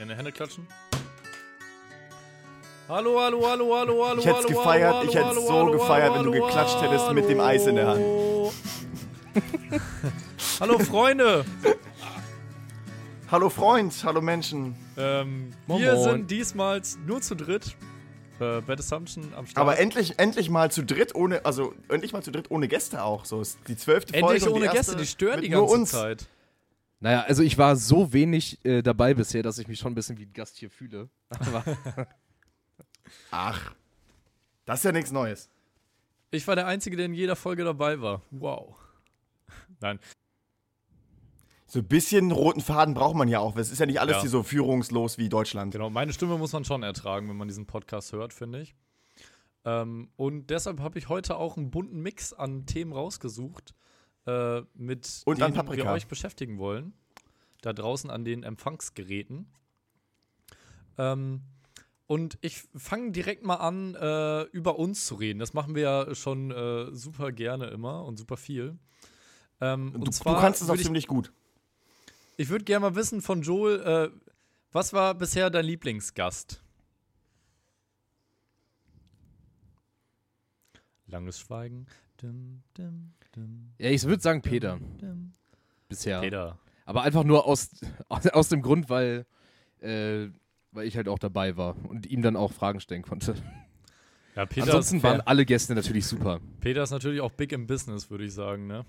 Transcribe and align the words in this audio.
In 0.00 0.08
die 0.08 0.14
Hände 0.14 0.32
klatschen. 0.32 0.66
Hallo, 2.88 3.20
hallo, 3.20 3.46
hallo, 3.46 3.76
hallo, 3.76 4.06
hallo. 4.06 4.18
Ich 4.18 4.26
hätte 4.26 4.38
es 4.38 4.44
hallo, 4.46 4.48
gefeiert, 4.48 4.94
hallo, 4.94 5.08
ich 5.08 5.14
hätte 5.14 5.26
hallo, 5.26 5.40
so 5.42 5.52
hallo, 5.52 5.72
gefeiert, 5.72 6.12
wenn 6.14 6.18
hallo, 6.20 6.32
du 6.32 6.40
geklatscht 6.40 6.76
hallo, 6.76 6.90
hättest 6.90 7.12
mit 7.12 7.28
dem 7.28 7.38
Eis 7.38 7.66
in 7.66 7.76
der 7.76 7.86
Hand. 7.86 8.00
hallo. 8.00 8.52
hallo, 10.60 10.78
Freunde. 10.78 11.44
Hallo 13.30 13.50
Freund, 13.50 13.92
hallo 14.02 14.22
Menschen. 14.22 14.74
Ähm, 14.96 15.52
wir 15.66 15.94
moin. 15.94 16.02
sind 16.02 16.30
diesmal 16.30 16.80
nur 17.06 17.20
zu 17.20 17.36
dritt. 17.36 17.76
Äh, 18.40 18.62
Bad 18.62 18.80
Assumption 18.80 19.34
am 19.36 19.46
Start. 19.46 19.58
Aber 19.58 19.78
endlich, 19.78 20.18
endlich 20.18 20.48
mal 20.48 20.70
zu 20.70 20.82
dritt 20.82 21.14
ohne, 21.14 21.44
also 21.44 21.74
endlich 21.90 22.14
mal 22.14 22.22
zu 22.22 22.32
dritt 22.32 22.50
ohne 22.50 22.68
Gäste 22.68 23.04
auch. 23.04 23.26
So 23.26 23.42
ist 23.42 23.58
die 23.68 23.76
zwölfte 23.76 24.14
Folge. 24.14 24.26
Endlich 24.26 24.42
und 24.44 24.54
die 24.54 24.60
ohne 24.60 24.74
erste 24.74 24.78
Gäste, 24.78 24.96
die 24.96 25.06
stören 25.06 25.42
die 25.42 25.50
ganze 25.50 25.74
uns. 25.74 25.90
Zeit. 25.90 26.26
Naja, 27.00 27.22
also 27.22 27.42
ich 27.42 27.56
war 27.56 27.76
so 27.76 28.12
wenig 28.12 28.62
äh, 28.64 28.82
dabei 28.82 29.14
bisher, 29.14 29.42
dass 29.42 29.58
ich 29.58 29.68
mich 29.68 29.78
schon 29.78 29.92
ein 29.92 29.94
bisschen 29.94 30.18
wie 30.18 30.26
ein 30.26 30.32
Gast 30.34 30.56
hier 30.58 30.70
fühle. 30.70 31.08
Aber 31.30 31.64
Ach, 33.30 33.74
das 34.66 34.80
ist 34.80 34.84
ja 34.84 34.92
nichts 34.92 35.10
Neues. 35.10 35.48
Ich 36.30 36.46
war 36.46 36.54
der 36.56 36.66
Einzige, 36.66 36.96
der 36.96 37.06
in 37.06 37.14
jeder 37.14 37.36
Folge 37.36 37.64
dabei 37.64 38.00
war. 38.00 38.22
Wow. 38.30 38.76
Nein, 39.80 39.98
So 41.66 41.78
ein 41.80 41.86
bisschen 41.88 42.30
roten 42.32 42.60
Faden 42.60 42.94
braucht 42.94 43.16
man 43.16 43.28
ja 43.28 43.38
auch. 43.40 43.56
Es 43.56 43.70
ist 43.72 43.78
ja 43.78 43.86
nicht 43.86 44.00
alles 44.00 44.16
Ja. 44.16 44.20
hier 44.20 44.30
so 44.30 44.42
führungslos 44.42 45.16
wie 45.18 45.28
Deutschland. 45.28 45.72
genau. 45.72 45.88
Meine 45.90 46.12
Stimme 46.12 46.36
muss 46.36 46.52
man 46.52 46.64
schon 46.64 46.82
ertragen, 46.82 47.28
wenn 47.28 47.36
man 47.36 47.48
diesen 47.48 47.66
Podcast 47.66 48.12
hört, 48.12 48.32
finde 48.32 48.60
ich. 48.60 48.74
Ähm, 49.64 50.10
und 50.16 50.50
deshalb 50.50 50.80
habe 50.80 50.98
ich 50.98 51.08
heute 51.08 51.36
auch 51.36 51.56
einen 51.56 51.70
bunten 51.70 52.00
Mix 52.00 52.32
an 52.32 52.66
Themen 52.66 52.92
rausgesucht, 52.92 53.74
äh, 54.26 54.62
mit 54.74 55.22
Und 55.24 55.40
denen 55.40 55.54
wir 55.54 55.86
euch 55.86 56.06
beschäftigen 56.06 56.58
wollen. 56.58 56.92
Da 57.62 57.72
draußen 57.72 58.10
an 58.10 58.24
den 58.24 58.42
Empfangsgeräten. 58.42 59.46
Ähm, 60.98 61.42
und 62.06 62.38
ich 62.40 62.62
fange 62.74 63.12
direkt 63.12 63.44
mal 63.44 63.56
an, 63.56 63.94
äh, 63.94 64.42
über 64.50 64.78
uns 64.78 65.06
zu 65.06 65.14
reden. 65.14 65.38
Das 65.38 65.52
machen 65.54 65.74
wir 65.74 65.82
ja 65.82 66.14
schon 66.14 66.50
äh, 66.50 66.94
super 66.94 67.32
gerne 67.32 67.66
immer 67.68 68.04
und 68.04 68.16
super 68.18 68.36
viel. 68.36 68.78
Ähm, 69.60 69.92
Du, 69.92 69.98
und 69.98 70.08
du 70.08 70.10
zwar 70.10 70.40
kannst 70.40 70.62
es 70.62 70.70
auch 70.70 70.74
ich, 70.74 70.82
ziemlich 70.82 71.06
gut. 71.06 71.32
ich 72.36 72.48
würde 72.48 72.64
gerne 72.64 72.80
mal 72.80 72.94
wissen 72.94 73.20
von 73.20 73.42
Joel, 73.42 73.80
äh, 73.80 74.10
was 74.72 74.92
war 74.92 75.14
bisher 75.14 75.50
dein 75.50 75.64
Lieblingsgast? 75.66 76.62
Langes 81.06 81.40
Schweigen. 81.40 81.86
Dim, 82.22 82.62
dim, 82.76 83.12
ja, 83.78 83.90
ich 83.90 84.04
würde 84.04 84.22
sagen 84.22 84.42
Peter 84.42 84.78
bisher. 85.88 86.20
Peter. 86.20 86.58
Aber 86.86 87.02
einfach 87.02 87.24
nur 87.24 87.46
aus, 87.46 87.70
aus, 88.08 88.26
aus 88.28 88.48
dem 88.48 88.62
Grund, 88.62 88.88
weil, 88.88 89.26
äh, 89.80 90.28
weil 90.72 90.86
ich 90.86 90.96
halt 90.96 91.08
auch 91.08 91.18
dabei 91.18 91.56
war 91.56 91.76
und 91.88 92.06
ihm 92.06 92.22
dann 92.22 92.36
auch 92.36 92.52
Fragen 92.52 92.80
stellen 92.80 93.02
konnte. 93.02 93.34
Ja, 94.34 94.46
Peter, 94.46 94.66
Ansonsten 94.66 95.02
waren 95.02 95.20
alle 95.20 95.44
Gäste 95.44 95.74
natürlich 95.74 96.06
super. 96.06 96.40
Peter 96.60 96.82
ist 96.82 96.92
natürlich 96.92 97.20
auch 97.20 97.32
big 97.32 97.52
im 97.52 97.66
Business, 97.66 98.10
würde 98.10 98.24
ich 98.24 98.32
sagen, 98.32 98.66
ne? 98.66 98.86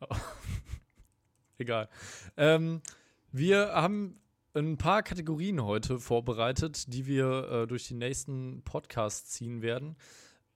Egal. 1.58 1.88
Ähm, 2.36 2.82
wir 3.32 3.72
haben 3.74 4.20
ein 4.54 4.76
paar 4.76 5.02
Kategorien 5.02 5.62
heute 5.62 6.00
vorbereitet, 6.00 6.92
die 6.92 7.06
wir 7.06 7.48
äh, 7.50 7.66
durch 7.68 7.86
die 7.86 7.94
nächsten 7.94 8.62
Podcasts 8.62 9.30
ziehen 9.30 9.62
werden. 9.62 9.96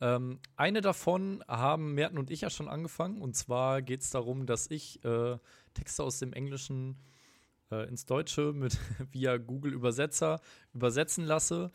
Ähm, 0.05 0.39
eine 0.57 0.83
davon 0.83 1.43
haben 1.49 1.95
Merten 1.95 2.19
und 2.19 2.31
ich 2.31 2.43
ja 2.43 2.51
schon 2.51 2.69
angefangen. 2.69 3.23
Und 3.23 3.35
zwar 3.35 3.81
geht 3.81 4.03
es 4.03 4.11
darum, 4.11 4.45
dass 4.45 4.71
ich 4.71 5.03
äh, 5.03 5.39
Texte 5.73 6.05
aus 6.05 6.19
dem 6.19 6.35
Englischen 6.35 6.99
äh, 7.71 7.89
ins 7.89 8.05
Deutsche 8.05 8.53
mit 8.53 8.79
via 9.13 9.39
Google 9.39 9.73
Übersetzer 9.73 10.43
übersetzen 10.75 11.25
lasse, 11.25 11.71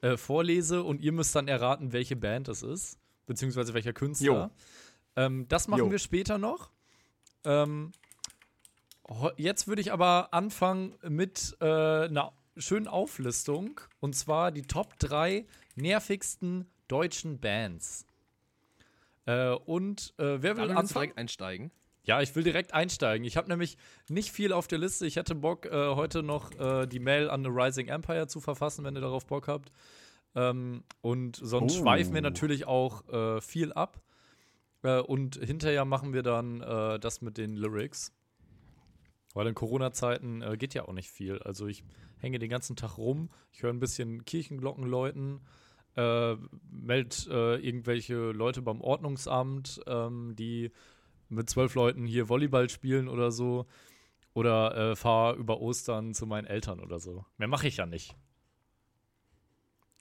äh, 0.00 0.16
vorlese 0.16 0.82
und 0.82 1.00
ihr 1.00 1.12
müsst 1.12 1.36
dann 1.36 1.46
erraten, 1.46 1.92
welche 1.92 2.16
Band 2.16 2.48
es 2.48 2.64
ist, 2.64 2.98
beziehungsweise 3.26 3.74
welcher 3.74 3.92
Künstler. 3.92 4.50
Ähm, 5.14 5.46
das 5.46 5.68
machen 5.68 5.84
Jo. 5.84 5.90
wir 5.92 6.00
später 6.00 6.36
noch. 6.36 6.72
Ähm, 7.44 7.92
jetzt 9.36 9.68
würde 9.68 9.82
ich 9.82 9.92
aber 9.92 10.34
anfangen 10.34 10.96
mit 11.08 11.56
äh, 11.60 11.64
einer 11.64 12.32
schönen 12.56 12.88
Auflistung. 12.88 13.80
Und 14.00 14.16
zwar 14.16 14.50
die 14.50 14.62
Top 14.62 14.98
3 14.98 15.46
nervigsten 15.76 16.66
deutschen 16.88 17.38
Bands. 17.40 18.06
Äh, 19.26 19.50
und 19.50 20.14
äh, 20.18 20.42
wer 20.42 20.56
will 20.56 20.70
anfangen? 20.70 20.88
direkt 20.88 21.18
einsteigen. 21.18 21.70
Ja, 22.04 22.22
ich 22.22 22.34
will 22.34 22.42
direkt 22.42 22.72
einsteigen. 22.72 23.26
Ich 23.26 23.36
habe 23.36 23.48
nämlich 23.48 23.76
nicht 24.08 24.30
viel 24.32 24.52
auf 24.54 24.66
der 24.66 24.78
Liste. 24.78 25.06
Ich 25.06 25.16
hätte 25.16 25.34
Bock, 25.34 25.66
äh, 25.66 25.94
heute 25.94 26.22
noch 26.22 26.50
äh, 26.58 26.86
die 26.86 27.00
Mail 27.00 27.28
an 27.28 27.44
The 27.44 27.50
Rising 27.50 27.88
Empire 27.88 28.26
zu 28.26 28.40
verfassen, 28.40 28.84
wenn 28.84 28.94
ihr 28.96 29.02
darauf 29.02 29.26
Bock 29.26 29.46
habt. 29.48 29.70
Ähm, 30.34 30.84
und 31.02 31.36
sonst 31.36 31.74
Oh. 31.78 31.82
schweifen 31.82 32.14
wir 32.14 32.22
natürlich 32.22 32.66
auch 32.66 33.06
äh, 33.08 33.40
viel 33.42 33.72
ab. 33.74 34.00
Äh, 34.82 35.00
und 35.00 35.36
hinterher 35.36 35.84
machen 35.84 36.14
wir 36.14 36.22
dann 36.22 36.62
äh, 36.62 36.98
das 36.98 37.20
mit 37.20 37.36
den 37.36 37.56
Lyrics. 37.56 38.12
Weil 39.34 39.46
in 39.48 39.54
Corona-Zeiten 39.54 40.40
äh, 40.40 40.56
geht 40.56 40.72
ja 40.72 40.88
auch 40.88 40.94
nicht 40.94 41.10
viel. 41.10 41.38
Also 41.42 41.66
ich 41.66 41.84
hänge 42.18 42.38
den 42.38 42.48
ganzen 42.48 42.74
Tag 42.76 42.96
rum, 42.96 43.28
ich 43.52 43.62
höre 43.62 43.70
ein 43.72 43.80
bisschen 43.80 44.24
Kirchenglocken 44.24 44.84
läuten, 44.84 45.40
äh, 45.98 46.36
meld 46.70 47.26
äh, 47.30 47.56
irgendwelche 47.56 48.30
Leute 48.32 48.62
beim 48.62 48.80
Ordnungsamt, 48.80 49.80
ähm, 49.86 50.34
die 50.36 50.70
mit 51.28 51.50
zwölf 51.50 51.74
Leuten 51.74 52.06
hier 52.06 52.28
Volleyball 52.28 52.68
spielen 52.70 53.08
oder 53.08 53.30
so. 53.32 53.66
Oder 54.34 54.76
äh, 54.92 54.96
fahre 54.96 55.34
über 55.36 55.60
Ostern 55.60 56.14
zu 56.14 56.26
meinen 56.26 56.46
Eltern 56.46 56.78
oder 56.80 57.00
so. 57.00 57.24
Mehr 57.38 57.48
mache 57.48 57.66
ich 57.66 57.78
ja 57.78 57.86
nicht. 57.86 58.14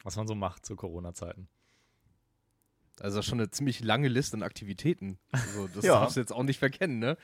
Was 0.03 0.15
man 0.15 0.27
so 0.27 0.35
macht 0.35 0.65
zu 0.65 0.75
Corona-Zeiten. 0.75 1.47
Also 2.99 3.21
schon 3.21 3.39
eine 3.39 3.49
ziemlich 3.49 3.79
lange 3.83 4.07
Liste 4.07 4.37
an 4.37 4.43
Aktivitäten. 4.43 5.17
Also 5.31 5.67
das 5.73 5.83
Ja. 5.85 5.99
darfst 5.99 6.15
du 6.17 6.19
jetzt 6.19 6.31
auch 6.33 6.43
nicht 6.43 6.59
verkennen, 6.59 6.99
ne? 6.99 7.17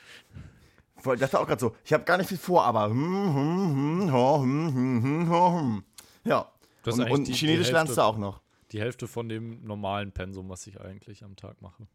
Ich 0.98 1.20
dachte 1.20 1.40
auch 1.40 1.48
gerade 1.48 1.60
so, 1.60 1.76
ich 1.84 1.92
habe 1.94 2.04
gar 2.04 2.18
nicht 2.18 2.28
viel 2.30 2.38
vor, 2.38 2.64
aber 2.66 2.86
hm, 2.90 4.12
hm, 4.12 5.30
hm. 5.32 5.84
Ja. 6.24 6.52
Das 6.84 6.96
Und, 6.98 7.10
und 7.12 7.28
die- 7.28 7.32
die 7.32 7.38
Chinesisch 7.38 7.72
lernst 7.72 7.98
du 7.98 8.02
auch 8.02 8.18
noch. 8.18 8.42
Die 8.74 8.82
Hälfte 8.82 9.08
von 9.08 9.30
dem 9.30 9.64
normalen 9.64 10.12
Pensum, 10.12 10.50
was 10.50 10.66
ich 10.66 10.82
eigentlich 10.82 11.24
am 11.24 11.36
Tag 11.36 11.62
mache. 11.62 11.88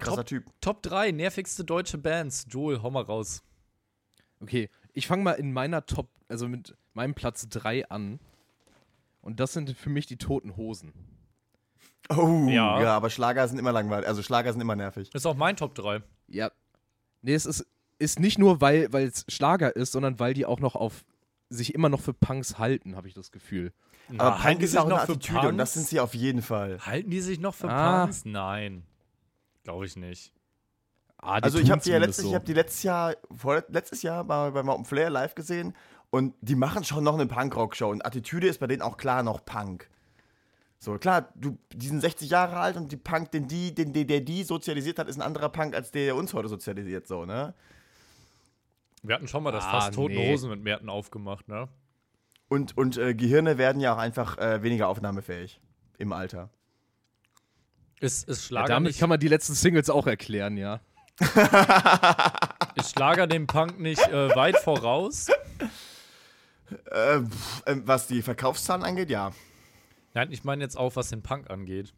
Krasser 0.00 0.24
Typ. 0.24 0.50
Top 0.60 0.82
3 0.82 1.12
nervigste 1.12 1.64
deutsche 1.64 1.96
Bands. 1.96 2.46
Joel, 2.50 2.82
hau 2.82 2.90
mal 2.90 3.04
raus. 3.04 3.44
Okay, 4.40 4.68
ich 4.94 5.06
fange 5.06 5.22
mal 5.22 5.32
in 5.32 5.52
meiner 5.52 5.86
Top, 5.86 6.08
also 6.28 6.48
mit 6.48 6.76
meinem 6.92 7.14
Platz 7.14 7.48
3 7.48 7.88
an. 7.88 8.18
Und 9.20 9.38
das 9.38 9.52
sind 9.52 9.76
für 9.76 9.90
mich 9.90 10.06
die 10.06 10.16
toten 10.16 10.56
Hosen. 10.56 10.92
Oh, 12.08 12.48
Ja. 12.48 12.82
ja. 12.82 12.96
aber 12.96 13.10
Schlager 13.10 13.46
sind 13.46 13.58
immer 13.58 13.72
langweilig. 13.72 14.08
Also 14.08 14.22
Schlager 14.22 14.52
sind 14.52 14.60
immer 14.60 14.74
nervig. 14.74 15.14
Ist 15.14 15.26
auch 15.26 15.36
mein 15.36 15.56
Top 15.56 15.76
3. 15.76 16.02
Ja. 16.26 16.50
Nee, 17.22 17.34
es 17.34 17.46
ist, 17.46 17.64
ist 18.00 18.18
nicht 18.18 18.38
nur, 18.38 18.60
weil 18.60 18.88
es 18.92 19.24
Schlager 19.28 19.76
ist, 19.76 19.92
sondern 19.92 20.18
weil 20.18 20.34
die 20.34 20.46
auch 20.46 20.58
noch 20.58 20.74
auf 20.74 21.04
sich 21.50 21.74
immer 21.74 21.88
noch 21.88 22.00
für 22.00 22.14
Punks 22.14 22.58
halten, 22.58 22.96
habe 22.96 23.06
ich 23.08 23.14
das 23.14 23.30
Gefühl. 23.30 23.72
Aber 24.18 24.42
halten 24.42 24.42
Punk 24.46 24.58
die 24.60 24.64
ist 24.64 24.70
sich 24.72 24.80
noch 24.84 25.00
für 25.04 25.12
Attitüde 25.12 25.48
und 25.48 25.58
das 25.58 25.72
Punks? 25.72 25.72
sind 25.74 25.86
sie 25.88 26.00
auf 26.00 26.14
jeden 26.14 26.42
Fall. 26.42 26.78
Halten 26.84 27.10
die 27.10 27.20
sich 27.20 27.38
noch 27.40 27.54
für 27.54 27.68
Ah. 27.70 28.02
Punks? 28.04 28.24
Nein. 28.24 28.84
Glaube 29.64 29.86
ich 29.86 29.96
nicht. 29.96 30.32
Ah, 31.18 31.38
Also 31.42 31.58
ich 31.58 31.70
habe 31.70 31.82
die 31.82 31.90
ja 31.90 31.98
letztes, 31.98 32.24
ich 32.24 32.34
habe 32.34 32.44
die 32.44 32.54
letztes 32.54 32.82
Jahr, 32.82 33.14
vor, 33.36 33.62
letztes 33.68 34.02
Jahr 34.02 34.24
mal 34.24 34.52
bei 34.52 34.62
Mountain 34.62 34.86
Flair 34.86 35.10
live 35.10 35.34
gesehen 35.34 35.74
und 36.10 36.34
die 36.40 36.54
machen 36.54 36.82
schon 36.82 37.04
noch 37.04 37.14
eine 37.14 37.26
Punkrock-Show 37.26 37.90
und 37.90 38.04
Attitüde 38.04 38.48
ist 38.48 38.58
bei 38.58 38.66
denen 38.66 38.82
auch 38.82 38.96
klar 38.96 39.22
noch 39.22 39.44
Punk. 39.44 39.88
So, 40.78 40.96
klar, 40.96 41.28
du, 41.34 41.58
die 41.74 41.88
sind 41.88 42.00
60 42.00 42.30
Jahre 42.30 42.56
alt 42.56 42.76
und 42.78 42.90
die 42.90 42.96
Punk, 42.96 43.30
den 43.32 43.46
die, 43.48 43.74
den, 43.74 43.92
der, 43.92 44.04
der 44.06 44.22
die 44.22 44.44
sozialisiert 44.44 44.98
hat, 44.98 45.08
ist 45.08 45.16
ein 45.16 45.22
anderer 45.22 45.50
Punk, 45.50 45.74
als 45.74 45.90
der, 45.90 46.06
der 46.06 46.16
uns 46.16 46.32
heute 46.32 46.48
sozialisiert, 46.48 47.06
so, 47.06 47.26
ne? 47.26 47.52
Wir 49.02 49.14
hatten 49.14 49.28
schon 49.28 49.42
mal 49.42 49.52
das 49.52 49.64
Ah, 49.66 49.70
fast 49.72 49.94
Toten 49.94 50.14
nee. 50.14 50.32
Hosen 50.32 50.48
mit 50.48 50.62
Merten 50.62 50.88
aufgemacht, 50.88 51.48
ne? 51.48 51.68
Und, 52.50 52.76
und 52.76 52.98
äh, 52.98 53.14
Gehirne 53.14 53.58
werden 53.58 53.80
ja 53.80 53.94
auch 53.94 53.98
einfach 53.98 54.36
äh, 54.38 54.60
weniger 54.64 54.88
aufnahmefähig 54.88 55.60
im 55.98 56.12
Alter. 56.12 56.50
Ist, 58.00 58.28
ist 58.28 58.42
Ja, 58.42 58.46
Schlager 58.48 58.68
damit 58.68 58.90
nicht, 58.90 58.98
kann 58.98 59.08
man 59.08 59.20
die 59.20 59.28
letzten 59.28 59.54
Singles 59.54 59.88
auch 59.88 60.08
erklären, 60.08 60.56
ja. 60.56 60.80
ist 62.74 62.90
Schlager 62.90 63.28
dem 63.28 63.46
Punk 63.46 63.78
nicht 63.78 64.04
äh, 64.08 64.34
weit 64.34 64.56
voraus? 64.58 65.28
Äh, 66.86 67.20
pff, 67.20 67.66
äh, 67.66 67.76
was 67.84 68.08
die 68.08 68.20
Verkaufszahlen 68.20 68.82
angeht, 68.82 69.10
ja. 69.10 69.30
Nein, 70.14 70.32
ich 70.32 70.42
meine 70.42 70.64
jetzt 70.64 70.76
auch, 70.76 70.96
was 70.96 71.10
den 71.10 71.22
Punk 71.22 71.50
angeht. 71.50 71.94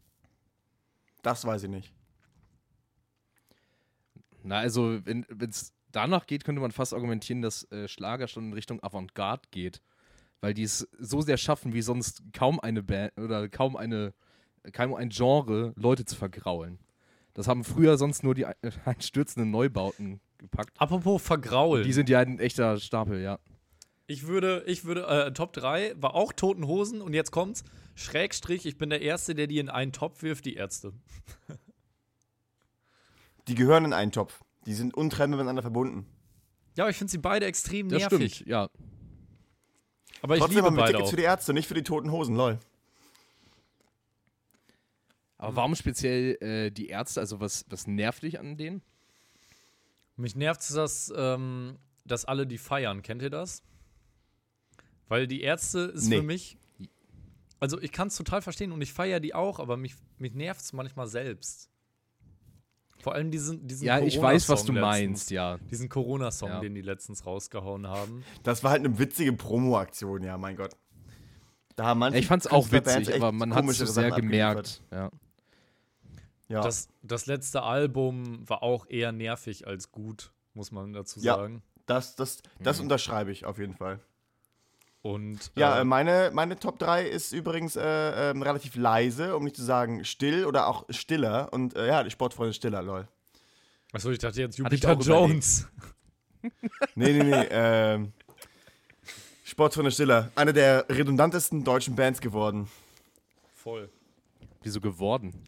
Das 1.23 1.45
weiß 1.45 1.63
ich 1.63 1.69
nicht. 1.69 1.91
Na, 4.43 4.59
also, 4.59 5.03
wenn 5.03 5.25
es 5.39 5.73
danach 5.91 6.27
geht, 6.27 6.43
könnte 6.43 6.61
man 6.61 6.71
fast 6.71 6.93
argumentieren, 6.93 7.41
dass 7.41 7.71
äh, 7.71 7.87
Schlager 7.87 8.27
schon 8.27 8.49
in 8.49 8.53
Richtung 8.53 8.83
Avantgarde 8.83 9.47
geht. 9.49 9.81
Weil 10.43 10.53
die 10.53 10.63
es 10.63 10.85
so 10.99 11.21
sehr 11.21 11.37
schaffen, 11.37 11.71
wie 11.73 11.81
sonst 11.81 12.21
kaum 12.33 12.59
eine 12.59 12.83
Band 12.83 13.17
oder 13.17 13.47
kaum 13.47 13.77
eine, 13.77 14.13
kaum 14.73 14.93
ein 14.93 15.07
Genre, 15.07 15.71
Leute 15.77 16.03
zu 16.03 16.17
vergraulen. 16.17 16.79
Das 17.33 17.47
haben 17.47 17.63
früher 17.63 17.97
sonst 17.97 18.23
nur 18.23 18.35
die 18.35 18.45
ein- 18.45 18.55
einstürzenden 18.85 19.51
Neubauten 19.51 20.19
gepackt. 20.39 20.79
Apropos 20.81 21.21
vergraulen. 21.21 21.85
Die 21.85 21.93
sind 21.93 22.09
ja 22.09 22.19
ein 22.19 22.39
echter 22.41 22.77
Stapel, 22.77 23.21
ja. 23.21 23.39
Ich 24.05 24.27
würde, 24.27 24.65
ich 24.67 24.83
würde, 24.83 25.07
äh, 25.07 25.31
Top 25.31 25.53
3 25.53 25.93
war 25.95 26.13
auch 26.13 26.33
Toten 26.33 26.67
Hosen 26.67 27.01
und 27.01 27.13
jetzt 27.13 27.31
kommt's. 27.31 27.63
Schrägstrich, 27.95 28.65
ich 28.65 28.77
bin 28.77 28.89
der 28.89 29.01
Erste, 29.01 29.35
der 29.35 29.47
die 29.47 29.59
in 29.59 29.69
einen 29.69 29.93
Topf 29.93 30.23
wirft, 30.23 30.43
die 30.43 30.55
Ärzte. 30.55 30.91
Die 33.47 33.55
gehören 33.55 33.85
in 33.85 33.93
einen 33.93 34.11
Topf. 34.11 34.41
Die 34.65 34.73
sind 34.73 34.93
untrennbar 34.93 35.37
miteinander 35.37 35.61
verbunden. 35.61 36.05
Ja, 36.75 36.85
aber 36.85 36.91
ich 36.91 36.97
finde 36.97 37.11
sie 37.11 37.17
beide 37.17 37.45
extrem 37.45 37.89
Das 37.89 38.09
nervig. 38.09 38.35
stimmt, 38.35 38.49
ja. 38.49 38.69
Aber 40.23 40.35
ich 40.35 40.39
Trotzdem 40.39 40.55
liebe 40.55 40.67
haben 40.67 40.75
wir 40.75 40.81
beide 40.83 40.93
Tickets 40.93 41.07
auch. 41.07 41.11
für 41.11 41.17
die 41.17 41.23
Ärzte, 41.23 41.53
nicht 41.53 41.67
für 41.67 41.73
die 41.75 41.83
toten 41.83 42.09
Hosen, 42.11 42.35
lol. 42.35 42.57
Aber 45.37 45.55
warum 45.57 45.75
speziell 45.75 46.37
äh, 46.41 46.71
die 46.71 46.87
Ärzte? 46.87 47.19
Also 47.19 47.39
was, 47.41 47.65
was 47.69 47.85
nervt 47.85 48.23
dich 48.23 48.39
an 48.39 48.55
denen? 48.57 48.81
Mich 50.15 50.35
nervt 50.35 50.61
es, 50.61 50.69
dass, 50.69 51.13
ähm, 51.15 51.77
dass 52.05 52.23
alle 52.23 52.47
die 52.47 52.57
feiern. 52.57 53.01
Kennt 53.01 53.21
ihr 53.21 53.29
das? 53.29 53.61
Weil 55.09 55.27
die 55.27 55.41
Ärzte 55.41 55.79
ist 55.93 56.07
Nee. 56.07 56.17
für 56.17 56.23
mich. 56.23 56.57
Also 57.59 57.79
ich 57.81 57.91
kann 57.91 58.07
es 58.07 58.15
total 58.15 58.41
verstehen 58.41 58.71
und 58.71 58.81
ich 58.81 58.93
feiere 58.93 59.19
die 59.19 59.35
auch, 59.35 59.59
aber 59.59 59.75
mich, 59.75 59.95
mich 60.17 60.33
nervt 60.33 60.61
es 60.61 60.71
manchmal 60.73 61.07
selbst. 61.07 61.69
Vor 63.03 63.13
allem 63.15 63.31
diesen, 63.31 63.67
diesen 63.67 63.85
Ja, 63.85 63.99
ich 63.99 64.19
weiß, 64.19 64.47
was 64.47 64.65
Corona-Song 64.65 64.75
du 64.75 64.81
letztens. 64.81 64.99
meinst, 65.09 65.31
ja. 65.31 65.57
Diesen 65.69 65.89
Corona-Song, 65.89 66.49
Ja. 66.49 66.59
den 66.61 66.73
die 66.73 66.81
letztens 66.81 67.25
rausgehauen 67.25 67.85
haben. 67.87 68.23
Das 68.43 68.63
war 68.63 68.71
halt 68.71 68.79
eine 68.85 68.97
witzige 68.97 69.33
Promo-Aktion, 69.33 70.23
ja, 70.23 70.37
mein 70.37 70.55
Gott. 70.55 70.71
Da 71.75 71.85
haben 71.87 71.99
manche 71.99 72.19
Ich 72.19 72.27
fand's 72.27 72.47
auch 72.47 72.71
witzig, 72.71 73.13
aber 73.13 73.33
man 73.33 73.53
hat 73.53 73.65
es 73.65 73.79
so 73.79 73.85
sehr 73.85 74.09
Sachen 74.09 74.21
gemerkt. 74.21 74.81
Ja. 74.91 75.11
Ja. 76.47 76.61
Das, 76.61 76.87
das 77.01 77.25
letzte 77.25 77.63
Album 77.63 78.47
war 78.47 78.63
auch 78.63 78.85
eher 78.87 79.11
nervig 79.11 79.67
als 79.67 79.91
gut, 79.91 80.31
muss 80.53 80.71
man 80.71 80.93
dazu 80.93 81.19
Ja. 81.19 81.35
sagen. 81.35 81.61
das 81.85 82.15
das, 82.15 82.41
das 82.61 82.79
unterschreibe 82.79 83.31
ich 83.33 83.45
auf 83.45 83.57
jeden 83.59 83.73
Fall. 83.73 83.99
Und 85.03 85.51
Ja, 85.55 85.77
äh, 85.77 85.81
äh, 85.81 85.83
meine, 85.83 86.31
meine 86.33 86.57
Top 86.57 86.79
3 86.79 87.05
ist 87.05 87.33
übrigens 87.33 87.75
äh, 87.75 88.31
ähm, 88.31 88.41
relativ 88.41 88.75
leise, 88.75 89.35
um 89.35 89.43
nicht 89.43 89.57
zu 89.57 89.63
sagen 89.63 90.05
still 90.05 90.45
oder 90.45 90.65
auch 90.67 90.85
stiller. 90.89 91.51
Und 91.51 91.75
äh, 91.75 91.87
ja, 91.87 92.03
die 92.03 92.09
Sportfreunde 92.09 92.53
stiller, 92.53 92.81
lol. 92.81 93.07
achso, 93.91 94.09
ich 94.11 94.19
dachte 94.19 94.39
jetzt 94.39 94.57
Jupiter 94.57 94.93
Jones. 94.93 95.67
Nee, 96.95 97.13
nee, 97.13 97.23
nee. 97.23 97.47
ähm, 97.51 98.11
Sportfreunde 99.45 99.91
stiller. 99.91 100.29
Eine 100.35 100.51
der 100.51 100.85
redundantesten 100.89 101.63
deutschen 101.63 101.95
Bands 101.95 102.19
geworden. 102.19 102.67
Voll. 103.53 103.89
Wieso 104.61 104.81
geworden? 104.81 105.47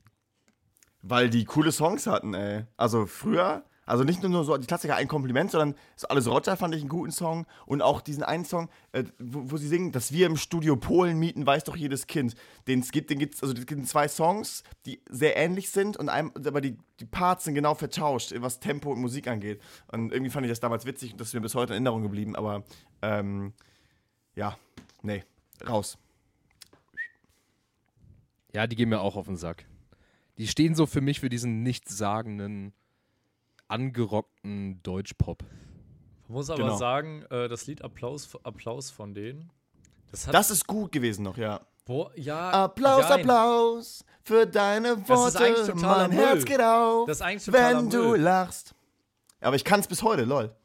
Weil 1.01 1.29
die 1.29 1.43
coole 1.43 1.73
Songs 1.73 2.07
hatten, 2.07 2.33
ey. 2.33 2.63
Also 2.77 3.07
früher, 3.07 3.65
also 3.85 4.03
nicht 4.03 4.23
nur 4.23 4.43
so 4.43 4.57
die 4.57 4.67
Klassiker 4.67 4.95
ein 4.95 5.07
Kompliment, 5.07 5.51
sondern 5.51 5.75
so 5.95 6.07
alles 6.07 6.27
Roger 6.27 6.57
fand 6.57 6.73
ich 6.73 6.81
einen 6.81 6.89
guten 6.89 7.11
Song. 7.11 7.45
Und 7.65 7.81
auch 7.81 8.01
diesen 8.01 8.23
einen 8.23 8.45
Song, 8.45 8.69
äh, 8.91 9.03
wo, 9.19 9.51
wo 9.51 9.57
sie 9.57 9.67
singen, 9.67 9.91
dass 9.91 10.11
wir 10.11 10.25
im 10.25 10.37
Studio 10.37 10.75
Polen 10.75 11.19
mieten, 11.19 11.45
weiß 11.45 11.65
doch 11.65 11.75
jedes 11.75 12.07
Kind. 12.07 12.35
Den 12.67 12.81
gibt, 12.81 13.09
den 13.09 13.19
gibt's, 13.19 13.43
also 13.43 13.53
es 13.53 13.65
gibt 13.65 13.87
zwei 13.87 14.07
Songs, 14.07 14.63
die 14.85 15.01
sehr 15.09 15.37
ähnlich 15.37 15.69
sind, 15.69 15.97
und 15.97 16.09
einem, 16.09 16.31
aber 16.35 16.61
die, 16.61 16.77
die 16.99 17.05
Parts 17.05 17.45
sind 17.45 17.55
genau 17.55 17.75
vertauscht, 17.75 18.33
was 18.37 18.59
Tempo 18.59 18.91
und 18.91 19.01
Musik 19.01 19.27
angeht. 19.27 19.61
Und 19.91 20.11
irgendwie 20.11 20.31
fand 20.31 20.45
ich 20.45 20.51
das 20.51 20.59
damals 20.59 20.85
witzig 20.85 21.11
und 21.11 21.21
das 21.21 21.29
ist 21.29 21.33
mir 21.33 21.41
bis 21.41 21.55
heute 21.55 21.73
in 21.73 21.77
Erinnerung 21.77 22.03
geblieben, 22.03 22.35
aber 22.35 22.63
ähm, 23.01 23.53
ja, 24.35 24.57
nee, 25.01 25.23
raus. 25.67 25.97
Ja, 28.53 28.67
die 28.67 28.75
gehen 28.75 28.89
mir 28.89 29.01
auch 29.01 29.15
auf 29.15 29.25
den 29.25 29.35
Sack. 29.35 29.65
Die 30.37 30.47
stehen 30.47 30.75
so 30.75 30.85
für 30.85 31.01
mich 31.01 31.19
für 31.19 31.29
diesen 31.29 31.61
nichtssagenden, 31.63 32.73
angerockten 33.67 34.81
Deutschpop. 34.83 35.43
Man 36.27 36.37
muss 36.37 36.49
aber 36.49 36.63
Genau. 36.63 36.77
sagen, 36.77 37.23
äh, 37.29 37.47
das 37.47 37.67
Lied 37.67 37.81
Applaus, 37.83 38.29
Applaus 38.43 38.89
von 38.91 39.13
denen. 39.13 39.51
Das 40.11 40.27
hat. 40.27 40.33
Das 40.33 40.49
ist 40.51 40.65
gut 40.67 40.91
gewesen 40.91 41.23
noch, 41.23 41.37
ja. 41.37 41.61
Boah, 41.85 42.11
ja. 42.15 42.49
Applaus, 42.51 43.03
jein. 43.09 43.19
Applaus 43.19 44.05
für 44.23 44.47
deine 44.47 44.97
Das 45.07 45.27
ist 45.27 45.35
eigentlich 45.37 45.67
Worte. 45.67 45.75
Mein 45.75 46.11
Herz 46.11 46.35
Müll. 46.37 46.45
geht 46.45 46.61
auf, 46.61 47.05
Das 47.07 47.17
ist 47.17 47.21
eigentlich 47.21 47.45
totaler 47.45 47.77
wenn 47.77 47.89
du 47.91 48.03
Müll. 48.09 48.21
lachst. 48.21 48.73
Aber 49.41 49.55
ich 49.55 49.63
kann 49.63 49.79
es 49.81 49.87
bis 49.87 50.01
heute, 50.01 50.23
lol. 50.23 50.55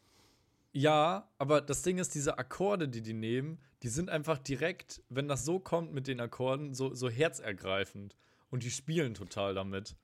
Ja, 0.73 1.29
aber 1.37 1.61
das 1.61 1.82
Ding 1.82 1.99
ist, 1.99 2.14
diese 2.14 2.38
Akkorde, 2.38 2.88
die 2.88 3.03
die 3.03 3.12
nehmen, 3.12 3.58
die 3.82 3.88
sind 3.88 4.08
einfach 4.08 4.38
direkt, 4.38 5.03
wenn 5.08 5.26
das 5.29 5.44
so 5.44 5.58
kommt 5.58 5.93
mit 5.93 6.06
den 6.06 6.20
Akkorden, 6.20 6.73
so, 6.75 6.94
so 6.94 7.11
herzergreifend. 7.11 8.17
Und 8.50 8.62
die 8.62 8.70
spielen 8.70 9.14
total 9.14 9.55
damit. 9.55 9.96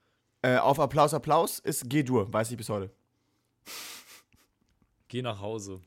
Äh, 0.47 0.59
auf 0.59 0.79
Applaus, 0.79 1.13
Applaus 1.13 1.59
ist 1.59 1.91
G-Dur, 1.91 2.33
weiß 2.33 2.53
ich 2.53 2.57
bis 2.57 2.69
heute. 2.69 2.89
Geh 5.09 5.21
nach 5.21 5.41
Hause. 5.41 5.81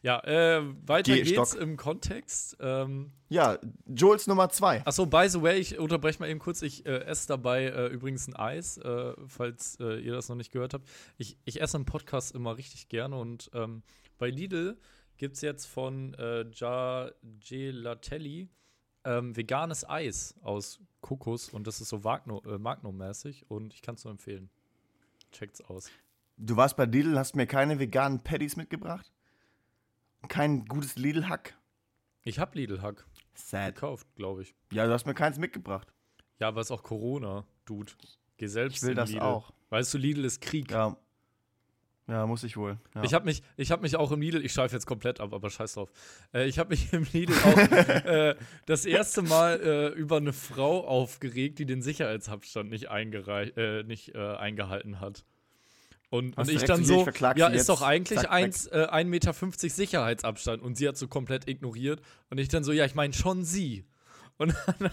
Ja, 0.00 0.20
äh, 0.24 0.62
weiter 0.86 1.12
Geh, 1.12 1.22
geht's 1.22 1.50
Stock. 1.50 1.60
im 1.60 1.76
Kontext. 1.76 2.56
Ähm, 2.60 3.12
Ja, 3.28 3.58
Jules 3.86 4.26
Nummer 4.26 4.48
2. 4.48 4.86
Achso, 4.86 5.04
by 5.04 5.28
the 5.28 5.42
way, 5.42 5.58
ich 5.58 5.78
unterbreche 5.78 6.18
mal 6.18 6.30
eben 6.30 6.40
kurz. 6.40 6.62
Ich 6.62 6.86
äh, 6.86 7.04
esse 7.04 7.28
dabei 7.28 7.64
äh, 7.64 7.88
übrigens 7.88 8.26
ein 8.26 8.34
Eis, 8.34 8.78
äh, 8.78 9.12
falls 9.26 9.78
äh, 9.80 10.00
ihr 10.00 10.14
das 10.14 10.30
noch 10.30 10.36
nicht 10.36 10.50
gehört 10.50 10.72
habt. 10.72 10.88
Ich, 11.18 11.36
ich 11.44 11.60
esse 11.60 11.76
im 11.76 11.84
Podcast 11.84 12.34
immer 12.34 12.56
richtig 12.56 12.88
gerne 12.88 13.16
und 13.16 13.50
ähm, 13.52 13.82
bei 14.16 14.30
Lidl 14.30 14.78
gibt 15.18 15.36
es 15.36 15.42
jetzt 15.42 15.66
von 15.66 16.14
äh, 16.14 16.46
Gia 16.50 17.12
Gelatelli 17.22 18.48
ähm, 19.04 19.36
veganes 19.36 19.88
Eis 19.88 20.34
aus 20.42 20.80
Kokos 21.00 21.48
und 21.48 21.66
das 21.66 21.80
ist 21.80 21.88
so 21.88 22.04
Wagno, 22.04 22.42
äh, 22.46 22.58
Magnum-mäßig 22.58 23.50
und 23.50 23.74
ich 23.74 23.82
kann 23.82 23.96
es 23.96 24.04
nur 24.04 24.12
empfehlen. 24.12 24.50
Checkt's 25.32 25.60
aus. 25.62 25.90
Du 26.36 26.56
warst 26.56 26.76
bei 26.76 26.84
Lidl 26.84 27.18
hast 27.18 27.36
mir 27.36 27.46
keine 27.46 27.78
veganen 27.78 28.22
Patties 28.22 28.56
mitgebracht? 28.56 29.12
Kein 30.28 30.64
gutes 30.66 30.96
Lidl-Hack? 30.96 31.56
Ich 32.22 32.38
habe 32.38 32.56
Lidl-Hack 32.56 33.06
Sad. 33.34 33.74
gekauft, 33.74 34.06
glaube 34.14 34.42
ich. 34.42 34.54
Ja, 34.70 34.86
du 34.86 34.92
hast 34.92 35.06
mir 35.06 35.14
keins 35.14 35.38
mitgebracht. 35.38 35.92
Ja, 36.38 36.48
aber 36.48 36.60
es 36.60 36.68
ist 36.68 36.70
auch 36.70 36.82
Corona, 36.82 37.44
Dude. 37.64 37.92
Geh 38.36 38.46
selbst 38.46 38.76
Ich 38.76 38.82
will 38.82 38.94
das 38.94 39.10
Lidl. 39.10 39.22
auch. 39.22 39.52
Weißt 39.70 39.92
du, 39.94 39.98
Lidl 39.98 40.24
ist 40.24 40.40
Krieg. 40.40 40.70
Ja. 40.70 40.96
Ja, 42.08 42.26
muss 42.26 42.42
ich 42.42 42.56
wohl. 42.56 42.78
Ja. 42.94 43.04
Ich 43.04 43.14
habe 43.14 43.24
mich, 43.24 43.42
ich 43.56 43.70
hab 43.70 43.80
mich 43.80 43.96
auch 43.96 44.10
im 44.10 44.20
Lidl, 44.20 44.44
ich 44.44 44.52
schweife 44.52 44.74
jetzt 44.74 44.86
komplett 44.86 45.20
ab, 45.20 45.32
aber 45.32 45.50
scheiß 45.50 45.74
drauf. 45.74 45.90
Äh, 46.34 46.46
ich 46.46 46.58
habe 46.58 46.70
mich 46.70 46.92
im 46.92 47.06
Lidl 47.12 47.32
auch 47.44 47.56
äh, 48.06 48.34
das 48.66 48.84
erste 48.84 49.22
Mal 49.22 49.60
äh, 49.60 49.88
über 49.88 50.16
eine 50.16 50.32
Frau 50.32 50.86
aufgeregt, 50.86 51.58
die 51.60 51.66
den 51.66 51.80
Sicherheitsabstand 51.80 52.70
nicht, 52.70 52.88
äh, 52.90 53.84
nicht 53.84 54.14
äh, 54.14 54.18
eingehalten 54.18 55.00
hat. 55.00 55.24
Und, 56.10 56.36
und 56.36 56.50
ich 56.50 56.64
dann 56.64 56.84
so, 56.84 57.06
ich 57.08 57.36
ja, 57.36 57.48
ist 57.48 57.70
doch 57.70 57.80
eigentlich 57.80 58.18
Zack, 58.18 58.30
eins, 58.30 58.66
äh, 58.66 58.86
1,50 58.90 59.04
Meter 59.06 59.32
Sicherheitsabstand. 59.56 60.62
Und 60.62 60.76
sie 60.76 60.86
hat 60.86 60.98
so 60.98 61.08
komplett 61.08 61.48
ignoriert. 61.48 62.02
Und 62.28 62.38
ich 62.38 62.48
dann 62.48 62.64
so, 62.64 62.72
ja, 62.72 62.84
ich 62.84 62.94
meine 62.94 63.14
schon 63.14 63.44
sie. 63.44 63.86
Und 64.36 64.54
dann, 64.66 64.90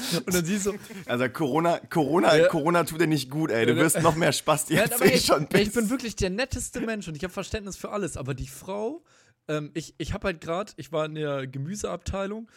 und 0.26 0.34
dann 0.34 0.44
sie 0.44 0.58
so, 0.58 0.74
Also 1.06 1.28
Corona, 1.28 1.78
Corona, 1.90 2.36
Ja. 2.36 2.48
Corona 2.48 2.84
tut 2.84 3.00
dir 3.00 3.06
nicht 3.06 3.30
gut, 3.30 3.50
ey. 3.50 3.66
Du 3.66 3.72
Ja, 3.72 3.78
wirst 3.78 4.00
noch 4.02 4.16
mehr 4.16 4.32
Spaß 4.32 4.68
Ja, 4.70 4.82
jetzt 4.82 4.94
aber 4.94 5.06
eh 5.06 5.14
ich, 5.16 5.24
schon 5.26 5.42
ich 5.44 5.48
bist. 5.48 5.74
bin 5.74 5.90
wirklich 5.90 6.16
der 6.16 6.30
netteste 6.30 6.80
Mensch 6.80 7.08
und 7.08 7.16
ich 7.16 7.22
habe 7.24 7.32
Verständnis 7.32 7.76
für 7.76 7.90
alles. 7.90 8.16
Aber 8.16 8.34
die 8.34 8.48
Frau, 8.48 9.02
ähm, 9.48 9.70
ich, 9.74 9.94
ich 9.98 10.12
habe 10.14 10.26
halt 10.28 10.40
gerade, 10.40 10.72
ich 10.76 10.92
war 10.92 11.04
in 11.06 11.14
der 11.14 11.46
Gemüseabteilung, 11.46 12.50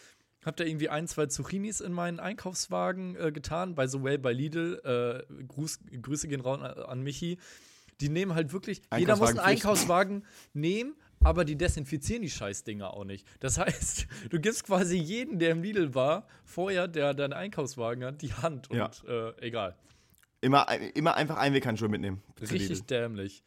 habe 0.44 0.56
da 0.56 0.64
irgendwie 0.64 0.88
ein, 0.88 1.08
zwei 1.08 1.26
Zucchinis 1.26 1.80
in 1.80 1.92
meinen 1.92 2.20
Einkaufswagen 2.20 3.16
äh, 3.16 3.32
getan. 3.32 3.74
By 3.74 3.88
the 3.88 4.02
way, 4.02 4.16
bei 4.16 4.32
Lidl, 4.32 4.80
äh, 4.84 5.44
Gruß, 5.44 5.80
Grüße 6.02 6.28
gehen 6.28 6.40
raus 6.40 6.60
an, 6.62 6.70
an 6.84 7.02
Michi. 7.02 7.38
Die 8.00 8.10
nehmen 8.10 8.34
halt 8.34 8.52
wirklich, 8.52 8.82
jeder 8.96 9.16
muss 9.16 9.30
einen. 9.30 9.38
Einkaufswagen 9.40 10.24
nehmen, 10.52 10.94
aber 11.22 11.44
die 11.44 11.56
desinfizieren 11.56 12.22
die 12.22 12.30
Scheißdinger 12.30 12.92
auch 12.94 13.04
nicht. 13.04 13.26
Das 13.40 13.58
heißt, 13.58 14.06
du 14.30 14.40
gibst 14.40 14.64
quasi 14.64 14.96
jeden, 14.96 15.38
der 15.38 15.50
im 15.50 15.62
Lidl 15.62 15.94
war, 15.94 16.26
vorher, 16.44 16.88
der 16.88 17.14
deinen 17.14 17.32
Einkaufswagen 17.32 18.04
hat, 18.04 18.22
die 18.22 18.32
Hand 18.32 18.70
und 18.70 18.76
Ja. 18.78 18.90
äh, 19.06 19.34
egal. 19.46 19.76
Immer, 20.40 20.66
immer 20.94 21.14
einfach 21.16 21.36
Einweghandschuhe 21.38 21.88
mitnehmen. 21.88 22.22
Richtig 22.40 22.68
Lidl. 22.68 22.82
dämlich. 22.82 23.42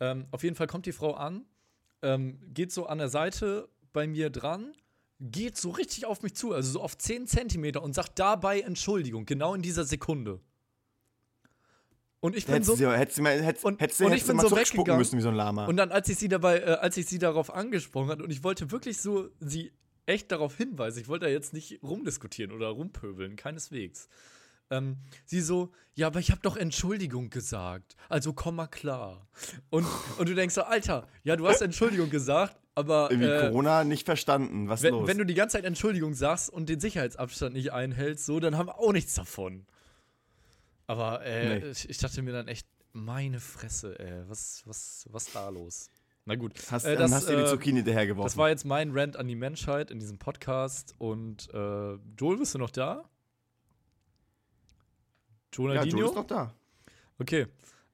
Ähm, 0.00 0.26
auf 0.32 0.42
jeden 0.42 0.56
Fall 0.56 0.66
kommt 0.66 0.86
die 0.86 0.92
Frau 0.92 1.14
an, 1.14 1.44
ähm, 2.02 2.38
geht 2.52 2.72
so 2.72 2.86
an 2.86 2.98
der 2.98 3.08
Seite 3.08 3.68
bei 3.92 4.06
mir 4.06 4.28
dran, 4.30 4.72
geht 5.20 5.56
so 5.56 5.70
richtig 5.70 6.04
auf 6.06 6.22
mich 6.22 6.34
zu, 6.34 6.52
also 6.52 6.72
so 6.72 6.80
auf 6.82 6.98
10 6.98 7.26
Zentimeter 7.28 7.82
und 7.82 7.94
sagt 7.94 8.18
dabei 8.18 8.60
Entschuldigung, 8.60 9.24
genau 9.24 9.54
in 9.54 9.62
dieser 9.62 9.84
Sekunde. 9.84 10.40
Und 12.22 12.36
ich 12.36 12.46
bin 12.46 12.54
Hättest 12.54 12.70
so. 12.70 12.76
sie, 12.76 12.86
hättest 12.88 13.18
du 13.18 13.22
mal, 13.22 13.42
hättest, 13.42 13.64
Und- 13.64 13.80
hättest 13.80 14.00
und 14.00 14.12
hättest 14.12 14.28
bin 14.28 14.38
so 14.38 14.56
weggegangen. 14.56 14.96
müssen 14.96 15.18
wie 15.18 15.22
so 15.22 15.28
ein 15.30 15.34
Lama. 15.34 15.66
Und 15.66 15.76
dann, 15.76 15.90
als 15.90 16.08
ich 16.08 16.18
sie 16.18 16.28
dabei, 16.28 16.60
äh, 16.60 16.64
als 16.80 16.96
ich 16.96 17.06
sie 17.06 17.18
darauf 17.18 17.52
angesprochen 17.52 18.08
hat 18.10 18.22
und 18.22 18.30
ich 18.30 18.44
wollte 18.44 18.70
wirklich 18.70 19.00
so 19.00 19.28
sie 19.40 19.72
echt 20.06 20.30
darauf 20.30 20.56
hinweisen, 20.56 21.00
ich 21.00 21.08
wollte 21.08 21.26
da 21.26 21.32
jetzt 21.32 21.52
nicht 21.52 21.80
rumdiskutieren 21.82 22.52
oder 22.52 22.68
rumpöbeln, 22.68 23.34
keineswegs. 23.34 24.06
Ähm, 24.70 24.98
sie 25.26 25.40
so, 25.40 25.72
ja, 25.94 26.06
aber 26.06 26.20
ich 26.20 26.30
habe 26.30 26.40
doch 26.42 26.56
Entschuldigung 26.56 27.28
gesagt. 27.28 27.96
Also 28.08 28.32
komm 28.32 28.54
mal 28.54 28.68
klar. 28.68 29.26
Und, 29.70 29.84
und 30.16 30.28
du 30.28 30.34
denkst 30.36 30.54
so, 30.54 30.62
Alter, 30.62 31.08
ja, 31.24 31.34
du 31.34 31.48
hast 31.48 31.60
Entschuldigung 31.60 32.08
gesagt, 32.08 32.56
aber 32.76 33.10
Irgendwie 33.10 33.30
äh, 33.30 33.48
Corona 33.48 33.82
nicht 33.82 34.06
verstanden. 34.06 34.68
Was 34.68 34.82
wenn, 34.82 34.94
los? 34.94 35.08
wenn 35.08 35.18
du 35.18 35.26
die 35.26 35.34
ganze 35.34 35.56
Zeit 35.56 35.64
Entschuldigung 35.64 36.14
sagst 36.14 36.50
und 36.50 36.68
den 36.68 36.78
Sicherheitsabstand 36.78 37.52
nicht 37.54 37.72
einhältst, 37.72 38.26
so, 38.26 38.38
dann 38.38 38.56
haben 38.56 38.68
wir 38.68 38.78
auch 38.78 38.92
nichts 38.92 39.14
davon. 39.14 39.66
Aber 40.92 41.24
äh, 41.24 41.60
Nee. 41.60 41.66
ich, 41.70 41.88
ich 41.88 41.98
dachte 41.98 42.20
mir 42.22 42.32
dann 42.32 42.48
echt, 42.48 42.66
Meine 42.92 43.40
Fresse, 43.40 43.98
ey. 43.98 44.28
Was, 44.28 44.62
was, 44.66 45.06
was 45.10 45.32
da 45.32 45.48
los? 45.48 45.88
Na 46.26 46.34
gut. 46.36 46.52
Hast, 46.70 46.84
Äh, 46.84 46.92
dann 46.96 47.10
das, 47.10 47.12
hast 47.22 47.28
du 47.30 47.36
die 47.36 47.42
äh, 47.42 47.46
Zucchini 47.46 47.76
hinterhergeworfen. 47.78 48.26
Das 48.28 48.36
war 48.36 48.50
jetzt 48.50 48.64
mein 48.66 48.90
Rant 48.92 49.16
an 49.16 49.26
die 49.26 49.34
Menschheit 49.34 49.90
in 49.90 49.98
diesem 49.98 50.18
Podcast. 50.18 50.94
Und 50.98 51.48
äh, 51.54 51.94
Joel, 52.18 52.36
bist 52.38 52.54
du 52.54 52.58
noch 52.58 52.70
da? 52.70 53.08
ja, 55.54 55.58
Jonadinho? 55.64 55.98
Joe 55.98 56.08
ist 56.10 56.14
noch 56.14 56.26
da. 56.26 56.54
okay. 57.18 57.46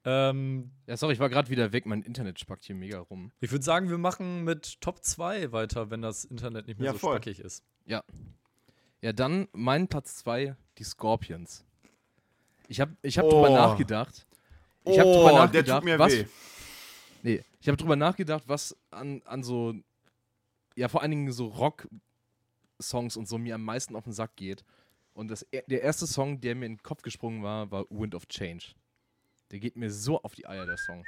Ähm, 0.05 0.71
Ja, 0.87 0.97
sorry, 0.97 1.12
ich 1.14 1.19
war 1.21 1.28
gerade 1.28 1.50
wieder 1.50 1.73
weg. 1.73 1.87
Mein 1.87 2.02
Internet 2.02 2.38
spackt 2.40 2.64
hier 2.64 2.75
mega 2.76 2.99
rum. 3.00 3.31
ich 3.40 3.50
würde 3.52 3.64
sagen, 3.64 3.88
wir 3.90 3.99
machen 3.99 4.45
mit 4.45 4.81
Top 4.81 5.05
2 5.05 5.52
weiter, 5.52 5.90
wenn 5.90 6.02
das 6.02 6.25
Internet 6.25 6.67
nicht 6.67 6.78
mehr 6.78 6.87
Ja, 6.87 6.93
so 6.93 6.99
voll. 6.99 7.17
spackig 7.17 7.40
ist. 7.40 7.62
Ja, 7.87 9.12
dann 9.12 9.47
mein 9.52 9.87
Platz 9.88 10.17
2, 10.17 10.57
die 10.78 10.85
Scorpions. 10.85 11.64
Ich 12.69 12.81
habe 12.81 12.97
ich 13.03 13.19
hab 13.19 13.25
Oh. 13.25 13.31
drüber 13.31 13.51
nachgedacht. 13.51 14.27
Ich 14.85 14.99
habe 14.99 15.09
oh, 15.09 15.15
drüber 15.17 15.31
der 15.31 15.39
nachgedacht, 15.41 15.79
tut 15.81 15.85
mir 15.85 15.99
was, 15.99 16.13
weh. 16.13 16.27
Nee, 17.23 17.45
ich 17.61 17.67
habe 17.69 17.77
drüber 17.77 17.97
nachgedacht, 17.97 18.45
was 18.47 18.77
an, 18.91 19.21
an 19.25 19.43
so, 19.43 19.75
ja, 20.77 20.89
vor 20.89 21.03
allen 21.03 21.11
Dingen 21.11 21.33
so 21.33 21.47
Rock-Songs 21.49 23.17
und 23.17 23.27
so 23.29 23.37
mir 23.39 23.57
am 23.57 23.65
meisten 23.65 23.97
auf 23.97 24.05
den 24.05 24.13
Sack 24.13 24.37
geht. 24.37 24.65
Und 25.15 25.29
das, 25.29 25.45
e- 25.51 25.65
der 25.67 25.83
erste 25.83 26.07
Song, 26.07 26.41
der 26.41 26.55
mir 26.55 26.67
in 26.67 26.77
den 26.77 26.83
Kopf 26.83 27.03
gesprungen 27.03 27.43
war, 27.43 27.71
war 27.73 27.85
Wind 27.91 28.15
of 28.15 28.27
Change. 28.29 28.67
Der 29.51 29.59
geht 29.59 29.77
mir 29.77 29.91
so 29.91 30.23
auf 30.23 30.35
die 30.37 30.47
Eier, 30.47 30.65
der 30.65 30.77
Song. 30.77 31.05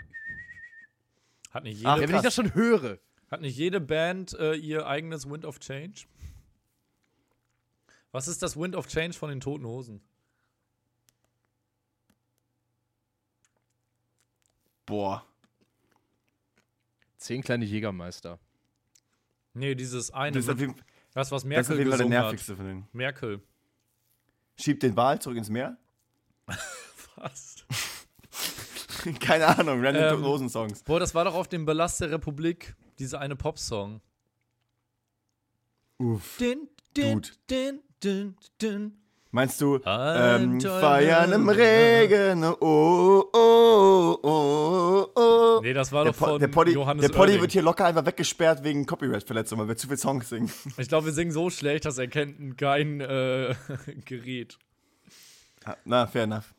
Hat 1.50 1.62
nicht 1.62 1.84
Ach, 1.86 1.96
jede, 1.96 2.02
Ja, 2.02 2.08
wenn 2.08 2.16
ich 2.16 2.22
das 2.22 2.34
schon 2.34 2.54
höre. 2.54 2.98
hat 3.30 3.40
nicht 3.42 3.56
jede 3.56 3.80
Band 3.80 4.32
äh, 4.34 4.54
ihr 4.54 4.86
eigenes 4.86 5.28
Wind 5.30 5.44
of 5.44 5.60
Change? 5.60 6.06
Was 8.12 8.26
ist 8.26 8.42
das 8.42 8.56
Wind 8.56 8.74
of 8.74 8.88
Change 8.88 9.16
von 9.16 9.30
den 9.30 9.40
Toten 9.40 9.64
Hosen? 9.66 10.00
Boah. 14.90 15.24
Zehn 17.16 17.42
kleine 17.42 17.64
Jägermeister. 17.64 18.38
Nee, 19.54 19.74
dieses 19.74 20.10
eine. 20.10 20.32
Das 20.32 20.44
ist, 20.44 20.48
mit- 20.50 20.60
jeden, 20.60 20.74
das, 21.14 21.30
was 21.30 21.42
das 21.42 21.44
ist 21.44 21.44
Merkel 21.48 21.72
auf 21.72 21.78
jeden 21.78 21.90
Fall 21.90 21.98
der 21.98 22.06
gesungen 22.06 22.18
hat. 22.18 22.24
nervigste 22.24 22.56
von 22.56 22.64
denen. 22.66 22.88
Merkel. 22.92 23.40
Schiebt 24.58 24.82
den 24.82 24.96
Wal 24.96 25.20
zurück 25.20 25.36
ins 25.38 25.48
Meer? 25.48 25.76
Fast. 26.96 27.64
Keine 29.20 29.46
Ahnung, 29.46 29.82
random 29.84 30.18
Ähm, 30.18 30.24
Rosen-Songs. 30.24 30.82
Boah, 30.84 31.00
das 31.00 31.14
war 31.14 31.24
doch 31.24 31.34
auf 31.34 31.48
dem 31.48 31.64
Ballast 31.64 32.00
der 32.00 32.10
Republik, 32.10 32.74
dieser 32.98 33.20
eine 33.20 33.34
Popsong. 33.36 34.00
Uff. 35.98 36.36
Din, 36.38 36.68
din, 36.96 37.14
Gut. 37.14 37.38
din, 37.50 37.80
din, 38.02 38.36
din. 38.60 38.99
Meinst 39.32 39.60
du, 39.60 39.78
ähm, 39.86 40.60
feiern 40.60 41.30
im 41.30 41.48
Regen, 41.48 42.42
oh, 42.42 43.24
oh, 43.32 44.18
oh, 44.22 45.06
oh. 45.14 45.60
Nee, 45.62 45.72
das 45.72 45.92
war 45.92 46.02
Der, 46.02 46.12
doch 46.12 46.18
von 46.18 46.40
der 46.40 46.48
Poddy, 46.48 46.72
Johannes 46.72 47.06
der 47.06 47.16
Poddy 47.16 47.40
wird 47.40 47.52
hier 47.52 47.62
locker 47.62 47.84
einfach 47.84 48.04
weggesperrt 48.04 48.64
wegen 48.64 48.86
Copyright-Verletzung, 48.86 49.60
weil 49.60 49.68
wir 49.68 49.76
zu 49.76 49.86
viel 49.86 49.98
Songs 49.98 50.28
singen. 50.28 50.50
Ich 50.78 50.88
glaube, 50.88 51.06
wir 51.06 51.12
singen 51.12 51.30
so 51.30 51.48
schlecht, 51.48 51.84
dass 51.84 51.98
er 51.98 52.08
kennt 52.08 52.58
kein 52.58 53.00
äh, 53.00 53.54
Gerät. 54.04 54.58
Ah, 55.64 55.76
Na, 55.84 56.08
fair 56.08 56.24
enough. 56.24 56.52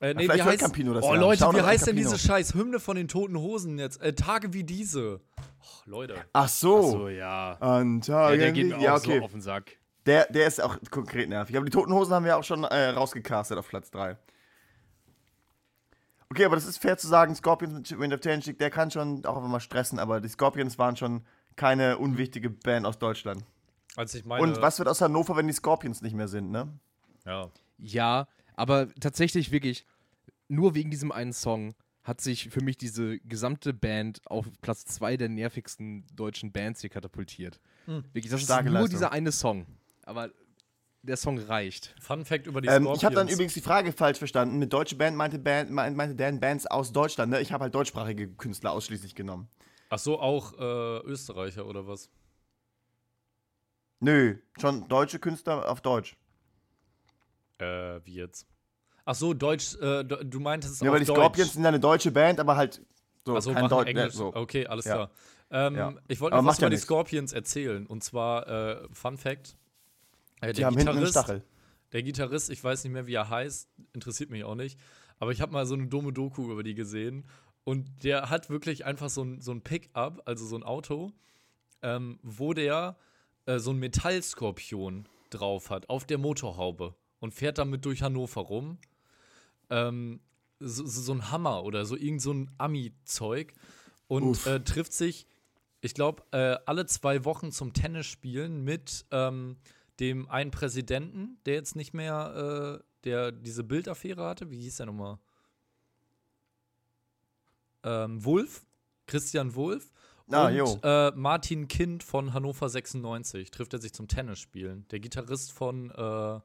Äh, 0.00 0.14
nee, 0.14 0.24
vielleicht 0.24 0.44
wie 0.44 0.48
heißt, 0.48 0.58
Campino 0.60 0.94
das 0.94 1.04
oh 1.04 1.14
ja. 1.14 1.20
Leute, 1.20 1.44
wie 1.52 1.60
heißt 1.60 1.86
denn 1.86 1.96
diese 1.96 2.18
scheiß 2.18 2.54
Hymne 2.54 2.80
von 2.80 2.96
den 2.96 3.08
Toten 3.08 3.36
Hosen 3.36 3.78
jetzt? 3.78 4.00
Äh, 4.00 4.14
Tage 4.14 4.54
wie 4.54 4.64
diese. 4.64 5.20
Oh, 5.38 5.66
Leute. 5.84 6.14
Ach 6.32 6.48
so. 6.48 6.92
So, 6.92 7.08
ja. 7.08 7.58
An 7.60 8.00
ja 8.00 8.28
Tagen 8.28 8.38
der 8.38 8.52
geht 8.52 8.68
mir 8.68 8.80
ja, 8.80 8.94
auch 8.94 8.98
okay. 8.98 9.18
so 9.18 9.24
auf 9.24 9.32
den 9.32 9.42
Sack. 9.42 9.76
Der, 10.06 10.26
der 10.26 10.46
ist 10.46 10.62
auch 10.62 10.78
konkret 10.90 11.28
nervig. 11.28 11.56
Aber 11.56 11.64
die 11.64 11.70
Toten 11.70 11.92
Hosen 11.92 12.14
haben 12.14 12.24
wir 12.24 12.36
auch 12.36 12.44
schon 12.44 12.64
äh, 12.64 12.90
rausgecastet 12.90 13.58
auf 13.58 13.68
Platz 13.68 13.90
3. 13.90 14.16
Okay, 16.30 16.44
aber 16.44 16.56
das 16.56 16.64
ist 16.64 16.78
fair 16.78 16.96
zu 16.96 17.06
sagen, 17.06 17.34
Scorpions 17.34 17.72
mit 17.72 17.98
Wind 17.98 18.14
of 18.14 18.20
Change, 18.20 18.54
der 18.54 18.70
kann 18.70 18.90
schon 18.90 19.24
auch 19.24 19.36
einfach 19.36 19.48
mal 19.48 19.60
stressen, 19.60 19.98
aber 19.98 20.20
die 20.20 20.28
Scorpions 20.28 20.78
waren 20.78 20.96
schon 20.96 21.24
keine 21.54 21.98
unwichtige 21.98 22.50
Band 22.50 22.86
aus 22.86 22.98
Deutschland. 22.98 23.44
Als 23.96 24.14
ich 24.14 24.24
meine. 24.24 24.42
Und 24.42 24.60
was 24.60 24.78
wird 24.78 24.88
aus 24.88 25.00
Hannover, 25.00 25.36
wenn 25.36 25.46
die 25.46 25.52
Scorpions 25.52 26.02
nicht 26.02 26.14
mehr 26.14 26.28
sind, 26.28 26.50
ne? 26.50 26.68
Ja. 27.24 27.50
Ja, 27.78 28.28
aber 28.54 28.88
tatsächlich 29.00 29.50
wirklich, 29.50 29.86
nur 30.48 30.74
wegen 30.74 30.90
diesem 30.90 31.12
einen 31.12 31.32
Song 31.32 31.74
hat 32.02 32.20
sich 32.20 32.50
für 32.50 32.62
mich 32.62 32.76
diese 32.76 33.18
gesamte 33.20 33.74
Band 33.74 34.20
auf 34.26 34.46
Platz 34.60 34.84
zwei 34.84 35.16
der 35.16 35.28
nervigsten 35.28 36.04
deutschen 36.14 36.52
Bands 36.52 36.80
hier 36.80 36.90
katapultiert. 36.90 37.60
Hm. 37.86 38.04
Wirklich, 38.12 38.30
das 38.30 38.42
Starke 38.42 38.68
ist 38.68 38.72
nur 38.72 38.82
Leistung. 38.82 38.98
dieser 38.98 39.12
eine 39.12 39.32
Song. 39.32 39.66
Aber 40.06 40.30
der 41.02 41.16
Song 41.18 41.38
reicht. 41.38 41.94
Fun 42.00 42.24
Fact 42.24 42.46
über 42.46 42.60
die 42.62 42.68
Ähm, 42.68 42.74
Scorpions. 42.84 42.98
ich 42.98 43.04
habe 43.04 43.14
dann 43.14 43.28
übrigens 43.28 43.52
die 43.54 43.60
Frage 43.60 43.92
falsch 43.92 44.18
verstanden. 44.18 44.58
Mit 44.58 44.72
deutsche 44.72 44.96
Band 44.96 45.16
meinte, 45.16 45.38
Band, 45.38 45.70
meinte 45.70 46.14
Dan 46.16 46.40
Bands 46.40 46.66
aus 46.66 46.92
Deutschland, 46.92 47.30
ne? 47.30 47.40
Ich 47.40 47.52
habe 47.52 47.64
halt 47.64 47.74
deutschsprachige 47.74 48.28
Künstler 48.28 48.72
ausschließlich 48.72 49.14
genommen. 49.14 49.48
Ach 49.90 49.98
so, 49.98 50.18
auch 50.18 50.54
äh, 50.58 50.98
Österreicher 51.06 51.66
oder 51.66 51.86
was? 51.86 52.08
Nö, 54.00 54.36
schon 54.60 54.88
deutsche 54.88 55.18
Künstler 55.18 55.68
auf 55.70 55.80
Deutsch. 55.80 56.16
Äh, 57.58 58.00
wie 58.04 58.14
jetzt? 58.14 58.46
Ach 59.04 59.14
so, 59.14 59.32
Deutsch, 59.32 59.76
äh, 59.76 60.04
du 60.04 60.40
meintest 60.40 60.82
Ja, 60.82 60.88
auf 60.90 60.94
weil 60.94 61.00
die 61.00 61.06
Deutsch. 61.06 61.18
Scorpions 61.18 61.52
sind 61.54 61.62
ja 61.62 61.68
eine 61.68 61.80
deutsche 61.80 62.10
Band, 62.10 62.40
aber 62.40 62.56
halt 62.56 62.82
so 63.24 63.36
Ach 63.36 63.42
so, 63.42 63.52
kein 63.52 63.68
Deutsch. 63.68 63.88
Englisch. 63.88 64.14
so. 64.14 64.34
Okay, 64.34 64.66
alles 64.66 64.84
Ja. 64.84 64.94
klar. 64.94 65.10
Ähm, 65.50 65.76
Ja. 65.76 65.94
Ich 66.08 66.20
wollte 66.20 66.34
Aber 66.34 66.42
noch 66.42 66.48
was 66.48 66.54
macht 66.56 66.60
ja 66.62 66.66
über 66.66 66.70
die 66.70 66.74
nichts. 66.74 66.86
Scorpions 66.86 67.32
erzählen. 67.32 67.86
Und 67.86 68.02
zwar, 68.02 68.46
äh, 68.48 68.88
Fun 68.92 69.16
Fact. 69.16 69.56
Äh, 70.40 70.52
Die 70.52 70.64
haben 70.64 70.76
hinten 70.76 70.96
einen 70.96 71.06
Stachel. 71.06 71.42
der 71.92 72.02
Gitarrist, 72.02 72.50
ich 72.50 72.62
weiß 72.62 72.84
nicht 72.84 72.92
mehr, 72.92 73.06
wie 73.06 73.14
er 73.14 73.28
heißt, 73.28 73.68
interessiert 73.92 74.30
mich 74.30 74.44
auch 74.44 74.54
nicht. 74.54 74.78
Aber 75.18 75.32
ich 75.32 75.40
habe 75.40 75.52
mal 75.52 75.66
so 75.66 75.74
eine 75.74 75.86
dumme 75.86 76.12
Doku 76.12 76.50
über 76.50 76.62
die 76.62 76.74
gesehen. 76.74 77.24
Und 77.64 78.04
der 78.04 78.30
hat 78.30 78.48
wirklich 78.50 78.84
einfach 78.84 79.08
so 79.10 79.22
ein, 79.22 79.40
so 79.40 79.50
ein 79.52 79.62
Pickup, 79.62 80.22
also 80.24 80.46
so 80.46 80.56
ein 80.56 80.62
Auto, 80.62 81.12
ähm, 81.82 82.18
wo 82.22 82.52
der 82.52 82.96
äh, 83.46 83.58
so 83.58 83.70
ein 83.70 83.78
Metallskorpion 83.78 85.08
drauf 85.30 85.70
hat, 85.70 85.88
auf 85.88 86.04
der 86.04 86.18
Motorhaube. 86.18 86.94
Und 87.18 87.32
fährt 87.32 87.58
damit 87.58 87.84
durch 87.84 88.02
Hannover 88.02 88.42
rum. 88.42 88.78
Ähm, 89.70 90.20
so, 90.60 90.86
so 90.86 91.12
ein 91.12 91.30
Hammer 91.30 91.64
oder 91.64 91.84
so 91.86 91.96
irgend 91.96 92.22
so 92.22 92.32
ein 92.32 92.50
Ami-Zeug. 92.58 93.54
Und 94.06 94.46
äh, 94.46 94.60
trifft 94.62 94.92
sich, 94.92 95.26
ich 95.80 95.94
glaube, 95.94 96.22
äh, 96.30 96.56
alle 96.66 96.86
zwei 96.86 97.24
Wochen 97.24 97.50
zum 97.50 97.72
Tennis 97.72 98.06
spielen 98.06 98.62
mit 98.62 99.06
ähm, 99.10 99.56
dem 100.00 100.28
einen 100.28 100.50
Präsidenten, 100.50 101.38
der 101.46 101.54
jetzt 101.54 101.76
nicht 101.76 101.94
mehr, 101.94 102.80
äh, 102.80 102.84
der 103.04 103.32
diese 103.32 103.64
Bildaffäre 103.64 104.24
hatte. 104.24 104.50
Wie 104.50 104.60
hieß 104.60 104.76
der 104.78 104.86
nochmal? 104.86 105.18
Ähm, 107.82 108.24
Wulff, 108.24 108.66
Christian 109.06 109.54
Wulff. 109.54 109.92
Ah, 110.30 110.48
und 110.48 110.56
jo. 110.56 110.78
äh, 110.82 111.12
Martin 111.12 111.68
Kind 111.68 112.02
von 112.02 112.34
Hannover 112.34 112.68
96 112.68 113.50
trifft 113.52 113.72
er 113.74 113.80
sich 113.80 113.92
zum 113.92 114.08
Tennis 114.08 114.40
spielen. 114.40 114.86
Der 114.90 114.98
Gitarrist 114.98 115.52
von, 115.52 115.90
äh, 115.92 116.40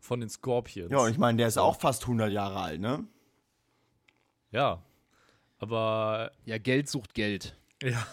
von 0.00 0.20
den 0.20 0.28
Scorpions. 0.28 0.90
Ja, 0.90 1.06
ich 1.06 1.16
meine, 1.16 1.38
der 1.38 1.46
ist 1.46 1.58
auch 1.58 1.78
fast 1.78 2.02
100 2.02 2.32
Jahre 2.32 2.60
alt, 2.60 2.80
ne? 2.80 3.06
ja. 4.50 4.82
Aber 5.58 6.32
Ja, 6.44 6.58
Geld 6.58 6.88
sucht 6.88 7.14
Geld. 7.14 7.56
Ja, 7.84 8.04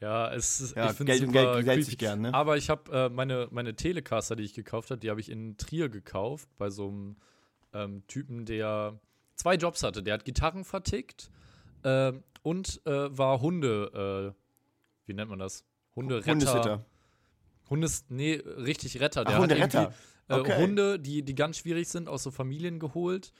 ja, 0.00 0.32
es 0.32 0.60
ist, 0.60 0.76
Ja, 0.76 0.90
ich 0.90 0.98
Geld 0.98 1.20
super 1.20 1.32
Geld 1.54 1.64
creepy. 1.66 1.82
sich 1.82 1.98
gern, 1.98 2.22
ne? 2.22 2.34
Aber 2.34 2.56
ich 2.56 2.70
habe 2.70 2.90
äh, 2.92 3.08
meine, 3.08 3.48
meine 3.50 3.74
Telecaster, 3.76 4.36
die 4.36 4.44
ich 4.44 4.54
gekauft 4.54 4.90
habe, 4.90 4.98
die 5.00 5.10
habe 5.10 5.20
ich 5.20 5.30
in 5.30 5.56
Trier 5.56 5.88
gekauft, 5.88 6.48
bei 6.58 6.70
so 6.70 6.88
einem 6.88 7.16
ähm, 7.72 8.06
Typen, 8.06 8.46
der 8.46 8.98
zwei 9.36 9.54
Jobs 9.56 9.82
hatte. 9.82 10.02
Der 10.02 10.14
hat 10.14 10.24
Gitarren 10.24 10.64
vertickt 10.64 11.30
ähm, 11.84 12.22
und 12.42 12.80
äh, 12.86 13.16
war 13.16 13.40
Hunde, 13.40 14.34
äh, 14.34 15.06
wie 15.06 15.14
nennt 15.14 15.30
man 15.30 15.38
das? 15.38 15.64
Hunderetter. 15.94 16.30
Hundesitter. 16.32 16.84
Hundes, 17.68 18.04
nee, 18.08 18.34
richtig 18.34 19.00
Retter. 19.00 19.20
Ach, 19.22 19.26
Der 19.26 19.34
hat 19.34 19.42
Hunderetter. 19.42 19.80
irgendwie, 19.82 19.94
äh, 20.28 20.40
Okay. 20.40 20.62
Hunde, 20.62 20.98
die, 21.00 21.22
die 21.24 21.34
ganz 21.34 21.58
schwierig 21.58 21.88
sind, 21.88 22.08
aus 22.08 22.22
so 22.22 22.30
Familien 22.30 22.78
geholt 22.78 23.32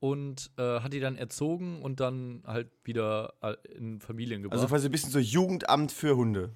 und 0.00 0.50
äh, 0.56 0.80
hat 0.80 0.92
die 0.92 1.00
dann 1.00 1.16
erzogen 1.16 1.82
und 1.82 2.00
dann 2.00 2.42
halt 2.46 2.70
wieder 2.84 3.34
äh, 3.42 3.54
in 3.76 4.00
Familien 4.00 4.42
gebracht. 4.42 4.58
Also 4.58 4.68
quasi 4.68 4.88
ein 4.88 4.92
bisschen 4.92 5.10
so 5.10 5.18
Jugendamt 5.18 5.92
für 5.92 6.16
Hunde. 6.16 6.50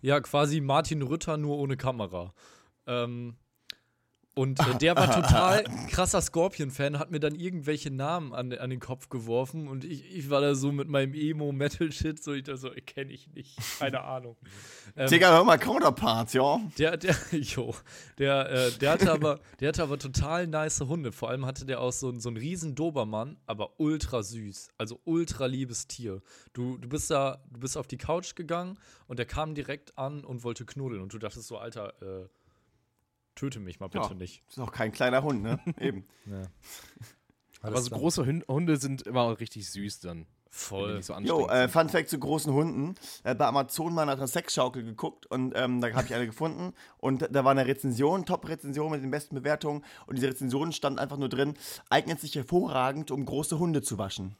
Ja, 0.00 0.20
quasi 0.20 0.60
Martin 0.60 1.02
Rütter 1.02 1.36
nur 1.36 1.58
ohne 1.58 1.76
Kamera. 1.76 2.34
Ähm, 2.86 3.36
und 4.34 4.58
äh, 4.60 4.78
der 4.78 4.96
war 4.96 5.10
total 5.12 5.64
krasser 5.90 6.20
Scorpion-Fan, 6.20 6.98
hat 6.98 7.10
mir 7.10 7.20
dann 7.20 7.34
irgendwelche 7.34 7.90
Namen 7.90 8.32
an, 8.34 8.52
an 8.52 8.70
den 8.70 8.80
Kopf 8.80 9.08
geworfen 9.08 9.68
und 9.68 9.84
ich, 9.84 10.12
ich 10.14 10.30
war 10.30 10.40
da 10.40 10.54
so 10.54 10.72
mit 10.72 10.88
meinem 10.88 11.14
Emo-Metal-Shit, 11.14 12.22
so 12.22 12.32
ich 12.32 12.44
da 12.44 12.56
so, 12.56 12.70
kenne 12.86 13.12
ich 13.12 13.28
nicht, 13.28 13.56
keine 13.78 14.02
Ahnung. 14.02 14.36
Ähm, 14.96 15.06
Digga, 15.10 15.30
hör 15.30 15.44
mal 15.44 15.58
Counterparts, 15.58 16.32
ja? 16.32 16.60
der, 16.78 16.96
der, 16.96 17.16
jo, 17.32 17.74
der, 18.18 18.50
äh, 18.50 18.70
der 18.72 18.92
hatte 18.92 19.12
aber, 19.12 19.40
der 19.60 19.68
hatte 19.68 19.82
aber 19.82 19.98
total 19.98 20.46
nice 20.46 20.80
Hunde. 20.80 21.12
Vor 21.12 21.30
allem 21.30 21.46
hatte 21.46 21.64
der 21.64 21.80
auch 21.80 21.92
so, 21.92 22.18
so 22.18 22.28
einen 22.28 22.36
riesen 22.36 22.74
Dobermann, 22.74 23.36
aber 23.46 23.78
ultra 23.78 24.22
süß. 24.22 24.70
Also 24.78 25.00
ultra 25.04 25.46
liebes 25.46 25.86
Tier. 25.86 26.22
Du, 26.52 26.78
du 26.78 26.88
bist 26.88 27.10
da, 27.10 27.42
du 27.50 27.60
bist 27.60 27.76
auf 27.76 27.86
die 27.86 27.98
Couch 27.98 28.34
gegangen 28.34 28.78
und 29.06 29.18
der 29.18 29.26
kam 29.26 29.54
direkt 29.54 29.96
an 29.98 30.24
und 30.24 30.44
wollte 30.44 30.64
knuddeln. 30.64 31.02
Und 31.02 31.12
du 31.12 31.18
dachtest 31.18 31.48
so, 31.48 31.58
Alter, 31.58 31.94
äh, 32.02 32.28
töte 33.34 33.60
mich 33.60 33.80
mal 33.80 33.88
bitte 33.88 34.08
Ja. 34.08 34.14
nicht. 34.14 34.42
Ist 34.48 34.58
auch 34.58 34.72
kein 34.72 34.92
kleiner 34.92 35.22
Hund, 35.22 35.42
ne? 35.42 35.58
Eben. 35.80 36.04
Aber 37.62 37.80
so 37.80 37.90
große 37.90 38.26
Hunde 38.48 38.76
sind 38.76 39.02
immer 39.02 39.22
auch 39.22 39.40
richtig 39.40 39.70
süß 39.70 40.00
dann. 40.00 40.26
Voll. 40.50 40.96
nicht 40.98 41.06
so 41.06 41.18
Jo, 41.18 41.48
äh. 41.48 41.68
Fun 41.68 41.88
Fact 41.88 42.08
zu 42.08 42.16
großen 42.18 42.52
Hunden. 42.52 42.94
Äh, 43.24 43.34
bei 43.34 43.46
Amazon 43.46 43.92
mal 43.92 44.06
nach 44.06 44.12
einer 44.18 44.28
Sexschaukel 44.28 44.84
geguckt 44.84 45.26
und 45.26 45.52
ähm, 45.56 45.80
da 45.80 45.92
habe 45.92 46.06
ich 46.06 46.14
eine 46.14 46.26
gefunden. 46.26 46.74
Und 46.98 47.26
da 47.28 47.44
war 47.44 47.50
eine 47.50 47.66
Rezension, 47.66 48.24
Top-Rezension 48.24 48.92
mit 48.92 49.02
den 49.02 49.10
besten 49.10 49.34
Bewertungen. 49.34 49.84
Und 50.06 50.14
diese 50.16 50.28
Rezension 50.28 50.70
stand 50.72 51.00
einfach 51.00 51.16
nur 51.16 51.28
drin, 51.28 51.54
eignet 51.90 52.20
sich 52.20 52.36
hervorragend, 52.36 53.10
um 53.10 53.24
große 53.24 53.58
Hunde 53.58 53.82
zu 53.82 53.98
waschen. 53.98 54.36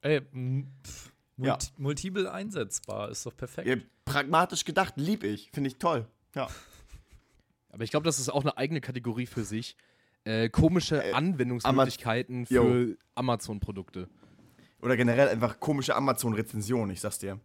Ey, 0.00 0.22
pff, 0.22 1.12
Ja. 1.36 1.52
multi 1.52 1.68
multiple 1.76 2.32
einsetzbar, 2.32 3.10
ist 3.10 3.26
doch 3.26 3.36
perfekt. 3.36 3.68
Ja, 3.68 3.76
pragmatisch 4.06 4.64
gedacht, 4.64 4.94
lieb 4.96 5.22
ich. 5.22 5.50
Finde 5.52 5.68
ich 5.68 5.76
toll. 5.76 6.06
Ja. 6.34 6.48
Aber 7.70 7.84
ich 7.84 7.90
glaube, 7.90 8.04
das 8.04 8.18
ist 8.18 8.28
auch 8.28 8.42
eine 8.42 8.56
eigene 8.56 8.80
Kategorie 8.80 9.26
für 9.26 9.44
sich. 9.44 9.76
Äh, 10.24 10.48
komische 10.50 11.02
Äh, 11.02 11.12
Anwendungsmöglichkeiten 11.12 12.46
Jo. 12.48 12.62
für 12.64 12.96
Amazon-Produkte. 13.14 14.08
Oder 14.82 14.96
generell 14.96 15.28
einfach 15.28 15.60
komische 15.60 15.94
Amazon-Rezensionen, 15.94 16.90
ich 16.90 17.00
sag's 17.00 17.18
dir. 17.18 17.38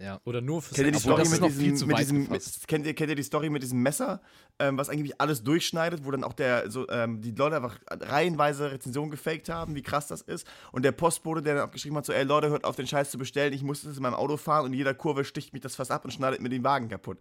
Ja. 0.00 0.20
Oder 0.24 0.40
nur 0.40 0.62
für 0.62 0.74
Kennt 0.74 0.86
ihr 0.88 0.92
die 0.92 0.98
Story 0.98 1.28
mit 1.28 1.42
diesem, 1.44 1.50
viel 1.60 1.74
zu 1.74 1.86
mit 1.86 1.98
diesem 1.98 2.26
gefasst. 2.26 2.66
kennt, 2.66 2.86
ihr, 2.86 2.94
kennt 2.94 3.10
ihr 3.10 3.14
die 3.14 3.22
Story 3.22 3.50
mit 3.50 3.62
diesem 3.62 3.82
Messer, 3.82 4.20
ähm, 4.58 4.76
was 4.76 4.88
eigentlich 4.88 5.20
alles 5.20 5.44
durchschneidet, 5.44 6.04
wo 6.04 6.10
dann 6.10 6.24
auch 6.24 6.32
der, 6.32 6.70
so, 6.70 6.88
ähm, 6.88 7.20
die 7.20 7.30
Leute 7.30 7.56
einfach 7.56 7.78
reihenweise 7.88 8.72
Rezensionen 8.72 9.10
gefaked 9.12 9.48
haben, 9.48 9.76
wie 9.76 9.82
krass 9.82 10.08
das 10.08 10.22
ist. 10.22 10.46
Und 10.72 10.84
der 10.84 10.92
Postbote, 10.92 11.40
der 11.42 11.54
dann 11.54 11.68
auch 11.68 11.70
geschrieben 11.70 11.96
hat, 11.96 12.06
so, 12.06 12.12
ey 12.12 12.24
Leute, 12.24 12.48
hört 12.50 12.64
auf 12.64 12.74
den 12.74 12.86
Scheiß 12.86 13.10
zu 13.12 13.18
bestellen, 13.18 13.52
ich 13.52 13.62
muss 13.62 13.82
das 13.82 13.96
in 13.96 14.02
meinem 14.02 14.14
Auto 14.14 14.36
fahren 14.38 14.64
und 14.64 14.72
in 14.72 14.78
jeder 14.78 14.94
Kurve 14.94 15.24
sticht 15.24 15.52
mich 15.52 15.62
das 15.62 15.76
fast 15.76 15.90
ab 15.92 16.04
und 16.04 16.10
schneidet 16.10 16.40
mir 16.40 16.48
den 16.48 16.64
Wagen 16.64 16.88
kaputt. 16.88 17.18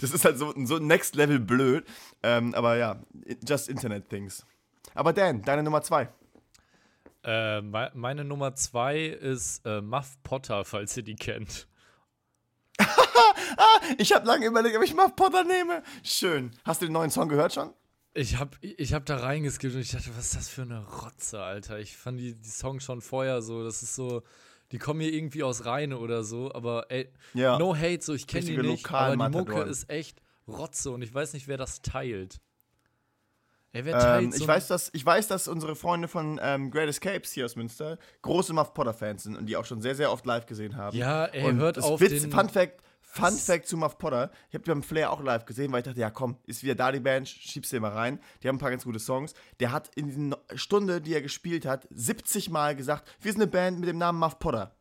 Das 0.00 0.12
ist 0.12 0.24
halt 0.24 0.38
so, 0.38 0.52
so 0.64 0.78
next 0.78 1.14
level 1.14 1.38
blöd. 1.38 1.84
Ähm, 2.22 2.54
aber 2.54 2.76
ja, 2.76 3.00
just 3.46 3.68
Internet 3.68 4.08
Things. 4.08 4.44
Aber 4.94 5.12
Dan, 5.12 5.42
deine 5.42 5.62
Nummer 5.62 5.82
zwei. 5.82 6.08
Äh, 7.22 7.60
me- 7.60 7.90
meine 7.94 8.24
Nummer 8.24 8.54
zwei 8.54 9.04
ist 9.06 9.64
äh, 9.66 9.80
Muff 9.80 10.16
Potter, 10.22 10.64
falls 10.64 10.96
ihr 10.96 11.02
die 11.02 11.16
kennt. 11.16 11.66
Ich 13.98 14.12
habe 14.12 14.26
lange 14.26 14.46
überlegt, 14.46 14.76
ob 14.76 14.82
ich 14.82 14.94
mal 14.94 15.08
Potter 15.10 15.44
nehme. 15.44 15.82
Schön. 16.02 16.52
Hast 16.64 16.80
du 16.80 16.86
den 16.86 16.92
neuen 16.92 17.10
Song 17.10 17.28
gehört 17.28 17.52
schon? 17.52 17.72
Ich 18.14 18.38
hab, 18.38 18.56
ich 18.62 18.94
hab 18.94 19.04
da 19.06 19.16
reingeskippt 19.18 19.74
und 19.74 19.80
ich 19.80 19.90
dachte, 19.90 20.10
was 20.16 20.26
ist 20.26 20.36
das 20.36 20.48
für 20.48 20.62
eine 20.62 20.84
Rotze, 20.86 21.42
Alter. 21.42 21.78
Ich 21.78 21.96
fand 21.96 22.18
die, 22.20 22.34
die 22.34 22.48
Songs 22.48 22.84
schon 22.84 23.00
vorher 23.00 23.42
so, 23.42 23.64
das 23.64 23.82
ist 23.82 23.94
so, 23.94 24.22
die 24.72 24.78
kommen 24.78 25.00
hier 25.00 25.12
irgendwie 25.12 25.42
aus 25.42 25.64
Rheine 25.64 25.98
oder 25.98 26.22
so, 26.24 26.52
aber 26.52 26.86
ey, 26.90 27.08
Ja. 27.34 27.58
no 27.58 27.74
hate, 27.76 28.02
so 28.02 28.14
ich 28.14 28.26
kenne 28.26 28.46
die 28.46 28.56
nicht, 28.56 28.90
aber 28.90 29.16
die 29.16 29.36
Mucke 29.36 29.62
ist 29.62 29.90
echt 29.90 30.20
Rotze 30.46 30.90
und 30.90 31.02
ich 31.02 31.12
weiß 31.12 31.32
nicht, 31.32 31.48
wer 31.48 31.56
das 31.56 31.82
teilt. 31.82 32.40
Ey, 33.72 33.84
wer 33.84 33.94
Ähm, 33.94 34.00
teilt 34.00 34.34
so 34.34 34.42
ich, 34.42 34.48
weiß, 34.48 34.66
dass, 34.68 34.90
ich 34.92 35.06
weiß, 35.06 35.28
dass 35.28 35.46
unsere 35.46 35.76
Freunde 35.76 36.08
von 36.08 36.40
ähm, 36.42 36.70
Great 36.72 36.88
Escapes 36.88 37.30
hier 37.32 37.44
aus 37.44 37.54
Münster 37.54 37.98
große 38.22 38.52
Muff 38.52 38.74
Potter-Fans 38.74 39.22
sind 39.24 39.36
und 39.36 39.46
die 39.46 39.56
auch 39.56 39.64
schon 39.64 39.80
sehr, 39.80 39.94
sehr 39.94 40.10
oft 40.10 40.26
live 40.26 40.46
gesehen 40.46 40.74
haben. 40.76 40.96
Ja, 40.96 41.26
ey, 41.26 41.44
und 41.44 41.58
hört 41.58 41.78
auf 41.78 42.00
Witz, 42.00 42.22
den- 42.22 42.32
Fun 42.32 42.48
Fact, 42.48 42.82
Fun? 43.12 43.32
Fact 43.36 43.66
zu 43.66 43.76
Muff 43.76 43.98
Potter. 43.98 44.30
Ich 44.48 44.54
habe 44.54 44.62
die 44.62 44.70
beim 44.70 44.84
Flair 44.84 45.10
auch 45.10 45.20
live 45.20 45.44
gesehen, 45.44 45.72
weil 45.72 45.80
ich 45.80 45.84
dachte, 45.84 45.98
ja 45.98 46.10
komm, 46.10 46.36
ist 46.46 46.62
wieder 46.62 46.76
da 46.76 46.92
die 46.92 47.00
Band, 47.00 47.28
schiebst 47.28 47.72
du 47.72 47.80
mal 47.80 47.90
rein. 47.90 48.20
Die 48.42 48.48
haben 48.48 48.56
ein 48.56 48.60
paar 48.60 48.70
ganz 48.70 48.84
gute 48.84 49.00
Songs. 49.00 49.34
Der 49.58 49.72
hat 49.72 49.90
in 49.96 50.06
dieser 50.06 50.38
Stunde, 50.54 51.00
die 51.00 51.12
er 51.12 51.20
gespielt 51.20 51.66
hat, 51.66 51.88
70 51.90 52.50
Mal 52.50 52.76
gesagt, 52.76 53.08
wir 53.20 53.32
sind 53.32 53.42
eine 53.42 53.50
Band 53.50 53.80
mit 53.80 53.88
dem 53.88 53.98
Namen 53.98 54.20
Muff 54.20 54.38
Potter. 54.38 54.76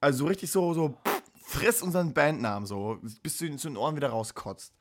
Also 0.00 0.18
so 0.18 0.26
richtig 0.26 0.50
so, 0.50 0.74
so 0.74 0.98
pff, 1.06 1.22
friss 1.44 1.80
unseren 1.80 2.12
Bandnamen 2.12 2.66
so, 2.66 2.98
bis 3.22 3.38
du 3.38 3.46
ihn 3.46 3.58
zu 3.58 3.68
den 3.68 3.76
Ohren 3.76 3.94
wieder 3.94 4.08
rauskotzt. 4.08 4.74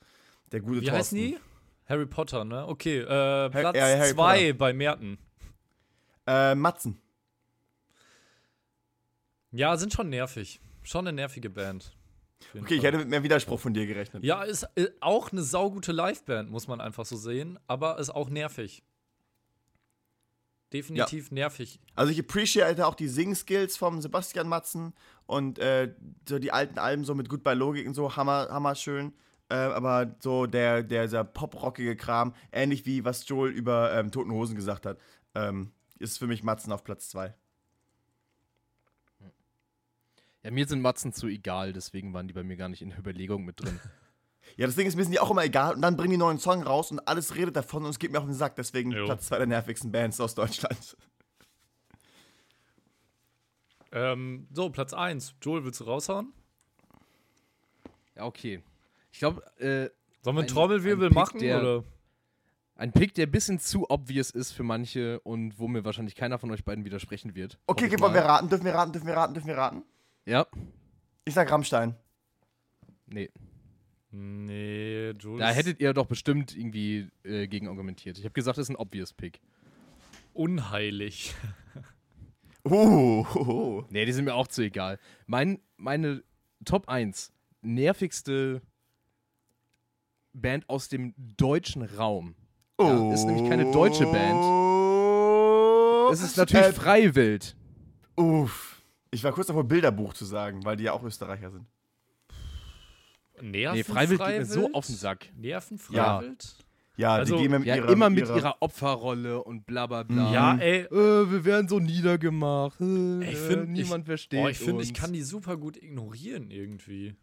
Der 0.52 0.62
gute 0.62 0.82
Wie 0.82 0.86
Thorsten. 0.88 0.98
heißen 0.98 1.18
die? 1.18 1.40
Harry 1.86 2.06
Potter, 2.08 2.44
ne? 2.44 2.68
Okay, 2.68 3.00
äh, 3.02 3.50
Platz 3.52 3.76
ja, 3.78 3.86
Harry 3.86 4.14
zwei 4.14 4.40
Potter. 4.46 4.58
bei 4.58 4.74
Merten. 4.74 5.18
Äh, 6.26 6.56
Matzen. 6.56 7.00
Ja, 9.52 9.78
sind 9.78 9.94
schon 9.94 10.10
nervig. 10.10 10.60
Schon 10.84 11.08
eine 11.08 11.16
nervige 11.16 11.50
Band. 11.50 11.96
Okay, 12.50 12.76
ich 12.76 12.82
Fall. 12.82 12.88
hätte 12.88 12.98
mit 12.98 13.08
mehr 13.08 13.24
Widerspruch 13.24 13.60
von 13.60 13.74
dir 13.74 13.88
gerechnet. 13.88 14.24
Ja, 14.24 14.44
ist 14.44 14.64
äh, 14.76 14.88
auch 15.00 15.32
eine 15.32 15.42
saugute 15.42 15.92
Liveband, 15.92 16.52
muss 16.52 16.68
man 16.68 16.82
einfach 16.82 17.06
so 17.06 17.16
sehen, 17.16 17.58
aber 17.68 17.98
ist 18.00 18.10
auch 18.10 18.30
nervig. 18.30 18.84
Definitiv 20.74 21.32
nervig. 21.32 21.80
Also 21.96 22.12
ich 22.12 22.20
appreciate 22.20 22.86
auch 22.86 22.96
die 22.96 23.08
Sing-Skills 23.08 23.78
vom 23.78 24.02
Sebastian 24.02 24.50
Matzen 24.50 24.94
und 25.28 25.60
äh, 25.60 25.94
so 26.28 26.40
die 26.40 26.52
alten 26.52 26.80
Alben 26.80 27.06
so 27.06 27.14
mit 27.14 27.30
Goodbye 27.30 27.54
Logik 27.54 27.88
und 27.88 27.94
so, 27.94 28.16
hammer, 28.16 28.48
hammer 28.50 28.74
schön. 28.74 29.14
Äh, 29.50 29.56
aber 29.56 30.16
so 30.20 30.48
der, 30.48 30.82
der, 30.82 31.04
dieser 31.04 31.24
pop-rockige 31.24 31.96
Kram, 31.96 32.34
ähnlich 32.52 32.88
wie 32.88 33.06
was 33.06 33.28
Joel 33.28 33.52
über 33.52 33.94
ähm, 33.94 34.12
Toten 34.12 34.32
Hosen 34.32 34.56
gesagt 34.56 34.88
hat, 34.88 34.98
ähm, 35.36 35.72
ist 36.00 36.18
für 36.18 36.28
mich 36.28 36.44
Matzen 36.44 36.72
auf 36.72 36.84
Platz 36.84 37.10
2. 37.10 37.36
Ja, 40.44 40.52
mir 40.52 40.68
sind 40.68 40.82
Matzen 40.82 41.14
zu 41.14 41.28
egal, 41.28 41.74
deswegen 41.74 42.14
waren 42.14 42.28
die 42.28 42.34
bei 42.34 42.44
mir 42.44 42.58
gar 42.58 42.70
nicht 42.70 42.82
in 42.82 42.90
der 42.90 43.00
Überlegung 43.00 43.44
mit 43.46 43.60
drin. 43.62 43.80
Ja, 44.58 44.66
das 44.68 44.76
Ding 44.76 44.86
ist 44.86 44.96
mir 44.98 45.04
sind 45.04 45.14
die 45.14 45.22
auch 45.22 45.32
immer 45.32 45.46
egal 45.46 45.74
und 45.74 45.82
dann 45.82 45.96
bringen 45.96 46.12
die 46.12 46.18
neuen 46.18 46.38
Song 46.38 46.62
raus 46.64 46.92
und 46.92 47.00
alles 47.08 47.34
redet 47.36 47.56
davon 47.56 47.86
und 47.86 47.90
es 47.92 47.98
geht 47.98 48.12
mir 48.12 48.20
auf 48.20 48.26
den 48.26 48.34
Sack, 48.34 48.56
deswegen 48.58 48.92
Jo. 48.92 49.06
Platz 49.06 49.28
2 49.28 49.38
der 49.38 49.48
nervigsten 49.48 49.90
Bands 49.92 50.20
aus 50.20 50.36
Deutschland. 50.36 50.98
Ähm, 53.92 54.48
so, 54.52 54.70
Platz 54.70 54.94
1. 54.94 55.36
Joel, 55.42 55.64
willst 55.66 55.80
du 55.80 55.84
raushauen? 55.84 56.34
ja, 58.16 58.26
okay. 58.26 58.62
Ich 59.12 59.20
glaube, 59.20 59.42
äh, 59.60 59.90
Sollen 60.22 60.36
wir 60.38 60.40
einen 60.40 60.40
Ein- 60.40 60.48
Trommelwirbel 60.48 61.08
ein 61.10 61.14
machen? 61.14 61.40
der- 61.40 61.62
oder? 61.62 61.84
ein 62.76 62.92
Pick, 62.92 63.14
der 63.14 63.28
ein 63.28 63.32
bisschen 63.32 63.60
zu 63.60 63.88
obvious 63.92 64.32
ist 64.32 64.52
für 64.52 64.64
manche 64.64 65.20
und 65.20 65.60
wo 65.60 65.68
mir 65.68 65.86
wahrscheinlich 65.86 66.16
keiner 66.16 66.40
von 66.40 66.50
euch 66.52 66.66
beiden 66.66 66.84
widersprechen 66.86 67.36
wird. 67.36 67.60
Okay, 67.68 67.86
okay, 67.86 68.00
wollen 68.00 68.16
wir 68.16 68.22
mal. 68.22 68.28
raten, 68.28 68.50
dürfen 68.50 68.66
wir 68.66 68.74
raten, 68.74 68.94
dürfen 68.94 69.08
wir 69.08 69.14
raten, 69.16 69.34
dürfen 69.36 69.48
wir 69.48 69.58
raten? 69.58 69.84
Ja, 70.26 70.46
Ich 71.26 71.34
sag 71.34 71.52
Rammstein. 71.52 71.96
nee. 73.08 73.30
Nee, 74.16 75.10
Joel. 75.20 75.40
Da 75.40 75.50
hättet 75.50 75.80
ihr 75.80 75.92
doch 75.92 76.06
bestimmt 76.06 76.56
irgendwie 76.56 77.10
äh, 77.24 77.48
gegen 77.48 77.68
argumentiert. 77.68 78.20
Ich 78.20 78.24
habe 78.26 78.34
gesagt, 78.34 78.60
das 78.60 78.66
ist 78.66 78.70
ein 78.70 78.76
obvious 78.76 79.12
Pick. 79.12 79.42
unheilig. 80.34 81.34
Uh, 82.64 83.26
uh, 83.36 83.84
Nee, 83.90 84.06
die 84.06 84.12
sind 84.12 84.26
mir 84.26 84.36
auch 84.36 84.48
zu 84.48 84.62
egal. 84.62 85.00
Mein, 85.26 85.60
meine 85.78 86.24
Top 86.64 86.88
1 86.90 87.32
nervigste 87.64 88.62
Band 90.34 90.70
aus 90.70 90.90
dem 90.90 91.16
deutschen 91.18 91.82
Raum. 91.82 92.36
uh. 92.80 92.84
Ja, 92.86 93.14
ist 93.14 93.26
nämlich 93.26 93.50
keine 93.50 93.72
deutsche 93.72 94.04
Band. 94.06 94.42
Band. 94.42 96.14
Es 96.14 96.22
ist 96.22 96.38
natürlich 96.38 96.68
Äh, 96.68 96.74
Freiwild. 96.74 97.56
Uff. 98.16 98.73
Ich 99.14 99.24
war 99.24 99.32
kurz 99.32 99.48
davor, 99.48 99.64
Bilderbuch 99.64 100.14
zu 100.14 100.26
sagen, 100.26 100.66
weil 100.66 100.76
die 100.76 100.86
ja 100.86 100.94
auch 100.94 101.04
Österreicher 101.04 101.52
sind. 101.52 101.68
Nerven 103.42 103.78
Nee, 103.78 103.84
Freiwild 103.84 104.20
geht 104.20 104.38
mir 104.40 104.46
so 104.46 104.72
auf 104.74 104.88
den 104.88 104.96
Sack. 104.96 105.28
Nerven 105.36 105.80
Ja. 105.92 106.24
Ja, 106.96 107.14
Also, 107.16 107.36
die 107.36 107.42
gehen 107.44 107.52
mit 107.52 107.66
Ja, 107.66 107.76
ihrer, 107.76 107.90
immer 107.90 108.10
mit 108.10 108.20
ihrer, 108.20 108.36
ihrer 108.38 108.56
Opferrolle 108.60 109.44
und 109.44 109.66
bla 109.66 109.88
bla 109.88 110.04
bla. 110.04 110.32
Ja, 110.32 110.56
ey. 110.58 110.82
Äh, 110.82 111.32
wir 111.32 111.44
werden 111.46 111.68
so 111.68 111.80
niedergemacht. 111.80 112.80
Äh, 112.82 113.32
Ich 113.32 113.38
find, 113.38 113.70
niemand 113.70 114.04
ich, 114.04 114.08
versteht 114.08 114.40
Oh, 114.44 114.48
ich 114.48 114.60
finde, 114.60 114.84
ich 114.84 114.94
kann 114.94 115.12
die 115.14 115.24
super 115.24 115.58
gut 115.58 115.76
ignorieren 115.78 116.52
irgendwie. 116.52 117.16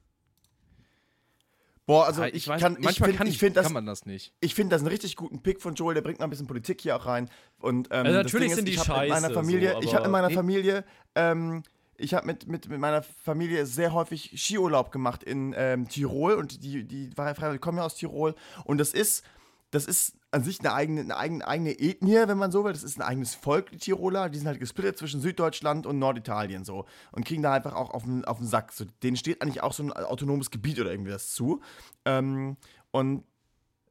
Boah, 1.86 2.06
also 2.06 2.22
Ja, 2.22 2.28
ich, 2.32 2.46
weiß, 2.46 2.60
kann, 2.60 2.74
ich 2.78 2.84
manchmal 2.84 3.08
finde, 3.08 3.18
kann, 3.18 3.26
ich 3.28 3.38
find 3.38 3.56
das, 3.56 3.64
kann 3.66 3.72
man 3.72 3.86
das 3.86 4.06
nicht. 4.06 4.32
ich 4.40 4.54
finde 4.54 4.74
das 4.74 4.82
einen 4.82 4.88
richtig 4.88 5.16
guten 5.16 5.40
Pick 5.42 5.60
von 5.60 5.74
Joel. 5.74 5.94
Der 5.94 6.02
bringt 6.02 6.18
mal 6.20 6.26
ein 6.26 6.30
bisschen 6.30 6.46
Politik 6.46 6.80
hier 6.80 6.96
auch 6.96 7.06
rein. 7.06 7.28
Und 7.58 7.88
ähm, 7.90 8.06
Also 8.06 8.12
das 8.18 8.24
natürlich 8.24 8.48
Ding 8.48 8.56
sind 8.56 8.64
die 8.68 8.72
ich 8.72 8.78
hab 8.78 8.88
in 9.02 9.08
meiner 9.08 9.20
scheiße, 9.28 9.34
Familie, 9.34 9.72
so, 9.72 9.80
ich 9.82 9.94
habe 9.94 10.04
in 10.06 10.10
meiner 10.10 10.28
Nee. 10.28 10.34
Familie, 10.34 10.84
ähm, 11.14 11.62
ich 12.00 12.14
habe 12.14 12.26
mit, 12.26 12.48
mit, 12.48 12.68
mit 12.68 12.80
meiner 12.80 13.02
Familie 13.02 13.66
sehr 13.66 13.92
häufig 13.92 14.32
Skiurlaub 14.36 14.90
gemacht 14.90 15.22
in 15.22 15.54
ähm, 15.56 15.88
Tirol 15.88 16.34
und 16.34 16.62
die 16.62 16.84
die 16.84 17.10
Freiwilligen 17.14 17.60
kommen 17.60 17.78
ja 17.78 17.84
aus 17.84 17.94
Tirol 17.94 18.34
und 18.64 18.78
das 18.78 18.92
ist 18.92 19.24
das 19.70 19.86
ist 19.86 20.16
an 20.32 20.44
sich 20.44 20.60
eine 20.60 20.72
eigene, 20.72 21.16
eine 21.16 21.46
eigene 21.46 21.78
Ethnie, 21.78 22.22
wenn 22.26 22.38
man 22.38 22.52
so 22.52 22.64
will. 22.64 22.72
Das 22.72 22.82
ist 22.82 22.98
ein 22.98 23.06
eigenes 23.06 23.34
Volk, 23.34 23.70
die 23.70 23.78
Tiroler. 23.78 24.28
Die 24.28 24.38
sind 24.38 24.46
halt 24.46 24.60
gesplittet 24.60 24.98
zwischen 24.98 25.20
Süddeutschland 25.20 25.86
und 25.86 25.98
Norditalien 25.98 26.64
so. 26.64 26.86
Und 27.12 27.24
kriegen 27.24 27.42
da 27.42 27.52
einfach 27.52 27.74
auch 27.74 27.90
auf 27.90 28.04
den, 28.04 28.24
auf 28.24 28.38
den 28.38 28.46
Sack. 28.46 28.72
So, 28.72 28.84
denen 29.02 29.16
steht 29.16 29.42
eigentlich 29.42 29.62
auch 29.62 29.72
so 29.72 29.82
ein 29.82 29.92
autonomes 29.92 30.50
Gebiet 30.50 30.80
oder 30.80 30.90
irgendwie 30.90 31.10
das 31.10 31.32
zu. 31.34 31.60
Ähm, 32.04 32.56
und 32.90 33.24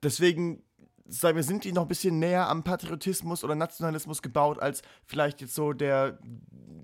deswegen, 0.02 0.63
sagen 1.10 1.36
wir, 1.36 1.43
sind 1.43 1.63
die 1.63 1.72
noch 1.72 1.84
ein 1.84 1.88
bisschen 1.88 2.19
näher 2.19 2.48
am 2.48 2.63
Patriotismus 2.63 3.43
oder 3.43 3.56
Nationalismus 3.56 4.22
gebaut 4.22 4.60
als 4.60 4.82
vielleicht 5.06 5.41
jetzt 5.41 5.56
so 5.56 5.74
der 5.74 6.19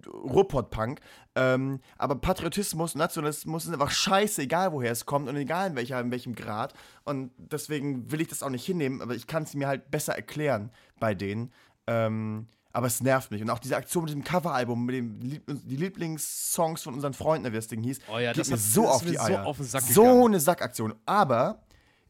Ruhrpott-Punk. 0.08 1.00
Ähm, 1.36 1.80
aber 1.98 2.16
Patriotismus 2.16 2.96
und 2.96 3.00
Nationalismus 3.00 3.64
sind 3.64 3.74
einfach 3.74 3.92
scheiße, 3.92 4.42
egal 4.44 4.72
woher 4.72 4.92
es 4.92 5.06
kommt 5.06 5.28
und 5.30 5.36
egal 5.36 5.70
in, 5.72 5.76
welcher, 5.76 6.00
in 6.00 6.12
welchem 6.12 6.36
Grad. 6.36 6.74
Und 7.04 7.32
deswegen 7.38 8.12
will 8.12 8.22
ich 8.22 8.28
das 8.28 8.44
auch 8.44 8.50
nicht 8.50 8.66
hinnehmen, 8.66 9.02
aber 9.02 9.16
ich 9.16 9.28
kann 9.28 9.44
es 9.44 9.54
mir 9.54 9.68
halt 9.68 9.92
besser 9.92 10.16
erklären 10.16 10.72
bei 11.00 11.14
denen. 11.14 11.52
Ähm, 11.88 12.48
aber 12.72 12.88
es 12.88 13.02
nervt 13.02 13.32
mich. 13.32 13.42
Und 13.42 13.50
auch 13.50 13.60
diese 13.60 13.78
Aktion 13.78 14.04
mit 14.04 14.14
dem 14.14 14.24
Coveralbum, 14.24 14.86
mit 14.86 14.96
dem 14.96 15.20
Lieb 15.22 15.44
die 15.48 15.78
Lieblingssongs 15.78 16.84
von 16.84 16.94
unseren 16.94 17.14
Freunden, 17.14 17.50
wie 17.52 17.56
das 17.56 17.68
Ding 17.68 17.82
hieß, 17.82 18.00
Oh 18.12 18.18
ja, 18.18 18.34
geht 18.34 18.42
das 18.42 18.50
mir 18.50 18.58
so 18.58 18.88
auf 18.90 19.02
die 19.04 19.14
so 19.16 19.22
Eier. 19.22 19.46
auf 19.46 19.58
den 19.58 19.66
Sack 19.66 19.84
so 19.84 20.26
eine 20.26 20.40
Sackaktion. 20.42 20.94
Aber 21.06 21.64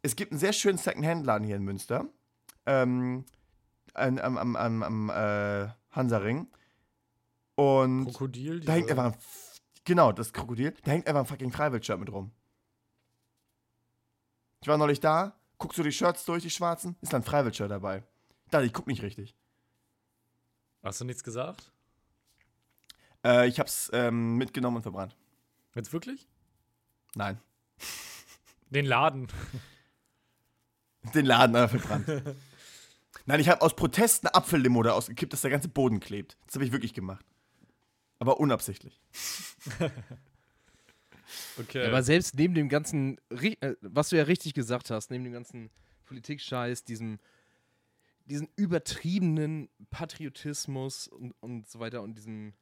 es 0.05 0.15
gibt 0.15 0.31
einen 0.31 0.39
sehr 0.39 0.53
schönen 0.53 0.77
Second-Hand-Laden 0.77 1.45
hier 1.47 1.55
in 1.55 1.63
Münster. 1.63 2.05
Ähm, 2.65 3.25
an- 3.93 4.19
am, 4.19 4.37
am, 4.37 4.55
am, 4.55 4.83
am 4.83 5.09
äh, 5.09 5.67
Hansaring. 5.91 6.47
Und 7.55 8.05
Krokodil. 8.05 8.59
da 8.59 8.73
hängt 8.73 8.89
einfach 8.91 9.05
ein, 9.05 9.15
genau, 9.83 10.11
das 10.11 10.31
Krokodil, 10.33 10.75
da 10.83 10.91
hängt 10.91 11.07
einfach 11.07 11.21
ein 11.21 11.25
fucking 11.25 11.51
Freiwild-Shirt 11.51 11.99
mit 11.99 12.11
rum. 12.11 12.31
Ich 14.61 14.67
war 14.67 14.77
neulich 14.77 14.99
da, 14.99 15.35
guckst 15.57 15.77
du 15.79 15.83
die 15.83 15.91
Shirts 15.91 16.25
durch, 16.25 16.43
die 16.43 16.49
schwarzen, 16.49 16.95
ist 17.01 17.13
da 17.13 17.17
ein 17.17 17.23
Freiwild-Shirt 17.23 17.71
dabei. 17.71 18.03
Da, 18.51 18.61
ich 18.61 18.73
guck 18.73 18.87
nicht 18.87 19.01
richtig. 19.01 19.35
Hast 20.83 21.01
du 21.01 21.05
nichts 21.05 21.23
gesagt? 21.23 21.71
Äh, 23.23 23.47
ich 23.47 23.59
hab's 23.59 23.89
ähm, 23.93 24.35
mitgenommen 24.37 24.77
und 24.77 24.83
verbrannt. 24.83 25.15
Jetzt 25.73 25.93
wirklich? 25.93 26.27
Nein. 27.15 27.39
Den 28.69 28.85
Laden. 28.85 29.27
Den 31.13 31.25
Laden 31.25 31.55
einfach 31.55 31.79
verbrannt. 31.79 32.35
Nein, 33.25 33.39
ich 33.39 33.49
habe 33.49 33.61
aus 33.61 33.75
Protest 33.75 34.25
eine 34.25 34.35
Apfellimo 34.35 34.83
da 34.83 34.91
ausgekippt, 34.93 35.33
dass 35.33 35.41
der 35.41 35.51
ganze 35.51 35.67
Boden 35.67 35.99
klebt. 35.99 36.37
Das 36.45 36.55
habe 36.55 36.65
ich 36.65 36.71
wirklich 36.71 36.93
gemacht. 36.93 37.25
Aber 38.19 38.39
unabsichtlich. 38.39 39.01
Okay. 41.57 41.81
Ja, 41.81 41.87
aber 41.87 42.03
selbst 42.03 42.35
neben 42.35 42.53
dem 42.53 42.69
ganzen, 42.69 43.19
äh, 43.29 43.75
was 43.81 44.09
du 44.09 44.17
ja 44.17 44.23
richtig 44.23 44.53
gesagt 44.53 44.89
hast, 44.89 45.11
neben 45.11 45.23
dem 45.23 45.33
ganzen 45.33 45.69
Politikscheiß, 46.05 46.83
diesem, 46.83 47.19
diesen 48.25 48.47
übertriebenen 48.55 49.69
Patriotismus 49.89 51.07
und, 51.07 51.33
und 51.39 51.67
so 51.67 51.79
weiter 51.79 52.01
und 52.01 52.15
diesem, 52.15 52.53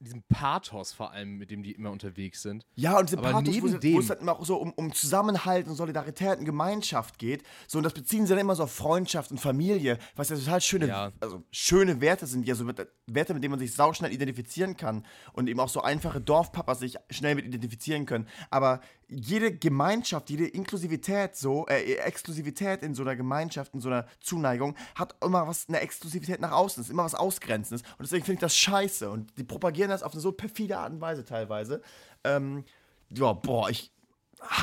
diesem 0.00 0.22
Pathos 0.24 0.92
vor 0.92 1.12
allem, 1.12 1.36
mit 1.38 1.50
dem 1.50 1.62
die 1.62 1.72
immer 1.72 1.90
unterwegs 1.90 2.42
sind. 2.42 2.66
Ja, 2.74 2.98
und 2.98 3.08
diese 3.08 3.18
Aber 3.18 3.30
Pathos, 3.32 3.46
wo, 3.48 3.50
neben 3.52 3.66
es- 3.68 3.74
wo 3.74 3.78
dem- 3.78 3.98
es 3.98 4.06
dann 4.08 4.18
immer 4.18 4.32
auch 4.38 4.44
so 4.44 4.56
um, 4.56 4.72
um 4.74 4.92
Zusammenhalt 4.92 5.66
und 5.66 5.74
Solidarität 5.76 6.38
und 6.38 6.44
Gemeinschaft 6.44 7.18
geht. 7.18 7.42
So, 7.66 7.78
und 7.78 7.84
das 7.84 7.94
beziehen 7.94 8.26
sie 8.26 8.30
dann 8.30 8.40
immer 8.40 8.54
so 8.56 8.64
auf 8.64 8.72
Freundschaft 8.72 9.30
und 9.30 9.38
Familie, 9.38 9.98
was 10.16 10.28
ja 10.28 10.36
total 10.36 10.60
schöne, 10.60 10.88
Ja. 10.88 11.12
also 11.20 11.42
schöne 11.50 12.00
Werte 12.00 12.26
sind, 12.26 12.46
ja, 12.46 12.54
so 12.54 12.64
mit- 12.64 12.86
Werte, 13.06 13.34
mit 13.34 13.42
denen 13.42 13.52
man 13.52 13.60
sich 13.60 13.74
sauschnell 13.74 14.12
identifizieren 14.12 14.76
kann 14.76 15.06
und 15.32 15.48
eben 15.48 15.60
auch 15.60 15.68
so 15.68 15.80
einfache 15.82 16.20
Dorfpapas 16.20 16.80
sich 16.80 16.96
schnell 17.10 17.34
mit 17.34 17.46
identifizieren 17.46 18.06
können. 18.06 18.26
Aber 18.50 18.80
jede 19.08 19.56
Gemeinschaft, 19.56 20.30
jede 20.30 20.46
Inklusivität, 20.46 21.36
so, 21.36 21.66
äh, 21.66 21.94
Exklusivität 21.96 22.82
in 22.82 22.94
so 22.94 23.02
einer 23.02 23.16
Gemeinschaft, 23.16 23.74
in 23.74 23.80
so 23.80 23.88
einer 23.88 24.06
Zuneigung, 24.20 24.74
hat 24.94 25.14
immer 25.22 25.46
was, 25.46 25.68
eine 25.68 25.80
Exklusivität 25.80 26.40
nach 26.40 26.52
außen, 26.52 26.82
ist 26.82 26.90
immer 26.90 27.04
was 27.04 27.14
Ausgrenzendes. 27.14 27.82
Und 27.98 28.02
deswegen 28.02 28.24
finde 28.24 28.34
ich 28.34 28.40
das 28.40 28.56
scheiße. 28.56 29.10
Und 29.10 29.36
die 29.38 29.44
propagieren 29.44 29.90
das 29.90 30.02
auf 30.02 30.12
eine 30.12 30.20
so 30.20 30.32
perfide 30.32 30.78
Art 30.78 30.92
und 30.92 31.00
Weise 31.00 31.24
teilweise. 31.24 31.82
Ähm, 32.24 32.64
ja, 33.10 33.32
boah, 33.32 33.70
ich 33.70 33.92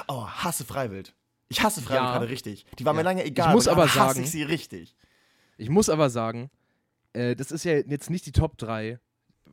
oh, 0.08 0.26
hasse 0.28 0.66
Freiwild. 0.66 1.16
Ich 1.50 1.62
hasse 1.64 1.82
Freiwild 1.82 2.04
Ja. 2.04 2.12
gerade 2.14 2.30
richtig. 2.30 2.66
Die 2.80 2.86
war 2.86 2.94
mir 2.94 3.00
Ja. 3.02 3.06
lange 3.06 3.24
egal. 3.26 3.50
Ich 3.50 3.54
muss 3.56 3.68
aber, 3.68 3.88
sagen- 3.88 4.24
ich 4.24 4.32
sie 4.32 4.44
richtig. 4.44 4.96
Ich 5.58 5.70
muss 5.70 5.90
aber 5.90 6.10
sagen, 6.10 6.50
äh, 7.14 7.36
das 7.36 7.52
ist 7.52 7.64
ja 7.66 7.74
jetzt 7.74 8.10
nicht 8.10 8.26
die 8.26 8.32
Top 8.32 8.58
3 8.58 9.00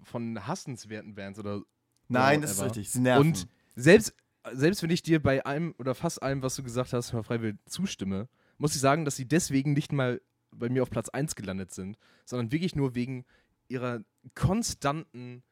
von 0.04 0.46
hassenswerten 0.46 1.14
Bands 1.14 1.38
oder 1.38 1.62
Nein, 2.08 2.40
das 2.40 2.52
ist 2.52 2.62
richtig. 2.62 2.90
Sie 2.90 3.00
nerven. 3.00 3.26
Und 3.28 3.48
selbst, 3.76 4.14
selbst 4.54 4.82
wenn 4.82 4.90
ich 4.90 5.02
dir 5.02 5.22
bei 5.22 5.44
allem 5.44 5.74
oder 5.78 5.94
fast 5.94 6.22
allem, 6.22 6.42
was 6.42 6.56
du 6.56 6.62
gesagt 6.62 6.92
hast, 6.92 7.12
Herr 7.12 7.22
Freiwild, 7.24 7.58
zustimme, 7.66 8.28
muss 8.58 8.74
ich 8.74 8.80
sagen, 8.80 9.04
dass 9.04 9.16
sie 9.16 9.26
deswegen 9.26 9.72
nicht 9.72 9.92
mal 9.92 10.20
bei 10.50 10.68
mir 10.68 10.82
auf 10.82 10.90
Platz 10.90 11.08
1 11.08 11.34
gelandet 11.36 11.72
sind, 11.72 11.98
sondern 12.24 12.50
wirklich 12.52 12.74
nur 12.74 12.94
wegen 12.94 13.24
ihrer 13.68 14.00
konstanten 14.34 15.42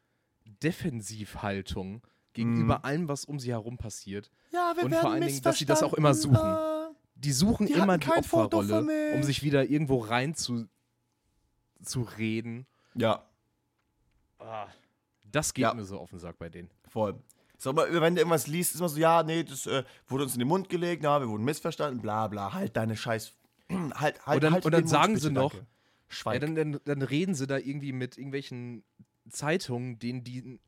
Defensivhaltung 0.62 2.02
gegenüber 2.32 2.78
Mhm. 2.78 2.84
allem, 2.84 3.08
was 3.08 3.24
um 3.24 3.38
sie 3.38 3.50
herum 3.50 3.78
passiert. 3.78 4.30
ja, 4.52 4.72
wir 4.76 4.84
und 4.84 4.94
vor 4.94 5.10
allen 5.10 5.26
Dingen, 5.26 5.42
dass 5.42 5.58
sie 5.58 5.64
das 5.66 5.82
auch 5.82 5.94
immer 5.94 6.14
suchen. 6.14 6.56
Die 7.14 7.32
suchen 7.32 7.66
Die 7.66 7.72
immer 7.72 7.96
die 7.96 8.08
Opferrolle, 8.10 9.12
um 9.14 9.22
sich 9.22 9.42
wieder 9.42 9.64
irgendwo 9.68 9.98
rein 9.98 10.34
zu, 10.34 10.68
zu 11.82 12.02
reden. 12.02 12.66
Ja, 12.94 13.24
Das 15.24 15.52
geht 15.54 15.62
Ja. 15.64 15.74
mir 15.74 15.84
so 15.84 15.98
auf 15.98 16.10
den 16.10 16.18
Sack 16.18 16.38
bei 16.38 16.48
denen. 16.48 16.70
voll. 16.88 17.18
So, 17.58 17.70
aber 17.70 17.88
wenn 18.00 18.14
du 18.14 18.20
irgendwas 18.20 18.46
liest, 18.46 18.74
ist 18.74 18.80
immer 18.80 18.88
so, 18.88 18.98
ja, 18.98 19.22
nee, 19.22 19.42
das 19.44 19.66
äh, 19.66 19.82
wurde 20.08 20.24
uns 20.24 20.34
in 20.34 20.40
den 20.40 20.48
Mund 20.48 20.68
gelegt, 20.68 21.02
na, 21.02 21.20
wir 21.20 21.28
wurden 21.28 21.44
missverstanden, 21.44 22.02
bla 22.02 22.28
bla, 22.28 22.52
halt 22.52 22.76
deine 22.76 22.96
Scheiß. 22.96 23.32
halt, 23.70 24.24
halt, 24.26 24.36
Und 24.36 24.44
dann- 24.44 24.52
halt 24.52 24.64
und 24.66 24.72
dann 24.72 24.80
Mund, 24.82 24.90
sagen 24.90 25.14
bitte, 25.14 25.26
sie 25.26 25.32
noch. 25.32 25.54
Ja, 26.24 26.38
dann, 26.38 26.54
dann, 26.54 26.80
dann 26.84 27.02
reden 27.02 27.34
sie 27.34 27.46
da 27.46 27.56
irgendwie 27.58 27.92
mit 27.92 28.16
irgendwelchen 28.16 28.84
Zeitungen, 29.28 29.98
denen 29.98 30.22
die, 30.22 30.60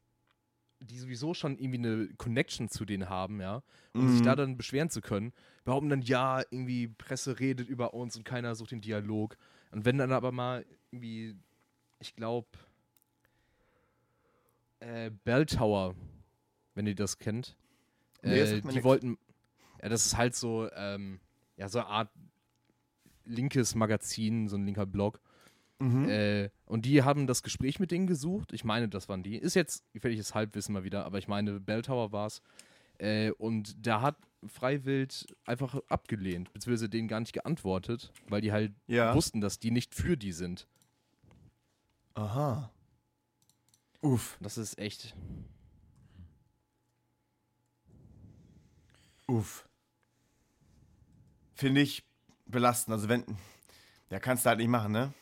die 0.80 0.98
sowieso 0.98 1.32
schon 1.34 1.58
irgendwie 1.58 1.78
eine 1.78 2.08
Connection 2.16 2.68
zu 2.68 2.84
denen 2.84 3.08
haben, 3.08 3.40
ja, 3.40 3.62
um 3.94 4.08
sich 4.08 4.20
Mhm. 4.20 4.24
da 4.24 4.34
dann 4.36 4.56
beschweren 4.56 4.90
zu 4.90 5.00
können, 5.00 5.32
behaupten 5.64 5.90
dann, 5.90 6.02
ja, 6.02 6.40
irgendwie 6.50 6.88
Presse 6.88 7.38
redet 7.38 7.68
über 7.68 7.94
uns 7.94 8.16
und 8.16 8.24
keiner 8.24 8.54
sucht 8.56 8.72
den 8.72 8.80
Dialog. 8.80 9.36
Und 9.70 9.84
wenn 9.84 9.98
dann 9.98 10.10
aber 10.12 10.32
mal 10.32 10.64
irgendwie, 10.90 11.36
ich 12.00 12.16
glaube, 12.16 12.48
äh, 14.80 15.10
Bell 15.24 15.46
Tower, 15.46 15.94
wenn 16.78 16.86
ihr 16.86 16.94
das 16.94 17.18
kennt, 17.18 17.56
Nee, 18.22 18.38
äh, 18.38 18.60
die 18.60 18.84
wollten, 18.84 19.18
ja, 19.82 19.88
das 19.88 20.06
ist 20.06 20.16
halt 20.16 20.34
so, 20.34 20.70
ähm, 20.74 21.20
ja, 21.56 21.68
so 21.68 21.80
eine 21.80 21.88
Art 21.88 22.10
linkes 23.24 23.74
Magazin, 23.74 24.48
so 24.48 24.56
ein 24.56 24.64
linker 24.64 24.86
Blog. 24.86 25.20
Mhm. 25.80 26.08
Äh, 26.08 26.50
und 26.66 26.84
die 26.84 27.02
haben 27.02 27.26
das 27.26 27.42
Gespräch 27.42 27.78
mit 27.80 27.90
denen 27.90 28.06
gesucht. 28.06 28.52
Ich 28.52 28.64
meine, 28.64 28.88
das 28.88 29.08
waren 29.08 29.22
die. 29.22 29.36
Ist 29.36 29.54
jetzt 29.54 29.84
gefährliches 29.92 30.34
Halbwissen 30.34 30.72
mal 30.72 30.84
wieder, 30.84 31.04
aber 31.04 31.18
ich 31.18 31.28
meine, 31.28 31.60
Bell 31.60 31.82
Tower 31.82 32.12
war 32.12 32.26
es. 32.26 32.42
Äh, 32.98 33.30
und 33.32 33.86
da 33.86 34.00
hat 34.00 34.16
Freiwild 34.46 35.26
einfach 35.44 35.80
abgelehnt, 35.88 36.52
beziehungsweise 36.52 36.88
denen 36.88 37.08
gar 37.08 37.20
nicht 37.20 37.32
geantwortet, 37.32 38.12
weil 38.28 38.40
die 38.40 38.52
halt 38.52 38.72
ja. 38.86 39.14
wussten, 39.14 39.40
dass 39.40 39.58
die 39.58 39.70
nicht 39.72 39.94
für 39.94 40.16
die 40.16 40.32
sind. 40.32 40.66
Aha. 42.14 42.72
Uff, 44.00 44.38
Das 44.40 44.58
ist 44.58 44.78
echt. 44.78 45.16
Uff. 49.28 49.68
Finde 51.54 51.80
ich 51.80 52.04
belastend. 52.46 52.94
Also 52.94 53.08
wenn, 53.08 53.24
ja, 54.10 54.18
kannst 54.18 54.44
du 54.44 54.48
halt 54.48 54.58
nicht 54.58 54.68
machen, 54.68 54.92
ne? 54.92 55.12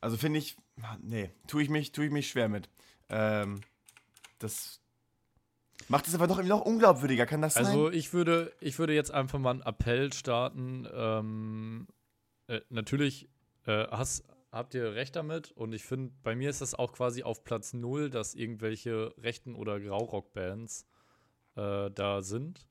Also 0.00 0.16
finde 0.18 0.38
ich, 0.38 0.56
nee, 1.00 1.30
tue 1.46 1.62
ich 1.62 1.70
mich, 1.70 1.92
tue 1.92 2.04
ich 2.06 2.10
mich 2.10 2.28
schwer 2.28 2.48
mit. 2.48 2.68
Ähm, 3.08 3.62
das 4.38 4.80
macht 5.88 6.06
es 6.06 6.14
aber 6.14 6.26
doch 6.26 6.42
noch 6.42 6.60
unglaubwürdiger, 6.60 7.24
kann 7.24 7.40
das 7.40 7.56
Also 7.56 7.88
sein? 7.88 7.98
ich 7.98 8.12
würde, 8.12 8.52
ich 8.60 8.78
würde 8.78 8.94
jetzt 8.94 9.10
einfach 9.10 9.38
mal 9.38 9.50
einen 9.50 9.62
Appell 9.62 10.12
starten. 10.12 10.86
Ähm, 10.92 11.86
äh, 12.48 12.60
natürlich 12.68 13.30
äh, 13.66 13.86
hast, 13.90 14.24
habt 14.54 14.74
ihr 14.74 14.94
recht 14.94 15.16
damit 15.16 15.50
und 15.52 15.72
ich 15.72 15.84
finde, 15.84 16.14
bei 16.22 16.34
mir 16.36 16.48
ist 16.48 16.60
das 16.60 16.74
auch 16.74 16.92
quasi 16.92 17.22
auf 17.22 17.44
Platz 17.44 17.72
null, 17.72 18.08
dass 18.08 18.34
irgendwelche 18.34 19.14
rechten 19.18 19.54
oder 19.54 19.80
Graurock-Bands 19.80 20.86
äh, 21.56 21.90
da 21.90 22.22
sind. 22.22 22.66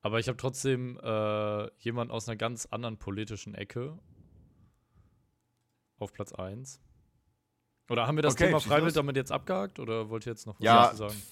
Aber 0.00 0.18
ich 0.18 0.28
habe 0.28 0.36
trotzdem 0.36 0.98
äh, 1.02 1.70
jemanden 1.78 2.12
aus 2.12 2.28
einer 2.28 2.36
ganz 2.36 2.66
anderen 2.66 2.98
politischen 2.98 3.54
Ecke 3.54 3.98
auf 5.98 6.12
Platz 6.12 6.32
1. 6.32 6.80
Oder 7.90 8.06
haben 8.06 8.16
wir 8.16 8.22
das 8.22 8.34
Okay, 8.34 8.46
Thema 8.46 8.60
Freiwild 8.60 8.96
damit 8.96 9.16
jetzt 9.16 9.32
abgehakt 9.32 9.78
oder 9.78 10.08
wollt 10.08 10.26
ihr 10.26 10.32
jetzt 10.32 10.46
noch 10.46 10.58
was 10.58 10.64
Ja, 10.64 10.84
dazu 10.86 10.96
sagen? 10.96 11.22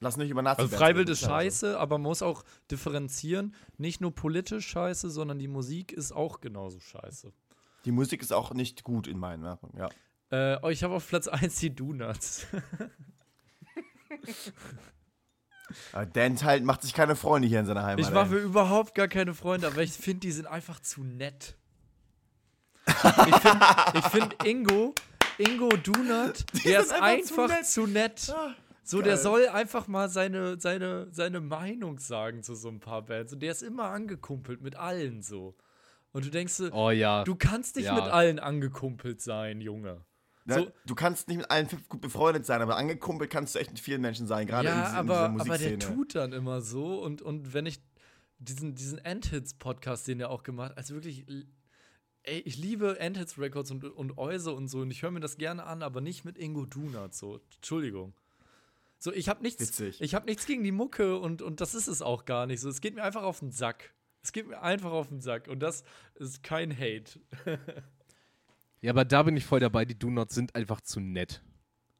Lass 0.00 0.16
nicht 0.16 0.30
über 0.30 0.42
Nazi 0.42 0.62
Also 0.62 0.76
Freiwild 0.76 1.08
ist 1.08 1.20
scheiße, 1.20 1.78
aber 1.78 1.98
man 1.98 2.08
muss 2.08 2.22
auch 2.22 2.42
differenzieren. 2.70 3.54
Nicht 3.78 4.00
nur 4.00 4.14
politisch 4.14 4.66
scheiße, 4.66 5.10
sondern 5.10 5.38
die 5.38 5.48
Musik 5.48 5.92
ist 5.92 6.12
auch 6.12 6.40
genauso 6.40 6.80
scheiße. 6.80 7.32
Die 7.84 7.92
Musik 7.92 8.22
ist 8.22 8.32
auch 8.32 8.52
nicht 8.52 8.82
gut 8.84 9.06
in 9.06 9.18
meinen 9.18 9.46
Augen, 9.46 9.76
ja. 9.78 9.88
Äh, 10.30 10.58
oh, 10.62 10.68
ich 10.68 10.82
habe 10.82 10.94
auf 10.94 11.08
Platz 11.08 11.28
1 11.28 11.56
die 11.60 11.74
Donuts. 11.74 12.46
Dan 16.12 16.42
halt 16.42 16.64
macht 16.64 16.82
sich 16.82 16.92
keine 16.94 17.14
Freunde 17.14 17.46
hier 17.46 17.60
in 17.60 17.66
seiner 17.66 17.84
Heimat. 17.84 18.04
Ich 18.04 18.10
mache 18.10 18.30
mir 18.30 18.38
überhaupt 18.38 18.94
gar 18.94 19.08
keine 19.08 19.34
Freunde, 19.34 19.68
aber 19.68 19.82
ich 19.82 19.92
finde, 19.92 20.20
die 20.20 20.32
sind 20.32 20.46
einfach 20.46 20.80
zu 20.80 21.04
nett. 21.04 21.56
ich 22.86 23.36
finde 23.36 23.66
find 24.10 24.44
Ingo, 24.44 24.94
Ingo 25.38 25.68
Donut, 25.68 26.44
der 26.64 26.80
ist 26.80 26.92
einfach 26.92 27.62
zu 27.64 27.86
nett. 27.86 28.28
zu 28.28 28.32
nett. 28.32 28.34
So, 28.90 29.00
der 29.02 29.14
geil. 29.14 29.22
soll 29.22 29.48
einfach 29.48 29.86
mal 29.88 30.08
seine, 30.08 30.58
seine, 30.60 31.06
seine 31.12 31.40
Meinung 31.40 31.98
sagen 31.98 32.42
zu 32.42 32.54
so 32.54 32.68
ein 32.68 32.80
paar 32.80 33.02
Bands. 33.02 33.32
Und 33.32 33.40
der 33.40 33.52
ist 33.52 33.62
immer 33.62 33.84
angekumpelt 33.84 34.60
mit 34.62 34.76
allen 34.76 35.22
so. 35.22 35.56
Und 36.12 36.24
du 36.24 36.30
denkst, 36.30 36.54
so, 36.54 36.72
Oh 36.72 36.90
ja. 36.90 37.22
du 37.24 37.36
kannst 37.36 37.76
nicht 37.76 37.84
Ja. 37.86 37.94
mit 37.94 38.04
allen 38.04 38.38
angekumpelt 38.40 39.20
sein, 39.20 39.60
Junge. 39.60 40.04
Ja, 40.46 40.54
So- 40.56 40.72
du 40.86 40.94
kannst 40.96 41.28
nicht 41.28 41.36
mit 41.36 41.50
allen 41.50 41.68
gut 41.88 42.00
befreundet 42.00 42.44
sein, 42.46 42.60
aber 42.62 42.76
angekumpelt 42.76 43.30
kannst 43.30 43.54
du 43.54 43.60
echt 43.60 43.70
mit 43.70 43.78
vielen 43.80 44.00
Menschen 44.00 44.26
sein, 44.26 44.46
gerade 44.48 44.68
in, 44.68 44.74
ja, 44.74 44.88
in 44.90 44.94
aber, 44.96 45.02
dieser 45.04 45.20
aber 45.24 45.32
Musikszene. 45.44 45.78
der 45.78 45.94
tut 45.94 46.14
dann 46.16 46.32
immer 46.32 46.60
so. 46.60 47.00
Und, 47.00 47.22
und 47.22 47.54
wenn 47.54 47.66
ich 47.66 47.80
diesen, 48.38 48.74
diesen 48.74 48.98
Endhits-Podcast, 48.98 50.08
den 50.08 50.18
er 50.18 50.30
auch 50.30 50.42
gemacht 50.42 50.70
hat, 50.70 50.78
also 50.78 50.94
wirklich, 50.94 51.26
ey, 52.24 52.40
ich 52.40 52.56
liebe 52.58 52.98
Endhits 52.98 53.38
Records 53.38 53.70
und, 53.70 53.84
und 53.84 54.18
Euse 54.18 54.52
und 54.52 54.66
so. 54.66 54.80
Und 54.80 54.90
ich 54.90 55.02
höre 55.02 55.10
mir 55.12 55.20
das 55.20 55.36
gerne 55.36 55.64
an, 55.64 55.82
aber 55.84 56.00
nicht 56.00 56.24
mit 56.24 56.36
Ingo 56.38 56.66
Dunat 56.66 57.14
so. 57.14 57.38
Entschuldigung. 57.56 58.14
So, 59.02 59.12
ich 59.12 59.28
habe 59.30 59.42
nichts, 59.42 59.60
Witzig. 59.62 60.00
ich 60.00 60.14
habe 60.14 60.26
nichts 60.26 60.44
gegen 60.46 60.62
die 60.62 60.72
Mucke 60.72 61.18
und, 61.18 61.40
und 61.42 61.60
das 61.62 61.74
ist 61.74 61.88
es 61.88 62.02
auch 62.02 62.26
gar 62.26 62.46
nicht. 62.46 62.60
So, 62.60 62.68
es 62.68 62.80
geht 62.82 62.94
mir 62.94 63.02
einfach 63.02 63.22
auf 63.22 63.40
den 63.40 63.50
Sack. 63.50 63.94
Es 64.22 64.30
geht 64.32 64.46
mir 64.46 64.60
einfach 64.60 64.92
auf 64.92 65.08
den 65.08 65.20
Sack 65.22 65.48
und 65.48 65.60
das 65.60 65.84
ist 66.16 66.42
kein 66.42 66.76
Hate. 66.76 67.18
Ja, 68.82 68.92
aber 68.92 69.04
da 69.04 69.22
bin 69.24 69.36
ich 69.36 69.44
voll 69.44 69.60
dabei. 69.60 69.84
Die 69.84 69.98
Do-Nots 69.98 70.34
sind 70.34 70.54
einfach 70.54 70.80
zu 70.80 71.00
nett. 71.00 71.42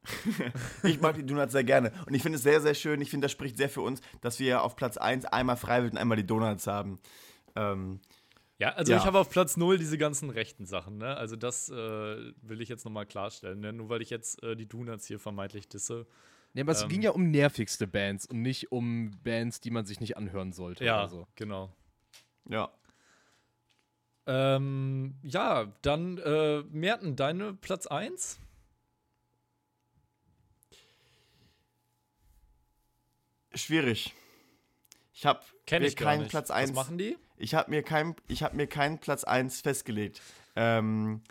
Ich 0.83 0.99
mag 1.03 1.15
die 1.15 1.27
Donuts 1.27 1.53
sehr 1.53 1.63
gerne. 1.65 1.93
Und 2.07 2.15
ich 2.15 2.23
finde 2.23 2.37
es 2.37 2.43
sehr, 2.43 2.63
sehr 2.63 2.73
schön. 2.73 3.03
Ich 3.03 3.11
finde, 3.11 3.27
das 3.27 3.33
spricht 3.33 3.59
sehr 3.59 3.69
für 3.69 3.83
uns, 3.83 4.01
dass 4.23 4.39
wir 4.39 4.63
auf 4.63 4.77
Platz 4.77 4.97
1 4.97 5.27
einmal 5.27 5.59
Freiwild 5.59 5.93
und 5.93 5.99
einmal 5.99 6.17
die 6.17 6.27
Donuts 6.27 6.67
haben. 6.67 6.99
Ähm, 7.55 8.01
Ja, 8.59 8.71
also 8.71 8.93
Ja. 8.93 8.99
ich 8.99 9.05
habe 9.05 9.19
auf 9.19 9.29
Platz 9.29 9.59
0 9.59 9.77
diese 9.77 9.99
ganzen 9.99 10.31
rechten 10.31 10.65
Sachen, 10.65 10.97
ne? 10.97 11.17
Also 11.19 11.37
das 11.37 11.69
äh, 11.69 11.75
will 11.75 12.63
ich 12.63 12.71
jetzt 12.71 12.87
nochmal 12.87 13.05
klarstellen, 13.05 13.61
ne? 13.61 13.75
Nur 13.75 13.91
weil 13.91 14.01
ich 14.01 14.09
jetzt 14.09 14.43
äh, 14.43 14.57
die 14.57 14.67
Donuts 14.67 15.07
hier 15.07 15.19
vermeintlich 15.19 15.69
disse. 15.69 16.07
Ja, 16.55 16.65
aber 16.65 16.73
es 16.73 16.83
Ähm. 16.83 16.89
ging 16.89 17.03
ja 17.03 17.11
um 17.11 17.31
nervigste 17.31 17.87
Bands 17.87 18.27
und 18.27 18.43
nicht 18.43 18.73
um 18.73 19.13
Bands, 19.23 19.61
die 19.61 19.71
man 19.71 19.87
sich 19.87 20.01
nicht 20.01 20.17
anhören 20.17 20.53
sollte. 20.53 20.85
Ja, 20.85 20.99
Oder 21.01 21.09
so. 21.09 21.27
genau. 21.37 21.73
ja. 22.49 22.71
Ähm, 24.27 25.15
ja, 25.23 25.73
dann 25.83 26.19
äh, 26.19 26.63
Merten, 26.71 27.17
deine 27.17 27.55
Platz 27.55 27.87
1? 27.87 28.39
Schwierig. 33.55 34.15
Ich 35.13 35.27
habe 35.27 35.41
mir 35.71 35.91
keinen 35.95 36.21
nicht. 36.21 36.31
Platz 36.31 36.51
Was 36.51 36.57
1. 36.57 36.73
machen 36.75 36.99
die? 36.99 37.17
Ich 37.37 37.55
habe 37.55 37.71
mir, 37.71 37.83
kein, 37.83 38.15
ich 38.29 38.43
hab 38.43 38.55
mir 38.55 38.67
keinen 38.67 38.99
Platz 38.99 39.25
1 39.25 39.63
festgelegt. 39.63 40.21
Ähm, 40.57 41.23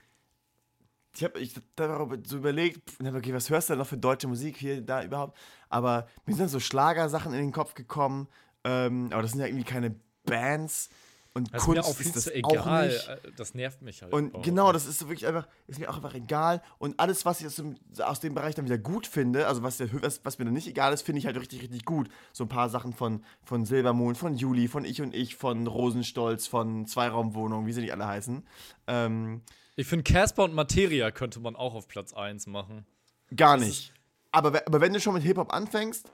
ich 1.20 1.24
habe 1.26 1.40
ich 1.40 1.54
darüber 1.76 2.18
so 2.26 2.38
überlegt, 2.38 2.94
okay, 3.04 3.34
was 3.34 3.50
hörst 3.50 3.70
du 3.70 3.74
denn 3.74 3.80
noch 3.80 3.88
für 3.88 3.98
deutsche 3.98 4.28
Musik 4.28 4.56
hier, 4.56 4.82
da 4.82 5.04
überhaupt? 5.04 5.38
Aber 5.68 6.08
mir 6.26 6.36
sind 6.36 6.50
so 6.50 6.60
Schlagersachen 6.60 7.34
in 7.34 7.40
den 7.40 7.52
Kopf 7.52 7.74
gekommen. 7.74 8.28
Ähm, 8.64 9.10
aber 9.12 9.22
das 9.22 9.32
sind 9.32 9.42
ja 9.42 9.48
irgendwie 9.48 9.66
keine 9.66 9.96
Bands. 10.24 10.90
Und 11.34 11.54
Das 11.54 11.62
ist 11.62 11.68
mir 11.68 11.76
Kunst 11.76 11.90
auch 11.90 12.00
ist 12.00 12.16
das 12.16 12.28
egal. 12.28 12.88
nicht. 12.88 13.08
Äh, 13.08 13.18
Das 13.36 13.54
nervt 13.54 13.82
mich 13.82 14.02
halt. 14.02 14.12
Und 14.12 14.34
auch. 14.34 14.42
genau, 14.42 14.72
das 14.72 14.86
ist 14.88 15.00
so 15.00 15.08
wirklich 15.10 15.28
einfach, 15.28 15.48
ist 15.68 15.80
mir 15.80 15.90
auch 15.90 15.96
einfach 15.98 16.16
egal. 16.16 16.62
Und 16.80 17.00
alles, 17.00 17.26
was 17.26 17.42
ich 17.42 17.48
aus 17.48 18.20
dem, 18.20 18.34
Bereich 18.34 18.56
dann 18.56 18.66
wieder 18.66 18.78
gut 18.78 19.06
finde, 19.06 19.46
also 19.48 19.62
was, 19.62 19.80
was, 19.80 20.22
was 20.24 20.40
mir 20.40 20.46
dann 20.46 20.54
nicht 20.54 20.68
egal 20.68 20.92
ist, 20.94 21.04
finde 21.04 21.20
ich 21.20 21.26
halt 21.26 21.38
richtig, 21.40 21.62
richtig 21.62 21.86
gut. 21.86 22.10
So 22.34 22.46
ein 22.46 22.50
paar 22.50 22.70
Sachen 22.70 22.94
von, 22.94 23.24
von 23.44 23.66
Silbermond, 23.66 24.18
von 24.18 24.36
Juli, 24.36 24.68
von 24.68 24.86
Ich 24.86 25.02
und 25.02 25.14
Ich, 25.14 25.36
von 25.36 25.68
Rosenstolz, 25.68 26.48
von 26.48 26.88
Zweiraumwohnung, 26.88 27.66
wie 27.68 27.74
sie 27.74 27.82
nicht 27.82 27.94
alle 27.94 28.08
heißen. 28.08 28.46
Ähm, 28.88 29.42
Ich 29.80 29.88
finde, 29.88 30.04
Casper 30.04 30.44
und 30.44 30.54
Materia 30.54 31.10
könnte 31.10 31.40
man 31.40 31.56
auch 31.56 31.74
auf 31.74 31.88
Platz 31.88 32.12
1 32.14 32.48
machen. 32.48 32.86
gar 33.34 33.56
Das 33.58 33.66
nicht. 33.66 33.94
Aber, 34.32 34.50
aber 34.68 34.82
wenn 34.82 34.92
du 34.92 35.00
schon 35.00 35.14
mit 35.14 35.24
Hip-Hop 35.24 35.54
anfängst, 35.54 36.12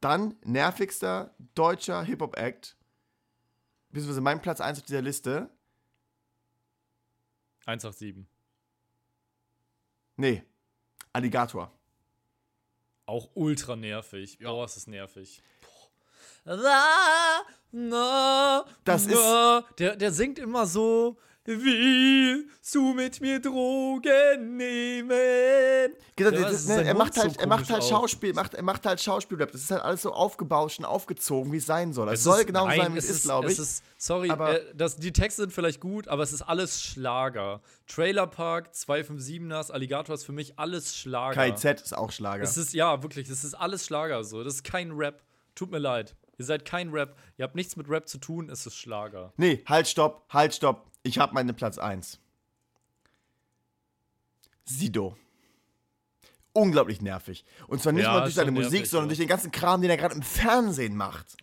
dann 0.00 0.36
nervigster 0.42 1.34
deutscher 1.54 2.02
Hip-Hop-Act, 2.02 2.76
beziehungsweise 3.90 4.22
mein 4.22 4.40
Platz 4.40 4.62
1 4.62 4.78
auf 4.78 4.86
dieser 4.86 5.02
Liste, 5.02 5.50
187. 7.66 8.24
nee, 10.16 10.42
Alligator. 11.12 11.70
Auch 13.04 13.28
ultra 13.34 13.76
nervig. 13.76 14.38
Boah, 14.38 14.64
ist 14.64 14.76
das 14.76 14.86
nervig. 14.86 15.42
Das 18.84 19.04
ist- 19.06 19.78
Der, 19.78 19.94
der 19.96 20.10
singt 20.12 20.38
immer 20.38 20.64
so. 20.66 21.18
Willst 21.46 22.74
du 22.74 22.94
mit 22.94 23.20
mir 23.20 23.38
Drogen 23.40 24.56
nehmen? 24.56 25.92
Genau, 26.16 26.30
Ja, 26.30 26.40
das- 26.50 26.66
ne, 26.66 26.84
er 26.84 26.94
macht 26.94 27.16
halt, 27.18 27.34
so 27.34 27.40
er 27.40 27.46
macht 27.46 27.68
halt. 27.70 27.84
Schauspiel, 27.84 28.32
macht, 28.32 28.54
er 28.54 28.62
macht 28.62 28.86
halt 28.86 29.00
Schauspielrap. 29.00 29.52
Das 29.52 29.60
ist 29.60 29.70
halt 29.70 29.82
alles 29.82 30.02
so 30.02 30.12
aufgebauscht 30.12 30.78
und 30.78 30.86
aufgezogen, 30.86 31.52
wie 31.52 31.58
es 31.58 31.66
sein 31.66 31.92
soll. 31.92 32.08
Es, 32.08 32.20
Es 32.20 32.24
soll 32.24 32.40
ist- 32.40 32.46
genau 32.46 32.66
nein, 32.66 32.80
sein, 32.80 32.94
wie 32.94 32.98
es 32.98 33.10
ist, 33.10 33.24
glaube 33.24 33.52
ich. 33.52 33.58
Ist, 33.58 33.82
sorry, 33.98 34.30
Aber- 34.30 34.58
äh, 34.58 34.74
das, 34.74 34.96
die 34.96 35.12
Texte 35.12 35.42
sind 35.42 35.52
vielleicht 35.52 35.80
gut, 35.80 36.08
aber 36.08 36.22
es 36.22 36.32
ist 36.32 36.42
alles 36.42 36.82
Schlager. 36.82 37.60
Trailer 37.86 38.26
Park, 38.26 38.70
257ers, 38.74 39.70
Alligator 39.70 40.14
ist 40.14 40.24
für 40.24 40.32
mich 40.32 40.58
alles 40.58 40.96
Schlager. 40.96 41.34
KIZ 41.50 41.82
ist 41.82 41.96
auch 41.96 42.10
Schlager. 42.10 42.42
Es 42.42 42.56
ist, 42.56 42.72
ja, 42.72 43.02
wirklich, 43.02 43.28
das 43.28 43.44
ist 43.44 43.54
alles 43.54 43.84
Schlager 43.84 44.24
so. 44.24 44.42
Das 44.44 44.54
ist 44.54 44.64
kein 44.64 44.92
Rap. 44.92 45.22
Tut 45.54 45.70
mir 45.70 45.78
leid. 45.78 46.16
Ihr 46.38 46.44
seid 46.46 46.64
kein 46.64 46.88
Rap. 46.90 47.16
Ihr 47.36 47.44
habt 47.44 47.54
nichts 47.54 47.76
mit 47.76 47.88
Rap 47.88 48.08
zu 48.08 48.18
tun, 48.18 48.48
es 48.50 48.66
ist 48.66 48.76
Schlager. 48.76 49.32
nee, 49.36 49.62
halt, 49.66 49.86
stopp, 49.88 50.24
halt, 50.30 50.54
stopp. 50.54 50.90
Ich 51.04 51.18
habe 51.18 51.34
meine 51.34 51.52
Platz 51.52 51.78
1. 51.78 52.18
Sido. 54.64 55.16
Unglaublich 56.54 57.02
nervig. 57.02 57.44
Und 57.68 57.82
zwar 57.82 57.92
nicht 57.92 58.04
Ja, 58.04 58.12
mal 58.12 58.20
durch 58.22 58.34
seine 58.34 58.46
schon 58.48 58.54
Musik, 58.54 58.72
nervig, 58.72 58.90
sondern 58.90 59.06
ja. 59.06 59.08
durch 59.10 59.18
den 59.18 59.28
ganzen 59.28 59.52
Kram, 59.52 59.82
den 59.82 59.90
er 59.90 59.96
gerade 59.96 60.14
im 60.14 60.22
Fernsehen 60.22 60.96
macht. 60.96 61.36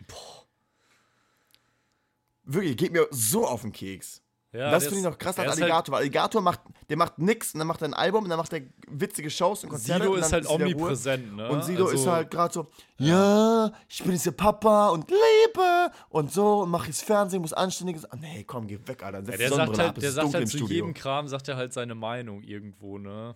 Wirklich, 2.44 2.76
geht 2.76 2.92
mir 2.92 3.06
so 3.10 3.46
auf 3.46 3.62
den 3.62 3.72
Keks. 3.72 4.21
Ja, 4.54 4.70
das 4.70 4.84
finde 4.84 4.98
ich 4.98 5.04
ist- 5.04 5.10
noch 5.10 5.18
krass 5.18 5.34
der 5.36 5.44
an 5.44 5.50
ist 5.50 5.54
halt- 5.54 5.62
Alligator, 5.62 5.92
weil 5.94 6.00
Alligator 6.02 6.42
macht, 6.42 6.60
der 6.90 6.96
macht 6.98 7.18
nix 7.18 7.54
und 7.54 7.58
dann 7.60 7.66
macht 7.68 7.80
er 7.80 7.88
ein 7.88 7.94
Album 7.94 8.24
und 8.24 8.28
dann 8.30 8.36
macht 8.38 8.52
er 8.52 8.60
witzige 8.88 9.30
Shows 9.30 9.64
und 9.64 9.70
Konzerte. 9.70 10.02
Sido 10.02 10.14
und 10.14 10.20
ist 10.20 10.30
halt 10.32 10.46
Ruhe. 10.46 10.54
omnipräsent, 10.56 11.36
ne? 11.36 11.48
Und 11.48 11.64
Sido 11.64 11.86
ist 11.86 12.00
Also- 12.00 12.12
halt 12.12 12.30
gerade 12.30 12.52
so, 12.52 12.66
ja, 12.98 13.72
ich 13.88 14.02
bin 14.02 14.12
jetzt 14.12 14.26
der 14.26 14.32
Papa 14.32 14.88
und 14.90 15.10
lebe 15.10 15.90
und 16.10 16.30
so 16.30 16.60
und 16.64 16.70
mach 16.70 16.86
jetzt 16.86 17.02
Fernsehen, 17.02 17.40
muss 17.40 17.54
anständiges. 17.54 18.04
Ah, 18.10 18.16
nee, 18.20 18.44
komm, 18.44 18.66
geh 18.66 18.78
weg, 18.86 19.02
Alter. 19.02 19.20
Ja, 19.30 19.36
der 19.38 19.48
sagt 19.48 19.70
ab, 19.72 19.78
halt, 19.78 19.96
der 19.96 20.08
ist 20.10 20.14
sagt 20.16 20.34
halt 20.34 20.48
zu 20.48 20.58
Studio. 20.58 20.74
jedem 20.76 20.92
Kram, 20.94 21.28
sagt 21.28 21.48
er 21.48 21.56
halt 21.56 21.72
seine 21.72 21.94
Meinung 21.94 22.42
irgendwo, 22.42 22.98
ne? 22.98 23.34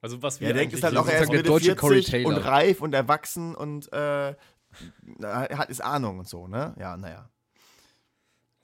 Also 0.00 0.22
was 0.22 0.40
wir 0.40 0.48
Ja, 0.48 0.54
der 0.54 0.62
denkt 0.62 0.72
eigentlich 0.72 0.78
ist 0.78 0.84
halt 0.84 0.96
auch 0.96 1.12
erst 1.12 1.30
Mitte 1.30 1.42
deutsche 1.42 1.76
Corey 1.76 2.02
40 2.02 2.24
und 2.26 2.36
reif 2.38 2.80
und 2.80 2.94
erwachsen 2.94 3.54
und 3.54 3.92
äh, 3.92 4.30
er 4.30 5.58
hat 5.58 5.68
ist 5.68 5.82
Ahnung 5.82 6.20
und 6.20 6.26
so, 6.28 6.46
ne? 6.48 6.74
Ja, 6.78 6.96
naja. 6.96 7.28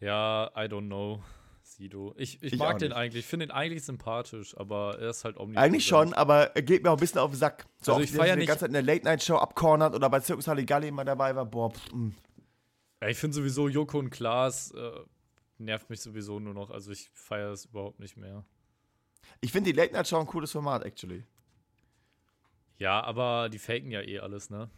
Ja, 0.00 0.50
I 0.56 0.60
don't 0.68 0.86
know. 0.86 1.22
Sido. 1.68 2.14
Ich, 2.16 2.42
ich, 2.42 2.52
Ich 2.52 2.58
mag 2.58 2.78
den 2.78 2.88
nicht. 2.90 2.96
eigentlich. 2.96 3.24
Ich 3.24 3.26
finde 3.26 3.46
ihn 3.46 3.50
eigentlich 3.50 3.84
sympathisch, 3.84 4.56
aber 4.56 4.98
er 5.00 5.10
ist 5.10 5.24
halt 5.24 5.36
omnipräsent. 5.36 5.64
Eigentlich 5.72 5.86
schon, 5.86 6.14
aber 6.14 6.54
er 6.56 6.62
geht 6.62 6.82
mir 6.84 6.90
auch 6.90 6.96
ein 6.96 7.00
bisschen 7.00 7.18
auf 7.20 7.30
den 7.32 7.38
Sack. 7.38 7.66
So, 7.80 7.92
Also 7.94 8.04
ich 8.04 8.10
der, 8.12 8.18
der 8.18 8.24
feier 8.26 8.34
die 8.34 8.38
nicht- 8.40 8.48
ganze 8.48 8.60
Zeit 8.60 8.68
in 8.68 8.74
der 8.74 8.82
Late-Night-Show 8.82 9.36
abcornert 9.36 9.94
oder 9.94 10.08
bei 10.08 10.20
Circus 10.20 10.46
Halligalli 10.48 10.88
immer 10.88 11.04
dabei 11.04 11.34
war. 11.34 11.44
Boah, 11.44 11.70
pff, 11.72 11.92
mm. 11.92 12.10
Ja, 13.02 13.08
ich 13.08 13.18
finde 13.18 13.34
sowieso 13.34 13.68
Joko 13.68 13.98
und 13.98 14.10
Klaas 14.10 14.70
äh, 14.70 14.90
nervt 15.58 15.90
mich 15.90 16.00
sowieso 16.00 16.38
nur 16.40 16.54
noch. 16.54 16.70
Also 16.70 16.92
ich 16.92 17.10
feiere 17.12 17.50
es 17.52 17.64
überhaupt 17.66 17.98
nicht 18.00 18.16
mehr. 18.16 18.44
Ich 19.40 19.50
finde 19.52 19.72
die 19.72 19.76
Late-Night-Show 19.78 20.18
ein 20.20 20.26
cooles 20.26 20.52
Format, 20.52 20.84
actually. 20.84 21.24
Ja, 22.78 23.02
aber 23.02 23.48
die 23.48 23.58
faken 23.58 23.90
ja 23.90 24.02
eh 24.02 24.20
alles, 24.20 24.50
ne? 24.50 24.70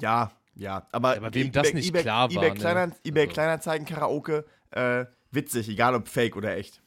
Ja, 0.00 0.32
ja. 0.54 0.86
Aber, 0.92 1.16
aber 1.16 1.34
wem 1.34 1.52
das 1.52 1.72
nicht 1.72 1.92
klar 1.94 2.28
war, 2.30 2.36
eBay, 2.36 2.50
ne? 2.50 2.56
Kleiner, 2.56 2.92
eBay 3.04 3.22
Also. 3.24 3.32
Kleinanzeigen, 3.34 3.86
Karaoke, 3.86 4.44
äh, 4.70 5.06
witzig, 5.34 5.68
egal 5.68 5.94
ob 5.94 6.08
fake 6.08 6.36
oder 6.36 6.56
echt. 6.56 6.82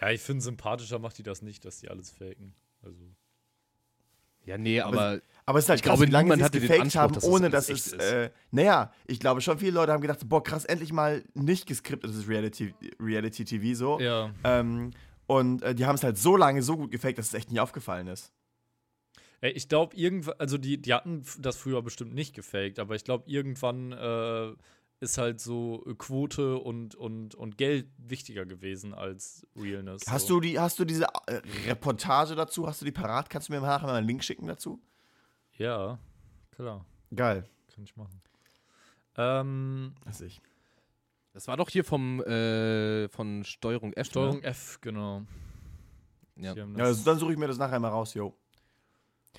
Ja, 0.00 0.10
ich 0.10 0.20
finde 0.20 0.42
sympathischer 0.42 0.98
macht 0.98 1.18
die 1.18 1.22
das 1.22 1.42
nicht, 1.42 1.64
dass 1.64 1.78
die 1.78 1.88
alles 1.88 2.10
faken. 2.10 2.54
Also. 2.82 3.00
Ja, 4.44 4.58
nee, 4.58 4.80
aber 4.80 5.20
Aber 5.44 5.58
es 5.58 5.64
ist 5.64 5.68
halt 5.68 5.80
Ich 5.80 5.84
krass, 5.84 5.98
glaube, 5.98 6.08
wie 6.08 6.12
lange 6.12 6.36
sie 6.36 6.42
es 6.42 6.50
gefaked 6.50 6.80
Anspruch, 6.80 7.00
haben, 7.00 7.14
dass 7.14 7.22
das 7.24 7.32
ohne 7.32 7.50
dass 7.50 7.68
es, 7.68 7.92
echt 7.92 8.00
ist. 8.00 8.12
äh, 8.12 8.30
naja, 8.50 8.92
ich 9.06 9.18
glaube 9.18 9.40
schon 9.40 9.58
viele 9.58 9.72
Leute 9.72 9.92
haben 9.92 10.00
gedacht, 10.00 10.20
boah, 10.28 10.42
krass, 10.42 10.64
endlich 10.64 10.92
mal 10.92 11.24
nicht 11.34 11.66
geskriptetes 11.66 12.28
Reality, 12.28 12.74
Reality 13.00 13.44
TV 13.44 13.76
so. 13.76 14.00
Ja. 14.00 14.30
Ähm, 14.44 14.92
und 15.26 15.62
äh, 15.62 15.74
die 15.74 15.86
haben 15.86 15.96
es 15.96 16.04
halt 16.04 16.18
so 16.18 16.36
lange 16.36 16.62
so 16.62 16.76
gut 16.76 16.90
gefaked, 16.90 17.18
dass 17.18 17.28
es 17.28 17.34
echt 17.34 17.50
nicht 17.50 17.60
aufgefallen 17.60 18.06
ist. 18.06 18.32
Ey, 19.40 19.52
ich 19.52 19.68
glaube, 19.68 19.96
irgendwann, 19.96 20.34
also 20.38 20.58
die, 20.58 20.80
die 20.80 20.94
hatten 20.94 21.24
das 21.38 21.56
früher 21.56 21.82
bestimmt 21.82 22.14
nicht 22.14 22.34
gefaked, 22.34 22.78
aber 22.78 22.94
ich 22.94 23.04
glaube, 23.04 23.28
irgendwann 23.28 23.92
äh, 23.92 24.52
ist 25.00 25.18
halt 25.18 25.40
so 25.40 25.84
äh, 25.86 25.94
Quote 25.94 26.56
und, 26.58 26.94
und, 26.94 27.34
und 27.34 27.58
Geld 27.58 27.88
wichtiger 27.98 28.46
gewesen 28.46 28.94
als 28.94 29.46
Realness. 29.56 30.02
Hast 30.08 30.26
so. 30.28 30.34
du 30.34 30.40
die, 30.40 30.58
hast 30.58 30.78
du 30.78 30.84
diese 30.84 31.04
äh, 31.26 31.40
Reportage 31.66 32.34
dazu? 32.34 32.66
Hast 32.66 32.80
du 32.80 32.84
die 32.86 32.92
parat? 32.92 33.28
Kannst 33.28 33.48
du 33.48 33.52
mir 33.52 33.60
nachher 33.60 33.86
mal 33.86 33.94
einen 33.96 34.06
Link 34.06 34.24
schicken 34.24 34.46
dazu? 34.46 34.80
Ja, 35.58 35.98
klar, 36.50 36.84
Geil. 37.14 37.44
kann 37.74 37.84
ich 37.84 37.96
machen. 37.96 38.20
Ähm, 39.16 39.94
Weiß 40.04 40.20
ich. 40.22 40.40
das 41.32 41.48
war 41.48 41.56
doch 41.56 41.70
hier 41.70 41.84
vom 41.84 42.20
äh, 42.22 43.08
von 43.08 43.44
Steuerung 43.44 43.92
F. 43.94 44.08
Steuerung 44.08 44.36
Ne? 44.40 44.44
F, 44.44 44.78
genau. 44.82 45.22
Ja. 46.36 46.54
Ja, 46.54 46.66
das- 46.66 46.80
also 46.88 47.04
dann 47.04 47.18
suche 47.18 47.32
ich 47.32 47.38
mir 47.38 47.48
das 47.48 47.56
nachher 47.58 47.80
mal 47.80 47.88
raus, 47.88 48.12
yo. 48.14 48.36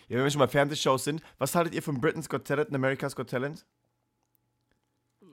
Ja, 0.08 0.17
wenn 0.17 0.24
wir 0.24 0.32
schon 0.32 0.39
bei 0.39 0.48
Fernsehshows 0.48 1.04
sind, 1.04 1.22
was 1.38 1.54
haltet 1.54 1.76
ihr 1.76 1.84
von 1.84 2.00
Britain's 2.02 2.30
Got 2.30 2.46
Talent 2.46 2.70
und 2.70 2.76
America's 2.76 3.15
Got 3.15 3.30
Talent? 3.30 3.65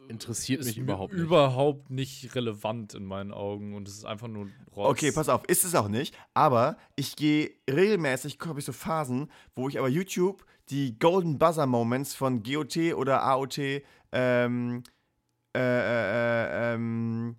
Interessiert 0.09 0.61
ist 0.61 0.67
mich 0.67 0.79
überhaupt 0.79 1.13
nicht. 1.13 1.23
überhaupt 1.23 1.91
nicht 1.91 2.35
relevant 2.35 2.95
in 2.95 3.05
meinen 3.05 3.33
Augen 3.33 3.75
und 3.75 3.89
es 3.89 3.95
ist 3.95 4.05
einfach 4.05 4.29
nur 4.29 4.49
Rotz. 4.75 4.91
Okay, 4.91 5.13
pass 5.13 5.29
auf, 5.29 5.45
ist 5.47 5.65
es 5.65 5.75
auch 5.75 5.89
nicht. 5.89 6.17
Aber 6.35 6.77
ich 6.97 7.17
gehe 7.17 7.51
regelmäßig, 7.71 8.39
habe 8.47 8.61
ich 8.61 8.65
so 8.65 8.73
Phasen, 8.73 9.31
wo 9.55 9.69
ich 9.69 9.79
aber 9.79 9.89
YouTube 9.89 10.45
die 10.71 10.99
Golden 10.99 11.39
Buzzer 11.39 11.67
Moments 11.67 12.15
von 12.15 12.43
GOT 12.43 12.77
oder 12.95 13.23
AOT 13.23 13.59
ähm, 14.13 14.83
äh, 15.57 15.61
äh, 15.61 16.75
ähm, 16.75 17.37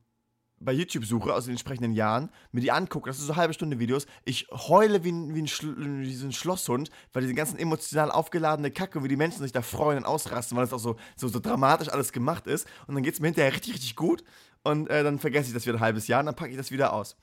bei 0.66 0.74
YouTube 0.74 1.06
suche 1.06 1.34
aus 1.34 1.46
den 1.46 1.52
entsprechenden 1.52 1.94
Jahren, 1.94 2.30
mir 2.52 2.62
die 2.62 2.72
angucke, 2.72 3.10
das 3.10 3.18
sind 3.18 3.28
so 3.28 3.36
halbe 3.36 3.54
Stunde 3.54 3.80
Videos, 3.80 4.08
ich 4.26 4.48
heule 4.52 5.04
wie 5.04 5.12
ein, 5.12 5.36
wie 5.36 5.44
ein, 5.44 5.48
Schl 5.48 5.76
wie 6.02 6.16
so 6.16 6.26
ein 6.26 6.34
Schlosshund, 6.34 6.90
weil 7.14 7.22
diese 7.22 7.36
ganzen 7.36 7.58
emotional 7.58 8.12
aufgeladene 8.12 8.72
Kacke, 8.72 9.04
wie 9.04 9.08
die 9.08 9.16
Menschen 9.16 9.42
sich 9.42 9.52
da 9.52 9.62
freuen 9.62 10.00
und 10.00 10.06
ausrasten, 10.06 10.58
weil 10.58 10.66
das 10.66 10.74
auch 10.74 10.80
so, 10.80 10.98
so, 11.16 11.28
so 11.28 11.40
dramatisch 11.40 11.90
alles 11.90 12.12
gemacht 12.12 12.48
ist. 12.48 12.68
Und 12.88 12.96
dann 12.96 13.04
geht 13.04 13.14
es 13.14 13.20
mir 13.20 13.28
hinterher 13.28 13.54
richtig, 13.54 13.76
richtig 13.76 13.96
gut. 13.96 14.24
Und 14.64 14.90
äh, 14.90 15.04
dann 15.04 15.20
vergesse 15.20 15.48
ich 15.48 15.54
das 15.54 15.66
wieder 15.66 15.78
ein 15.78 15.82
halbes 15.82 16.08
Jahr 16.08 16.22
und 16.22 16.26
dann 16.26 16.36
packe 16.36 16.52
ich 16.52 16.58
das 16.58 16.72
wieder 16.72 16.92
aus. 16.94 17.16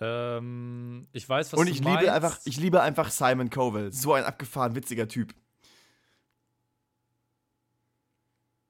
Ähm, 0.00 1.06
ich 1.12 1.28
weiß, 1.28 1.52
was 1.52 1.60
und 1.60 1.66
du 1.66 1.72
ich 1.72 1.82
meinst. 1.82 2.00
liebe 2.00 2.12
einfach, 2.12 2.38
ich 2.44 2.56
liebe 2.58 2.82
einfach 2.82 3.10
Simon 3.10 3.50
Cowell. 3.50 3.92
So 3.92 4.14
ein 4.14 4.24
abgefahren, 4.24 4.74
witziger 4.74 5.08
Typ. 5.08 5.32
Äh, 5.32 5.34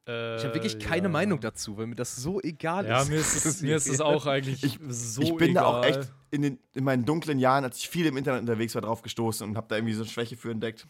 Ich 0.08 0.44
habe 0.44 0.54
wirklich 0.54 0.78
keine 0.78 1.04
ja. 1.04 1.08
Meinung 1.08 1.40
dazu, 1.40 1.76
weil 1.76 1.88
mir 1.88 1.96
das 1.96 2.14
so 2.14 2.40
egal 2.40 2.86
Ja, 2.86 3.02
ist. 3.02 3.08
mir 3.08 3.16
ist 3.18 3.44
es, 3.44 3.60
mir 3.60 3.74
ist 3.74 3.88
es 3.88 4.00
auch 4.00 4.26
eigentlich 4.26 4.62
Ich- 4.62 4.78
so 4.88 5.20
ich 5.22 5.34
bin 5.36 5.50
egal. 5.50 5.64
da 5.64 5.66
auch 5.80 5.84
echt 5.84 6.12
in, 6.30 6.42
den, 6.42 6.58
in 6.74 6.84
meinen 6.84 7.04
dunklen 7.04 7.40
Jahren, 7.40 7.64
als 7.64 7.78
ich 7.78 7.88
viel 7.88 8.06
im 8.06 8.16
Internet 8.16 8.40
unterwegs 8.42 8.74
war, 8.76 8.82
drauf 8.82 9.02
gestoßen 9.02 9.48
und 9.48 9.56
habe 9.56 9.66
da 9.68 9.74
irgendwie 9.76 9.94
so 9.94 10.02
eine 10.02 10.10
Schwäche 10.10 10.36
für 10.36 10.52
entdeckt. 10.52 10.86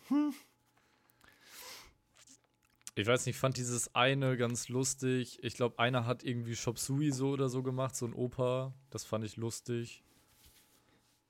Ich 2.94 3.06
weiß 3.06 3.26
nicht, 3.26 3.36
ich 3.36 3.40
fand 3.40 3.56
dieses 3.58 3.94
eine 3.94 4.36
ganz 4.36 4.68
lustig. 4.68 5.38
Ich 5.42 5.54
glaube, 5.54 5.78
einer 5.78 6.06
hat 6.06 6.24
irgendwie 6.24 6.56
Shop 6.56 6.78
Sui 6.78 7.10
so 7.10 7.30
oder 7.30 7.48
so 7.48 7.62
gemacht, 7.62 7.94
so 7.96 8.06
ein 8.06 8.14
Opa. 8.14 8.72
Das 8.90 9.04
fand 9.04 9.24
ich 9.24 9.36
lustig. 9.36 10.02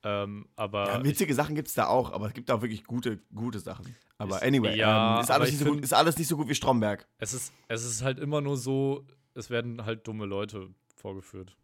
Ähm, 0.08 0.46
aber 0.54 0.86
Ja, 0.86 1.04
witzige 1.04 1.34
Sachen 1.34 1.56
gibt 1.56 1.66
es 1.66 1.74
da 1.74 1.88
auch, 1.88 2.12
aber 2.12 2.28
es 2.28 2.32
gibt 2.34 2.48
auch 2.52 2.62
wirklich 2.62 2.84
gute, 2.84 3.18
gute 3.34 3.58
Sachen. 3.58 3.96
Aber 4.18 4.36
Ich- 4.36 4.42
anyway, 4.44 4.76
ja, 4.76 5.16
ähm, 5.16 5.22
ist, 5.24 5.30
alles 5.32 5.48
ich 5.48 5.54
nicht 5.54 5.58
so 5.60 5.64
gut, 5.66 5.74
find- 5.74 5.84
ist 5.84 5.92
alles 5.94 6.16
nicht 6.16 6.28
so 6.28 6.36
gut 6.36 6.48
wie 6.48 6.54
Stromberg. 6.54 7.08
es, 7.18 7.34
ist, 7.34 7.52
es 7.66 7.84
ist 7.84 8.02
halt 8.02 8.18
immer 8.20 8.40
nur 8.40 8.56
so, 8.56 9.04
es 9.34 9.50
werden 9.50 9.84
halt 9.84 10.06
dumme 10.06 10.26
Leute 10.26 10.68
vorgeführt. 10.94 11.56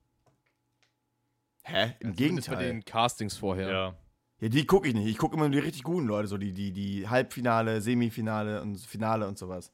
Hä? 1.64 1.94
Im 2.00 2.16
Zumindest 2.16 2.16
Gegenteil. 2.18 2.56
bei 2.56 2.62
den 2.64 2.84
Castings 2.84 3.36
vorher. 3.36 3.70
Ja. 3.70 3.96
Ja, 4.40 4.48
die 4.48 4.66
gucke 4.66 4.88
ich 4.88 4.94
nicht. 4.94 5.06
Ich 5.06 5.18
gucke 5.18 5.36
immer 5.36 5.44
nur 5.44 5.52
die 5.52 5.64
richtig 5.64 5.84
guten 5.84 6.08
Leute, 6.08 6.26
so 6.26 6.36
die, 6.36 6.52
die, 6.52 6.72
die 6.72 7.08
Halbfinale, 7.08 7.80
Semifinale 7.80 8.60
und 8.60 8.76
Finale 8.80 9.28
und 9.28 9.38
sowas. 9.38 9.70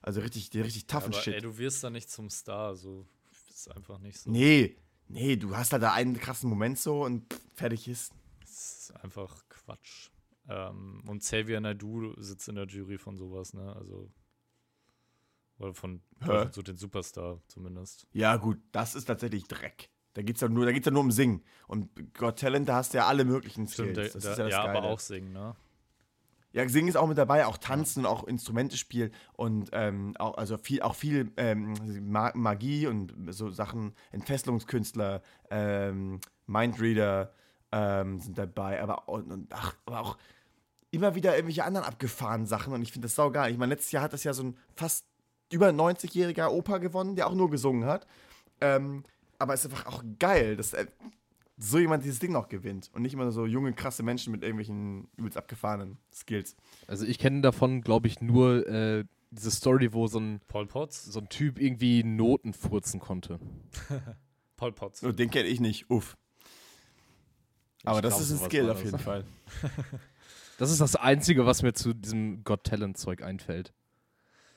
Also 0.00 0.20
richtig, 0.20 0.50
die 0.50 0.60
richtig 0.60 0.86
toughen 0.86 1.06
Aber 1.12 1.20
Shit. 1.22 1.34
ey, 1.34 1.40
du 1.40 1.58
wirst 1.58 1.82
da 1.82 1.90
nicht 1.90 2.08
zum 2.08 2.30
Star, 2.30 2.76
so. 2.76 3.06
Ist 3.50 3.68
einfach 3.74 3.98
nicht 3.98 4.18
so. 4.18 4.30
nee, 4.30 4.76
nee, 5.12 5.36
du 5.36 5.56
hast 5.56 5.72
halt 5.72 5.82
da 5.82 5.92
einen 5.92 6.18
krassen 6.18 6.48
Moment 6.48 6.78
so 6.78 7.04
und 7.04 7.24
fertig 7.54 7.88
ist. 7.88 8.12
Das 8.40 8.50
ist 8.50 8.96
einfach 9.02 9.44
Quatsch. 9.48 10.10
Ähm, 10.48 11.04
und 11.06 11.20
Xavier 11.20 11.60
Naidoo 11.60 12.14
sitzt 12.20 12.48
in 12.48 12.56
der 12.56 12.66
Jury 12.66 12.98
von 12.98 13.16
sowas, 13.16 13.54
ne? 13.54 13.74
Also. 13.76 14.10
Oder 15.58 15.74
von 15.74 16.02
Hä? 16.20 16.48
so 16.50 16.62
den 16.62 16.76
Superstar 16.76 17.40
zumindest. 17.46 18.08
Ja, 18.12 18.36
gut, 18.36 18.58
das 18.72 18.94
ist 18.94 19.04
tatsächlich 19.04 19.44
Dreck. 19.44 19.90
Da 20.14 20.22
geht's 20.22 20.40
ja 20.40 20.48
nur, 20.48 20.66
da 20.66 20.72
geht's 20.72 20.86
ja 20.86 20.92
nur 20.92 21.02
um 21.02 21.12
Singen. 21.12 21.44
Und 21.68 22.14
Got 22.14 22.40
Talent, 22.40 22.68
da 22.68 22.76
hast 22.76 22.92
du 22.92 22.98
ja 22.98 23.06
alle 23.06 23.24
möglichen 23.24 23.66
Skills. 23.68 23.92
Stimmt, 23.92 24.14
das 24.14 24.24
ist 24.24 24.38
ja, 24.38 24.48
ja 24.48 24.64
aber 24.64 24.82
auch 24.82 24.98
singen, 24.98 25.32
ne? 25.32 25.54
Ja, 26.52 26.68
Singen 26.68 26.88
ist 26.88 26.96
auch 26.96 27.06
mit 27.06 27.16
dabei, 27.16 27.46
auch 27.46 27.56
Tanzen 27.56 28.00
und 28.00 28.06
auch 28.06 28.24
Instrumente 28.24 28.76
spielen 28.76 29.10
und 29.32 29.70
ähm, 29.72 30.14
auch, 30.18 30.36
also 30.36 30.58
viel, 30.58 30.82
auch 30.82 30.94
viel 30.94 31.32
ähm, 31.36 31.74
Ma- 32.10 32.32
Magie 32.34 32.86
und 32.86 33.14
so 33.30 33.50
Sachen, 33.50 33.94
Entfesselungskünstler, 34.10 35.22
ähm, 35.50 36.20
Mindreader 36.46 37.32
ähm, 37.72 38.20
sind 38.20 38.36
dabei, 38.36 38.82
aber, 38.82 39.08
und, 39.08 39.30
und, 39.32 39.52
ach, 39.54 39.74
aber 39.86 40.00
auch 40.00 40.18
immer 40.90 41.14
wieder 41.14 41.34
irgendwelche 41.34 41.64
anderen 41.64 41.86
abgefahrenen 41.86 42.46
Sachen 42.46 42.74
und 42.74 42.82
ich 42.82 42.92
finde 42.92 43.06
das 43.06 43.14
saugeil. 43.14 43.50
Ich 43.50 43.58
meine, 43.58 43.72
letztes 43.72 43.92
Jahr 43.92 44.02
hat 44.02 44.12
das 44.12 44.24
ja 44.24 44.34
so 44.34 44.42
ein 44.42 44.58
fast 44.76 45.06
über 45.50 45.68
90-jähriger 45.70 46.48
Opa 46.48 46.78
gewonnen, 46.78 47.16
der 47.16 47.28
auch 47.28 47.34
nur 47.34 47.50
gesungen 47.50 47.86
hat. 47.86 48.06
Ähm, 48.60 49.04
aber 49.38 49.54
es 49.54 49.64
ist 49.64 49.72
einfach 49.72 49.86
auch 49.86 50.02
geil, 50.18 50.56
dass 50.56 50.74
äh, 50.74 50.86
so 51.62 51.78
jemand 51.78 52.04
dieses 52.04 52.18
Ding 52.18 52.32
noch 52.32 52.48
gewinnt 52.48 52.90
und 52.92 53.02
nicht 53.02 53.14
immer 53.14 53.30
so 53.30 53.46
junge, 53.46 53.72
krasse 53.72 54.02
Menschen 54.02 54.32
mit 54.32 54.42
irgendwelchen 54.42 55.08
übelst 55.16 55.36
abgefahrenen 55.36 55.98
Skills. 56.12 56.56
Also 56.86 57.06
ich 57.06 57.18
kenne 57.18 57.40
davon, 57.40 57.82
glaube 57.82 58.08
ich, 58.08 58.20
nur 58.20 58.66
äh, 58.66 59.04
diese 59.30 59.50
Story, 59.50 59.92
wo 59.92 60.06
so 60.06 60.18
ein, 60.18 60.40
Paul 60.48 60.66
Potts? 60.66 61.04
so 61.04 61.20
ein 61.20 61.28
Typ 61.28 61.60
irgendwie 61.60 62.04
Noten 62.04 62.52
furzen 62.52 63.00
konnte. 63.00 63.38
Paul 64.56 64.72
Potts. 64.72 65.02
Oh, 65.04 65.12
den 65.12 65.30
kenne 65.30 65.48
ich 65.48 65.60
nicht, 65.60 65.88
uff. 65.88 66.16
Aber 67.84 67.98
Ich 67.98 68.02
das 68.02 68.14
glaub, 68.14 68.22
ist 68.22 68.32
ein 68.32 68.46
Skill 68.46 68.70
auf 68.70 68.84
jeden 68.84 68.98
Fall. 68.98 69.24
Das 70.58 70.70
ist 70.70 70.80
das 70.80 70.94
Einzige, 70.94 71.44
was 71.44 71.62
mir 71.62 71.72
zu 71.72 71.92
diesem 71.92 72.44
Got 72.44 72.62
Talent-Zeug 72.62 73.22
einfällt. 73.22 73.72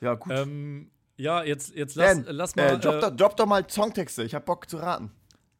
Ja, 0.00 0.14
gut. 0.14 0.32
Ähm, 0.32 0.92
ja, 1.16 1.42
jetzt, 1.42 1.74
jetzt 1.74 1.96
lass, 1.96 2.22
Dan, 2.22 2.36
lass 2.36 2.52
äh, 2.52 2.60
mal. 2.60 2.78
drop, 2.78 2.94
äh, 2.94 3.00
doch, 3.00 3.16
drop 3.16 3.36
doch 3.36 3.46
mal 3.46 3.68
Songtexte, 3.68 4.22
ich 4.22 4.32
hab 4.34 4.44
Bock 4.44 4.68
zu 4.68 4.76
raten. 4.76 5.10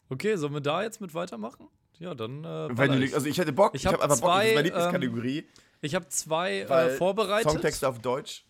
Okay, 0.08 0.36
sollen 0.36 0.54
wir 0.54 0.60
da 0.60 0.82
jetzt 0.82 1.00
mit 1.00 1.14
weitermachen? 1.14 1.68
Ja, 1.98 2.14
dann. 2.14 2.44
Äh, 2.44 2.68
Wenn 2.76 2.92
du, 2.92 3.04
ich. 3.04 3.14
also 3.14 3.26
ich 3.26 3.38
hätte 3.38 3.52
Bock, 3.52 3.74
Ich 3.74 3.82
ich, 3.84 3.86
hab 3.86 4.00
einfach 4.00 4.20
Bock, 4.20 4.30
das 4.30 4.44
ist 4.44 4.50
zwei, 4.50 4.54
meine 4.54 4.58
ähm, 4.58 4.64
Lieblingskategorie. 4.64 5.48
ich 5.80 5.94
habe 5.94 6.08
zwei 6.08 6.60
äh, 6.60 6.90
vorbereitet. 6.90 7.50
Songtexte 7.50 7.88
auf 7.88 7.98
Deutsch. 8.00 8.44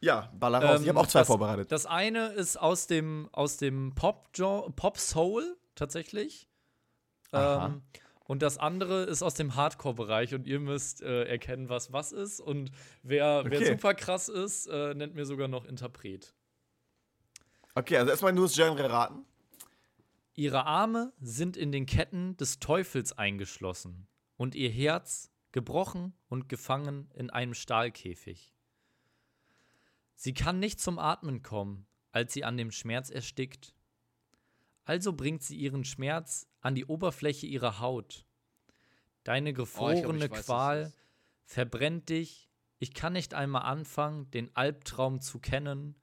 Ja, 0.00 0.30
baller 0.38 0.62
raus. 0.62 0.80
ich 0.80 0.86
Ähm, 0.86 0.90
habe 0.90 1.00
auch 1.00 1.06
zwei 1.06 1.20
das, 1.20 1.26
vorbereitet. 1.26 1.72
Das 1.72 1.86
eine 1.86 2.28
ist 2.28 2.60
aus 2.60 2.86
dem, 2.86 3.28
aus 3.32 3.56
dem 3.56 3.94
Pop, 3.94 4.30
Pop 4.76 4.98
tatsächlich. 5.74 6.48
Ähm, 7.32 7.82
und 8.24 8.42
das 8.42 8.58
andere 8.58 9.04
ist 9.04 9.22
aus 9.22 9.34
dem 9.34 9.54
Hardcore-Bereich 9.54 10.34
und 10.34 10.46
ihr 10.46 10.60
müsst 10.60 11.00
äh, 11.02 11.24
erkennen, 11.24 11.68
was 11.68 11.92
was 11.92 12.12
ist. 12.12 12.40
Und 12.40 12.72
wer, 13.02 13.44
wer 13.46 13.58
Okay. 13.60 13.72
super 13.72 13.94
krass 13.94 14.28
ist, 14.28 14.66
äh, 14.66 14.94
nennt 14.94 15.14
mir 15.14 15.24
sogar 15.26 15.48
noch 15.48 15.64
Interpret. 15.64 16.34
Okay, 17.74 17.96
also 17.98 18.10
erstmal 18.10 18.32
nur 18.32 18.46
das 18.46 18.54
Genre 18.54 18.90
raten. 18.90 19.24
Ihre 20.38 20.66
Arme 20.66 21.14
sind 21.18 21.56
in 21.56 21.72
den 21.72 21.86
Ketten 21.86 22.36
des 22.36 22.58
Teufels 22.58 23.14
eingeschlossen 23.14 24.06
und 24.36 24.54
ihr 24.54 24.68
Herz 24.68 25.30
gebrochen 25.50 26.12
und 26.28 26.50
gefangen 26.50 27.10
in 27.14 27.30
einem 27.30 27.54
Stahlkäfig. 27.54 28.54
Sie 30.14 30.34
kann 30.34 30.58
nicht 30.58 30.78
zum 30.78 30.98
Atmen 30.98 31.42
kommen, 31.42 31.86
als 32.12 32.34
sie 32.34 32.44
an 32.44 32.58
dem 32.58 32.70
Schmerz 32.70 33.08
erstickt. 33.08 33.74
Also 34.84 35.14
bringt 35.14 35.42
sie 35.42 35.56
ihren 35.56 35.84
Schmerz 35.84 36.46
an 36.60 36.74
die 36.74 36.84
Oberfläche 36.84 37.46
ihrer 37.46 37.80
Haut. 37.80 38.26
Deine 39.24 39.54
gefrorene 39.54 40.26
ich 40.26 40.30
weiß, 40.30 40.30
was 40.30 40.38
es 40.40 40.46
Qual 40.46 40.82
ist. 40.82 40.98
verbrennt 41.44 42.10
dich. 42.10 42.50
Ich 42.78 42.92
kann 42.92 43.14
nicht 43.14 43.32
einmal 43.32 43.62
anfangen, 43.62 44.30
den 44.32 44.54
Albtraum 44.54 45.22
zu 45.22 45.38
kennen, 45.38 45.96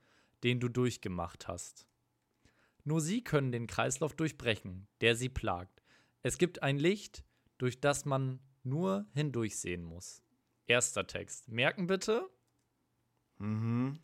den 0.44 0.60
du 0.60 0.70
durchgemacht 0.70 1.48
hast. 1.48 1.88
Nur 2.84 3.02
sie 3.02 3.24
können 3.24 3.52
den 3.52 3.68
Kreislauf 3.68 4.14
durchbrechen, 4.16 4.88
der 5.02 5.16
sie 5.16 5.30
plagt. 5.30 5.82
Es 6.22 6.38
gibt 6.38 6.64
ein 6.64 6.78
Licht, 6.78 7.24
durch 7.58 7.80
das 7.80 8.06
man 8.06 8.40
nur 8.64 9.06
hindurchsehen 9.14 9.84
muss. 9.84 10.22
Erster 10.68 11.08
Text. 11.08 11.50
Merken 11.50 11.88
bitte. 11.88 12.30
Mhm. 13.38 14.00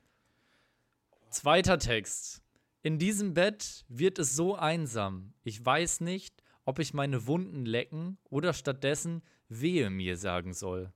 Zweiter 1.29 1.77
Text. 1.79 2.41
In 2.81 2.97
diesem 2.97 3.33
Bett 3.33 3.85
wird 3.89 4.19
es 4.19 4.35
so 4.35 4.55
einsam. 4.55 5.33
Ich 5.43 5.63
weiß 5.63 6.01
nicht, 6.01 6.43
ob 6.65 6.79
ich 6.79 6.93
meine 6.93 7.27
Wunden 7.27 7.65
lecken 7.65 8.17
oder 8.29 8.53
stattdessen 8.53 9.21
wehe 9.49 9.89
mir 9.89 10.17
sagen 10.17 10.53
soll. 10.53 10.93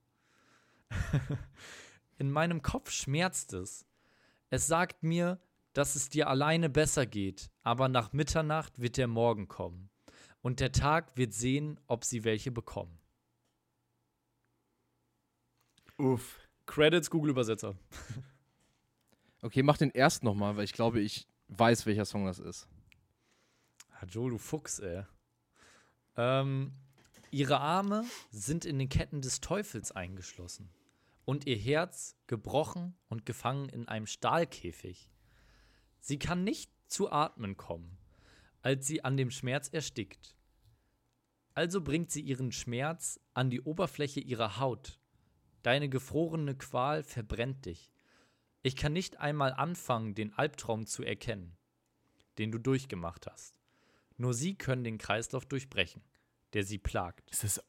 In 2.17 2.31
meinem 2.31 2.61
Kopf 2.61 2.91
schmerzt 2.91 3.53
es. 3.53 3.85
Es 4.49 4.67
sagt 4.67 5.03
mir, 5.03 5.41
dass 5.73 5.95
es 5.95 6.09
dir 6.09 6.29
alleine 6.29 6.69
besser 6.69 7.05
geht, 7.05 7.49
aber 7.61 7.89
nach 7.89 8.13
Mitternacht 8.13 8.79
wird 8.79 8.97
der 8.97 9.07
Morgen 9.07 9.47
kommen. 9.47 9.89
Und 10.41 10.59
der 10.59 10.71
Tag 10.71 11.15
wird 11.17 11.33
sehen, 11.33 11.79
ob 11.87 12.03
sie 12.03 12.23
welche 12.23 12.51
bekommen. 12.51 12.99
Uff. 15.97 16.39
Credits 16.65 17.09
Google-Übersetzer. 17.09 17.75
Okay, 19.45 19.61
mach 19.61 19.75
den 19.75 19.91
erst 19.91 20.23
nochmal, 20.23 20.55
weil 20.55 20.63
ich 20.63 20.71
glaube, 20.71 21.01
ich 21.01 21.27
weiß, 21.49 21.85
welcher 21.85 22.05
Song 22.05 22.25
das 22.25 22.39
ist. 22.39 22.65
Ah, 23.91 24.05
Joel, 24.05 24.31
du 24.31 24.37
Fuchs, 24.37 24.79
ey. 24.79 25.03
Ähm, 26.15 26.71
ihre 27.29 27.59
Arme 27.59 28.05
sind 28.31 28.63
in 28.63 28.79
den 28.79 28.87
Ketten 28.87 29.21
des 29.21 29.41
Teufels 29.41 29.91
eingeschlossen 29.91 30.69
und 31.25 31.45
ihr 31.45 31.57
Herz 31.57 32.15
gebrochen 32.27 32.95
und 33.09 33.25
gefangen 33.25 33.67
in 33.67 33.89
einem 33.89 34.07
Stahlkäfig. 34.07 35.11
Sie 36.05 36.19
kann 36.19 36.43
nicht 36.43 36.69
zu 36.85 37.09
atmen 37.13 37.55
kommen, 37.55 37.97
als 38.61 38.85
sie 38.85 39.05
an 39.05 39.15
dem 39.15 39.31
Schmerz 39.31 39.69
erstickt. 39.69 40.35
Also 41.53 41.79
bringt 41.79 42.11
sie 42.11 42.19
ihren 42.19 42.51
Schmerz 42.51 43.21
an 43.33 43.49
die 43.49 43.61
Oberfläche 43.61 44.19
ihrer 44.19 44.59
Haut. 44.59 44.99
Deine 45.61 45.87
gefrorene 45.87 46.57
Qual 46.57 47.03
verbrennt 47.03 47.65
dich. 47.65 47.93
Ich 48.63 48.75
kann 48.75 48.91
nicht 48.91 49.21
einmal 49.21 49.53
anfangen, 49.53 50.13
den 50.13 50.33
Albtraum 50.33 50.87
zu 50.87 51.03
erkennen, 51.03 51.55
den 52.37 52.51
du 52.51 52.57
durchgemacht 52.57 53.25
hast. 53.25 53.57
Nur 54.17 54.33
sie 54.33 54.55
können 54.55 54.83
den 54.83 54.97
Kreislauf 54.97 55.45
durchbrechen, 55.45 56.03
der 56.51 56.65
sie 56.65 56.79
plagt. 56.79 57.31
Ist 57.31 57.45
das? 57.45 57.63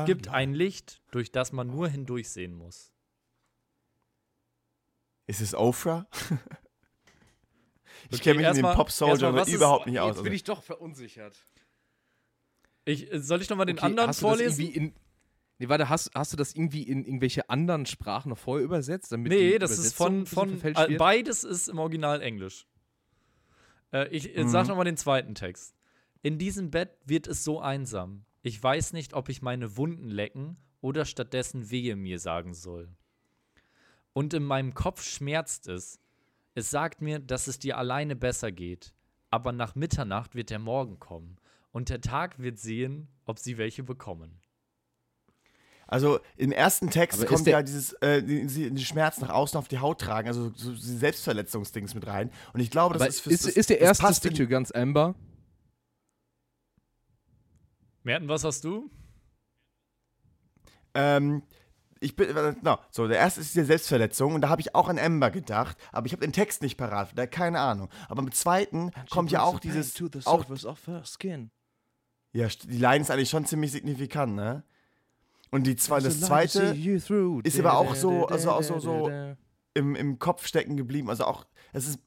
Es 0.00 0.06
gibt 0.06 0.26
ein 0.26 0.54
Licht, 0.54 1.00
durch 1.12 1.30
das 1.30 1.52
man 1.52 1.68
nur 1.68 1.88
hindurchsehen 1.88 2.52
muss. 2.52 2.92
Ist 5.28 5.40
es 5.40 5.54
Oprah? 5.54 6.08
Ich 8.10 8.20
kenne 8.20 8.38
mich 8.38 8.46
in 8.46 8.52
dem 8.54 8.64
erstmal- 8.64 8.74
Pop-Soul-Genre 8.76 9.12
erstmal, 9.26 9.40
was 9.42 9.48
ist- 9.48 9.54
überhaupt 9.54 9.86
nicht 9.86 9.98
aus. 10.00 10.08
Jetzt 10.08 10.16
bin 10.18 10.24
Also. 10.26 10.34
ich 10.36 10.44
doch 10.44 10.62
verunsichert. 10.62 11.46
Ich, 12.84 13.12
äh, 13.12 13.20
soll 13.20 13.42
ich 13.42 13.50
nochmal 13.50 13.66
den 13.66 13.76
Okay, 13.78 13.86
anderen 13.86 14.08
hast 14.08 14.22
du 14.22 14.26
das 14.26 14.36
vorlesen? 14.38 14.68
in, 14.72 14.94
nee, 15.58 15.68
warte, 15.68 15.88
hast, 15.88 16.10
hast 16.14 16.32
du 16.32 16.36
das 16.36 16.54
irgendwie 16.54 16.82
in 16.84 17.04
irgendwelche 17.04 17.48
anderen 17.50 17.86
Sprachen 17.86 18.28
noch 18.30 18.38
vorher 18.38 18.64
übersetzt? 18.64 19.10
Damit 19.12 19.32
Nee, 19.32 19.58
das 19.58 19.78
ist 19.78 19.94
von, 19.94 20.26
von 20.26 20.60
äh, 20.62 20.74
wird? 20.88 20.98
beides 20.98 21.42
ist 21.44 21.68
im 21.68 21.78
Original 21.78 22.22
Englisch. 22.22 22.66
Äh, 23.92 24.08
ich 24.08 24.36
äh, 24.36 24.44
Mhm. 24.44 24.48
sag 24.48 24.68
nochmal 24.68 24.84
den 24.84 24.96
zweiten 24.96 25.34
Text. 25.34 25.74
In 26.22 26.38
diesem 26.38 26.70
Bett 26.70 26.90
wird 27.04 27.26
es 27.26 27.44
so 27.44 27.60
einsam. 27.60 28.24
Ich 28.42 28.62
weiß 28.62 28.92
nicht, 28.92 29.14
ob 29.14 29.28
ich 29.28 29.42
meine 29.42 29.76
Wunden 29.76 30.08
lecken 30.08 30.56
oder 30.80 31.04
stattdessen 31.04 31.70
wehe 31.70 31.96
mir 31.96 32.18
sagen 32.20 32.54
soll. 32.54 32.88
Und 34.12 34.32
in 34.34 34.44
meinem 34.44 34.74
Kopf 34.74 35.02
schmerzt 35.02 35.68
es. 35.68 35.98
Es 36.56 36.70
sagt 36.70 37.02
mir, 37.02 37.18
dass 37.18 37.48
es 37.48 37.58
dir 37.58 37.76
alleine 37.76 38.16
besser 38.16 38.50
geht. 38.50 38.94
Aber 39.30 39.52
nach 39.52 39.74
Mitternacht 39.74 40.34
wird 40.34 40.48
der 40.48 40.58
Morgen 40.58 40.98
kommen. 40.98 41.36
Und 41.70 41.90
der 41.90 42.00
Tag 42.00 42.38
wird 42.38 42.58
sehen, 42.58 43.08
ob 43.26 43.38
sie 43.38 43.58
welche 43.58 43.82
bekommen. 43.82 44.40
Also 45.86 46.18
im 46.36 46.52
ersten 46.52 46.88
Text 46.88 47.18
Aber 47.20 47.30
ist 47.30 47.36
kommt 47.36 47.46
ja 47.46 47.62
dieses 47.62 47.92
äh, 48.00 48.22
die, 48.22 48.46
die, 48.72 48.84
Schmerz 48.84 49.20
nach 49.20 49.28
außen 49.28 49.58
auf 49.58 49.68
die 49.68 49.78
Haut 49.78 50.00
tragen, 50.00 50.26
also 50.28 50.50
so, 50.54 50.74
Selbstverletzungsdings 50.74 51.94
mit 51.94 52.06
rein. 52.06 52.32
Und 52.54 52.60
ich 52.60 52.70
glaube, 52.70 52.94
das 52.94 53.02
Aber 53.02 53.08
ist 53.10 53.26
ist, 53.26 53.44
fürs- 53.44 53.56
ist, 53.56 53.70
der 53.70 53.80
erste 53.80 54.12
Stick 54.14 54.48
Guns 54.48 54.72
Amber? 54.72 55.14
Merten, 58.02 58.28
was 58.28 58.44
hast 58.44 58.64
du? 58.64 58.90
Ähm, 60.94 61.42
ich 62.06 62.16
bin, 62.16 62.34
äh, 62.36 62.54
no, 62.62 62.78
so, 62.90 63.06
der 63.06 63.18
erste 63.18 63.40
ist 63.40 63.54
die 63.54 63.62
Selbstverletzung 63.64 64.34
und 64.34 64.40
da 64.40 64.48
habe 64.48 64.60
ich 64.60 64.74
auch 64.74 64.88
an 64.88 64.96
Ember 64.98 65.30
gedacht, 65.30 65.76
aber 65.92 66.06
ich 66.06 66.12
habe 66.12 66.20
den 66.22 66.32
Text 66.32 66.62
nicht 66.62 66.76
parat, 66.76 67.10
da 67.16 67.26
keine 67.26 67.60
Ahnung. 67.60 67.88
Aber 68.08 68.22
im 68.22 68.32
zweiten 68.32 68.90
kommt 69.10 69.30
ja 69.32 69.42
auch 69.42 69.54
dieses, 69.72 69.94
auch, 70.26 70.38
ja, 72.32 72.48
die 72.48 72.78
Line 72.78 73.02
ist 73.02 73.10
eigentlich 73.10 73.30
schon 73.30 73.44
ziemlich 73.46 73.72
signifikant, 73.72 74.34
ne? 74.34 74.62
Und 75.50 75.66
die 75.66 75.76
zwei, 75.76 76.00
das 76.00 76.20
zweite 76.26 76.74
ist 77.46 77.54
aber 77.60 77.78
auch 77.78 77.94
so- 77.94 78.26
also 78.34 78.50
auch 78.50 78.62
so- 78.62 78.78
so- 78.80 79.08
im, 79.74 79.94
im 79.94 80.18
Kopf 80.18 80.46
stecken 80.46 80.76
geblieben, 80.76 81.08
also 81.10 81.24
auch, 81.24 81.46
es 81.72 81.86
ist, 81.86 81.98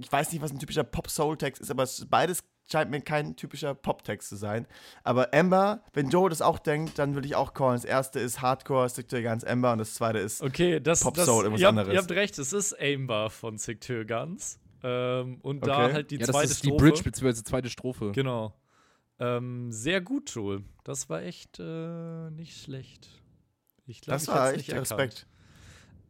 ich 0.00 0.10
weiß 0.12 0.32
nicht, 0.32 0.42
was 0.42 0.50
ein 0.52 0.58
typischer 0.58 0.84
Pop-Soul-Text 0.84 1.60
ist, 1.62 1.70
aber 1.70 1.82
es 1.84 1.98
ist 2.00 2.10
beides 2.10 2.42
scheint 2.70 2.90
mir 2.90 3.00
kein 3.00 3.36
typischer 3.36 3.74
Pop-Text 3.74 4.28
zu 4.28 4.36
sein. 4.36 4.66
Aber 5.04 5.32
Ember, 5.32 5.82
wenn 5.92 6.10
Joe 6.10 6.28
das 6.30 6.42
auch 6.42 6.58
denkt, 6.58 6.98
dann 6.98 7.14
würde 7.14 7.26
ich 7.26 7.34
auch 7.34 7.54
callen. 7.54 7.76
Das 7.76 7.84
erste 7.84 8.20
ist 8.20 8.40
Hardcore, 8.42 8.88
Stick 8.88 9.08
to 9.08 9.20
Guns, 9.22 9.42
Ember 9.44 9.72
und 9.72 9.78
das 9.78 9.94
zweite 9.94 10.18
ist 10.18 10.42
Okay, 10.42 10.80
das, 10.80 11.00
Pop 11.00 11.14
das 11.14 11.26
Soul, 11.26 11.44
irgendwas 11.44 11.60
ihr, 11.60 11.66
habt, 11.68 11.78
anderes. 11.78 11.94
ihr 11.94 11.98
habt 12.00 12.10
recht, 12.12 12.38
es 12.38 12.52
ist 12.52 12.78
Aimbar 12.78 13.30
von 13.30 13.58
Sick 13.58 13.80
to 13.80 14.04
Guns. 14.04 14.58
Ähm, 14.82 15.38
und 15.42 15.66
da 15.66 15.84
Okay. 15.86 15.92
halt 15.94 16.10
die 16.10 16.16
ja, 16.16 16.26
das 16.26 16.34
zweite 16.34 16.52
ist 16.52 16.62
die 16.62 16.68
Strophe. 16.68 16.84
Bridge 16.84 17.02
bzw. 17.02 17.42
zweite 17.42 17.68
Strophe. 17.70 18.12
Genau. 18.12 18.54
Ähm, 19.18 19.72
sehr 19.72 20.00
gut, 20.00 20.30
Joel. 20.32 20.62
Das 20.84 21.08
war 21.10 21.22
echt 21.22 21.58
äh, 21.58 22.30
nicht 22.30 22.56
schlecht. 22.62 23.08
Ich 23.86 24.00
glaube, 24.02 24.14
Das 24.16 24.22
ich 24.24 24.28
war 24.28 24.48
echt 24.50 24.56
nicht 24.58 24.68
erkannt. 24.68 24.90
Respekt. 24.92 25.26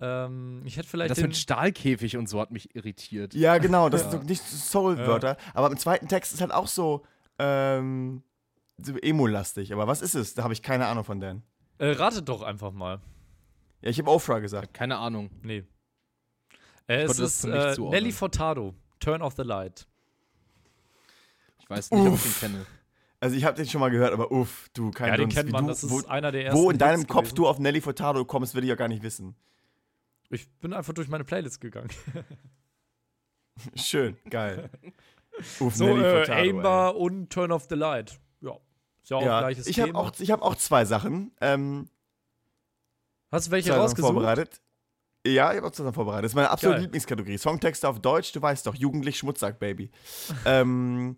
Ähm, 0.00 0.62
ich 0.64 0.76
hätte 0.76 0.88
vielleicht 0.88 1.10
Das 1.10 1.20
mit 1.20 1.36
Stahlkäfig 1.36 2.16
und 2.16 2.28
so 2.28 2.40
hat 2.40 2.50
mich 2.50 2.74
irritiert. 2.74 3.34
Ja, 3.34 3.58
genau, 3.58 3.88
das 3.88 4.02
Ja. 4.04 4.10
sind 4.10 4.20
so 4.22 4.26
nicht 4.28 4.42
Soul-Wörter. 4.42 5.36
Aber 5.54 5.70
im 5.70 5.76
zweiten 5.76 6.06
Text 6.08 6.32
ist 6.34 6.40
halt 6.40 6.52
auch 6.52 6.68
so, 6.68 7.04
ähm, 7.38 8.22
so 8.80 8.96
emo-lastig. 8.96 9.72
Aber 9.72 9.86
was 9.86 10.02
ist 10.02 10.14
es? 10.14 10.34
Da 10.34 10.44
habe 10.44 10.52
ich 10.52 10.62
keine 10.62 10.86
Ahnung 10.86 11.04
von 11.04 11.20
denen. 11.20 11.42
äh, 11.78 11.90
ratet 11.90 12.28
doch 12.28 12.42
einfach 12.42 12.72
mal. 12.72 13.00
Ja, 13.82 13.90
ich 13.90 13.98
habe 13.98 14.10
Ofra 14.10 14.38
gesagt. 14.40 14.74
Keine 14.74 14.98
Ahnung. 14.98 15.30
Nee. 15.42 15.64
Äh, 16.88 17.02
es 17.02 17.18
ist 17.18 17.44
nicht 17.44 17.54
äh. 17.54 17.80
Nelly 17.80 18.12
Furtado. 18.12 18.74
Turn 19.00 19.22
off 19.22 19.34
the 19.36 19.42
light. 19.42 19.86
Ich 21.60 21.68
weiß 21.70 21.90
nicht, 21.90 22.00
ob 22.00 22.06
ich 22.08 22.12
Uff. 22.14 22.26
ihn 22.26 22.40
kenne. 22.48 22.66
Also 23.20 23.36
ich 23.36 23.44
habe 23.44 23.56
den 23.56 23.66
schon 23.68 23.80
mal 23.80 23.90
gehört, 23.90 24.12
aber 24.12 24.30
uff, 24.30 24.68
du, 24.74 24.90
kein 24.92 25.08
Ja, 25.08 25.16
den 25.16 25.28
kennt 25.28 25.50
man. 25.50 25.64
du, 25.64 25.70
Das 25.70 25.82
ist 25.82 25.90
wo, 25.90 26.06
einer 26.06 26.30
der 26.32 26.46
ersten. 26.46 26.60
wo 26.60 26.70
in 26.70 26.78
deinem 26.78 27.00
Hits 27.00 27.08
Kopf 27.08 27.22
gewesen. 27.24 27.36
du 27.36 27.48
auf 27.48 27.58
Nelly 27.58 27.80
Furtado 27.80 28.24
kommst, 28.24 28.54
will 28.54 28.62
ich 28.62 28.68
ja 28.68 28.76
gar 28.76 28.88
nicht 28.88 29.02
wissen. 29.02 29.34
Ich 30.30 30.48
bin 30.58 30.72
einfach 30.72 30.92
durch 30.92 31.08
meine 31.08 31.24
Playlist 31.24 31.60
gegangen. 31.60 31.90
Schön, 33.74 34.16
geil. 34.30 34.70
Uff, 35.60 35.74
So, 35.74 35.86
äh, 35.86 35.90
Furtado, 36.26 36.32
ey. 36.40 36.50
Aimbar 36.50 36.96
und 36.96 37.30
Turn 37.30 37.52
off 37.52 37.66
the 37.68 37.74
light. 37.76 38.18
Ja. 38.40 38.52
Ist 39.02 39.10
ja 39.10 39.16
auch 39.16 39.22
Ja, 39.22 39.40
gleiches 39.40 39.66
ich 39.66 39.78
habe 39.80 39.88
Thema. 39.90 39.98
auch, 40.00 40.12
ich 40.18 40.30
hab 40.30 40.42
auch 40.42 40.54
zwei 40.56 40.84
Sachen. 40.84 41.32
Ähm, 41.40 41.88
Hast 43.30 43.48
du 43.48 43.50
welche 43.52 43.72
rausgesucht? 43.74 44.12
vorbereitet. 44.12 44.60
Ja, 45.26 45.50
ich 45.50 45.58
habe 45.58 45.66
auch 45.66 45.72
zwei 45.72 45.84
Sachen 45.84 45.94
vorbereitet. 45.94 46.24
Das 46.24 46.32
ist 46.32 46.36
meine 46.36 46.50
absolute 46.50 46.76
Geil. 46.78 46.84
Lieblingskategorie. 46.84 47.38
Songtexte 47.38 47.88
auf 47.88 48.00
Deutsch, 48.00 48.32
du 48.32 48.40
weißt 48.42 48.66
doch, 48.66 48.74
jugendlich 48.74 49.18
Schmutzsack, 49.18 49.58
Baby. 49.58 49.90
ähm, 50.44 51.16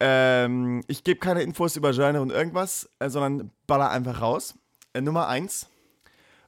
ähm, 0.00 0.82
ich 0.88 1.04
gebe 1.04 1.20
keine 1.20 1.42
Infos 1.42 1.76
über 1.76 1.92
Genre 1.92 2.20
und 2.20 2.30
irgendwas, 2.30 2.88
äh, 2.98 3.08
sondern 3.08 3.50
baller 3.66 3.90
einfach 3.90 4.20
raus. 4.20 4.54
Äh, 4.94 5.00
Nummer 5.00 5.28
eins. 5.28 5.68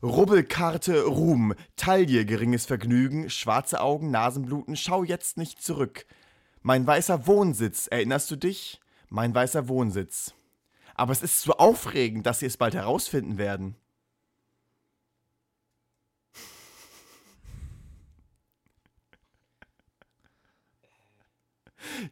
Rubbelkarte 0.04 1.06
Ruhm, 1.06 1.54
Taille 1.76 2.26
geringes 2.26 2.66
Vergnügen, 2.66 3.30
schwarze 3.30 3.80
Augen, 3.80 4.10
Nasenbluten, 4.10 4.76
schau 4.76 5.02
jetzt 5.02 5.38
nicht 5.38 5.62
zurück. 5.62 6.04
Mein 6.60 6.86
weißer 6.86 7.26
Wohnsitz, 7.26 7.86
erinnerst 7.86 8.30
du 8.30 8.36
dich? 8.36 8.82
Mein 9.08 9.34
weißer 9.34 9.66
Wohnsitz. 9.66 10.34
Aber 10.94 11.12
es 11.12 11.22
ist 11.22 11.40
so 11.40 11.54
aufregend, 11.54 12.26
dass 12.26 12.40
sie 12.40 12.46
es 12.46 12.58
bald 12.58 12.74
herausfinden 12.74 13.38
werden. 13.38 13.76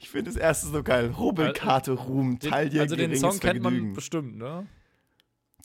Ich 0.01 0.09
finde 0.09 0.31
das 0.31 0.41
erste 0.41 0.69
so 0.69 0.83
geil. 0.83 1.11
Rubbelkarte 1.11 1.93
Ruhm, 1.93 2.39
Den, 2.39 2.51
Taille 2.51 2.81
also 2.81 2.97
den 2.97 3.15
Song 3.17 3.39
kennt 3.39 3.63
man 3.63 3.93
bestimmt, 3.93 4.39
ne? 4.39 4.67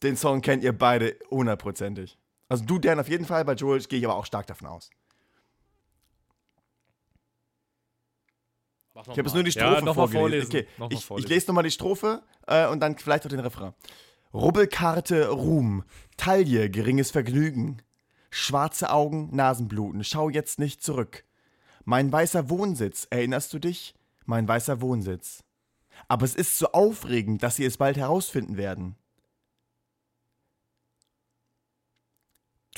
Den 0.03 0.15
Song 0.15 0.41
kennt 0.41 0.63
ihr 0.63 0.77
beide 0.77 1.17
hundertprozentig. 1.29 2.17
Also 2.49 2.63
du, 2.65 2.79
Dan, 2.79 2.99
auf 2.99 3.09
jeden 3.09 3.25
Fall, 3.25 3.43
bei 3.45 3.53
Joel 3.53 3.81
gehe 3.81 3.99
ich 3.99 4.05
aber 4.05 4.15
auch 4.15 4.25
stark 4.25 4.47
davon 4.47 4.67
aus. 4.67 4.89
Mach 8.93 9.03
Ich 9.03 9.09
habe 9.09 9.21
jetzt 9.21 9.33
nur 9.33 9.43
die 9.43 9.51
Ja, 9.51 9.65
Strophe 9.67 9.85
noch 9.85 9.95
mal 9.95 10.07
vorgelesen. 10.07 10.51
vorlesen. 10.51 10.67
Okay, 10.67 10.67
Noch 10.77 10.89
mal 11.11 11.17
ich, 11.19 11.25
ich 11.25 11.29
lese 11.29 11.47
nochmal 11.47 11.63
die 11.63 11.71
Strophe 11.71 12.23
äh, 12.47 12.67
und 12.67 12.79
dann 12.79 12.97
vielleicht 12.97 13.25
auch 13.25 13.29
den 13.29 13.39
Refrain. 13.39 13.73
Rubbelkarte 14.33 15.29
Ruhm, 15.29 15.83
Taille 16.17 16.69
geringes 16.69 17.11
Vergnügen, 17.11 17.81
schwarze 18.29 18.89
Augen, 18.91 19.29
Nasenbluten, 19.35 20.03
schau 20.03 20.29
jetzt 20.29 20.59
nicht 20.59 20.83
zurück. 20.83 21.23
Mein 21.85 22.11
weißer 22.11 22.49
Wohnsitz, 22.49 23.07
erinnerst 23.09 23.53
du 23.53 23.59
dich? 23.59 23.95
Mein 24.25 24.47
weißer 24.47 24.81
Wohnsitz. 24.81 25.43
Aber 26.07 26.25
es 26.25 26.35
ist 26.35 26.57
so 26.57 26.67
aufregend, 26.73 27.41
dass 27.43 27.55
sie 27.55 27.65
es 27.65 27.77
bald 27.77 27.97
herausfinden 27.97 28.57
werden. 28.57 28.95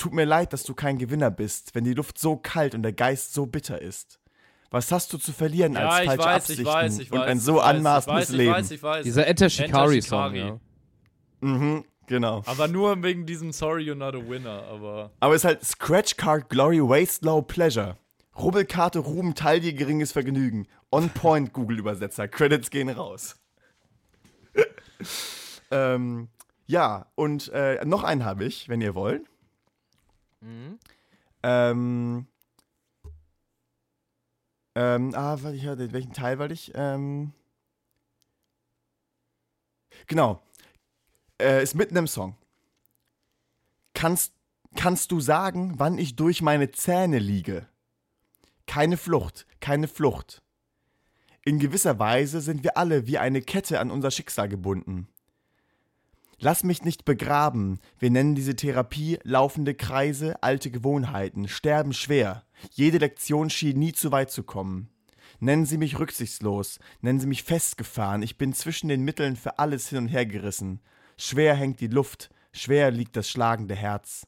Tut 0.00 0.14
mir 0.14 0.24
leid, 0.24 0.54
dass 0.54 0.62
du 0.62 0.72
kein 0.72 0.96
Gewinner 0.96 1.30
bist, 1.30 1.74
wenn 1.74 1.84
die 1.84 1.92
Luft 1.92 2.16
so 2.18 2.34
kalt 2.38 2.74
und 2.74 2.82
der 2.82 2.94
Geist 2.94 3.34
so 3.34 3.44
bitter 3.44 3.82
ist. 3.82 4.18
Was 4.70 4.90
hast 4.90 5.12
du 5.12 5.18
zu 5.18 5.30
verlieren 5.30 5.74
Ja, 5.74 5.90
als 5.90 6.00
ich 6.00 6.06
falsche 6.06 6.24
weiß, 6.24 6.36
Absichten 6.36 6.62
ich 6.62 6.66
weiß, 6.72 6.98
ich 7.00 7.10
weiß. 7.10 7.20
und 7.20 7.26
ein 7.26 7.38
so 7.38 7.60
anmaßendes 7.60 8.30
ich 8.30 8.30
weiß, 8.30 8.36
Leben? 8.38 8.50
Ich 8.50 8.56
weiß, 8.56 8.70
ich 8.70 8.82
weiß. 8.82 9.04
Dieser 9.04 9.26
Enter 9.26 9.50
Shikari-Song, 9.50 10.32
Shikari. 10.32 10.38
ja. 10.38 10.60
Mhm, 11.40 11.84
genau. 12.06 12.42
Aber 12.46 12.66
nur 12.66 13.02
wegen 13.02 13.26
diesem 13.26 13.52
Sorry 13.52 13.82
you're 13.82 13.94
not 13.94 14.14
a 14.14 14.26
winner, 14.26 14.62
aber. 14.70 15.10
Aber 15.20 15.34
es 15.34 15.42
ist 15.42 15.44
halt 15.44 15.64
Scratch 15.66 16.16
Card 16.16 16.48
Glory 16.48 16.80
Waste 16.80 17.26
Low 17.26 17.42
Pleasure. 17.42 17.98
Rubbelkarte 18.38 19.00
Ruhm 19.00 19.34
Taille 19.34 19.74
geringes 19.74 20.12
Vergnügen. 20.12 20.66
On 20.90 21.10
Point 21.10 21.52
Google-Übersetzer. 21.52 22.26
Credits 22.26 22.70
gehen 22.70 22.88
raus. 22.88 23.36
ähm, 25.70 26.28
ja, 26.66 27.06
und 27.16 27.48
äh, 27.52 27.84
noch 27.84 28.02
einen 28.04 28.24
habe 28.24 28.44
ich, 28.46 28.70
wenn 28.70 28.80
ihr 28.80 28.94
wollt. 28.94 29.26
Mhm. 30.40 30.78
Ähm, 31.42 32.26
ähm, 34.74 35.14
ah, 35.14 35.36
warte, 35.42 35.56
ich 35.56 35.66
hatte, 35.66 35.92
welchen 35.92 36.12
Teil 36.12 36.38
wollte 36.38 36.54
ich? 36.54 36.72
Ähm, 36.74 37.32
genau. 40.06 40.42
Äh, 41.40 41.62
ist 41.62 41.74
mitten 41.74 41.96
im 41.96 42.06
Song. 42.06 42.36
Kannst, 43.94 44.32
kannst 44.76 45.10
du 45.12 45.20
sagen, 45.20 45.74
wann 45.78 45.98
ich 45.98 46.16
durch 46.16 46.42
meine 46.42 46.70
Zähne 46.70 47.18
liege? 47.18 47.66
Keine 48.66 48.96
Flucht, 48.96 49.46
keine 49.60 49.88
Flucht. 49.88 50.42
In 51.44 51.58
gewisser 51.58 51.98
Weise 51.98 52.40
sind 52.40 52.62
wir 52.62 52.76
alle 52.76 53.06
wie 53.06 53.18
eine 53.18 53.42
Kette 53.42 53.80
an 53.80 53.90
unser 53.90 54.10
Schicksal 54.10 54.48
gebunden. 54.48 55.08
Lass 56.42 56.64
mich 56.64 56.82
nicht 56.84 57.04
begraben. 57.04 57.80
Wir 57.98 58.10
nennen 58.10 58.34
diese 58.34 58.56
Therapie 58.56 59.18
laufende 59.24 59.74
Kreise, 59.74 60.42
alte 60.42 60.70
Gewohnheiten, 60.70 61.48
sterben 61.48 61.92
schwer. 61.92 62.44
Jede 62.72 62.96
Lektion 62.98 63.50
schien 63.50 63.78
nie 63.78 63.92
zu 63.92 64.10
weit 64.10 64.30
zu 64.30 64.42
kommen. 64.42 64.88
Nennen 65.38 65.66
Sie 65.66 65.76
mich 65.78 65.98
rücksichtslos, 65.98 66.78
nennen 67.02 67.20
Sie 67.20 67.26
mich 67.26 67.44
festgefahren, 67.44 68.22
ich 68.22 68.36
bin 68.38 68.52
zwischen 68.54 68.88
den 68.88 69.02
Mitteln 69.02 69.36
für 69.36 69.58
alles 69.58 69.88
hin 69.88 69.98
und 69.98 70.08
her 70.08 70.26
gerissen. 70.26 70.80
Schwer 71.18 71.54
hängt 71.54 71.80
die 71.80 71.86
Luft, 71.88 72.30
schwer 72.52 72.90
liegt 72.90 73.16
das 73.16 73.28
schlagende 73.28 73.74
Herz. 73.74 74.26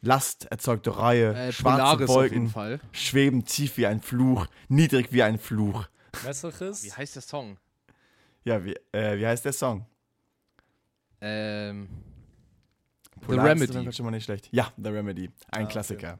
Last 0.00 0.46
erzeugt 0.46 0.88
Reue, 0.88 1.34
Äh, 1.34 1.52
schwarze 1.52 1.78
Polaris 2.06 2.10
auf 2.10 2.22
jeden 2.24 2.34
Wolken 2.44 2.48
Fall. 2.50 2.80
schweben 2.92 3.44
tief 3.44 3.76
wie 3.76 3.86
ein 3.86 4.00
Fluch, 4.00 4.46
niedrig 4.68 5.12
wie 5.12 5.22
ein 5.22 5.38
Fluch. 5.38 5.86
Messerchis? 6.24 6.84
Wie 6.84 6.92
heißt 6.92 7.14
der 7.16 7.22
Song? 7.22 7.58
Ja, 8.44 8.64
wie, 8.64 8.74
äh, 8.92 9.18
wie 9.18 9.26
heißt 9.26 9.44
der 9.44 9.52
Song? 9.52 9.86
Ähm, 11.24 11.88
The 11.88 13.18
ist 13.20 13.24
auf 13.24 13.28
jeden 13.28 13.40
Remedy. 13.46 13.72
Fall 13.84 13.92
schon 13.92 14.04
mal 14.04 14.10
nicht 14.10 14.24
schlecht. 14.24 14.48
Ja, 14.52 14.72
The 14.76 14.88
Remedy. 14.90 15.26
Ein 15.26 15.30
Ah, 15.50 15.62
okay. 15.62 15.72
Klassiker. 15.72 16.18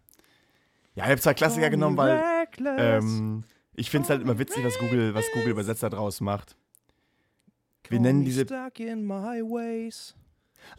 Ja, 0.95 1.05
ich 1.05 1.11
habe 1.11 1.21
zwei 1.21 1.35
Klassiker 1.35 1.69
genommen, 1.71 1.97
weil 1.97 2.47
ähm, 2.79 3.45
ich 3.75 3.91
finde 3.91 4.05
es 4.05 4.11
halt 4.11 4.23
immer 4.23 4.39
witzig, 4.39 4.63
was 4.65 4.79
Google, 4.79 5.15
was 5.15 5.25
Google 5.33 5.51
Übersetzer 5.51 5.91
draus 5.91 6.21
macht. 6.21 6.57
Wir 7.89 7.99
nennen 8.01 8.25
diese 8.25 8.45
Stuck 8.45 8.79
in 8.81 9.05
my 9.07 9.43
ways. 9.43 10.15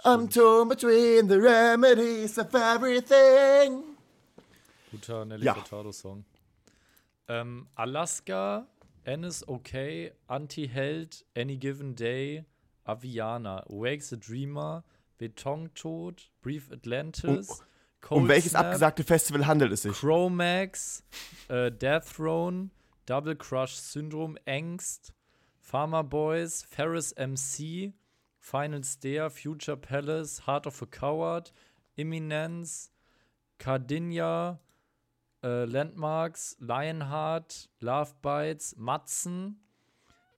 I'm 0.06 0.30
torn 0.34 0.70
between 0.70 1.28
the 1.28 1.36
remedies 1.36 2.40
of 2.40 2.54
everything. 2.54 3.84
Guter 4.92 5.26
Nelly 5.26 5.44
Ja. 5.46 5.56
Furtado-Song. 5.56 6.24
Ähm, 7.28 7.68
Alaska, 7.76 8.66
Ennis 9.04 9.46
Okay, 9.48 10.14
Anti-Held, 10.28 11.26
Any 11.36 11.58
Given 11.58 11.96
Day, 11.96 12.46
Aviana, 12.86 13.64
Wake 13.70 14.04
the 14.10 14.18
Dreamer, 14.18 14.84
Betontod, 15.20 16.30
Brief 16.42 16.72
Atlantis, 16.72 17.64
Cold 18.02 18.24
Um 18.24 18.28
welches 18.28 18.52
Snap, 18.52 18.66
abgesagte 18.66 19.04
Festival 19.04 19.48
handelt 19.48 19.72
es 19.72 19.84
sich? 19.84 19.98
Chromax, 19.98 21.04
äh, 21.48 21.72
Death 21.72 22.06
Throne, 22.18 22.72
Double 23.06 23.36
Crush 23.36 23.76
Syndrome, 23.76 24.38
Angst, 24.46 25.14
Pharma 25.62 26.04
Boys, 26.04 26.64
Ferris 26.64 27.14
MC, 27.14 27.94
Final 28.40 28.84
Stair, 28.84 29.30
Future 29.30 29.78
Palace, 29.78 30.46
Heart 30.46 30.68
of 30.68 30.82
a 30.82 30.86
Coward, 30.86 31.52
Imminence, 31.96 32.92
Cardinia, 33.58 34.60
äh, 35.42 35.66
Landmarks, 35.66 36.58
Lionheart, 36.60 37.70
Love 37.80 38.14
Bites, 38.22 38.76
Matzen, 38.78 39.56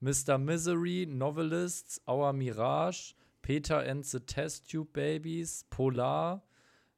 Mr. 0.06 0.40
Misery, 0.40 1.08
Novelists, 1.08 2.00
Our 2.08 2.32
Mirage, 2.32 3.14
Peter 3.42 3.80
and 3.80 4.06
the 4.06 4.20
Test 4.20 4.70
Tube 4.70 4.94
Babies, 4.94 5.66
Polar, 5.72 6.42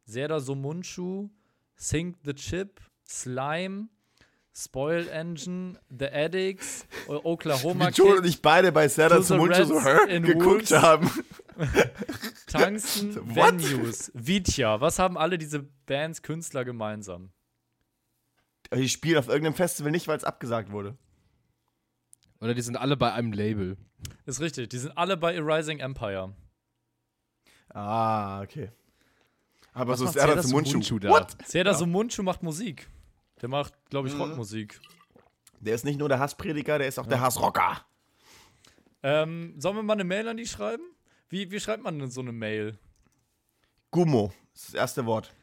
Zelda 0.05 0.39
Somunchu, 0.41 1.29
Sink 1.77 2.17
the 2.23 2.33
Chip, 2.33 2.81
Slime, 3.07 3.87
Spoil 4.53 5.07
Engine, 5.09 5.77
The 5.89 6.13
Addicts, 6.13 6.85
Oklahoma 7.07 7.87
Wie 7.87 7.91
Joel 7.91 8.17
und 8.17 8.25
ich 8.25 8.41
beide 8.41 8.73
bei 8.73 8.89
Serda 8.89 9.15
Mund 9.15 9.55
so 9.55 9.77
in 10.09 10.23
geguckt 10.23 10.71
Wolves. 10.71 10.71
haben. 10.73 11.09
Tungsten? 12.47 13.15
Venues, 13.35 14.11
Vitya. 14.13 14.81
Was 14.81 14.99
haben 14.99 15.17
alle 15.17 15.37
diese 15.37 15.63
Bands, 15.85 16.23
Künstler 16.23 16.65
gemeinsam? 16.65 17.29
Die 18.75 18.89
spielen 18.89 19.17
auf 19.17 19.29
irgendeinem 19.29 19.53
Festival 19.53 19.93
nicht, 19.93 20.09
weil 20.09 20.17
es 20.17 20.25
abgesagt 20.25 20.71
wurde. 20.71 20.97
Oder 22.39 22.53
die 22.53 22.61
sind 22.61 22.75
alle 22.77 22.95
bei 22.97 23.11
einem 23.13 23.31
Label. 23.33 23.77
Ist 24.25 24.39
richtig, 24.41 24.69
die 24.69 24.77
sind 24.77 24.97
alle 24.97 25.17
bei 25.17 25.37
A 25.37 25.41
Rising 25.41 25.79
Empire. 25.79 26.33
Ah, 27.69 28.41
okay. 28.41 28.71
Aber 29.73 29.93
Was 29.93 29.99
so 29.99 30.07
Serda 30.07 30.41
zum 30.41 30.49
Sumunchu 30.49 30.73
Mundschuh. 30.73 30.99
da? 30.99 31.09
What? 31.09 31.37
Zelda 31.45 31.73
Somunchu 31.73 32.23
macht 32.23 32.41
Musik. 32.43 32.87
Der 33.41 33.49
macht, 33.49 33.73
glaube 33.89 34.07
ich, 34.07 34.13
Mhm. 34.15 34.21
Rockmusik. 34.21 34.79
Der 35.59 35.75
ist 35.75 35.85
nicht 35.85 35.99
nur 35.99 36.09
der 36.09 36.19
Hassprediger, 36.19 36.77
der 36.77 36.87
ist 36.87 36.97
auch 36.99 37.05
der 37.07 37.21
Hassrocker. 37.21 37.85
Ähm, 39.03 39.53
sollen 39.59 39.75
wir 39.75 39.83
mal 39.83 39.93
eine 39.93 40.03
Mail 40.03 40.27
an 40.27 40.37
die 40.37 40.45
schreiben? 40.47 40.83
Wie, 41.29 41.51
wie 41.51 41.59
schreibt 41.59 41.83
man 41.83 41.99
denn 41.99 42.09
so 42.09 42.21
eine 42.21 42.31
Mail? 42.31 42.77
Gummo. 43.91 44.33
Das 44.53 44.61
ist 44.63 44.67
das 44.69 44.79
erste 44.79 45.05
Wort. 45.05 45.33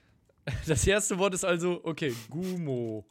Das 0.66 0.86
erste 0.86 1.18
Wort 1.18 1.32
ist 1.34 1.44
also, 1.44 1.80
okay, 1.84 2.14
Gumo. 2.28 3.06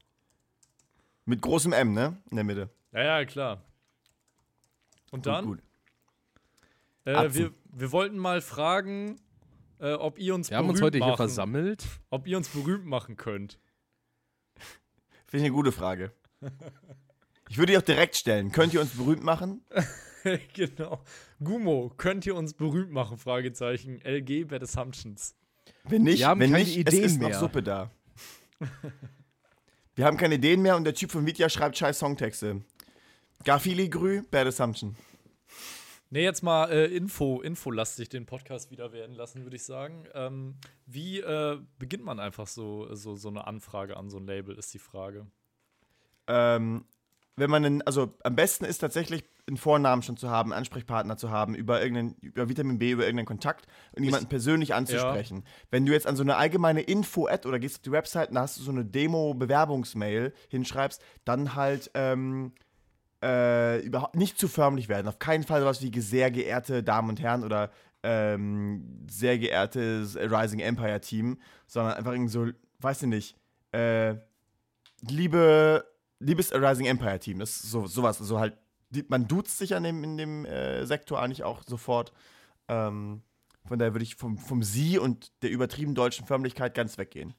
Mit 1.26 1.42
großem 1.42 1.74
M, 1.74 1.94
ne? 1.94 2.22
In 2.30 2.36
der 2.36 2.44
Mitte. 2.44 2.70
Ja, 2.92 3.04
ja, 3.20 3.26
klar. 3.26 3.64
Und 5.14 5.28
dann? 5.28 5.45
Gut, 5.45 5.59
gut. 7.05 7.14
Äh, 7.14 7.34
wir, 7.34 7.53
wir 7.72 7.91
wollten 7.91 8.18
mal 8.18 8.41
fragen, 8.41 9.20
äh, 9.80 9.93
ob 9.93 10.18
ihr 10.18 10.34
uns 10.34 10.49
Wir 10.49 10.57
haben 10.57 10.70
uns 10.70 10.80
berühmt 10.80 10.95
heute 10.95 10.97
hier 10.97 11.05
machen, 11.07 11.18
versammelt. 11.18 11.86
ob 12.09 12.28
ihr 12.28 12.36
uns 12.38 12.49
berühmt 12.49 12.86
machen 12.86 13.16
könnt. 13.16 13.59
Finde 15.28 15.38
ich 15.38 15.43
eine 15.43 15.51
gute 15.51 15.72
Frage. 15.72 16.11
Ich 17.49 17.57
würde 17.59 17.74
die 17.74 17.78
auch 17.78 17.84
direkt 17.84 18.16
stellen. 18.16 18.51
Könnt 18.51 18.74
ihr 18.74 18.82
uns 18.82 18.91
berühmt 18.91 19.22
machen? 19.24 19.61
genau. 20.53 21.03
Gumo, 21.43 21.91
könnt 21.97 22.26
ihr 22.26 22.36
uns 22.36 22.55
berühmt 22.55 22.89
machen? 22.89 23.18
Fragezeichen. 23.20 24.01
LG 24.01 24.45
Bad 24.47 24.64
Assumptions. 24.64 25.36
Wenn 25.84 26.01
nicht, 26.03 26.20
Wir 26.20 26.30
haben 26.30 26.39
wenn 26.39 26.51
keine 26.51 26.64
nicht, 26.64 26.78
Ideen 26.78 27.03
es 27.03 27.11
ist 27.11 27.20
mehr. 27.20 27.30
noch 27.30 27.39
Suppe 27.39 27.61
da. 27.61 27.91
Wir 29.93 30.05
haben 30.05 30.18
keine 30.18 30.36
Ideen 30.36 30.64
mehr 30.64 30.76
und 30.78 30.86
der 30.86 30.95
Typ 30.95 31.11
von 31.11 31.28
Vitya 31.28 31.47
schreibt 31.49 31.78
scheiß 31.78 31.99
Songtexte. 31.99 32.61
Garfili 33.44 33.89
Grü, 33.89 34.24
Bad 34.24 34.48
Assumption. 34.48 34.96
Ne, 36.10 36.22
jetzt 36.22 36.44
mal 36.44 36.70
äh, 36.70 36.86
Info, 36.86 37.41
infolastig 37.41 38.08
den 38.08 38.28
Podcast 38.28 38.70
wieder 38.70 38.94
werden 38.94 39.16
lassen, 39.16 39.44
würde 39.44 39.56
ich 39.56 39.64
sagen. 39.64 40.06
Ähm, 40.14 40.56
wie 40.86 41.20
äh, 41.20 41.58
beginnt 41.80 42.06
man 42.06 42.20
einfach 42.20 42.46
so, 42.46 42.94
so, 42.94 43.16
so 43.16 43.30
eine 43.30 43.48
Anfrage 43.48 43.98
an 43.98 44.12
so 44.12 44.18
ein 44.18 44.28
Label, 44.28 44.56
ist 44.56 44.72
die 44.76 44.80
Frage. 44.80 45.26
Ähm, 46.28 46.86
wenn 47.36 47.50
man 47.50 47.66
einen, 47.66 47.82
also 47.82 48.14
am 48.24 48.36
besten 48.36 48.66
ist 48.66 48.78
tatsächlich 48.78 49.24
einen 49.48 49.58
Vornamen 49.58 50.04
schon 50.04 50.16
zu 50.16 50.30
haben, 50.30 50.52
einen 50.52 50.60
Ansprechpartner 50.60 51.18
zu 51.18 51.32
haben, 51.32 51.56
über 51.56 51.82
irgendeinen, 51.82 52.16
über 52.22 52.48
Vitamin 52.48 52.78
B, 52.78 52.91
über 52.91 53.04
irgendeinen 53.04 53.26
Kontakt 53.26 53.66
und 53.94 54.04
jemanden 54.04 54.30
persönlich 54.30 54.74
anzusprechen. 54.74 55.44
Wenn 55.72 55.86
du 55.86 55.94
jetzt 55.94 56.06
an 56.06 56.16
so 56.16 56.22
eine 56.22 56.38
allgemeine 56.38 56.82
Info-Ad 56.82 57.48
oder 57.48 57.60
gehst 57.60 57.78
auf 57.78 57.82
die 57.82 57.91
Website 57.91 58.30
und 58.30 58.36
da 58.36 58.41
hast 58.41 58.60
du 58.60 58.62
so 58.62 58.72
eine 58.72 58.86
Demo-Bewerbungsmail 58.86 60.32
hinschreibst, 60.50 61.02
dann 61.26 61.56
halt 61.56 61.89
ähm, 61.96 62.54
äh, 63.24 63.80
überhaupt 63.80 64.16
nicht 64.16 64.38
zu 64.38 64.48
förmlich 64.48 64.90
werden. 64.90 65.08
Auf 65.08 65.18
keinen 65.18 65.44
Fall 65.44 65.62
sowas 65.62 65.82
wie 65.82 66.00
sehr 66.02 66.30
geehrte 66.30 66.84
Damen 66.84 67.10
und 67.10 67.22
Herren 67.22 67.44
oder 67.44 67.72
ähm, 68.04 69.06
sehr 69.10 69.40
geehrtes 69.40 70.18
Rising 70.18 70.60
Empire 70.60 71.00
Team, 71.00 71.40
sondern 71.66 71.94
einfach 71.94 72.12
irgendwie 72.12 72.32
so, 72.32 72.48
weiß 72.80 73.04
ich 73.04 73.08
nicht, 73.08 73.38
äh, 73.72 74.16
liebe, 75.08 75.86
liebes 76.20 76.54
Rising 76.54 76.86
Empire 76.86 77.20
Team, 77.20 77.40
das 77.40 77.52
ist 77.52 77.72
so, 77.72 77.88
sowas, 77.88 78.18
so 78.18 78.40
halt, 78.40 78.58
die, 78.90 79.06
man 79.08 79.28
duzt 79.28 79.58
sich 79.58 79.74
an 79.74 79.84
dem, 79.84 80.04
in 80.04 80.18
dem 80.18 80.46
äh, 80.46 80.86
Sektor 80.86 81.22
eigentlich 81.22 81.44
auch 81.44 81.64
sofort. 81.66 82.12
Ähm, 82.68 83.22
von 83.66 83.80
daher 83.80 83.94
würde 83.94 84.04
ich 84.04 84.16
vom, 84.16 84.38
vom 84.38 84.62
Sie 84.62 85.00
und 85.00 85.32
der 85.42 85.50
übertrieben 85.50 85.96
deutschen 85.96 86.26
Förmlichkeit 86.26 86.76
ganz 86.76 86.98
weggehen. 86.98 87.34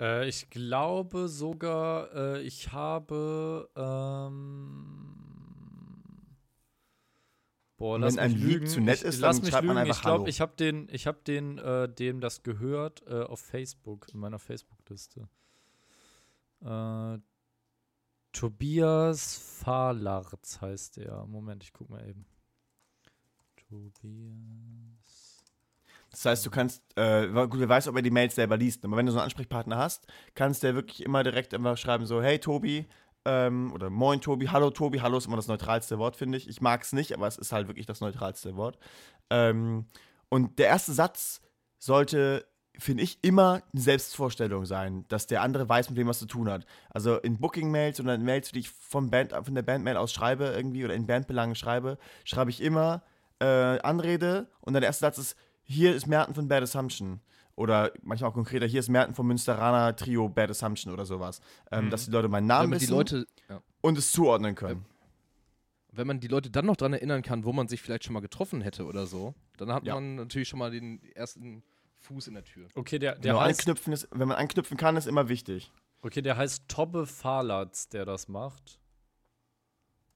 Äh, 0.00 0.28
ich 0.28 0.50
glaube 0.50 1.28
sogar, 1.28 2.14
äh, 2.14 2.42
ich 2.42 2.72
habe. 2.72 3.68
Ähm, 3.76 5.16
boah, 7.76 7.98
lass 7.98 8.16
wenn 8.16 8.22
ein 8.22 8.32
mich 8.32 8.42
Lied 8.42 8.52
lügen. 8.52 8.66
zu 8.66 8.80
nett 8.80 8.98
ich, 9.00 9.04
ist, 9.04 9.20
lass 9.20 9.36
dann 9.36 9.44
mich 9.44 9.52
schreibt 9.52 9.66
man 9.66 9.76
lügen. 9.78 9.90
Ich 9.90 10.00
glaube, 10.02 10.28
ich 10.28 10.40
habe 10.40 10.54
den, 10.56 10.88
ich 10.90 11.06
habe 11.06 11.20
den, 11.26 11.58
äh, 11.58 11.88
dem 11.88 12.20
das 12.20 12.42
gehört, 12.42 13.02
äh, 13.06 13.22
auf 13.22 13.40
Facebook, 13.40 14.08
in 14.12 14.20
meiner 14.20 14.38
Facebook-Liste. 14.38 15.28
Äh, 16.62 17.18
Tobias 18.32 19.38
Fahlarz 19.38 20.60
heißt 20.60 20.98
der. 20.98 21.24
Moment, 21.26 21.62
ich 21.62 21.72
guck 21.72 21.88
mal 21.88 22.06
eben. 22.06 22.26
Tobias. 23.68 25.15
Das 26.16 26.24
heißt, 26.24 26.46
du 26.46 26.50
kannst, 26.50 26.82
äh, 26.96 27.26
gut, 27.28 27.60
wer 27.60 27.68
weiß, 27.68 27.88
ob 27.88 27.96
er 27.96 28.00
die 28.00 28.10
Mails 28.10 28.34
selber 28.34 28.56
liest, 28.56 28.82
aber 28.86 28.96
wenn 28.96 29.04
du 29.04 29.12
so 29.12 29.18
einen 29.18 29.24
Ansprechpartner 29.24 29.76
hast, 29.76 30.06
kannst 30.34 30.62
ja 30.62 30.74
wirklich 30.74 31.04
immer 31.04 31.22
direkt 31.22 31.52
einfach 31.52 31.76
schreiben, 31.76 32.06
so, 32.06 32.22
hey 32.22 32.38
Tobi, 32.38 32.86
ähm, 33.26 33.70
oder 33.74 33.90
moin 33.90 34.22
Tobi, 34.22 34.46
hallo 34.46 34.70
Tobi, 34.70 35.00
hallo 35.00 35.18
ist 35.18 35.26
immer 35.26 35.36
das 35.36 35.46
neutralste 35.46 35.98
Wort, 35.98 36.16
finde 36.16 36.38
ich. 36.38 36.48
Ich 36.48 36.62
mag 36.62 36.82
es 36.82 36.94
nicht, 36.94 37.12
aber 37.12 37.26
es 37.26 37.36
ist 37.36 37.52
halt 37.52 37.68
wirklich 37.68 37.84
das 37.84 38.00
neutralste 38.00 38.56
Wort. 38.56 38.78
Ähm, 39.28 39.88
und 40.30 40.58
der 40.58 40.68
erste 40.68 40.94
Satz 40.94 41.42
sollte, 41.78 42.46
finde 42.78 43.02
ich, 43.02 43.18
immer 43.20 43.62
eine 43.74 43.82
Selbstvorstellung 43.82 44.64
sein, 44.64 45.04
dass 45.08 45.26
der 45.26 45.42
andere 45.42 45.68
weiß, 45.68 45.90
mit 45.90 45.98
wem 45.98 46.06
was 46.06 46.18
zu 46.18 46.26
tun 46.26 46.48
hat. 46.48 46.64
Also 46.88 47.18
in 47.18 47.38
Booking-Mails 47.38 48.00
oder 48.00 48.14
in 48.14 48.24
Mails, 48.24 48.52
die 48.52 48.60
ich 48.60 48.70
von, 48.70 49.10
Band, 49.10 49.32
von 49.32 49.54
der 49.54 49.62
Bandmail 49.62 49.98
aus 49.98 50.14
schreibe 50.14 50.46
irgendwie 50.46 50.82
oder 50.82 50.94
in 50.94 51.06
Bandbelangen 51.06 51.56
schreibe, 51.56 51.98
schreibe 52.24 52.50
ich 52.50 52.62
immer 52.62 53.02
äh, 53.38 53.44
Anrede 53.80 54.48
und 54.60 54.72
dann 54.72 54.80
der 54.80 54.88
erste 54.88 55.02
Satz 55.02 55.18
ist, 55.18 55.36
hier 55.66 55.94
ist 55.94 56.06
Merten 56.06 56.34
von 56.34 56.48
Bad 56.48 56.62
Assumption. 56.62 57.20
Oder 57.54 57.92
manchmal 58.02 58.30
auch 58.30 58.34
konkreter, 58.34 58.66
hier 58.66 58.80
ist 58.80 58.88
Merten 58.88 59.14
vom 59.14 59.26
Münsteraner 59.28 59.96
Trio 59.96 60.28
Bad 60.28 60.50
Assumption 60.50 60.92
oder 60.92 61.06
sowas. 61.06 61.40
Ähm, 61.70 61.86
Mhm. 61.86 61.90
Dass 61.90 62.04
die 62.04 62.10
Leute 62.10 62.28
meinen 62.28 62.46
Namen 62.46 62.72
wissen 62.72 62.90
Leute, 62.92 63.26
ja. 63.48 63.62
und 63.80 63.96
es 63.98 64.12
zuordnen 64.12 64.54
können. 64.54 64.84
wenn 65.92 66.06
man 66.06 66.20
die 66.20 66.28
Leute 66.28 66.50
dann 66.50 66.66
noch 66.66 66.76
dran 66.76 66.92
erinnern 66.92 67.22
kann, 67.22 67.44
wo 67.46 67.54
man 67.54 67.68
sich 67.68 67.80
vielleicht 67.80 68.04
schon 68.04 68.12
mal 68.12 68.20
getroffen 68.20 68.60
hätte 68.60 68.84
oder 68.84 69.06
so, 69.06 69.34
dann 69.56 69.72
hat 69.72 69.86
Ja. 69.86 69.94
man 69.94 70.16
natürlich 70.16 70.46
schon 70.48 70.58
mal 70.58 70.70
den 70.70 71.02
ersten 71.14 71.62
Fuß 72.00 72.28
in 72.28 72.34
der 72.34 72.44
Tür. 72.44 72.68
Okay, 72.74 72.98
der, 72.98 73.12
der 73.14 73.32
Genau, 73.32 73.40
heißt 73.40 73.60
anknüpfen 73.60 73.94
ist, 73.94 74.06
wenn 74.12 74.28
man 74.28 74.36
anknüpfen 74.36 74.76
kann, 74.76 74.96
ist 74.98 75.06
immer 75.06 75.30
wichtig. 75.30 75.72
Okay, 76.02 76.20
der 76.20 76.36
heißt 76.36 76.68
Tobbe 76.68 77.06
Fahlatz, 77.06 77.88
der 77.88 78.04
das 78.04 78.28
macht. 78.28 78.78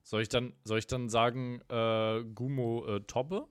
Soll 0.02 0.20
ich 0.20 0.28
dann, 0.28 0.52
soll 0.64 0.78
ich 0.78 0.86
dann 0.86 1.08
sagen, 1.08 1.62
äh, 1.70 2.24
Gumo 2.34 2.84
äh, 2.86 3.00
Tobbe? 3.00 3.46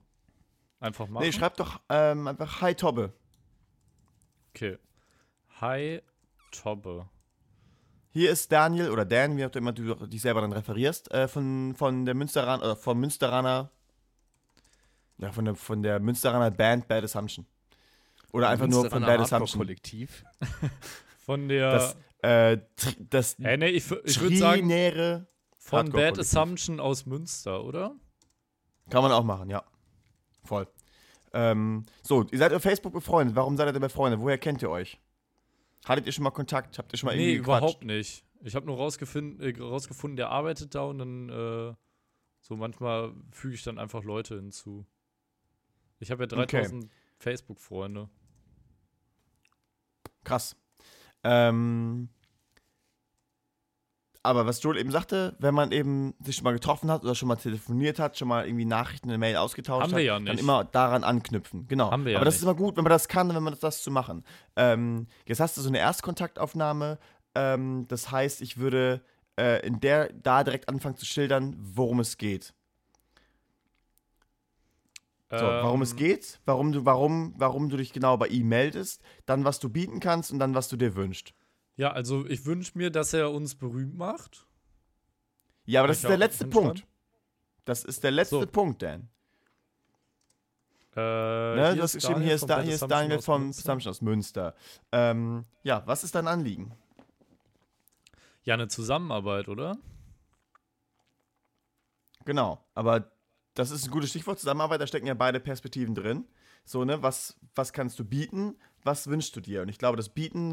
Einfach 0.79 1.07
machen. 1.07 1.23
Nee, 1.23 1.31
schreib 1.31 1.57
doch 1.57 1.81
ähm, 1.89 2.27
einfach 2.27 2.61
Hi 2.61 2.73
Tobbe. 2.73 3.13
Okay. 4.49 4.77
Hi, 5.61 6.01
Tobbe. 6.51 7.09
Hier 8.11 8.31
ist 8.31 8.51
Daniel 8.51 8.89
oder 8.89 9.05
Dan, 9.05 9.37
wie 9.37 9.45
auch 9.45 9.53
immer 9.55 9.71
du 9.71 9.93
dich 10.07 10.21
selber 10.21 10.41
dann 10.41 10.53
referierst, 10.53 11.11
äh, 11.11 11.27
von, 11.27 11.75
von 11.75 12.05
der 12.05 12.15
Münsteraner, 12.15 12.63
oder 12.63 12.75
von 12.75 12.97
Münsteraner, 12.99 13.69
ja, 15.17 15.31
von 15.31 15.45
der, 15.45 15.55
von 15.55 15.83
der 15.83 15.99
Münsteraner 15.99 16.49
Band 16.49 16.87
Bad 16.87 17.03
Assumption. 17.03 17.45
Oder 18.31 18.49
einfach 18.49 18.67
nur 18.67 18.89
von 18.89 19.01
Bad 19.01 19.19
Assumption. 19.19 19.59
Kollektiv. 19.59 20.23
Von 21.25 21.47
der. 21.47 21.71
Das, 21.71 21.97
äh, 22.23 22.57
das 22.97 23.33
äh, 23.35 23.55
nee, 23.55 23.67
ich, 23.67 23.91
ich 24.03 24.19
würde 24.19 24.37
sagen, 24.37 25.27
von 25.59 25.91
Bad. 25.91 26.17
Assumption 26.17 26.79
aus 26.79 27.05
Münster, 27.05 27.63
oder? 27.63 27.95
Kann 28.89 29.03
man 29.03 29.11
auch 29.11 29.23
machen, 29.23 29.47
ja. 29.49 29.63
Voll. 30.49 30.67
Ähm, 31.31 31.85
so, 32.01 32.25
ihr 32.31 32.39
seid 32.39 32.51
auf 32.53 32.63
Facebook 32.63 32.91
befreundet. 32.91 33.35
Warum 33.35 33.55
seid 33.55 33.71
ihr 33.71 33.79
befreundet? 33.79 34.19
Woher 34.19 34.39
kennt 34.39 34.63
ihr 34.63 34.71
euch? 34.71 34.99
Hattet 35.85 36.07
ihr 36.07 36.11
schon 36.11 36.23
mal 36.23 36.31
Kontakt? 36.31 36.79
Habt 36.79 36.91
ihr 36.91 36.97
schon 36.97 37.05
mal 37.07 37.15
Nee, 37.15 37.21
irgendwie 37.33 37.37
gequatscht? 37.37 37.61
überhaupt 37.61 37.85
nicht. 37.85 38.25
Ich 38.41 38.55
habe 38.55 38.65
nur 38.65 38.77
rausgefunden, 38.77 39.39
äh, 39.39 39.55
rausgefunden, 39.61 40.17
der 40.17 40.29
arbeitet 40.29 40.73
da 40.73 40.81
und 40.85 40.97
dann 40.97 41.29
äh, 41.29 41.73
so 42.41 42.55
manchmal 42.55 43.13
füge 43.31 43.53
ich 43.53 43.63
dann 43.63 43.77
einfach 43.77 44.03
Leute 44.03 44.35
hinzu. 44.37 44.87
Ich 45.99 46.09
habe 46.09 46.23
ja 46.23 46.37
Okay. 46.39 46.61
3000 46.61 46.89
Facebook-Freunde. 47.19 48.09
Krass. 50.23 50.55
Ähm, 51.23 52.09
aber 54.21 54.45
was 54.45 54.61
Joel 54.61 54.77
eben 54.77 54.91
sagte, 54.91 55.35
wenn 55.39 55.53
man 55.53 55.71
eben 55.71 56.13
sich 56.19 56.35
schon 56.35 56.43
mal 56.43 56.53
getroffen 56.53 56.91
hat 56.91 57.03
oder 57.03 57.15
schon 57.15 57.27
mal 57.27 57.37
telefoniert 57.37 57.99
hat, 57.99 58.17
schon 58.17 58.27
mal 58.27 58.45
irgendwie 58.45 58.65
Nachrichten, 58.65 59.09
eine 59.09 59.17
Mail 59.17 59.37
ausgetauscht 59.37 59.83
Haben 59.83 59.91
hat, 59.91 59.97
wir 59.97 60.03
ja 60.03 60.19
dann 60.19 60.37
immer 60.37 60.65
daran 60.65 61.03
anknüpfen. 61.03 61.67
Genau. 61.67 61.89
Haben 61.91 62.05
wir 62.05 62.13
ja 62.13 62.17
aber 62.17 62.25
das 62.25 62.35
nicht. 62.35 62.39
ist 62.39 62.43
immer 62.43 62.55
gut, 62.55 62.75
wenn 62.75 62.83
man 62.83 62.91
das 62.91 63.07
kann, 63.07 63.33
wenn 63.33 63.43
man 63.43 63.53
das, 63.53 63.61
das 63.61 63.81
zu 63.81 63.91
machen. 63.91 64.23
Ähm, 64.55 65.07
jetzt 65.25 65.39
hast 65.39 65.55
du 65.57 65.61
so 65.61 65.69
eine 65.69 65.79
Erstkontaktaufnahme. 65.79 66.99
Ähm, 67.33 67.85
das 67.87 68.11
heißt, 68.11 68.41
ich 68.41 68.57
würde 68.57 69.01
äh, 69.39 69.65
in 69.65 69.79
der 69.79 70.11
da 70.11 70.43
direkt 70.43 70.67
anfangen 70.67 70.97
zu 70.97 71.05
schildern, 71.05 71.55
worum 71.57 72.01
es 72.01 72.17
geht. 72.17 72.53
So, 75.31 75.45
warum 75.45 75.83
es 75.83 75.91
Ähm, 75.91 75.97
geht, 75.97 76.39
warum 76.45 76.71
du, 76.71 76.85
warum, 76.85 77.35
warum 77.37 77.69
du 77.69 77.77
dich 77.77 77.93
genau 77.93 78.17
bei 78.17 78.27
ihm 78.27 78.49
meldest, 78.49 79.01
dann 79.27 79.45
was 79.45 79.59
du 79.59 79.69
bieten 79.69 79.99
kannst 79.99 80.31
und 80.31 80.39
dann 80.39 80.55
was 80.55 80.69
du 80.69 80.75
dir 80.75 80.95
wünschst. 80.95 81.33
Ja, 81.79 81.93
also 81.93 82.25
ich 82.25 82.45
wünsche 82.45 82.77
mir, 82.77 82.89
dass 82.89 83.13
er 83.13 83.31
uns 83.31 83.55
berühmt 83.55 83.95
macht. 83.95 84.45
Ja, 85.63 85.79
aber 85.79 85.87
das 85.87 85.99
ist 85.99 86.09
der 86.09 86.17
letzte? 86.17 86.45
Punkt. 86.47 86.85
Das 87.63 87.85
ist 87.85 88.03
der 88.03 88.11
letzte 88.11 88.41
So. 88.41 88.45
Punkt, 88.47 88.81
Dan. 88.81 89.07
Äh, 90.93 90.99
Ne? 90.99 91.67
hier 91.67 91.75
Du 91.75 91.81
hast 91.83 91.95
ist 91.95 92.01
geschrieben, 92.01 92.15
Daniel 92.15 92.27
hier 92.27 92.35
ist, 92.35 92.49
da, 92.49 92.61
hier 92.61 92.75
ist 92.75 92.85
Daniel 92.85 93.21
vom. 93.21 93.49
Assumption 93.51 93.91
aus 93.91 94.01
Münster. 94.01 94.55
Ähm, 94.91 95.45
ja, 95.63 95.81
was 95.85 96.03
ist 96.03 96.15
dein 96.15 96.27
Anliegen? 96.27 96.73
Ja, 98.43 98.55
eine 98.55 98.67
Zusammenarbeit, 98.67 99.47
oder? 99.47 99.77
Genau, 102.25 102.61
aber 102.75 103.09
das 103.53 103.71
ist 103.71 103.85
ein 103.87 103.91
gutes 103.91 104.09
Stichwort. 104.09 104.37
Zusammenarbeit, 104.37 104.81
da 104.81 104.87
stecken 104.87 105.07
ja 105.07 105.13
beide 105.13 105.39
Perspektiven 105.39 105.95
drin. 105.95 106.27
So, 106.65 106.83
ne, 106.83 107.01
was, 107.01 107.39
was 107.55 107.71
kannst 107.71 107.97
du 107.99 108.03
bieten, 108.03 108.57
was 108.83 109.07
wünschst 109.07 109.35
du 109.35 109.41
dir? 109.41 109.61
Und 109.61 109.69
ich 109.69 109.77
glaube, 109.77 109.97
das 109.97 110.09
Bieten 110.09 110.49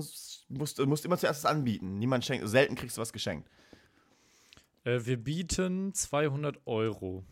musst 0.49 0.79
du 0.79 0.87
musst 0.87 1.05
immer 1.05 1.19
zuerst 1.19 1.45
das 1.45 1.51
anbieten. 1.51 1.99
Niemand 1.99 2.25
schenkt, 2.25 2.49
selten 2.49 2.75
kriegst 2.75 2.97
du 2.97 3.01
was 3.01 3.13
geschenkt. 3.13 3.49
Äh, 4.85 5.01
wir 5.05 5.17
bieten 5.17 5.93
200 5.95 6.61
Euro. 6.67 7.25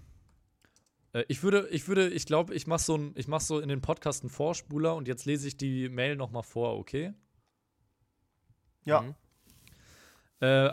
Äh, 1.12 1.24
ich 1.28 1.42
würde, 1.42 1.68
ich 1.70 1.86
würde, 1.88 2.08
ich 2.08 2.26
glaube, 2.26 2.54
ich 2.54 2.66
mache 2.66 2.82
so, 2.82 2.96
ein- 2.96 3.12
ich 3.16 3.28
mach 3.28 3.40
so 3.40 3.60
in 3.60 3.68
den 3.68 3.80
Podcast 3.80 4.22
einen 4.22 4.30
Vorspuler 4.30 4.94
und 4.96 5.06
jetzt 5.08 5.24
lese 5.26 5.46
ich 5.48 5.56
die 5.56 5.88
Mail 5.88 6.16
nochmal 6.16 6.42
vor, 6.42 6.76
okay? 6.78 7.12
Ja, 8.84 9.00
Mhm. 9.02 9.14
Äh, 10.40 10.70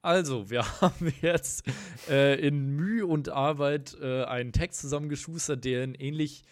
also, 0.00 0.48
wir 0.48 0.62
haben 0.80 1.12
jetzt 1.20 1.64
äh, 2.08 2.38
in 2.40 2.76
Mühe 2.76 3.06
und 3.06 3.28
Arbeit 3.28 3.96
äh, 4.00 4.24
einen 4.24 4.52
Text 4.52 4.80
zusammengeschustert, 4.80 5.64
der 5.64 5.82
ähnlich 6.00 6.44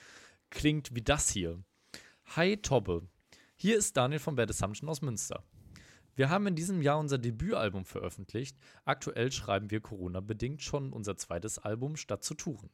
klingt 0.50 0.94
wie 0.94 1.00
das 1.02 1.30
hier. 1.30 1.62
Hi 2.27 2.57
Tobbe, 2.57 3.07
hier 3.55 3.77
ist 3.77 3.97
Daniel 3.97 4.18
von 4.18 4.35
Bad 4.35 4.51
Assumption 4.51 4.89
aus 4.89 5.03
Münster. 5.03 5.45
Wir 6.16 6.31
haben 6.31 6.49
in 6.49 6.57
diesem 6.57 6.83
Jahr 6.83 6.99
unser 6.99 7.16
Debütalbum 7.16 7.85
veröffentlicht. 7.85 8.59
Aktuell 8.85 9.31
schreiben 9.31 9.70
wir 9.70 9.81
Corona-bedingt 9.81 10.61
schon 10.61 10.93
unser 10.93 11.16
zweites 11.16 11.61
Album 11.61 11.97
statt 11.97 12.25
zu 12.25 12.35
touren. 12.35 12.70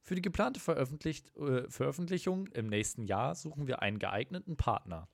Für 0.00 0.14
die 0.14 0.22
geplante 0.22 0.60
äh, 0.60 1.68
Veröffentlichung 1.68 2.46
im 2.48 2.68
nächsten 2.68 3.02
Jahr 3.04 3.34
suchen 3.34 3.66
wir 3.66 3.82
einen 3.82 3.98
geeigneten 3.98 4.56
Partner. 4.56 5.08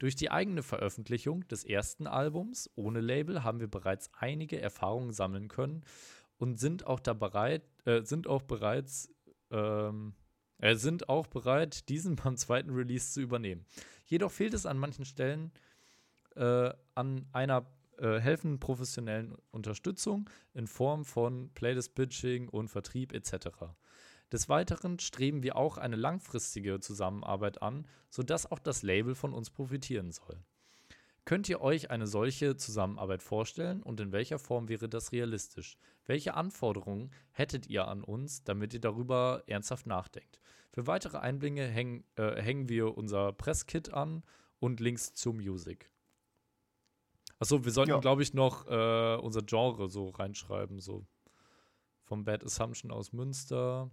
Durch 0.00 0.16
die 0.16 0.30
eigene 0.30 0.64
Veröffentlichung 0.64 1.46
des 1.46 1.62
ersten 1.62 2.08
Albums 2.08 2.68
ohne 2.74 3.00
Label 3.00 3.44
haben 3.44 3.60
wir 3.60 3.68
bereits 3.68 4.10
einige 4.14 4.60
Erfahrungen 4.60 5.12
sammeln 5.12 5.46
können 5.46 5.84
und 6.38 6.58
sind 6.58 6.86
auch 6.86 6.98
da 6.98 7.12
bereit, 7.12 7.62
äh, 7.84 8.02
sind 8.02 8.26
auch 8.26 8.42
bereits, 8.42 9.08
ähm, 9.52 10.14
äh, 10.16 10.19
sind 10.62 11.08
auch 11.08 11.26
bereit, 11.26 11.88
diesen 11.88 12.16
beim 12.16 12.36
zweiten 12.36 12.70
Release 12.70 13.12
zu 13.12 13.20
übernehmen. 13.20 13.64
Jedoch 14.06 14.30
fehlt 14.30 14.54
es 14.54 14.66
an 14.66 14.78
manchen 14.78 15.04
Stellen 15.04 15.52
äh, 16.36 16.72
an 16.94 17.26
einer 17.32 17.66
äh, 17.98 18.18
helfenden 18.18 18.60
professionellen 18.60 19.36
Unterstützung 19.50 20.28
in 20.54 20.66
Form 20.66 21.04
von 21.04 21.50
Playlist-Pitching 21.54 22.48
und 22.48 22.68
Vertrieb 22.68 23.12
etc. 23.12 23.48
Des 24.32 24.48
Weiteren 24.48 24.98
streben 24.98 25.42
wir 25.42 25.56
auch 25.56 25.76
eine 25.76 25.96
langfristige 25.96 26.80
Zusammenarbeit 26.80 27.62
an, 27.62 27.86
sodass 28.08 28.50
auch 28.50 28.58
das 28.58 28.82
Label 28.82 29.14
von 29.14 29.34
uns 29.34 29.50
profitieren 29.50 30.12
soll. 30.12 30.42
Könnt 31.24 31.48
ihr 31.48 31.60
euch 31.60 31.90
eine 31.90 32.06
solche 32.06 32.56
Zusammenarbeit 32.56 33.22
vorstellen 33.22 33.82
und 33.82 34.00
in 34.00 34.10
welcher 34.12 34.38
Form 34.38 34.68
wäre 34.68 34.88
das 34.88 35.12
realistisch? 35.12 35.76
Welche 36.06 36.34
Anforderungen 36.34 37.12
hättet 37.30 37.66
ihr 37.68 37.86
an 37.86 38.02
uns, 38.02 38.42
damit 38.42 38.74
ihr 38.74 38.80
darüber 38.80 39.44
ernsthaft 39.46 39.86
nachdenkt? 39.86 40.40
Für 40.72 40.86
weitere 40.86 41.18
Einblicke 41.18 41.66
hängen, 41.66 42.04
äh, 42.16 42.40
hängen 42.40 42.68
wir 42.68 42.96
unser 42.96 43.32
Presskit 43.32 43.92
an 43.92 44.22
und 44.60 44.80
Links 44.80 45.14
zu 45.14 45.32
Music. 45.32 45.90
Achso, 47.38 47.64
wir 47.64 47.72
sollten, 47.72 47.90
Ja. 47.92 47.98
glaube 47.98 48.22
ich, 48.22 48.34
noch 48.34 48.66
äh, 48.66 49.16
unser 49.16 49.42
Genre 49.42 49.88
so 49.88 50.10
reinschreiben, 50.10 50.78
so 50.80 51.06
vom 52.04 52.24
Bad 52.24 52.44
Assumption 52.44 52.90
aus 52.90 53.12
Münster. 53.12 53.90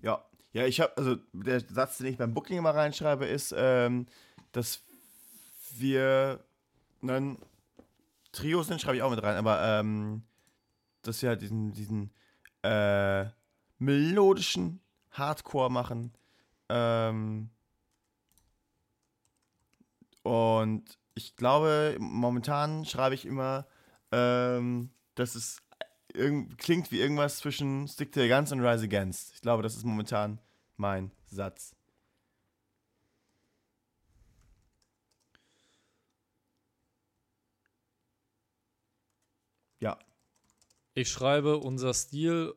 Ja, 0.00 0.24
ja, 0.52 0.64
ich 0.64 0.80
habe, 0.80 0.96
also 0.96 1.16
der 1.32 1.60
Satz, 1.60 1.98
den 1.98 2.06
ich 2.06 2.16
beim 2.16 2.32
Booking 2.32 2.58
immer 2.58 2.74
reinschreibe, 2.74 3.26
ist, 3.26 3.52
ähm, 3.56 4.06
dass 4.52 4.82
wir 5.80 6.44
ein 7.02 7.38
Trio 8.32 8.62
sind, 8.62 8.80
schreibe 8.80 8.96
ich 8.96 9.02
auch 9.02 9.10
mit 9.10 9.22
rein, 9.22 9.36
aber 9.36 9.62
ähm, 9.62 10.22
dass 11.02 11.22
wir 11.22 11.30
halt 11.30 11.42
diesen, 11.42 11.72
diesen 11.72 12.12
äh, 12.62 13.26
melodischen 13.78 14.80
Hardcore 15.10 15.70
machen. 15.70 16.12
Ähm, 16.68 17.50
und 20.22 20.98
ich 21.14 21.36
glaube, 21.36 21.96
momentan 21.98 22.84
schreibe 22.84 23.14
ich 23.14 23.24
immer, 23.24 23.66
ähm, 24.12 24.90
dass 25.14 25.34
es 25.34 25.62
klingt 26.58 26.90
wie 26.90 27.00
irgendwas 27.00 27.38
zwischen 27.38 27.88
Stick 27.88 28.12
to 28.12 28.20
the 28.20 28.28
Guns 28.28 28.52
und 28.52 28.60
Rise 28.60 28.84
Against. 28.84 29.34
Ich 29.34 29.40
glaube, 29.40 29.62
das 29.62 29.76
ist 29.76 29.84
momentan 29.84 30.40
mein 30.76 31.10
Satz. 31.26 31.74
Ja. 39.80 39.98
Ich 40.96 41.10
schreibe, 41.10 41.58
unser 41.58 41.92
Stil 41.92 42.54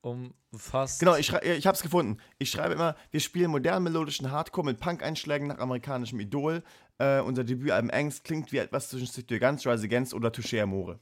umfasst. 0.00 0.98
Genau, 1.00 1.14
ich, 1.14 1.26
schrei- 1.26 1.56
ich 1.58 1.66
habe 1.66 1.76
es 1.76 1.82
gefunden. 1.82 2.16
Ich 2.38 2.50
schreibe 2.50 2.72
immer, 2.72 2.96
wir 3.10 3.20
spielen 3.20 3.50
modernen 3.50 3.84
melodischen 3.84 4.30
Hardcore 4.30 4.64
mit 4.64 4.80
Punk-Einschlägen 4.80 5.46
nach 5.48 5.58
amerikanischem 5.58 6.18
Idol. 6.18 6.62
Äh, 6.96 7.20
unser 7.20 7.44
Debütalbum 7.44 7.90
Angst 7.90 8.24
klingt 8.24 8.50
wie 8.50 8.56
etwas 8.56 8.88
zwischen 8.88 9.06
the 9.06 9.38
Guns, 9.38 9.66
Rise 9.66 9.84
Against 9.84 10.14
oder 10.14 10.30
Touché 10.30 10.62
Amore. 10.62 10.98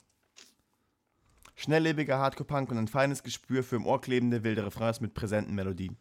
Schnelllebiger 1.54 2.18
Hardcore-Punk 2.18 2.72
und 2.72 2.78
ein 2.78 2.88
feines 2.88 3.22
Gespür 3.22 3.62
für 3.62 3.76
im 3.76 3.86
Ohr 3.86 4.00
klebende 4.00 4.42
wilde 4.42 4.66
Refrains 4.66 5.00
mit 5.00 5.14
präsenten 5.14 5.54
Melodien. 5.54 5.96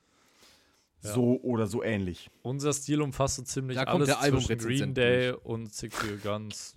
Ja. 1.03 1.13
So 1.13 1.39
oder 1.43 1.67
so 1.67 1.83
ähnlich. 1.83 2.31
Unser 2.41 2.73
Stil 2.73 3.03
umfasst 3.03 3.35
so 3.35 3.43
ziemlich 3.43 3.77
Da 3.77 3.85
kommt 3.85 4.09
alles 4.09 4.19
der 4.19 4.39
zwischen 4.39 4.57
Green 4.57 4.93
Day 4.95 5.33
und 5.33 5.71
Six 5.71 5.95
Guns. 6.23 6.75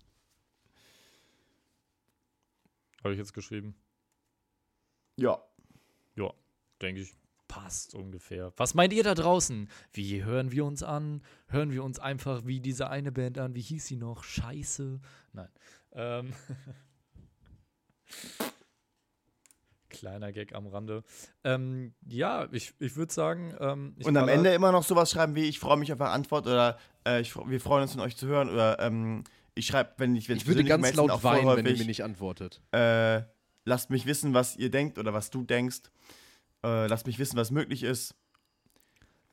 Habe 3.03 3.15
ich 3.15 3.19
jetzt 3.19 3.33
geschrieben. 3.33 3.75
Ja. 5.17 5.43
Denke 6.83 7.01
ich, 7.03 7.15
passt 7.49 7.95
ungefähr. 7.95 8.53
Was 8.57 8.75
meint 8.75 8.93
ihr 8.93 9.05
da 9.05 9.15
draußen? 9.15 9.69
Wie 9.93 10.25
hören 10.25 10.51
wir 10.51 10.65
uns 10.65 10.83
an? 10.83 11.23
Hören 11.47 11.73
wir 11.73 11.85
uns 11.85 12.01
einfach 12.01 12.45
wie 12.45 12.61
diese 12.61 12.91
eine 12.91 13.13
Band 13.13 13.39
an? 13.39 13.55
Wie 13.55 13.61
hieß 13.61 13.87
sie 13.87 13.97
noch? 13.97 14.25
Scheiße. 14.25 15.01
Nein. 15.33 15.49
Ähm. 15.93 16.33
Kleiner 19.91 20.33
Gag 20.33 20.55
am 20.55 20.67
Rande. 20.67 21.05
Ähm, 21.45 21.95
ja, 22.07 22.49
ich, 22.51 22.75
ich 22.79 22.97
würde 22.97 23.13
sagen, 23.13 23.55
ähm, 23.61 23.95
ich 23.99 24.07
Und 24.07 24.17
am 24.17 24.29
Ende 24.29 24.53
immer 24.55 24.73
noch 24.73 24.83
sowas 24.83 25.11
schreiben 25.11 25.35
wie, 25.35 25.45
ich 25.45 25.59
freue 25.59 25.77
mich 25.77 25.93
auf 25.93 26.01
eine 26.01 26.11
Antwort 26.11 26.47
oder 26.47 26.79
äh, 27.07 27.21
ich, 27.21 27.37
wir 27.37 27.61
freuen 27.61 27.83
uns 27.83 27.93
von 27.93 28.01
euch 28.01 28.17
zu 28.17 28.27
hören 28.27 28.49
oder 28.49 28.81
ähm, 28.81 29.25
ich 29.55 29.67
schreibe, 29.67 29.93
wenn 29.99 30.17
ich, 30.17 30.31
wenn 30.31 30.39
Ich 30.39 30.47
würde 30.47 30.65
ganz 30.65 30.95
laut 30.95 31.23
weinen, 31.23 31.57
wenn 31.57 31.67
ihr 31.67 31.77
mir 31.77 31.85
nicht 31.85 32.03
antwortet. 32.03 32.63
äh, 32.73 33.23
lasst 33.65 33.91
mich 33.91 34.07
wissen, 34.07 34.35
was 34.35 34.57
ihr 34.57 34.71
denkt 34.71 34.99
oder 34.99 35.13
was 35.13 35.31
du 35.31 35.45
denkst. 35.45 35.83
Äh, 36.63 36.87
lasst 36.87 37.07
mich 37.07 37.19
wissen, 37.19 37.37
was 37.37 37.51
möglich 37.51 37.83
ist. 37.83 38.15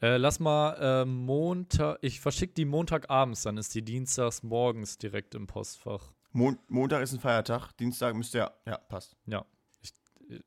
Äh, 0.02 0.18
lass 0.18 0.40
mal 0.40 0.74
äh, 0.76 1.06
Montag. 1.06 2.00
Ich 2.02 2.22
verschicke 2.22 2.54
die 2.54 2.66
Montagabends, 2.66 3.44
dann 3.44 3.58
ist 3.58 3.76
die 3.76 3.84
dienstags 3.84 4.44
morgens 4.44 4.98
direkt 4.98 5.36
im 5.36 5.46
Postfach. 5.46 6.14
Mon 6.32 6.58
Montag 6.68 7.02
ist 7.02 7.14
ein 7.14 7.20
Feiertag, 7.20 7.74
Dienstag 7.74 8.16
müsste 8.16 8.38
ja, 8.38 8.52
ja, 8.66 8.78
passt. 8.78 9.18
Ja. 9.26 9.46
Ich, 9.82 9.94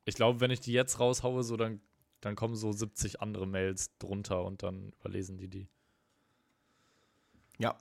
ich 0.04 0.14
glaube, 0.14 0.40
wenn 0.40 0.50
ich 0.50 0.60
die 0.60 0.72
jetzt 0.72 1.00
raushaue, 1.00 1.42
so 1.42 1.56
dann, 1.56 1.80
dann 2.20 2.34
kommen 2.34 2.54
so 2.54 2.72
70 2.72 3.20
andere 3.20 3.46
Mails 3.46 3.96
drunter 3.98 4.44
und 4.44 4.62
dann 4.62 4.92
überlesen 5.00 5.36
die 5.36 5.48
die. 5.48 5.68
Ja. 7.58 7.76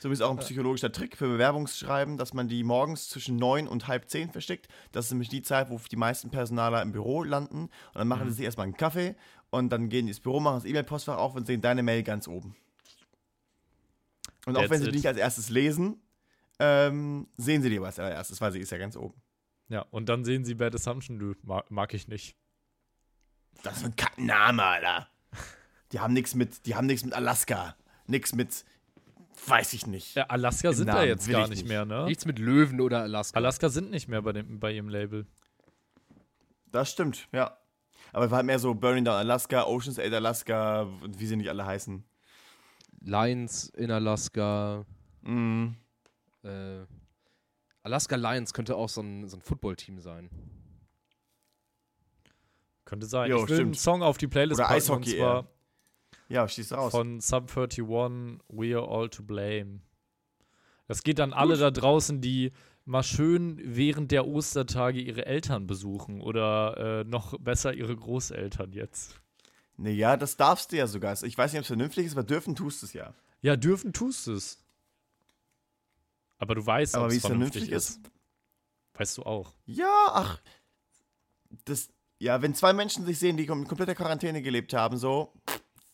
So 0.00 0.10
ist 0.10 0.20
auch 0.20 0.30
ein 0.30 0.36
psychologischer 0.38 0.92
Trick 0.92 1.16
für 1.16 1.26
Bewerbungsschreiben, 1.28 2.18
dass 2.18 2.32
man 2.32 2.46
die 2.48 2.62
morgens 2.62 3.08
zwischen 3.08 3.36
neun 3.36 3.66
und 3.66 3.88
halb 3.88 4.08
zehn 4.08 4.30
versteckt. 4.30 4.68
Das 4.92 5.06
ist 5.06 5.10
nämlich 5.10 5.28
die 5.28 5.42
Zeit, 5.42 5.70
wo 5.70 5.78
die 5.90 5.96
meisten 5.96 6.30
Personaler 6.30 6.82
im 6.82 6.92
Büro 6.92 7.24
landen. 7.24 7.62
Und 7.62 7.70
dann 7.94 8.06
machen 8.08 8.26
Mhm. 8.26 8.30
sie 8.30 8.36
sich 8.36 8.44
erstmal 8.44 8.64
einen 8.64 8.76
Kaffee 8.76 9.16
und 9.50 9.70
dann 9.70 9.88
gehen 9.88 10.06
die 10.06 10.10
ins 10.10 10.20
Büro, 10.20 10.38
machen 10.40 10.56
das 10.56 10.64
E-Mail-Postfach 10.66 11.16
auf 11.16 11.34
und 11.34 11.46
sehen 11.46 11.60
deine 11.60 11.82
Mail 11.82 12.02
ganz 12.04 12.28
oben. 12.28 12.54
Und 14.46 14.56
auch 14.56 14.60
That's 14.60 14.70
wenn 14.70 14.80
sie 14.80 14.86
it. 14.86 14.92
die 14.92 14.98
nicht 14.98 15.06
als 15.08 15.18
erstes 15.18 15.48
lesen, 15.50 16.00
ähm, 16.60 17.26
sehen 17.36 17.62
sie 17.62 17.70
die 17.70 17.78
aber 17.78 17.86
als 17.86 17.98
allererstes, 17.98 18.40
weil 18.40 18.52
sie 18.52 18.60
ist 18.60 18.70
ja 18.70 18.78
ganz 18.78 18.96
oben. 18.96 19.20
Ja, 19.68 19.82
und 19.90 20.08
dann 20.08 20.24
sehen 20.24 20.44
sie 20.44 20.54
Bad 20.54 20.74
Assumption, 20.74 21.18
nö, 21.18 21.34
mag, 21.42 21.70
mag 21.70 21.92
ich 21.92 22.08
nicht. 22.08 22.36
Das 23.62 23.78
ist 23.78 23.84
ein 23.84 23.96
Kackenname, 23.96 24.62
Alter. 24.62 25.08
Die 25.92 26.00
haben 26.00 26.12
nichts 26.14 26.34
mit, 26.34 26.66
die 26.66 26.74
haben 26.76 26.86
nichts 26.86 27.04
mit 27.04 27.14
Alaska. 27.14 27.76
Nichts 28.06 28.34
mit, 28.34 28.64
weiß 29.46 29.72
ich 29.74 29.86
nicht. 29.86 30.14
Ja, 30.14 30.24
Alaska 30.24 30.72
sind 30.72 30.86
da 30.86 30.94
Namen 30.94 31.08
jetzt 31.08 31.26
will 31.26 31.34
gar 31.34 31.44
ich 31.44 31.50
nicht 31.50 31.58
nicht. 31.62 31.68
mehr, 31.68 31.84
ne? 31.84 32.04
Nichts 32.04 32.24
mit 32.24 32.38
Löwen 32.38 32.80
oder 32.80 33.02
Alaska. 33.02 33.36
Alaska 33.36 33.68
sind 33.68 33.90
nicht 33.90 34.08
mehr 34.08 34.22
bei, 34.22 34.32
dem, 34.32 34.58
bei 34.60 34.72
ihrem 34.72 34.88
Label. 34.88 35.26
Das 36.66 36.90
stimmt, 36.90 37.28
ja. 37.32 37.56
Aber 38.12 38.24
es 38.24 38.30
war 38.30 38.36
halt 38.38 38.46
mehr 38.46 38.58
so 38.58 38.74
Burning 38.74 39.04
Down 39.04 39.16
Alaska, 39.16 39.64
Ocean's 39.64 39.98
8 39.98 40.12
Alaska 40.12 40.82
und 40.82 41.18
wie 41.20 41.26
sie 41.26 41.36
nicht 41.36 41.48
alle 41.50 41.66
heißen. 41.66 42.04
Lions 43.00 43.68
in 43.70 43.90
Alaska. 43.90 44.84
Mhm. 45.22 45.76
Äh, 46.42 46.80
Alaska 47.82 48.16
Lions 48.16 48.52
könnte 48.52 48.76
auch 48.76 48.88
so 48.88 49.02
ein, 49.02 49.28
so 49.28 49.36
ein 49.36 49.42
Footballteam 49.42 49.98
sein. 50.00 50.30
Könnte 52.84 53.06
sein. 53.06 53.30
Jo, 53.30 53.44
ich 53.44 53.48
will 53.50 53.56
einen 53.60 53.74
stimmt. 53.74 53.78
Song 53.80 54.02
auf 54.02 54.16
die 54.18 54.26
Playlist 54.28 54.58
Oder 54.60 54.68
packen, 54.68 54.76
Eishockey 54.78 55.12
und 55.12 55.18
zwar 55.18 55.46
Ja, 56.28 56.46
schießt 56.46 56.72
raus. 56.72 56.90
von 56.92 57.20
Sub 57.20 57.50
31, 57.56 57.84
We 58.48 58.76
Are 58.76 58.88
All 58.88 59.08
to 59.08 59.22
Blame. 59.22 59.80
Das 60.86 61.02
geht 61.02 61.20
an 61.20 61.32
alle 61.32 61.56
da 61.56 61.70
draußen, 61.70 62.20
die 62.20 62.52
mal 62.84 63.02
schön 63.02 63.60
während 63.62 64.10
der 64.10 64.26
Ostertage 64.26 65.00
ihre 65.00 65.26
Eltern 65.26 65.66
besuchen 65.66 66.20
oder 66.20 67.02
äh, 67.02 67.04
noch 67.04 67.38
besser 67.38 67.74
ihre 67.74 67.94
Großeltern 67.94 68.72
jetzt. 68.72 69.20
Nee, 69.76 69.92
ja, 69.92 70.16
das 70.16 70.36
darfst 70.36 70.72
du 70.72 70.76
ja 70.76 70.86
sogar. 70.86 71.22
Ich 71.22 71.36
weiß 71.36 71.52
nicht, 71.52 71.60
ob 71.60 71.62
es 71.62 71.68
vernünftig 71.68 72.06
ist, 72.06 72.12
aber 72.12 72.24
dürfen 72.24 72.56
tust 72.56 72.82
du 72.82 72.86
es 72.86 72.92
ja. 72.94 73.14
Ja, 73.42 73.56
dürfen 73.56 73.92
tust 73.92 74.26
du 74.26 74.32
es. 74.32 74.64
Aber 76.38 76.54
du 76.54 76.64
weißt, 76.64 76.96
ob 76.96 77.10
wie 77.10 77.16
es 77.16 77.20
vernünftig 77.20 77.66
vernünftig 77.66 77.70
ist. 77.70 78.00
Weißt 78.94 79.18
du 79.18 79.22
auch. 79.22 79.54
Ja, 79.66 80.06
ach. 80.08 80.40
Das, 81.64 81.90
ja, 82.18 82.42
wenn 82.42 82.54
zwei 82.54 82.72
Menschen 82.72 83.04
sich 83.04 83.18
sehen, 83.18 83.36
die 83.36 83.44
in 83.44 83.68
kompletter 83.68 83.94
Quarantäne 83.94 84.42
gelebt 84.42 84.72
haben, 84.72 84.96
so, 84.96 85.32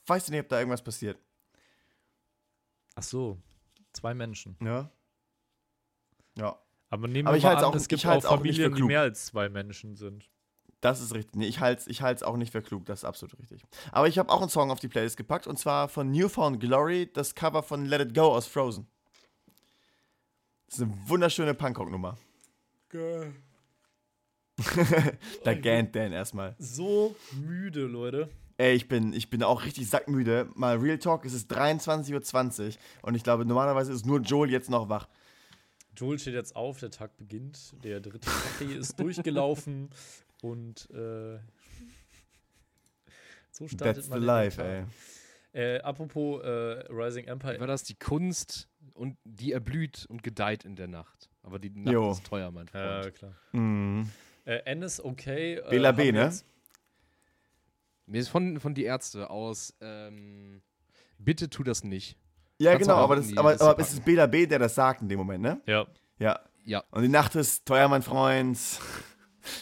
weißt 0.07 0.29
du 0.29 0.33
nicht, 0.33 0.41
ob 0.43 0.49
da 0.49 0.59
irgendwas 0.59 0.83
passiert. 0.83 1.19
Ach 2.95 3.03
so, 3.03 3.39
zwei 3.93 4.15
Menschen. 4.15 4.57
Ja. 4.63 4.91
Ja. 6.37 6.59
Aber 6.91 7.09
nehmen 7.09 7.27
Aber 7.27 7.35
wir 7.35 7.39
ich 7.39 7.45
mal 7.45 7.57
an, 7.57 7.65
auch- 7.65 7.75
es 7.75 7.89
gibt 7.89 8.01
ich 8.03 8.07
auch 8.07 8.11
halt's 8.13 8.27
auch 8.27 8.41
nicht 8.41 8.57
für 8.57 8.63
Familien, 8.65 8.73
die 8.75 8.77
klug. 8.79 8.89
mehr 8.89 9.01
als 9.01 9.27
zwei 9.27 9.49
Menschen 9.49 9.97
sind. 9.97 10.29
Das 10.81 11.01
ist 11.01 11.15
richtig. 11.15 11.35
Nee, 11.37 11.47
ich 11.47 11.61
halte 11.61 11.81
es 11.81 11.87
ich 11.87 12.03
halt's 12.03 12.23
auch 12.23 12.37
nicht 12.37 12.53
für 12.53 12.61
klug, 12.63 12.85
das 12.85 13.01
ist 13.01 13.05
absolut 13.05 13.39
richtig. 13.39 13.63
Aber 13.91 14.07
ich 14.07 14.19
habe 14.19 14.31
auch 14.31 14.41
einen 14.43 14.51
Song 14.51 14.71
auf 14.71 14.81
die 14.81 14.89
Playlist 14.89 15.17
gepackt 15.17 15.47
und 15.47 15.59
zwar 15.59 15.89
von 15.89 16.11
Newfound 16.11 16.61
Glory, 16.61 17.11
das 17.13 17.35
Cover 17.35 17.63
von 17.63 17.87
Let 17.87 18.01
It 18.03 18.15
Go 18.15 18.35
aus 18.35 18.47
Frozen. 18.47 18.87
Das 20.67 20.77
ist 20.79 20.83
eine 20.83 21.09
wunderschöne 21.09 21.55
Punkrock-Nummer. 21.55 22.19
Geil. 22.91 23.35
Da 25.45 25.55
gähnt 25.55 25.97
Dan 25.97 26.13
erstmal. 26.13 26.55
So 26.59 27.17
müde, 27.33 27.87
Leute. 27.87 28.29
Ey, 28.57 28.75
ich 28.75 28.87
bin, 28.89 29.13
ich 29.13 29.31
bin 29.31 29.43
auch 29.43 29.65
richtig 29.65 29.89
sackmüde. 29.89 30.49
Mal 30.55 30.77
Real 30.79 30.99
Talk, 30.99 31.25
es 31.25 31.33
ist 31.35 31.51
23.20 31.53 32.69
Uhr 32.69 32.73
und 33.03 33.15
ich 33.17 33.25
glaube, 33.25 33.45
normalerweise 33.45 33.93
ist 33.93 34.07
nur 34.07 34.21
Joel 34.21 34.51
jetzt 34.51 34.71
noch 34.71 34.89
wach. 34.89 35.09
Joel 35.97 36.19
steht 36.19 36.35
jetzt 36.35 36.55
auf, 36.57 36.79
der 36.81 36.91
Tag 36.91 37.17
beginnt, 37.17 37.75
der 37.85 38.01
dritte 38.01 38.29
Kaffee 38.31 38.75
ist 38.75 38.99
durchgelaufen 39.01 39.91
und 40.43 40.89
äh, 40.91 41.39
so 43.51 43.69
startet 43.69 43.97
That's 43.97 44.09
man 44.09 44.21
the 44.21 44.27
life, 44.27 44.57
Tag. 44.57 44.67
ey. 44.67 44.85
Äh, 45.77 45.81
apropos 45.83 46.43
äh, 46.43 46.49
Rising 46.93 47.27
Wie 47.27 47.31
Empire. 47.31 47.61
war 47.61 47.67
das? 47.69 47.85
Die 47.85 47.95
Kunst, 47.95 48.69
und 48.95 49.17
die 49.25 49.53
erblüht 49.53 50.07
und 50.09 50.23
gedeiht 50.23 50.65
in 50.65 50.75
der 50.77 50.89
Nacht. 50.89 51.29
Aber 51.43 51.59
die 51.59 51.71
Nacht 51.71 51.93
Jo. 51.93 52.11
ist 52.13 52.25
teuer, 52.25 52.51
mein 52.51 52.67
Ja, 52.75 53.03
Freund. 53.03 53.15
klar. 53.15 53.35
Mhm. 53.53 54.11
Äh, 54.45 54.57
N 54.67 54.83
ist 54.83 55.01
okay. 55.05 55.55
Äh, 55.55 55.71
Bela 55.71 55.93
B, 55.93 56.05
wir 56.07 56.13
ne? 56.13 56.23
jetzt- 56.25 56.45
Mir 58.07 58.21
ist 58.21 58.29
von, 58.29 58.61
von 58.61 58.75
die 58.75 58.85
Ärzte 58.85 59.31
aus, 59.31 59.75
ähm, 59.81 60.63
bitte 61.19 61.49
tu 61.49 61.63
das 61.63 61.85
nicht. 61.85 62.19
Ja, 62.59 62.73
Kannst 62.73 62.87
genau, 62.89 62.99
aber, 62.99 63.17
das, 63.17 63.37
aber, 63.37 63.51
Liste 63.53 63.65
aber 63.67 63.79
es 63.83 63.93
ist 63.93 64.05
Bela 64.05 64.27
B, 64.27 64.47
der 64.47 64.59
das 64.59 64.75
sagt 64.75 65.03
in 65.03 65.09
dem 65.09 65.19
Moment, 65.19 65.43
ne? 65.43 65.61
Ja. 65.67 65.87
Ja. 66.19 66.41
Ja. 66.65 66.85
Und 66.91 67.03
die 67.03 67.09
Nacht 67.09 67.35
ist 67.35 67.67
teuer, 67.67 67.89
mein 67.89 68.03
Freund. 68.03 68.59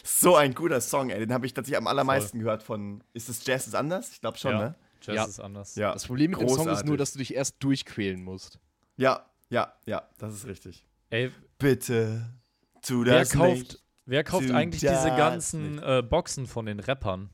So 0.04 0.36
ein 0.36 0.54
guter 0.54 0.80
Song, 0.80 1.10
ey. 1.10 1.18
Den 1.18 1.32
habe 1.32 1.44
ich 1.44 1.54
tatsächlich 1.54 1.76
am 1.76 1.88
allermeisten 1.88 2.38
gehört 2.38 2.62
von. 2.62 3.02
Ist 3.14 3.28
das 3.28 3.44
Jazz 3.44 3.66
ist 3.66 3.74
anders? 3.74 4.12
Ich 4.12 4.20
glaube 4.20 4.38
schon, 4.38 4.52
Ja. 4.52 4.58
ne? 4.60 4.74
Jazz 5.00 5.16
Ja. 5.16 5.24
ist 5.24 5.40
anders. 5.40 5.74
Ja. 5.74 5.92
Das 5.92 6.06
Problem 6.06 6.30
mit 6.30 6.40
dem 6.40 6.48
Song 6.48 6.58
ist 6.58 6.64
Großartig. 6.66 6.86
nur, 6.88 6.96
dass 6.96 7.12
du 7.14 7.18
dich 7.18 7.34
erst 7.34 7.56
durchquälen 7.64 8.22
musst. 8.22 8.60
Ja, 8.96 9.26
ja, 9.50 9.72
ja, 9.84 10.08
das 10.18 10.34
ist 10.34 10.46
richtig. 10.46 10.86
Ey, 11.10 11.32
Bitte 11.58 12.32
tu 12.80 13.04
wer 13.04 13.18
das 13.18 13.30
kauft, 13.32 13.56
nicht. 13.58 13.82
wer 14.06 14.22
kauft 14.22 14.52
eigentlich 14.52 14.82
diese 14.82 15.08
ganzen 15.16 15.82
äh, 15.82 16.00
Boxen 16.08 16.46
von 16.46 16.66
den 16.66 16.78
Rappern? 16.78 17.30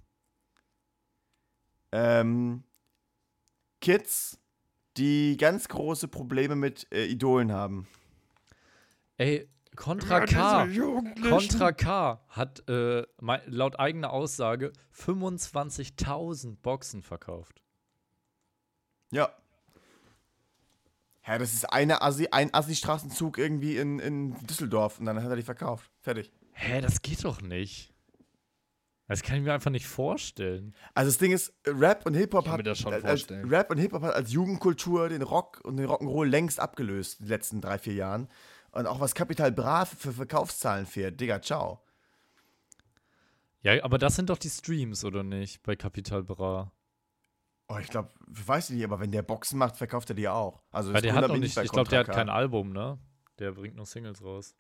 Ähm, 1.93 2.65
Kids, 3.81 4.39
die 4.97 5.37
ganz 5.37 5.69
große 5.69 6.09
Probleme 6.09 6.57
mit 6.57 6.87
äh, 6.93 7.07
Idolen 7.07 7.53
haben. 7.53 7.87
Ey, 9.17 9.49
Contra 9.79 10.27
K. 10.27 10.67
Contra 11.29 11.73
K 11.73 12.21
hat 12.29 12.69
äh, 12.69 13.07
laut 13.47 13.79
eigener 13.79 14.13
Aussage 14.13 14.73
25.000 14.93 16.57
Boxen 16.61 17.03
verkauft. 17.03 17.63
Ja. 19.13 19.31
Ja, 21.25 21.39
das 21.39 21.53
ist 21.53 21.73
eine 21.73 22.03
Assi, 22.03 22.29
ein 22.33 22.53
Assi-Straßenzug 22.53 23.39
irgendwie 23.39 23.77
in, 23.77 24.01
in 24.01 24.35
Düsseldorf 24.47 24.99
und 24.99 25.05
dann 25.07 25.23
hat 25.23 25.31
er 25.31 25.37
die 25.37 25.43
verkauft. 25.43 25.91
Fertig. 26.01 26.33
Hä, 26.53 26.81
das 26.81 27.03
geht 27.03 27.23
doch 27.23 27.41
nicht. 27.41 27.95
Das 29.09 29.23
kann 29.23 29.39
ich 29.39 29.43
mir 29.43 29.55
einfach 29.55 29.71
nicht 29.71 29.87
vorstellen. 29.87 30.75
Also 30.95 31.11
das 31.11 31.17
Ding 31.17 31.33
ist, 31.33 31.55
Rap 31.67 32.05
und 32.05 32.13
Hip-Hop 32.13 32.47
hat 32.47 32.69
als. 32.69 33.31
Rap 33.31 33.71
und 33.71 33.79
Hip-Hop 33.79 34.03
hat 34.03 34.15
als 34.15 34.31
Jugendkultur 34.31 35.09
den 35.09 35.23
Rock 35.23 35.63
und 35.65 35.79
den 35.79 35.87
Rock'n'Roll 35.87 36.27
längst 36.27 36.61
abgelöst 36.61 37.21
in 37.21 37.27
den 37.27 37.31
letzten 37.31 37.61
drei, 37.63 37.79
vier 37.79 37.95
Jahren. 37.95 38.29
Und 38.71 38.87
auch 38.87 39.01
was 39.01 39.15
Kapital 39.15 39.51
Bra 39.51 39.87
für 39.87 40.13
Verkaufszahlen 40.13 40.85
fährt, 40.85 41.19
Digga, 41.19 41.41
ciao. 41.41 41.83
Ja, 43.63 43.83
aber 43.83 43.97
das 43.97 44.15
sind 44.15 44.29
doch 44.29 44.39
die 44.39 44.51
Streams, 44.51 45.05
oder 45.05 45.23
nicht? 45.23 45.63
Bei 45.63 45.75
Capital 45.75 46.23
Bra. 46.23 46.71
Oh, 47.69 47.79
ich 47.79 47.89
glaube, 47.89 48.11
weiß 48.27 48.71
ich 48.71 48.77
nicht, 48.77 48.85
aber 48.85 49.01
wenn 49.01 49.11
der 49.11 49.23
Boxen 49.23 49.59
macht, 49.59 49.77
verkauft 49.77 50.11
er 50.11 50.17
die 50.17 50.23
ja 50.23 50.35
auch. 50.35 50.63
Also 50.71 50.93
der 50.93 51.15
hat 51.15 51.29
noch 51.29 51.37
nicht, 51.37 51.57
ich 51.57 51.71
glaube, 51.71 51.89
der 51.89 52.01
hat 52.01 52.09
kein. 52.09 52.29
Album, 52.29 52.73
ne? 52.73 52.99
Der 53.39 53.53
bringt 53.53 53.77
noch 53.77 53.87
Singles 53.87 54.23
raus. 54.23 54.55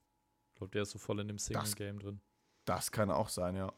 Ich 0.53 0.57
glaube, 0.57 0.70
der 0.70 0.82
ist 0.82 0.90
so 0.90 0.99
voll 0.99 1.20
in 1.20 1.28
dem 1.28 1.38
Single-Game 1.38 1.99
drin. 1.99 2.20
Das 2.64 2.90
kann 2.92 3.11
auch 3.11 3.28
sein, 3.28 3.55
ja. 3.57 3.72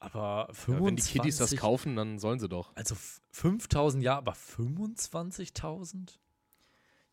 Aber 0.00 0.46
Ja, 0.48 0.54
25, 0.54 0.86
wenn 0.86 0.96
die 0.96 1.02
Kiddies 1.02 1.36
das 1.38 1.56
kaufen, 1.56 1.96
dann 1.96 2.18
sollen 2.18 2.38
sie 2.38 2.48
doch. 2.48 2.74
Also 2.76 2.94
f- 2.94 3.20
5000 3.32 4.02
ja, 4.02 4.16
aber 4.16 4.32
25.000? 4.34 6.18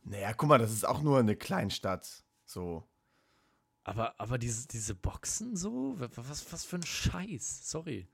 Naja, 0.04 0.34
guck 0.34 0.50
mal, 0.50 0.60
das 0.60 0.72
ist 0.72 0.86
auch 0.86 1.02
nur 1.02 1.18
eine 1.20 1.36
Kleinstadt. 1.36 2.24
So. 2.46 2.88
Aber, 3.84 4.20
aber 4.20 4.38
diese, 4.38 4.68
diese 4.68 4.94
Boxen 4.94 5.56
so? 5.56 6.00
Wa- 6.00 6.10
Was, 6.16 6.52
was 6.54 6.64
für 6.64 6.76
ein 6.78 6.84
Scheiß. 6.84 7.70
Sorry. 7.70 8.08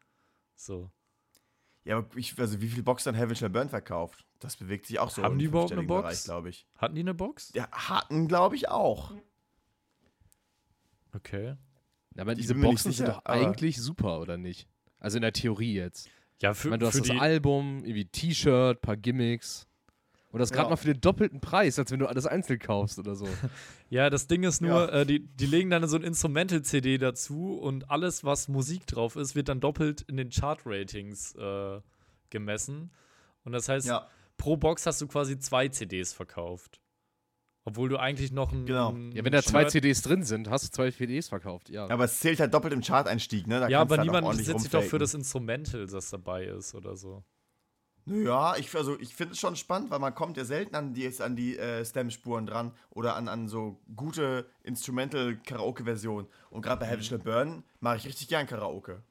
So. 0.56 0.90
Ja, 1.84 1.98
aber 1.98 2.16
ich, 2.16 2.38
also 2.40 2.62
wie 2.62 2.70
viel 2.70 2.84
Box 2.84 3.04
dann 3.04 3.16
Heaven 3.16 3.52
Burn 3.52 3.68
verkauft? 3.70 4.26
Das 4.40 4.56
bewegt 4.56 4.86
sich 4.86 5.00
auch 5.00 5.10
so 5.10 5.24
Haben 5.24 5.34
im 5.34 5.40
die 5.40 5.46
überhaupt 5.46 5.72
eine 5.72 5.84
Box? 5.84 6.02
Bereich, 6.04 6.24
glaube 6.24 6.50
ich. 6.50 6.68
Hatten 6.78 6.96
die 6.96 7.02
eine 7.02 7.14
Box? 7.14 7.52
Ja, 7.56 7.70
hatten, 7.72 8.28
glaube 8.28 8.56
ich, 8.56 8.70
auch. 8.70 9.12
Okay. 11.14 11.58
Aber 12.18 12.34
Ich 12.34 12.40
diese 12.40 12.56
Boxen 12.56 12.92
sind 12.92 13.06
sicher, 13.06 13.20
doch 13.22 13.22
aber- 13.26 13.48
eigentlich 13.48 13.82
super, 13.82 14.20
oder 14.20 14.38
nicht? 14.38 14.68
Also 15.00 15.18
in 15.18 15.22
der 15.22 15.34
Theorie 15.34 15.74
jetzt. 15.74 16.10
Ja, 16.42 16.52
Ich 16.52 16.58
für, 16.58 16.70
meine, 16.70 16.80
du 16.80 16.88
hast 16.88 17.00
das 17.00 17.10
Album, 17.20 17.80
irgendwie 17.84 18.06
T-Shirt, 18.06 18.82
paar 18.82 18.98
Gimmicks. 18.98 19.68
Und 20.32 20.40
das 20.40 20.52
gerade 20.52 20.68
Ja. 20.68 20.70
noch 20.72 20.80
für 20.80 20.94
den 20.94 21.02
doppelten 21.02 21.42
Preis, 21.42 21.78
als 21.78 21.92
wenn 21.92 22.00
du 22.00 22.08
alles 22.08 22.26
einzeln 22.26 22.58
kaufst 22.60 22.98
oder 23.00 23.16
so. 23.16 23.26
Ja, 23.90 24.10
das 24.10 24.28
Ding 24.28 24.44
ist 24.44 24.62
nur, 24.62 24.70
Ja. 24.90 25.02
äh, 25.02 25.06
die, 25.06 25.20
die 25.20 25.46
legen 25.46 25.70
dann 25.70 25.86
so 25.90 25.98
ein 25.98 26.04
Instrumental-CD 26.04 26.98
dazu 26.98 27.58
und 27.60 27.90
alles, 27.92 28.24
was 28.24 28.48
Musik 28.48 28.88
drauf 28.88 29.18
ist, 29.18 29.36
wird 29.36 29.50
dann 29.50 29.60
doppelt 29.60 30.02
in 30.08 30.16
den 30.16 30.30
Chart-Ratings 30.30 31.36
äh, 31.36 31.82
gemessen. 32.30 32.92
Und 33.44 33.52
das 33.52 33.68
heißt, 33.68 33.88
Ja. 33.88 34.08
pro 34.38 34.56
Box 34.56 34.86
hast 34.86 35.02
du 35.02 35.08
quasi 35.08 35.38
zwei 35.40 35.68
CDs 35.68 36.14
verkauft. 36.14 36.80
Obwohl 37.64 37.90
du 37.90 37.98
eigentlich 37.98 38.32
noch 38.32 38.52
ein. 38.52 38.66
Genau. 38.66 38.96
Ja, 39.14 39.24
wenn 39.24 39.32
da 39.32 39.44
zwei 39.44 39.62
Shirt- 39.62 39.72
CDs 39.72 40.02
drin 40.02 40.24
sind, 40.24 40.50
hast 40.50 40.66
du 40.66 40.72
zwei 40.72 40.90
CDs 40.90 41.30
verkauft, 41.30 41.70
ja. 41.70 41.88
Aber 41.90 42.06
es 42.06 42.20
zählt 42.20 42.40
halt 42.40 42.54
doppelt 42.54 42.74
im 42.74 42.82
Chart-Einstieg, 42.82 43.46
ne? 43.46 43.60
Da 43.60 43.68
Ja, 43.68 43.82
aber 43.82 43.98
halt 43.98 44.08
niemand 44.08 44.28
interessiert 44.28 44.60
sich 44.60 44.72
doch 44.72 44.82
für 44.82 44.98
das 44.98 45.14
Instrumental, 45.14 45.86
das 45.86 46.10
dabei 46.10 46.46
ist 46.46 46.74
oder 46.74 46.96
so. 46.96 47.24
Ja, 48.06 48.56
ich, 48.58 48.76
also 48.76 49.00
ich 49.00 49.14
finde 49.14 49.34
es 49.34 49.40
schon 49.40 49.56
spannend, 49.56 49.92
weil 49.92 50.00
man 50.00 50.16
kommt 50.16 50.36
ja 50.36 50.44
selten 50.44 50.76
an 50.76 50.96
die, 50.96 51.08
an 51.22 51.36
die 51.36 51.56
äh, 51.60 51.86
Stem-Spuren 51.86 52.48
dran 52.48 52.74
oder 52.90 53.16
an, 53.16 53.28
an 53.28 53.48
so 53.48 53.80
gute 53.96 54.50
Instrumental-Karaoke-Versionen. 54.64 56.28
Und 56.50 56.64
gerade 56.64 56.80
bei 56.80 56.88
Heaven 56.88 57.04
Shall 57.04 57.20
Burn 57.20 57.64
mache 57.80 57.98
ich 57.98 58.08
richtig 58.08 58.28
gern 58.28 58.48
Karaoke. 58.48 59.04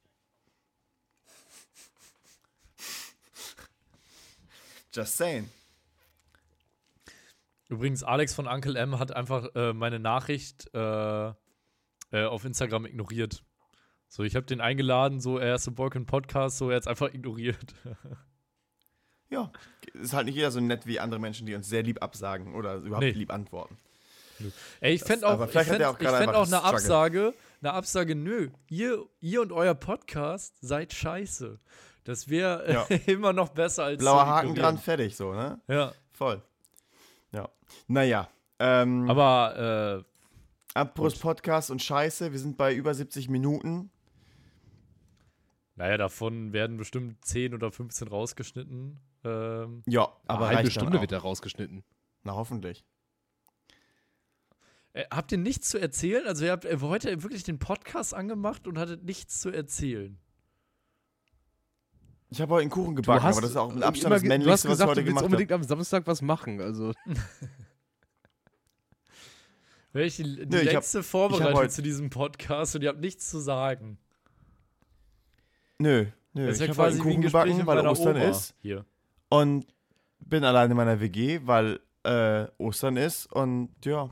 Just 4.93 5.17
saying. 5.17 5.49
Übrigens, 7.71 8.03
Alex 8.03 8.35
von 8.35 8.47
Uncle 8.49 8.77
M 8.77 8.99
hat 8.99 9.13
einfach 9.15 9.49
äh, 9.55 9.73
meine 9.73 9.99
Nachricht 10.01 10.69
äh, 10.75 11.29
äh, 11.29 11.33
auf 12.27 12.45
Instagram 12.45 12.85
ignoriert. 12.87 13.45
So, 14.09 14.25
ich 14.25 14.35
habe 14.35 14.45
den 14.45 14.61
eingeladen, 14.61 15.21
so, 15.21 15.39
er 15.39 15.55
ist 15.55 15.69
im 15.69 15.77
Balkan 15.77 16.05
Podcast, 16.05 16.59
so, 16.59 16.69
er 16.71 16.77
hat 16.77 16.83
es 16.83 16.87
einfach 16.89 17.13
ignoriert. 17.15 17.75
Ja, 19.33 19.53
ist 19.95 20.13
halt 20.13 20.27
nicht 20.27 20.35
jeder 20.35 20.51
so 20.51 20.59
nett 20.59 20.87
wie 20.87 20.99
andere 20.99 21.21
Menschen, 21.21 21.47
die 21.47 21.55
uns 21.55 21.69
sehr 21.69 21.85
lieb 21.85 22.03
absagen 22.03 22.53
oder 22.57 22.75
überhaupt 22.79 23.05
Nee. 23.05 23.13
lieb 23.13 23.33
antworten. 23.33 23.79
Ey, 24.81 24.95
ich 24.95 25.05
fände 25.05 25.25
auch, 25.25 25.47
ich 25.47 25.53
fänd, 25.53 25.85
auch 25.85 26.01
ich 26.01 26.09
fänd 26.09 26.35
auch 26.35 26.49
eine. 26.49 26.65
Absage, 26.65 27.33
eine 27.63 27.73
Absage, 27.73 28.17
nö, 28.17 28.49
ihr, 28.69 29.07
ihr 29.21 29.41
und 29.43 29.53
euer 29.53 29.75
Podcast 29.75 30.57
seid 30.61 30.93
scheiße. 30.93 31.61
Das 32.03 32.29
wäre 32.29 32.73
Ja. 32.73 32.97
immer 33.07 33.33
noch 33.33 33.51
besser 33.51 33.85
als 33.85 33.99
Blauer 34.01 34.27
Haken 34.27 34.57
dran, 34.57 34.79
fertig 34.79 35.15
so, 35.15 35.33
ne? 35.33 35.61
Ja, 35.69 35.93
Voll. 36.13 36.43
Ja. 37.33 37.49
Naja. 37.87 38.29
Ähm, 38.59 39.09
aber 39.09 40.05
äh, 40.05 40.79
Apropos 40.79 41.19
Podcast 41.19 41.71
und 41.71 41.83
Scheiße, 41.83 42.33
wir 42.33 42.39
sind 42.39 42.57
bei 42.57 42.75
über 42.75 42.95
70 42.95 43.29
Minuten. 43.29 43.91
naja, 45.77 45.97
davon 45.97 46.53
werden 46.53 46.77
bestimmt 46.77 47.25
10 47.25 47.55
oder 47.55 47.73
15 47.73 48.09
rausgeschnitten. 48.09 49.01
Ähm, 49.25 49.83
Ja, 49.87 50.09
Aber 50.27 50.47
eine 50.49 50.59
halbe 50.59 50.71
Stunde 50.71 51.01
wird 51.01 51.13
da 51.13 51.19
rausgeschnitten. 51.19 51.83
Na, 52.23 52.35
hoffentlich. 52.35 52.85
äh, 54.93 55.05
habt 55.11 55.33
ihr 55.33 55.39
nichts 55.39 55.71
zu 55.71 55.79
erzählen? 55.79 56.27
Also 56.27 56.45
ihr 56.45 56.53
habt 56.53 56.65
äh, 56.67 56.79
heute 56.81 57.23
wirklich 57.23 57.43
den 57.45 57.59
Podcast 57.59 58.15
angemacht 58.15 58.67
und 58.67 58.79
hattet 58.79 59.03
nichts 59.05 59.41
zu 59.41 59.51
erzählen. 59.51 60.19
Ich 62.33 62.41
habe 62.41 62.55
heute 62.55 62.63
einen 62.63 62.71
Kuchen 62.71 62.95
gebacken, 62.95 63.25
aber 63.27 63.41
das 63.41 63.51
ist 63.51 63.57
auch 63.57 63.73
mit 63.75 63.83
Abstand 63.83 64.15
das 64.15 64.23
ge- 64.23 64.29
du 64.29 64.35
hast 64.35 64.39
männlichste, 64.39 64.69
was 64.69 64.75
ich 64.75 64.87
gesagt, 64.87 64.91
heute 64.91 65.01
du 65.01 65.07
willst 65.07 65.09
gemacht 65.09 65.25
habe. 65.25 65.27
unbedingt 65.35 65.53
am 65.53 65.63
Samstag 65.65 66.07
was 66.07 66.23
machen. 66.23 66.61
Also 66.61 66.93
Welche 69.93 70.23
die 70.23 70.47
Nö, 70.47 70.59
ich 70.61 70.69
hab- 70.69 70.75
letzte 70.75 71.03
Vorbereitung 71.03 71.55
heute- 71.55 71.69
zu 71.71 71.83
diesem 71.83 72.11
Podcast 72.11 72.77
und 72.77 72.83
ihr 72.83 72.89
habt 72.91 73.01
nichts 73.01 73.29
zu 73.29 73.41
sagen. 73.41 73.99
Nö, 75.79 76.07
nö. 76.35 76.47
Das 76.47 76.57
ist 76.57 76.63
ich 76.63 76.69
habe 76.69 76.83
heute 76.83 76.99
quasi 76.99 77.01
einen 77.01 77.09
wie 77.09 77.11
ein 77.11 77.17
Kuchen 77.17 77.23
gebacken, 77.57 77.67
weil 77.67 77.87
Ostern 77.89 78.17
Oma 78.17 78.25
ist. 78.27 78.55
Hier. 78.61 78.85
Und 79.31 79.67
bin 80.21 80.45
allein 80.45 80.71
in 80.71 80.77
meiner 80.77 81.01
WG, 81.01 81.41
weil 81.45 81.81
äh, 82.05 82.47
Ostern 82.59 82.97
ist. 82.97 83.27
Und 83.33 83.71
ja, 83.85 84.11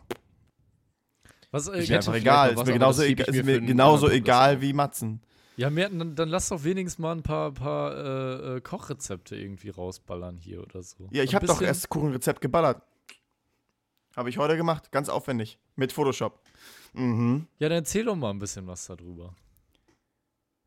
Was, 1.52 1.68
äh, 1.68 1.78
ist 1.78 1.88
mir 1.88 1.96
einfach 1.96 2.14
egal. 2.14 2.50
Ist 2.50 2.56
was, 2.56 2.66
mir 2.66 2.72
genauso, 2.72 3.02
egal, 3.02 3.28
ich 3.28 3.36
ist 3.36 3.44
mir 3.44 3.60
genauso 3.60 4.08
egal 4.10 4.60
wie 4.60 4.72
Matzen. 4.72 5.20
Ja, 5.58 5.70
mehr, 5.70 5.88
dann, 5.88 6.14
dann 6.14 6.28
lass 6.28 6.48
doch 6.50 6.62
wenigstens 6.62 7.00
mal 7.00 7.12
ein 7.12 7.24
paar, 7.24 7.52
paar 7.52 7.92
äh, 7.96 8.56
äh, 8.56 8.60
Kochrezepte 8.60 9.34
irgendwie 9.34 9.70
rausballern 9.70 10.36
hier 10.36 10.62
oder 10.62 10.82
so. 10.82 11.08
Ja, 11.10 11.24
ich 11.24 11.34
habe 11.34 11.46
doch 11.46 11.60
erst 11.60 11.88
Kuchenrezept 11.88 12.40
geballert. 12.40 12.80
Habe 14.16 14.30
ich 14.30 14.38
heute 14.38 14.56
gemacht, 14.56 14.92
ganz 14.92 15.08
aufwendig. 15.08 15.58
Mit 15.74 15.92
Photoshop. 15.92 16.40
Mhm. 16.92 17.48
Ja, 17.58 17.68
dann 17.68 17.78
erzähl 17.78 18.04
doch 18.04 18.14
mal 18.16 18.30
ein 18.30 18.38
bisschen 18.38 18.66
was 18.68 18.86
darüber. 18.86 19.34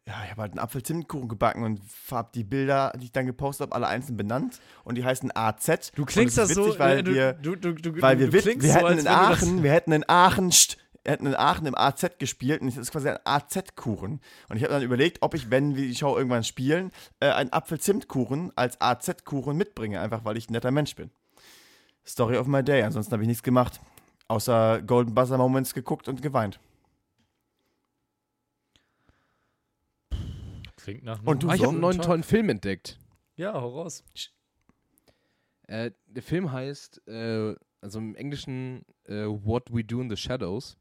Ja, 0.08 0.16
ich 0.26 0.32
habe 0.32 0.42
halt 0.42 0.52
einen 0.54 0.60
Apfel-Zimtkuchen 0.60 1.30
gebacken 1.30 1.64
und 1.64 1.80
habe 2.10 2.30
die 2.34 2.44
Bilder, 2.44 2.92
die 2.98 3.06
ich 3.06 3.12
dann 3.12 3.28
gepostet 3.28 3.68
habe, 3.68 3.76
alle 3.76 3.88
einzeln 3.88 4.18
benannt. 4.18 4.60
Und 4.84 4.96
die 4.96 5.06
heißen 5.06 5.32
AZ. 5.34 5.92
Du 5.96 6.04
klingst 6.06 6.38
das 6.38 6.50
ist 6.50 6.56
so, 6.56 6.66
witzig, 6.66 6.80
weil 6.80 6.98
äh, 7.00 7.04
du, 7.04 7.14
wir, 7.14 7.34
du, 7.34 7.56
du, 7.56 7.74
du, 7.76 8.02
weil 8.02 8.20
wir, 8.20 8.30
klingst 8.30 8.66
wir 8.66 8.74
so, 8.74 8.80
hätten 8.80 9.00
in 9.00 9.08
Aachen, 9.08 9.64
wir 9.64 9.72
hätten 9.72 9.92
in 9.94 10.04
Aachen, 10.10 10.50
st- 10.52 10.76
hätten 11.06 11.26
in 11.26 11.36
Aachen 11.36 11.66
im 11.66 11.76
AZ 11.76 12.18
gespielt 12.20 12.62
und 12.62 12.68
es 12.68 12.78
ist 12.78 12.92
quasi 12.92 13.10
ein 13.10 13.18
AZ-Kuchen. 13.24 14.22
Und 14.50 14.58
ich 14.58 14.64
habe 14.64 14.74
dann 14.74 14.84
überlegt, 14.84 15.20
ob 15.22 15.34
ich, 15.34 15.50
wenn 15.50 15.76
wir 15.76 15.88
die 15.88 15.96
Show 15.96 16.16
irgendwann 16.16 16.44
spielen, 16.44 16.92
äh, 17.20 17.30
einen 17.30 17.52
Apfel-Zimt-Kuchen 17.52 18.52
als 18.56 18.80
AZ-Kuchen 18.80 19.58
mitbringe, 19.58 20.00
einfach 20.00 20.26
weil 20.26 20.38
ich 20.38 20.50
ein 20.50 20.54
netter 20.54 20.72
Mensch 20.72 20.96
bin. 20.96 21.10
Story 22.06 22.38
of 22.38 22.48
my 22.48 22.64
day. 22.64 22.84
Ansonsten 22.84 23.14
habe 23.14 23.24
ich 23.24 23.28
nichts 23.28 23.44
gemacht, 23.44 23.80
außer 24.28 24.82
Golden 24.84 25.14
Buzzer 25.16 25.38
Moments 25.38 25.74
geguckt 25.74 26.08
und 26.08 26.22
geweint. 26.22 26.60
Klingt 30.78 31.04
nach 31.04 31.20
einem- 31.20 31.28
Und 31.28 31.44
du 31.44 31.50
ah, 31.50 31.56
ich 31.56 31.62
habe 31.62 31.72
einen 31.72 31.80
neuen 31.82 32.02
tollen 32.02 32.24
Film 32.24 32.50
entdeckt. 32.50 32.98
Ja, 33.36 33.54
hau 33.54 33.70
raus. 33.82 34.04
Äh, 35.68 35.92
der 36.08 36.24
Film 36.24 36.52
heißt, 36.52 37.08
äh, 37.08 37.56
also 37.82 38.00
im 38.00 38.16
Englischen, 38.16 38.84
äh, 39.06 39.26
What 39.26 39.72
We 39.74 39.84
Do 39.84 40.02
in 40.02 40.10
the 40.10 40.18
Shadows. 40.18 40.78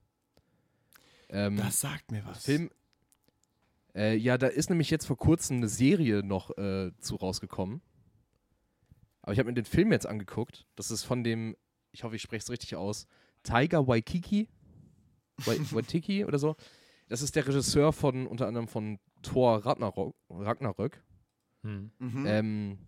Ähm, 1.31 1.57
Das 1.57 1.81
sagt 1.81 2.11
mir 2.13 2.25
was. 2.27 2.45
Film. 2.45 2.71
Äh, 3.95 4.17
ja, 4.17 4.39
da 4.39 4.47
ist 4.47 4.69
nämlich 4.71 4.91
jetzt 4.91 5.07
vor 5.07 5.17
kurzem 5.17 5.57
eine 5.59 5.69
Serie 5.69 6.23
noch 6.23 6.57
äh, 6.59 6.93
zu 7.01 7.17
rausgekommen. 7.17 7.81
Aber 9.23 9.33
ich 9.33 9.39
habe 9.39 9.49
mir 9.49 9.55
den 9.55 9.65
Film 9.65 9.93
jetzt 9.93 10.07
angeguckt. 10.07 10.67
Das 10.77 10.91
ist 10.91 11.03
von 11.05 11.25
dem, 11.25 11.57
ich 11.93 12.05
hoffe, 12.05 12.17
ich 12.17 12.23
spreche 12.23 12.43
es 12.45 12.51
richtig 12.51 12.77
aus, 12.77 13.07
Tiger 13.43 13.87
Waikiki. 13.87 14.49
Wai- 15.45 15.59
Waitiki 15.73 16.25
oder 16.25 16.39
so. 16.39 16.57
Das 17.09 17.23
ist 17.23 17.35
der 17.35 17.47
Regisseur 17.47 17.93
von 17.93 18.27
unter 18.27 18.47
anderem 18.47 18.69
von 18.69 18.99
Thor 19.23 19.65
Ragnarok. 19.67 20.15
Ragnarök. 20.31 21.03
Hm. 21.63 21.91
Mhm. 21.99 22.25
Ähm, 22.27 22.79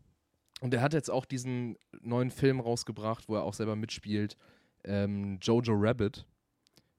und 0.60 0.72
er 0.72 0.80
hat 0.80 0.92
jetzt 0.94 1.10
auch 1.10 1.24
diesen 1.24 1.76
neuen 2.00 2.30
Film 2.30 2.60
rausgebracht, 2.60 3.28
wo 3.28 3.34
er 3.34 3.42
auch 3.42 3.54
selber 3.54 3.74
mitspielt, 3.74 4.36
ähm, 4.84 5.38
Jojo 5.42 5.74
Rabbit, 5.76 6.24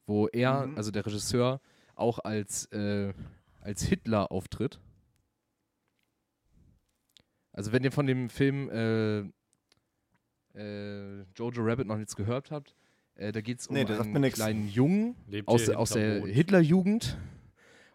wo 0.06 0.28
er, 0.28 0.68
Mhm. 0.68 0.78
also 0.78 0.91
der 0.91 1.06
Regisseur, 1.06 1.62
auch 1.95 2.20
als, 2.20 2.66
äh, 2.72 3.14
als 3.62 3.84
Hitler 3.84 4.32
auftritt. 4.32 4.80
Also 7.51 7.72
wenn 7.72 7.84
ihr 7.84 7.91
von 7.91 8.08
dem 8.08 8.30
Film 8.30 8.70
äh, 8.70 9.20
äh, 10.56 11.24
Jojo 11.36 11.62
Rabbit 11.64 11.88
noch 11.88 11.97
nichts 11.97 12.16
gehört 12.16 12.51
habt, 12.51 12.76
äh, 13.16 13.32
da 13.32 13.41
geht 13.41 13.60
es 13.60 13.68
um 13.68 13.76
Nee, 13.76 13.86
einen 13.86 14.32
kleinen 14.32 14.68
Jungen, 14.68 15.16
Lebt 15.28 15.47
aus, 15.47 15.70
aus 15.70 15.91
der. 15.91 16.26
Hitlerjugend 16.26 17.18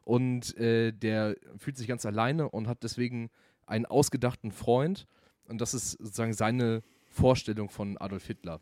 und 0.05 0.57
äh, 0.59 0.93
der 0.93 1.37
fühlt 1.59 1.77
sich 1.77 1.89
ganz 1.89 2.07
alleine 2.07 2.49
und 2.49 2.69
hat 2.69 2.83
deswegen 2.85 3.31
einen 3.67 3.85
ausgedachten 3.85 4.53
Freund 4.53 5.07
und 5.49 5.61
das 5.61 5.75
ist 5.75 5.93
sozusagen 5.93 6.33
seine 6.35 6.83
Vorstellung 7.09 7.69
von 7.69 7.99
Adolf 7.99 8.27
Hitler. 8.27 8.61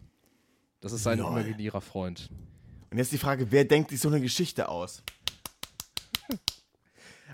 Das 0.81 0.93
ist 0.93 1.03
sein 1.03 1.19
imaginärer 1.19 1.81
Freund. 1.81 2.31
Und 2.91 2.99
jetzt 2.99 3.13
die 3.13 3.19
Frage, 3.19 3.51
wer 3.51 3.65
denkt 3.65 3.91
sich 3.91 4.01
so 4.01 4.09
eine 4.09 4.21
Geschichte 4.21 4.69
aus? 4.69 5.03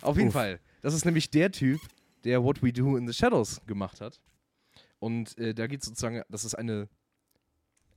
Auf 0.01 0.17
jeden 0.17 0.29
Uff. 0.29 0.35
Fall. 0.35 0.59
Das 0.81 0.95
ist 0.95 1.05
nämlich 1.05 1.31
der 1.31 1.53
Typ, 1.53 1.81
der 2.25 2.43
What 2.43 2.63
We 2.63 2.73
Do 2.73 2.97
in 2.97 3.07
the 3.07 3.13
Shadows 3.13 3.61
gemacht 3.67 4.01
hat. 4.01 4.21
Und 4.99 5.37
äh, 5.39 5.55
da 5.55 5.67
geht 5.67 5.81
es 5.81 5.87
sozusagen, 5.87 6.23
das 6.29 6.45
ist 6.45 6.55
eine, 6.55 6.89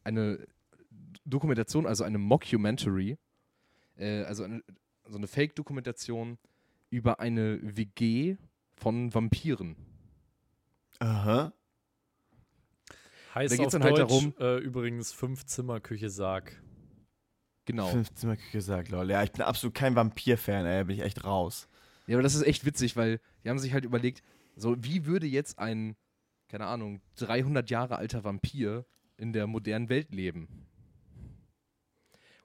eine 0.04 0.46
Dokumentation, 1.26 1.86
also 1.88 2.04
eine 2.04 2.18
Mockumentary, 2.18 3.18
äh, 3.98 4.24
also 4.24 4.44
eine, 4.44 4.64
so 5.08 5.18
eine 5.18 5.28
Fake-Dokumentation 5.28 6.38
über 6.90 7.20
eine 7.20 7.60
WG 7.62 8.38
von 8.76 9.14
Vampiren. 9.14 9.76
Aha. 11.00 11.54
Heißt 13.34 13.52
Da 13.54 13.58
geht's 13.58 13.68
auf 13.68 13.82
dann 13.82 13.84
halt 13.84 13.98
Deutsch 13.98 14.10
darum- 14.10 14.34
äh, 14.40 14.58
übrigens 14.60 15.12
Fünf-Zimmer-Küche 15.12 16.10
Sarg. 16.10 16.62
Genau. 17.66 17.88
Fünfzimmerküche 17.88 18.52
gesagt, 18.52 18.90
lol. 18.90 19.10
Ja, 19.10 19.24
ich 19.24 19.32
bin 19.32 19.42
absolut 19.42 19.74
kein 19.74 19.96
Vampir-Fan, 19.96 20.66
ey. 20.66 20.84
Bin 20.84 20.98
ich 20.98 21.04
echt 21.04 21.24
raus. 21.24 21.68
Ja, 22.08 22.16
aber 22.16 22.24
das 22.24 22.36
ist 22.36 22.44
echt 22.44 22.66
witzig, 22.66 22.96
weil 22.96 23.20
die 23.44 23.50
haben 23.50 23.60
sich 23.60 23.74
halt 23.74 23.86
überlegt, 23.86 24.22
so 24.56 24.76
wie 24.84 25.06
würde 25.06 25.26
jetzt 25.26 25.58
ein, 25.60 25.96
keine 26.48 26.68
Ahnung, 26.68 27.02
300 27.18 27.70
Jahre 27.70 27.98
alter 27.98 28.24
Vampir 28.24 28.86
in 29.18 29.34
der 29.34 29.48
modernen 29.48 29.90
Welt 29.90 30.14
leben? 30.14 30.68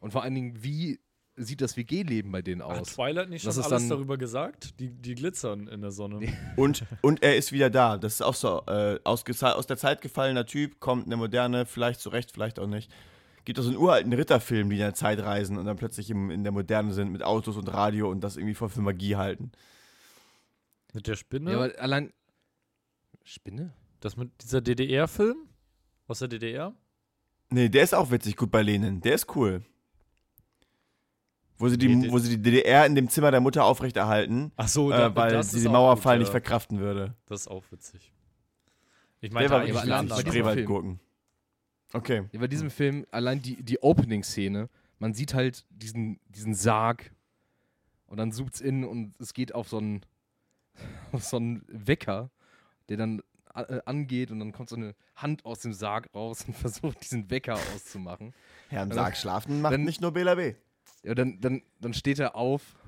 Und 0.00 0.12
vor 0.12 0.22
allen 0.22 0.34
Dingen, 0.34 0.62
wie 0.62 0.98
sieht 1.36 1.60
das 1.60 1.76
WG-Leben 1.76 2.32
bei 2.32 2.42
denen 2.42 2.62
Hat 2.62 2.80
aus? 2.80 2.94
Twilight 2.94 3.28
nicht 3.28 3.46
Das 3.46 3.54
schon 3.54 3.64
ist 3.64 3.72
alles 3.72 3.88
darüber 3.88 4.16
gesagt? 4.16 4.78
Die, 4.80 4.88
die 4.88 5.14
glitzern 5.14 5.68
in 5.68 5.80
der 5.80 5.90
Sonne. 5.90 6.20
Und, 6.56 6.84
und 7.02 7.22
er 7.22 7.36
ist 7.36 7.52
wieder 7.52 7.70
da. 7.70 7.96
Das 7.96 8.14
ist 8.14 8.22
auch 8.22 8.34
so 8.34 8.62
äh, 8.66 8.98
aus, 9.04 9.24
aus 9.42 9.66
der 9.66 9.76
Zeit 9.76 10.00
gefallener 10.00 10.44
Typ, 10.46 10.80
kommt 10.80 11.06
eine 11.06 11.16
moderne, 11.16 11.66
vielleicht 11.66 12.00
zurecht, 12.00 12.32
vielleicht 12.32 12.58
auch 12.58 12.66
nicht. 12.66 12.90
Gibt 13.44 13.58
auch 13.58 13.62
so 13.62 13.70
einen 13.70 13.78
uralten 13.78 14.12
Ritterfilm, 14.12 14.70
die 14.70 14.76
in 14.76 14.82
der 14.82 14.94
Zeit 14.94 15.18
reisen 15.20 15.58
und 15.58 15.64
dann 15.64 15.76
plötzlich 15.76 16.10
im, 16.10 16.30
in 16.30 16.42
der 16.42 16.52
Moderne 16.52 16.92
sind 16.92 17.10
mit 17.10 17.22
Autos 17.22 17.56
und 17.56 17.72
Radio 17.72 18.10
und 18.10 18.20
das 18.22 18.36
irgendwie 18.36 18.54
voll 18.54 18.68
für 18.68 18.82
Magie 18.82 19.16
halten. 19.16 19.52
Mit 20.92 21.06
der 21.06 21.16
Spinne? 21.16 21.52
Ja, 21.52 21.56
aber 21.58 21.78
allein. 21.78 22.12
Spinne? 23.24 23.72
das 24.00 24.16
mit 24.16 24.30
dieser 24.42 24.60
DDR-Film? 24.60 25.36
Aus 26.08 26.18
der 26.20 26.28
DDR? 26.28 26.74
Nee, 27.50 27.68
der 27.68 27.84
ist 27.84 27.94
auch 27.94 28.10
witzig 28.10 28.36
gut 28.36 28.50
bei 28.50 28.62
Lenin. 28.62 29.00
Der 29.00 29.14
ist 29.14 29.34
cool. 29.36 29.62
Wo 31.58 31.68
sie, 31.68 31.76
die, 31.76 31.94
Nee, 31.94 32.10
wo 32.10 32.18
sie 32.18 32.30
die 32.30 32.42
DDR 32.42 32.86
in 32.86 32.94
dem 32.94 33.08
Zimmer 33.10 33.30
der 33.30 33.40
Mutter 33.40 33.64
aufrechterhalten, 33.64 34.50
Ach 34.56 34.68
so, 34.68 34.90
äh, 34.90 35.14
weil 35.14 35.42
sie 35.42 35.62
den 35.62 35.72
Mauerfall 35.72 36.18
nicht 36.18 36.30
verkraften 36.30 36.80
würde. 36.80 37.14
Das 37.26 37.42
ist 37.42 37.48
auch 37.48 37.64
witzig. 37.70 38.12
Ich 39.20 39.36
eigentlich 39.36 39.50
aber 39.50 39.66
wirklich 39.66 40.56
Okay. 41.92 42.24
Ja, 42.32 42.40
bei 42.40 42.46
diesem 42.46 42.70
Film, 42.70 43.06
allein 43.10 43.42
die, 43.42 43.62
die 43.62 43.82
Opening-Szene, 43.82 44.68
man 44.98 45.14
sieht 45.14 45.34
halt 45.34 45.64
diesen, 45.70 46.20
diesen 46.28 46.54
Sarg 46.54 47.10
und 48.06 48.16
dann 48.18 48.32
zoomt's 48.32 48.60
in 48.60 48.84
und 48.84 49.14
es 49.20 49.34
geht 49.34 49.54
auf 49.54 49.68
so 49.68 49.78
einen, 49.78 50.02
auf 51.12 51.24
so 51.24 51.36
einen 51.38 51.64
Wecker, 51.68 52.30
der 52.88 52.96
dann 52.96 53.22
äh, 53.54 53.80
angeht 53.86 54.30
und 54.30 54.38
dann 54.38 54.52
kommt 54.52 54.68
so 54.68 54.76
eine 54.76 54.94
Hand 55.16 55.44
aus 55.44 55.60
dem 55.60 55.72
Sarg 55.72 56.08
raus 56.14 56.44
und 56.46 56.54
versucht, 56.56 57.02
diesen 57.02 57.30
Wecker 57.30 57.54
auszumachen. 57.54 58.34
Herr 58.68 58.82
im 58.84 58.90
Also, 58.90 59.00
Sarg 59.00 59.16
schlafen 59.16 59.60
macht 59.60 59.72
dann- 59.74 59.84
nicht 59.84 60.00
nur 60.00 60.12
Bela 60.12 60.34
B. 60.36 60.54
Ja, 61.02 61.14
dann, 61.14 61.40
dann, 61.40 61.62
dann 61.80 61.94
steht 61.94 62.18
er 62.18 62.36
auf, 62.36 62.78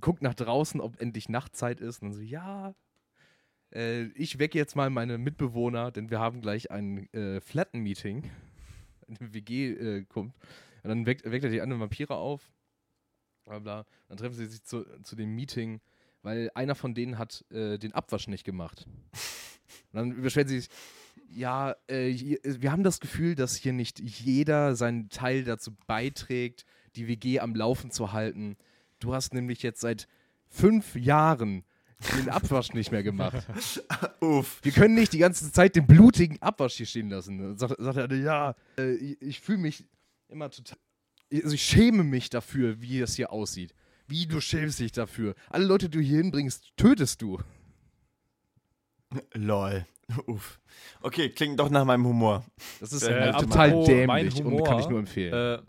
guckt 0.00 0.20
nach 0.22 0.34
draußen, 0.34 0.80
ob 0.80 1.00
endlich 1.00 1.28
Nachtzeit 1.30 1.80
ist 1.80 2.02
und 2.02 2.08
dann 2.10 2.14
so, 2.14 2.20
ja, 2.20 2.74
äh, 3.74 4.04
ich 4.14 4.38
wecke 4.38 4.58
jetzt 4.58 4.76
mal 4.76 4.90
meine 4.90 5.18
Mitbewohner, 5.18 5.90
denn 5.90 6.10
wir 6.10 6.18
haben 6.20 6.40
gleich 6.40 6.70
ein 6.70 7.12
äh, 7.12 7.40
Flatten-Meeting. 7.40 8.30
Eine 9.08 9.32
WG 9.34 9.70
äh, 9.72 10.04
kommt. 10.04 10.34
Und 10.82 10.88
dann 10.88 11.06
weckt, 11.06 11.24
weckt 11.30 11.44
er 11.44 11.50
die 11.50 11.60
anderen 11.60 11.80
Vampire 11.80 12.14
auf. 12.16 12.50
Bla 13.44 13.60
bla. 13.60 13.86
Dann 14.08 14.16
treffen 14.16 14.34
sie 14.34 14.46
sich 14.46 14.64
zu, 14.64 14.84
zu 15.04 15.14
dem 15.14 15.32
Meeting, 15.36 15.80
weil 16.22 16.50
einer 16.56 16.74
von 16.74 16.92
denen 16.92 17.16
hat 17.16 17.44
äh, 17.50 17.78
den 17.78 17.92
Abwasch 17.92 18.26
nicht 18.26 18.42
gemacht. 18.44 18.84
Und 19.92 19.94
dann 19.94 20.22
beschweren 20.22 20.48
sie 20.48 20.58
sich, 20.58 20.70
ja, 21.28 21.76
äh, 21.86 22.08
hier- 22.10 22.40
wir 22.42 22.72
haben 22.72 22.82
das 22.82 22.98
Gefühl, 22.98 23.36
dass 23.36 23.54
hier 23.54 23.72
nicht 23.72 24.00
jeder 24.00 24.74
seinen 24.74 25.08
Teil 25.08 25.44
dazu 25.44 25.70
beiträgt, 25.86 26.64
die 26.96 27.06
WG 27.06 27.38
am 27.38 27.54
Laufen 27.54 27.92
zu 27.92 28.12
halten. 28.12 28.56
Du 28.98 29.14
hast 29.14 29.34
nämlich 29.34 29.62
jetzt 29.62 29.80
seit 29.80 30.08
fünf 30.48 30.96
Jahren 30.96 31.64
den 32.16 32.28
Abwasch 32.28 32.72
nicht 32.72 32.92
mehr 32.92 33.02
gemacht. 33.02 33.46
Uff. 34.20 34.60
Wir 34.62 34.72
können 34.72 34.94
nicht 34.94 35.12
die 35.12 35.18
ganze 35.18 35.50
Zeit 35.52 35.76
den 35.76 35.86
blutigen 35.86 36.40
Abwasch 36.42 36.74
hier 36.74 36.86
stehen 36.86 37.08
lassen. 37.10 37.38
Dann 37.38 37.56
sagt, 37.56 37.76
sagt 37.78 37.96
er, 37.96 38.12
ja, 38.16 38.54
äh, 38.78 38.92
ich, 38.94 39.22
ich 39.22 39.40
fühle 39.40 39.58
mich 39.58 39.84
immer 40.28 40.50
total. 40.50 40.78
Also 41.32 41.54
ich 41.54 41.62
schäme 41.62 42.04
mich 42.04 42.30
dafür, 42.30 42.80
wie 42.80 43.00
es 43.00 43.16
hier 43.16 43.32
aussieht. 43.32 43.74
Wie 44.06 44.26
du 44.26 44.40
schämst 44.40 44.78
dich 44.78 44.92
dafür. 44.92 45.34
Alle 45.50 45.64
Leute, 45.64 45.88
die 45.88 45.98
du 45.98 46.04
hier 46.04 46.18
hinbringst, 46.18 46.76
tötest 46.76 47.22
du. 47.22 47.40
Lol. 49.34 49.86
Uff. 50.26 50.60
Okay, 51.00 51.30
klingt 51.30 51.58
doch 51.58 51.70
nach 51.70 51.84
meinem 51.84 52.06
Humor. 52.06 52.44
Das 52.80 52.92
ist 52.92 53.02
Äh, 53.02 53.12
halt 53.12 53.34
apropos 53.34 53.50
total 53.50 53.70
mein 54.06 54.24
dämlich 54.26 54.36
und 54.44 54.52
Humor, 54.52 54.66
kann 54.66 54.78
ich 54.78 54.88
nur 54.88 54.98
empfehlen. 55.00 55.32
Äh, 55.34 55.62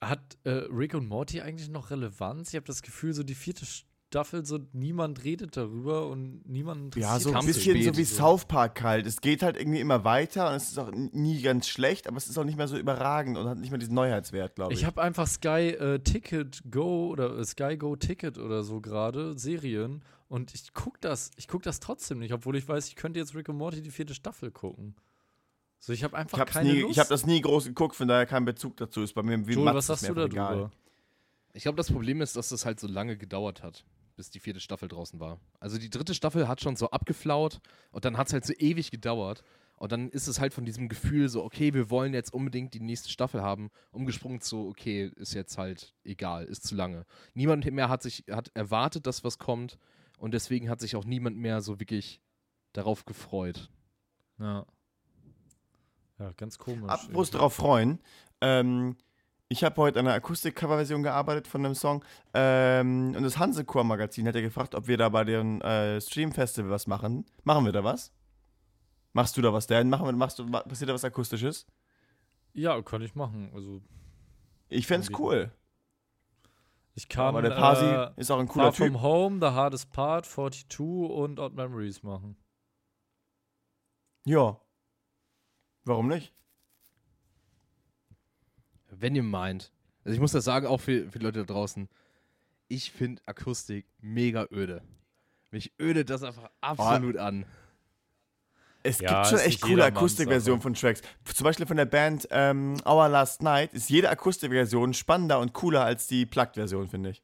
hat 0.00 0.38
äh, 0.44 0.50
Rick 0.50 0.94
und 0.94 1.08
Morty 1.08 1.40
eigentlich 1.40 1.68
noch 1.68 1.90
Relevanz? 1.90 2.50
Ich 2.50 2.54
habe 2.54 2.66
das 2.66 2.82
Gefühl, 2.82 3.12
so 3.12 3.22
die 3.24 3.34
vierte 3.34 3.66
Staffel, 4.08 4.44
so 4.46 4.58
niemand 4.72 5.22
redet 5.24 5.56
darüber 5.56 6.08
und 6.08 6.40
niemand 6.48 6.96
interessiert 6.96 7.12
Ja, 7.12 7.20
so 7.20 7.32
ein 7.34 7.44
bisschen 7.44 7.82
so 7.82 7.96
wie 7.96 8.04
so. 8.04 8.16
South 8.16 8.46
Park 8.46 8.82
halt. 8.82 9.06
Es 9.06 9.20
geht 9.20 9.42
halt 9.42 9.58
irgendwie 9.58 9.80
immer 9.80 10.02
weiter 10.04 10.48
und 10.48 10.54
es 10.56 10.70
ist 10.70 10.78
auch 10.78 10.90
nie 10.90 11.42
ganz 11.42 11.68
schlecht, 11.68 12.08
aber 12.08 12.16
es 12.16 12.26
ist 12.26 12.38
auch 12.38 12.44
nicht 12.44 12.56
mehr 12.56 12.68
so 12.68 12.78
überragend 12.78 13.36
und 13.36 13.46
hat 13.46 13.58
nicht 13.58 13.70
mehr 13.70 13.78
diesen 13.78 13.94
Neuheitswert, 13.94 14.54
glaube 14.54 14.72
ich. 14.72 14.80
Ich 14.80 14.86
habe 14.86 15.02
einfach 15.02 15.26
Sky 15.26 15.76
äh, 15.78 15.98
Ticket 15.98 16.62
Go 16.70 17.08
oder 17.08 17.36
äh, 17.38 17.44
Sky 17.44 17.76
Go 17.76 17.96
Ticket 17.96 18.38
oder 18.38 18.62
so 18.62 18.80
gerade, 18.80 19.38
Serien. 19.38 20.02
Und 20.28 20.54
ich 20.54 20.72
guck 20.72 21.00
das, 21.02 21.30
ich 21.36 21.46
guck 21.46 21.62
das 21.62 21.78
trotzdem 21.78 22.18
nicht, 22.18 22.32
obwohl 22.32 22.56
ich 22.56 22.66
weiß, 22.66 22.88
ich 22.88 22.96
könnte 22.96 23.20
jetzt 23.20 23.34
Rick 23.34 23.50
und 23.50 23.56
Morty 23.58 23.82
die 23.82 23.90
vierte 23.90 24.14
Staffel 24.14 24.50
gucken. 24.50 24.94
So, 25.80 25.92
ich 25.92 26.02
habe 26.02 26.16
einfach 26.16 26.38
ich 26.38 26.40
habe 26.40 26.50
keine 26.50 26.72
nie, 26.72 26.80
Lust. 26.80 26.92
ich 26.92 26.98
hab 26.98 27.08
das 27.08 27.26
nie 27.26 27.40
groß 27.40 27.66
geguckt, 27.66 27.94
von 27.94 28.08
daher 28.08 28.24
kein 28.26 28.44
Bezug 28.46 28.76
dazu. 28.78 29.02
Ist 29.02 29.12
bei 29.14 29.22
mir 29.22 29.46
wie 29.46 29.52
Joel, 29.52 29.74
was 29.74 29.84
ist 29.84 29.86
sagst 29.86 30.02
mir 30.04 30.08
du 30.08 30.14
da 30.14 30.28
drüber? 30.54 30.70
Ich 31.52 31.62
glaube, 31.62 31.76
das 31.76 31.90
Problem 31.90 32.20
ist, 32.20 32.36
dass 32.36 32.48
das 32.50 32.64
halt 32.64 32.78
so 32.80 32.86
lange 32.86 33.16
gedauert 33.16 33.62
hat, 33.62 33.84
bis 34.18 34.30
die 34.30 34.40
vierte 34.40 34.58
Staffel 34.58 34.88
draußen 34.88 35.20
war. 35.20 35.40
Also 35.60 35.78
die 35.78 35.90
dritte 35.90 36.12
Staffel 36.12 36.48
hat 36.48 36.60
schon 36.60 36.74
so 36.74 36.90
abgeflaut 36.90 37.60
und 37.92 38.04
dann 38.04 38.18
hat 38.18 38.26
es 38.26 38.32
halt 38.32 38.44
so 38.44 38.52
ewig 38.52 38.90
gedauert. 38.90 39.44
Und 39.76 39.92
dann 39.92 40.10
ist 40.10 40.26
es 40.26 40.40
halt 40.40 40.52
von 40.52 40.64
diesem 40.64 40.88
Gefühl 40.88 41.28
so, 41.28 41.44
okay, 41.44 41.72
wir 41.72 41.88
wollen 41.88 42.12
jetzt 42.12 42.34
unbedingt 42.34 42.74
die 42.74 42.80
nächste 42.80 43.10
Staffel 43.10 43.42
haben, 43.42 43.70
umgesprungen 43.92 44.40
zu, 44.40 44.66
okay, 44.66 45.12
ist 45.14 45.34
jetzt 45.34 45.56
halt 45.56 45.94
egal, 46.02 46.46
ist 46.46 46.66
zu 46.66 46.74
lange. 46.74 47.06
Niemand 47.32 47.64
mehr 47.64 47.88
hat 47.88 48.02
sich, 48.02 48.24
hat 48.28 48.50
erwartet, 48.54 49.06
dass 49.06 49.22
was 49.22 49.38
kommt 49.38 49.78
und 50.18 50.34
deswegen 50.34 50.68
hat 50.68 50.80
sich 50.80 50.96
auch 50.96 51.04
niemand 51.04 51.36
mehr 51.36 51.60
so 51.60 51.78
wirklich 51.78 52.20
darauf 52.72 53.04
gefreut. 53.04 53.70
Ja. 54.40 54.66
Ja, 56.18 56.32
ganz 56.32 56.58
komisch. 56.58 56.90
Apropos 56.90 57.30
drauf 57.30 57.54
freuen. 57.54 58.00
Ähm, 58.40 58.96
ich 59.48 59.64
habe 59.64 59.76
heute 59.80 59.98
an 59.98 60.06
einer 60.06 60.16
Akustik-Cover-Version 60.16 61.02
gearbeitet 61.02 61.46
von 61.48 61.64
einem 61.64 61.74
Song. 61.74 62.04
Ähm, 62.34 63.14
und 63.16 63.22
das 63.22 63.38
Hansechor-Magazin 63.38 64.26
hat 64.28 64.34
ja 64.34 64.42
gefragt, 64.42 64.74
ob 64.74 64.88
wir 64.88 64.96
da 64.98 65.08
bei 65.08 65.24
dem 65.24 65.60
äh, 65.62 66.00
Stream-Festival 66.00 66.70
was 66.70 66.86
machen. 66.86 67.24
Machen 67.44 67.64
wir 67.64 67.72
da 67.72 67.82
was? 67.82 68.12
Machst 69.14 69.36
du 69.36 69.42
da 69.42 69.52
was, 69.52 69.66
Dan? 69.66 69.88
Machen 69.88 70.04
wir, 70.06 70.12
machst 70.12 70.38
du, 70.38 70.46
passiert 70.50 70.90
da 70.90 70.94
was 70.94 71.04
Akustisches? 71.04 71.66
Ja, 72.52 72.80
kann 72.82 73.00
ich 73.02 73.14
machen. 73.14 73.50
Also, 73.54 73.80
Ich 74.68 74.86
fänd's 74.86 75.08
Irgendwie. 75.08 75.22
cool. 75.22 75.52
ich 76.94 77.08
kann 77.08 77.26
Aber 77.26 77.40
der 77.42 77.50
Pasi 77.50 77.86
äh, 77.86 78.10
ist 78.16 78.30
auch 78.30 78.38
ein 78.38 78.48
Far 78.48 78.54
cooler 78.54 78.72
Typ. 78.72 78.86
From 78.92 79.02
Home, 79.02 79.38
The 79.40 79.54
Hardest 79.54 79.90
Part, 79.92 80.26
42 80.26 80.78
und 81.10 81.40
Odd 81.40 81.54
Memories 81.56 82.02
machen. 82.02 82.36
Ja. 84.24 84.60
Warum 85.84 86.08
nicht? 86.08 86.34
Wenn 89.00 89.14
ihr 89.14 89.22
meint. 89.22 89.72
Also 90.04 90.14
ich 90.14 90.20
muss 90.20 90.32
das 90.32 90.44
sagen, 90.44 90.66
auch 90.66 90.78
für, 90.80 91.10
für 91.10 91.18
die 91.18 91.24
Leute 91.24 91.40
da 91.40 91.52
draußen. 91.52 91.88
Ich 92.68 92.92
finde 92.92 93.22
Akustik 93.26 93.86
mega 94.00 94.46
öde. 94.50 94.82
Mich 95.50 95.72
ödet 95.80 96.10
das 96.10 96.22
einfach 96.22 96.50
absolut 96.60 97.16
an. 97.16 97.46
Es 98.82 99.00
Ja, 99.00 99.22
gibt 99.22 99.26
schon 99.30 99.38
echt 99.46 99.60
coole 99.60 99.84
Akustikversionen 99.84 100.60
von 100.60 100.74
Tracks. 100.74 101.02
Zum 101.24 101.44
Beispiel 101.44 101.66
von 101.66 101.76
der 101.76 101.84
Band 101.86 102.28
ähm, 102.30 102.76
Our 102.86 103.08
Last 103.08 103.42
Night 103.42 103.72
ist 103.72 103.90
jede 103.90 104.08
Akustikversion 104.08 104.94
spannender 104.94 105.40
und 105.40 105.52
cooler 105.52 105.84
als 105.84 106.06
die 106.06 106.26
Plugged-Version, 106.26 106.88
finde 106.88 107.10
ich. 107.10 107.22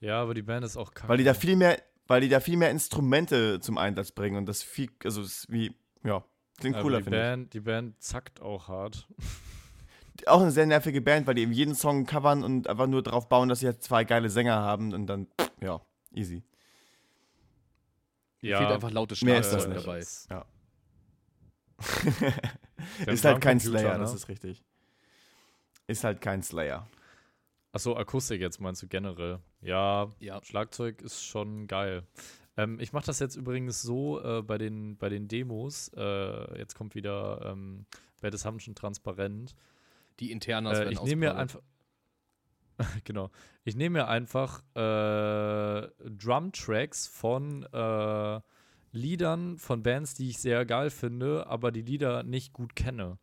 Ja, 0.00 0.22
aber 0.22 0.34
die 0.34 0.42
Band 0.42 0.64
ist 0.64 0.76
auch 0.76 0.94
kacke. 0.94 1.08
Weil 1.08 1.18
die 1.18 1.24
da 1.24 1.34
viel 1.34 1.56
mehr, 1.56 1.82
weil 2.06 2.20
die 2.20 2.28
da 2.28 2.40
viel 2.40 2.56
mehr 2.56 2.70
Instrumente 2.70 3.60
zum 3.60 3.78
Einsatz 3.78 4.12
bringen 4.12 4.36
und 4.36 4.46
das 4.46 4.62
viel, 4.62 4.90
also 5.04 5.22
es 5.22 5.40
ist 5.40 5.52
wie, 5.52 5.74
ja, 6.04 6.24
klingt 6.58 6.76
aber 6.76 6.82
cooler, 6.82 6.98
die 6.98 7.04
finde 7.04 7.18
Band, 7.18 7.54
Die 7.54 7.60
Band 7.60 8.02
zackt 8.02 8.40
auch 8.40 8.68
hart. 8.68 9.08
Auch 10.28 10.40
eine 10.40 10.50
sehr 10.50 10.66
nervige 10.66 11.00
Band, 11.00 11.26
weil 11.26 11.34
die 11.34 11.42
eben 11.42 11.52
jeden 11.52 11.74
Song 11.74 12.06
covern 12.06 12.42
und 12.44 12.68
einfach 12.68 12.86
nur 12.86 13.02
darauf 13.02 13.28
bauen, 13.28 13.48
dass 13.48 13.60
sie 13.60 13.66
halt 13.66 13.82
zwei 13.82 14.04
geile 14.04 14.28
Sänger 14.30 14.56
haben 14.56 14.92
und 14.92 15.06
dann, 15.06 15.26
ja, 15.60 15.80
easy. 16.12 16.42
Mir 18.42 18.56
fehlt 18.56 18.70
einfach 18.70 18.90
laute 18.90 19.22
Mehr 19.24 19.40
ist 19.40 19.50
das 19.50 19.66
nicht. 19.66 19.86
dabei. 19.86 20.02
Ja. 20.30 20.44
Ist 23.06 23.24
halt 23.24 23.40
kein 23.40 23.58
Drumcomputer, 23.58 23.78
Slayer, 23.78 23.92
ne? 23.94 23.98
das 23.98 24.14
ist 24.14 24.28
richtig. 24.28 24.64
Ist 25.86 26.04
halt 26.04 26.20
kein 26.20 26.42
Slayer. 26.42 26.86
Achso, 27.72 27.94
Akustik 27.94 28.40
jetzt 28.40 28.60
meinst 28.60 28.82
du 28.82 28.88
generell. 28.88 29.38
Ja, 29.60 30.08
Ja. 30.18 30.42
Schlagzeug 30.42 31.02
ist 31.02 31.24
schon 31.24 31.66
geil. 31.66 32.04
Ähm, 32.56 32.78
ich 32.80 32.92
mache 32.92 33.06
das 33.06 33.18
jetzt 33.18 33.36
übrigens 33.36 33.82
so 33.82 34.20
äh, 34.22 34.42
bei, 34.42 34.58
den, 34.58 34.96
bei 34.96 35.08
den 35.08 35.28
Demos. 35.28 35.88
Äh, 35.96 36.58
jetzt 36.58 36.74
kommt 36.74 36.94
wieder 36.94 37.42
ähm, 37.44 37.86
Bad 38.20 38.38
schon 38.60 38.74
transparent. 38.74 39.54
Die 40.20 40.30
Internas 40.30 40.78
Äh, 40.78 40.80
werden 40.82 40.92
ich 40.92 41.02
nehme 41.02 41.20
mir 41.20 41.36
einfach. 41.36 41.60
genau. 43.04 43.30
Ich 43.64 43.76
nehme 43.76 44.00
mir 44.00 44.08
einfach 44.08 44.62
äh, 44.74 45.88
Drum-Tracks 46.08 47.06
von 47.06 47.64
äh, 47.64 48.40
Liedern 48.92 49.58
von 49.58 49.82
Bands, 49.82 50.14
die 50.14 50.30
ich 50.30 50.38
sehr 50.38 50.64
geil 50.64 50.90
finde, 50.90 51.46
aber 51.46 51.72
die 51.72 51.82
Lieder 51.82 52.22
nicht 52.22 52.52
gut 52.52 52.74
kenne. 52.74 53.18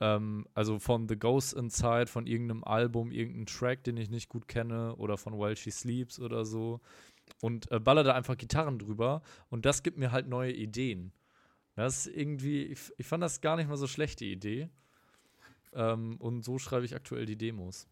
Ähm, 0.00 0.46
also 0.54 0.78
von 0.78 1.08
The 1.08 1.18
Ghost 1.18 1.54
Inside, 1.54 2.06
von 2.08 2.26
irgendeinem 2.26 2.64
Album, 2.64 3.12
irgendeinem 3.12 3.46
Track, 3.46 3.84
den 3.84 3.96
ich 3.96 4.10
nicht 4.10 4.28
gut 4.28 4.48
kenne, 4.48 4.96
oder 4.96 5.16
von 5.16 5.38
While 5.38 5.56
She 5.56 5.70
Sleeps 5.70 6.18
oder 6.18 6.44
so. 6.44 6.80
Und 7.40 7.70
äh, 7.70 7.78
baller 7.78 8.02
da 8.02 8.14
einfach 8.14 8.36
Gitarren 8.36 8.78
drüber. 8.78 9.22
Und 9.48 9.64
das 9.64 9.82
gibt 9.82 9.98
mir 9.98 10.10
halt 10.12 10.28
neue 10.28 10.52
Ideen. 10.52 11.12
Das 11.76 12.06
ist 12.06 12.16
irgendwie, 12.16 12.64
ich, 12.64 12.92
ich 12.98 13.06
fand 13.06 13.22
das 13.22 13.40
gar 13.40 13.56
nicht 13.56 13.68
mal 13.68 13.76
so 13.76 13.86
schlechte 13.86 14.24
Idee. 14.24 14.68
Ähm, 15.74 16.16
und 16.18 16.44
so 16.44 16.58
schreibe 16.58 16.84
ich 16.84 16.94
aktuell 16.94 17.26
die 17.26 17.36
Demos. 17.36 17.86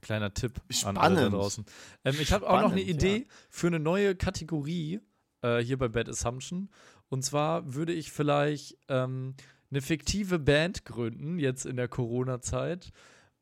Kleiner 0.00 0.34
Tipp 0.34 0.60
an 0.84 0.96
alle 0.96 1.14
da 1.14 1.20
Spannend. 1.20 1.34
draußen. 1.34 1.66
Ähm, 2.04 2.16
ich 2.20 2.32
habe 2.32 2.48
auch 2.48 2.60
noch 2.60 2.72
eine 2.72 2.80
Spannend, 2.80 3.02
Idee 3.02 3.16
ja. 3.18 3.24
für 3.48 3.68
eine 3.68 3.80
neue 3.80 4.14
Kategorie 4.14 5.00
äh, 5.42 5.58
hier 5.58 5.78
bei 5.78 5.88
Bad 5.88 6.08
Assumption. 6.08 6.70
Und 7.08 7.24
zwar 7.24 7.74
würde 7.74 7.92
ich 7.92 8.12
vielleicht 8.12 8.76
ähm, 8.88 9.34
eine 9.70 9.82
fiktive 9.82 10.38
Band 10.38 10.84
gründen, 10.84 11.38
jetzt 11.38 11.64
in 11.64 11.76
der 11.76 11.88
Corona-Zeit. 11.88 12.92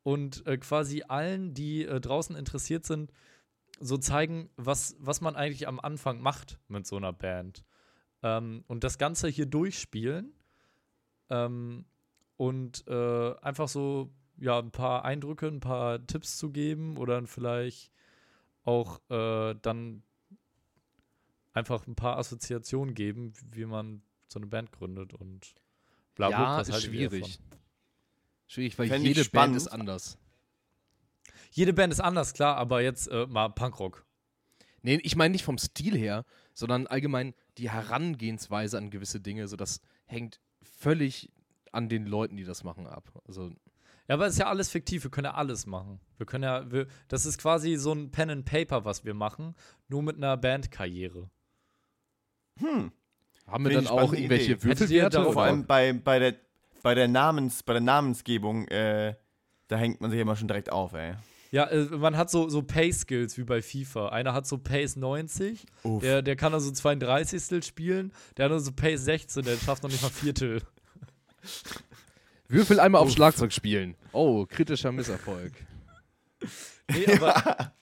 Und 0.05 0.47
äh, 0.47 0.59
quasi 0.59 1.05
allen, 1.07 1.55
die 1.55 1.85
äh, 1.85 2.01
draußen 2.01 2.35
interessiert 2.35 2.85
sind, 2.85 3.13
so 3.81 3.99
zeigen, 3.99 4.51
was, 4.57 4.97
was 4.99 5.21
man 5.21 5.37
eigentlich 5.37 5.69
am 5.69 5.81
Anfang 5.81 6.21
macht 6.21 6.59
mit 6.69 6.87
so 6.87 6.97
einer 6.97 7.13
Band. 7.13 7.65
Ähm, 8.23 8.65
und 8.67 8.85
das 8.85 8.99
Ganze 8.99 9.29
hier 9.29 9.47
durchspielen. 9.47 10.33
Ähm, 11.31 11.85
und 12.37 12.87
äh, 12.89 13.35
einfach 13.41 13.69
so, 13.69 14.11
ja, 14.39 14.59
ein 14.59 14.71
paar 14.71 15.05
Eindrücke, 15.05 15.47
ein 15.47 15.61
paar 15.61 16.05
Tipps 16.07 16.39
zu 16.39 16.51
geben 16.51 16.97
oder 16.97 17.15
dann 17.15 17.27
vielleicht 17.27 17.93
auch 18.65 19.01
äh, 19.11 19.55
dann 19.61 20.03
einfach 21.53 21.87
ein 21.87 21.95
paar 21.95 22.19
Assoziationen 22.19 22.95
geben, 22.95 23.33
wie 23.51 23.67
man 23.67 24.03
so 24.29 24.39
eine 24.39 24.47
Band 24.47 24.73
gründet 24.73 25.15
und 25.15 25.55
bla 26.15 26.29
bla. 26.29 26.39
ja, 26.39 26.61
ist 26.61 26.83
schwierig. 26.83 27.39
Schwierig, 28.47 28.79
weil 28.79 28.89
Fänd 28.89 29.05
ich 29.07 29.17
jede 29.17 29.29
Band 29.31 29.57
ist 29.57 29.69
anders. 29.69 30.19
Jede 31.51 31.73
Band 31.73 31.93
ist 31.93 32.01
anders, 32.01 32.33
klar, 32.33 32.57
aber 32.57 32.81
jetzt 32.81 33.09
äh, 33.09 33.27
mal 33.27 33.49
Punkrock. 33.49 34.07
Nee, 34.83 34.99
ich 35.03 35.17
meine 35.17 35.33
nicht 35.33 35.45
vom 35.45 35.59
Stil 35.59 35.97
her, 35.97 36.25
sondern 36.55 36.87
allgemein 36.87 37.35
die 37.59 37.71
Herangehensweise 37.71 38.79
an 38.79 38.91
gewisse 38.91 39.21
Dinge. 39.21 39.47
So, 39.49 39.57
das 39.57 39.81
hängt 40.07 40.41
völlig 40.63 41.31
an 41.73 41.89
den 41.89 42.07
Leuten, 42.07 42.37
die 42.37 42.45
das 42.45 42.65
machen, 42.65 42.87
ab. 42.87 43.11
Also, 43.27 43.51
Ja, 44.09 44.15
aber 44.15 44.27
es 44.27 44.35
ist 44.35 44.39
ja 44.39 44.47
alles 44.47 44.71
fiktiv, 44.71 45.03
wir 45.05 45.11
können 45.11 45.27
ja 45.27 45.35
alles 45.35 45.67
machen. 45.67 46.01
Wir 46.19 46.27
können 46.27 46.45
ja, 46.45 46.71
wir, 46.71 46.87
das 47.09 47.27
ist 47.27 47.39
quasi 47.39 47.77
so 47.77 47.93
ein 47.93 48.11
Pen 48.11 48.31
and 48.31 48.45
Paper, 48.45 48.85
was 48.85 49.05
wir 49.05 49.15
machen, 49.15 49.55
nur 49.89 50.03
mit 50.03 50.17
einer 50.17 50.37
Bandkarriere. 50.37 51.31
Hm. 52.59 52.93
haben 53.47 53.65
wir 53.65 53.71
Finde 53.71 53.85
dann 53.85 53.99
auch 53.99 54.13
irgendwelche 54.13 54.53
Idee. 54.53 54.65
Würfelwerte? 54.65 55.33
Vor 55.33 55.43
allem 55.43 55.67
bei, 55.67 55.93
bei, 55.95 56.19
der, 56.19 56.35
bei, 56.83 56.95
der 56.95 57.09
Namens, 57.09 57.63
bei 57.63 57.73
der 57.73 57.83
Namensgebung, 57.83 58.69
äh, 58.69 59.15
da 59.69 59.77
hängt 59.77 60.01
man 60.01 60.11
sich 60.11 60.21
immer 60.21 60.37
schon 60.37 60.49
direkt 60.49 60.71
auf, 60.71 60.93
ey. 60.93 61.15
Ja, 61.53 61.67
äh, 61.67 61.85
man 61.85 62.17
hat 62.17 62.31
so, 62.31 62.49
so 62.49 62.63
Pace-Skills 62.63 63.37
wie 63.37 63.45
bei 63.45 63.61
FIFA. 63.61 64.09
Einer 64.09 64.33
hat 64.33 64.47
so 64.47 64.59
Pace 64.59 64.97
90, 64.97 65.67
Uff. 65.83 66.03
der, 66.03 66.23
der 66.23 66.35
kann 66.35 66.55
also 66.55 66.71
32. 66.71 67.65
spielen, 67.65 68.13
der 68.37 68.47
andere 68.47 68.61
so 68.61 68.73
Pace 68.73 69.05
16, 69.05 69.45
der 69.45 69.57
schafft 69.59 69.83
noch 69.83 69.91
nicht 69.91 70.03
mal 70.03 70.09
Viertel. 70.09 70.63
Würfel 72.49 72.81
einmal 72.81 73.01
auf 73.01 73.11
Schlagzeug 73.11 73.53
spielen. 73.53 73.97
Oh, 74.13 74.47
kritischer 74.47 74.93
Misserfolg. 74.93 75.53
Nee, 76.91 77.07
aber. 77.15 77.73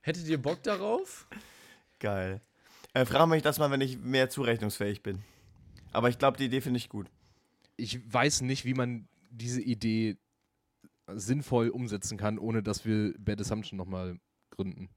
Hättet 0.00 0.26
ihr 0.28 0.40
Bock 0.40 0.62
darauf? 0.62 1.26
Geil. 1.98 2.40
Äh, 2.94 3.04
frag 3.04 3.28
mich 3.28 3.42
das 3.42 3.58
mal, 3.58 3.70
wenn 3.70 3.80
ich 3.80 3.98
mehr 3.98 4.30
zurechnungsfähig 4.30 5.02
bin. 5.02 5.22
Aber 5.92 6.08
ich 6.08 6.18
glaube, 6.18 6.38
die 6.38 6.46
Idee 6.46 6.60
finde 6.60 6.78
ich 6.78 6.88
gut. 6.88 7.10
Ich 7.76 8.12
weiß 8.12 8.40
nicht, 8.42 8.64
wie 8.64 8.74
man 8.74 9.08
diese 9.30 9.60
Idee 9.60 10.16
sinnvoll 11.06 11.68
umsetzen 11.68 12.18
kann, 12.18 12.38
ohne 12.38 12.62
dass 12.62 12.84
wir 12.84 13.14
Bad 13.18 13.40
Assumption 13.40 13.76
nochmal 13.76 14.18
gründen. 14.50 14.88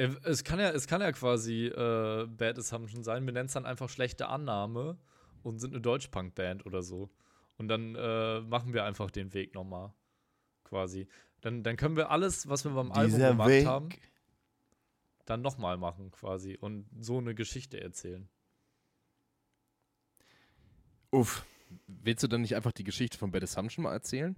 Äh, 0.00 0.16
Es 0.24 0.44
kann 0.44 0.58
ja, 0.58 0.70
es 0.70 0.86
kann 0.86 1.00
ja 1.00 1.12
quasi 1.12 1.66
äh, 1.66 2.26
Bad 2.26 2.58
Assumption 2.58 3.04
sein. 3.04 3.26
Wir 3.26 3.32
nennen 3.32 3.46
es 3.46 3.52
dann 3.52 3.66
einfach 3.66 3.88
schlechte 3.88 4.28
Annahme 4.28 4.98
und 5.42 5.58
sind 5.58 5.72
eine 5.72 5.80
Deutsch-Punk-Band 5.80 6.64
oder 6.66 6.82
so. 6.82 7.10
Und 7.58 7.68
dann 7.68 7.94
äh, 7.94 8.40
machen 8.40 8.72
wir 8.72 8.84
einfach 8.84 9.10
den 9.10 9.34
Weg 9.34 9.54
nochmal. 9.54 9.92
Quasi. 10.64 11.08
Dann, 11.42 11.62
dann 11.62 11.76
können 11.76 11.96
wir 11.96 12.10
alles, 12.10 12.48
was 12.48 12.64
wir 12.64 12.70
beim 12.72 12.92
Album 12.92 13.12
Dieser 13.14 13.30
gemacht 13.30 13.48
Weg. 13.48 13.66
haben, 13.66 13.88
dann 15.26 15.42
nochmal 15.42 15.76
machen 15.76 16.10
quasi 16.10 16.56
und 16.58 16.86
so 17.00 17.18
eine 17.18 17.34
Geschichte 17.34 17.80
erzählen. 17.80 18.28
Uff. 21.10 21.44
Willst 21.86 22.22
du 22.22 22.28
dann 22.28 22.40
nicht 22.40 22.56
einfach 22.56 22.72
die 22.72 22.84
Geschichte 22.84 23.16
von 23.18 23.30
Bad 23.30 23.42
Assumption 23.44 23.84
mal 23.84 23.92
erzählen? 23.92 24.34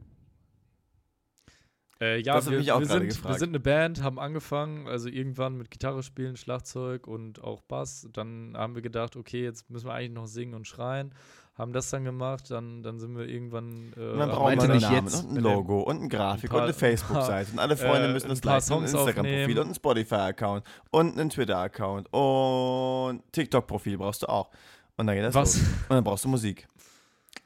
Äh, 2.02 2.20
ja, 2.20 2.34
Das 2.34 2.50
wir, 2.50 2.58
ich 2.58 2.72
auch 2.72 2.80
wir, 2.80 2.86
sind, 2.86 3.24
wir 3.24 3.34
sind 3.34 3.50
eine 3.50 3.60
Band, 3.60 4.02
haben 4.02 4.18
angefangen, 4.18 4.88
also 4.88 5.08
irgendwann 5.08 5.56
mit 5.56 5.70
Gitarre 5.70 6.02
spielen, 6.02 6.36
Schlagzeug 6.36 7.06
und 7.06 7.42
auch 7.44 7.60
Bass. 7.62 8.08
Dann 8.12 8.54
haben 8.56 8.74
wir 8.74 8.82
gedacht, 8.82 9.14
okay, 9.14 9.44
jetzt 9.44 9.70
müssen 9.70 9.86
wir 9.86 9.94
eigentlich 9.94 10.12
noch 10.12 10.26
singen 10.26 10.54
und 10.54 10.66
schreien. 10.66 11.14
Haben 11.54 11.74
das 11.74 11.90
dann 11.90 12.02
gemacht, 12.04 12.50
dann, 12.50 12.82
dann 12.82 12.98
sind 12.98 13.14
wir 13.16 13.26
irgendwann. 13.28 13.92
Äh, 13.94 14.00
Und 14.00 14.18
dann 14.18 14.20
haben 14.20 14.30
brauchen 14.30 14.40
wir 14.40 14.42
meinte 14.46 14.64
einen 14.64 14.72
nicht 14.72 14.90
Namen 14.90 15.06
jetzt, 15.06 15.22
und 15.22 15.30
ein 15.30 15.36
wenn 15.36 15.44
er- 15.44 15.52
Logo 15.54 15.80
und 15.82 15.98
eine 15.98 16.08
Grafik 16.08 16.44
ein 16.44 16.48
paar- 16.50 16.58
und 16.60 16.64
eine 16.64 16.72
Facebook-Seite. 16.72 17.52
Und 17.52 17.58
alle 17.58 17.76
Freunde 17.76 18.08
äh, 18.08 18.12
müssen 18.12 18.28
das 18.30 18.40
ein 18.42 18.48
liken. 18.54 18.72
Und 18.72 18.78
ein 18.78 18.84
Instagram-Profil 18.84 19.58
und 19.60 19.68
ein 19.68 19.74
Spotify-Account 19.74 20.64
und 20.90 21.12
einen 21.20 21.28
Twitter-Account 21.30 22.12
und 22.12 23.22
TikTok-Profil 23.32 23.98
brauchst 23.98 24.22
du 24.22 24.28
auch. 24.28 24.50
Und 24.96 25.06
dann 25.06 25.14
geht 25.14 25.24
das 25.26 25.34
Was? 25.34 25.56
los. 25.56 25.66
Und 25.88 25.90
dann 25.96 26.04
brauchst 26.04 26.24
du 26.24 26.28
Musik. 26.30 26.66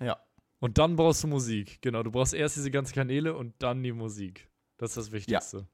Ja. 0.01 0.17
Und 0.59 0.79
dann 0.79 0.97
brauchst 0.97 1.23
du 1.23 1.29
Musik. 1.29 1.79
Genau, 1.83 2.03
du 2.03 2.11
brauchst 2.11 2.35
erst 2.35 2.57
diese 2.57 2.71
ganzen 2.71 2.95
Kanäle 2.95 3.37
und 3.37 3.55
dann 3.59 3.83
die 3.83 3.93
Musik. 3.93 4.49
Das 4.79 4.91
ist 4.91 4.97
das 4.97 5.13
Wichtigste. 5.13 5.67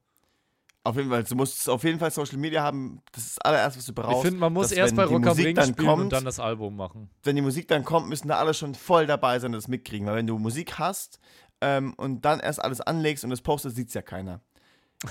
Auf 0.85 0.97
jeden 0.97 1.09
Fall, 1.09 1.23
du 1.23 1.35
musst 1.35 1.69
auf 1.69 1.83
jeden 1.85 1.97
Fall 1.97 2.11
Social 2.11 2.37
Media 2.37 2.61
haben. 2.61 3.01
Das 3.13 3.23
ist 3.23 3.37
das 3.37 3.41
allererste, 3.45 3.79
was 3.79 3.85
du 3.85 3.93
brauchst. 3.93 4.17
Ich 4.17 4.21
finde, 4.23 4.39
man 4.41 4.51
muss 4.51 4.69
dass, 4.69 4.77
erst 4.77 4.95
bei 4.97 5.05
Rock 5.05 5.25
am 5.25 5.37
Ring 5.37 5.55
dann 5.55 5.69
spielen 5.69 5.87
kommt, 5.87 6.03
und 6.03 6.09
dann 6.13 6.25
das 6.25 6.41
Album 6.41 6.75
machen. 6.75 7.09
wenn 7.23 7.37
die 7.37 7.41
Musik 7.41 7.69
dann 7.69 7.85
kommt, 7.85 8.09
müssen 8.09 8.27
da 8.27 8.37
alle 8.37 8.53
schon 8.53 8.75
voll 8.75 9.07
dabei 9.07 9.39
sein 9.39 9.51
und 9.51 9.55
das 9.55 9.69
mitkriegen. 9.69 10.05
Weil 10.07 10.17
wenn 10.17 10.27
du 10.27 10.37
Musik 10.37 10.77
hast 10.79 11.19
ähm, 11.61 11.93
und 11.95 12.25
dann 12.25 12.41
erst 12.41 12.61
alles 12.61 12.81
anlegst 12.81 13.23
und 13.23 13.29
das 13.29 13.39
postest, 13.39 13.77
sieht 13.77 13.87
es 13.87 13.93
ja 13.93 14.01
keiner. 14.01 14.41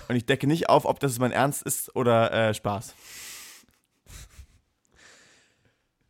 Und 0.09 0.17
ich 0.17 0.27
decke 0.27 0.47
nicht 0.47 0.69
auf, 0.69 0.85
ob 0.85 1.01
das 1.01 1.19
mein 1.19 1.33
Ernst 1.33 1.63
ist 1.63 1.97
oder 1.97 2.33
äh, 2.33 2.55
Spaß. 2.55 2.95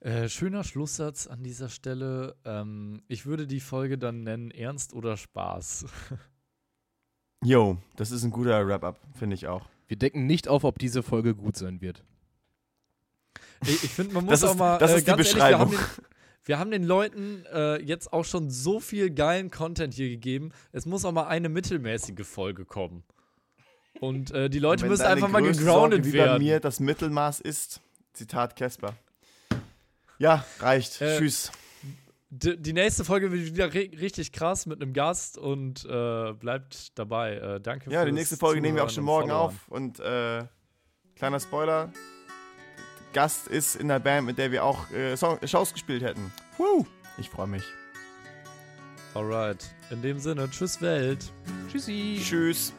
Äh, 0.05 0.29
schöner 0.29 0.65
Schlusssatz 0.65 1.29
an 1.29 1.45
dieser 1.45 1.69
Stelle. 1.69 2.35
Ähm, 2.45 3.03
ich 3.07 3.25
würde 3.25 3.47
die 3.47 3.61
Folge 3.61 3.99
dann 3.99 4.25
nennen 4.25 4.51
Ernst 4.51 4.95
oder 4.95 5.17
Spaß. 5.17 5.87
Yo, 7.45 7.79
das 7.97 8.11
ist 8.11 8.25
ein 8.25 8.31
guter 8.31 8.67
Wrap-Up, 8.67 8.99
finde 9.15 9.35
ich 9.35 9.47
auch. 9.47 9.69
Wir 9.87 9.97
decken 9.97 10.27
nicht 10.27 10.49
auf, 10.49 10.65
ob 10.65 10.79
diese 10.79 11.03
Folge 11.03 11.35
gut 11.35 11.57
sein 11.57 11.81
wird. 11.81 12.03
Ich, 13.65 13.85
ich 13.85 13.91
finde, 13.91 14.15
man 14.15 14.25
muss 14.27 14.41
Das 14.41 14.45
auch 14.45 14.53
ist- 14.55 14.59
mal. 14.59 14.79
das 14.79 14.91
äh, 14.93 14.97
ist 14.99 15.07
die 15.07 15.11
ganz 15.11 15.19
ehrlich, 15.29 15.35
wir 15.37 15.59
haben, 15.59 15.71
Beschreibung. 15.71 15.95
den, 15.97 16.05
wir 16.45 16.59
haben 16.59 16.71
den 16.73 16.85
Leuten 16.85 17.45
äh, 17.53 17.81
jetzt 17.83 18.13
auch 18.13 18.25
schon 18.25 18.51
so 18.51 18.81
viel 18.81 19.11
geilen 19.11 19.51
Content 19.53 19.95
hier 19.95 20.09
gegeben. 20.09 20.51
Es 20.73 20.85
muss 20.85 21.05
auch 21.05 21.13
mal 21.13 21.29
eine 21.29 21.49
mittelmäßige 21.49 22.27
Folge 22.27 22.65
kommen. 22.65 23.05
Und 24.01 24.33
äh, 24.33 24.51
die 24.51 24.59
Leute 24.59 24.87
müssen 24.87 25.03
einfach 25.03 25.29
mal 25.29 25.43
gegroundet 25.43 26.05
Sorge, 26.05 26.05
wie 26.07 26.19
bei 26.19 26.25
werden. 26.25 26.43
mir 26.43 26.59
das 26.59 26.81
Mittelmaß 26.81 27.41
ist, 27.41 27.81
Zitat 28.15 28.57
Casper. 28.57 28.97
Ja, 30.23 30.45
reicht. 30.61 31.01
Äh, 31.01 31.19
Tschüss. 31.19 31.51
Die 32.31 32.73
nächste 32.73 33.05
Folge 33.05 33.33
wird 33.33 33.45
wieder 33.45 33.75
ri 33.75 33.91
richtig 34.01 34.31
krass 34.31 34.67
mit 34.67 34.81
einem 34.81 34.93
Gast 34.93 35.37
und 35.37 35.85
äh, 35.85 36.33
bleibt 36.33 36.97
dabei. 36.97 37.35
Äh, 37.35 37.61
danke 37.61 37.91
Ja, 37.91 38.05
die 38.05 38.13
nächste 38.13 38.37
Folge 38.37 38.61
nehmen 38.61 38.77
wir 38.77 38.85
auch 38.85 38.91
schon 38.91 39.03
morgen 39.03 39.31
Followern. 39.31 39.49
auf. 39.49 39.69
Und 39.69 39.99
äh, 39.99 40.45
kleiner 41.17 41.41
Spoiler: 41.41 41.93
Gast 43.13 43.49
ist 43.49 43.75
in 43.75 43.89
der 43.89 43.99
Band, 43.99 44.25
mit 44.29 44.39
der 44.39 44.53
wir 44.53 44.65
auch 44.65 44.89
äh, 44.93 45.17
Song 45.17 45.41
Shows 45.45 45.73
gespielt 45.73 46.05
hätten. 46.05 46.33
Woo! 46.57 46.87
Ich 47.19 47.29
freue 47.29 47.49
mich. 47.49 47.65
Alright. 49.15 49.75
In 49.91 50.03
dem 50.03 50.21
Sinne, 50.21 50.49
tschüss 50.49 50.81
Welt. 50.81 51.33
Tschüssi. 51.69 52.21
Tschüss. 52.23 52.73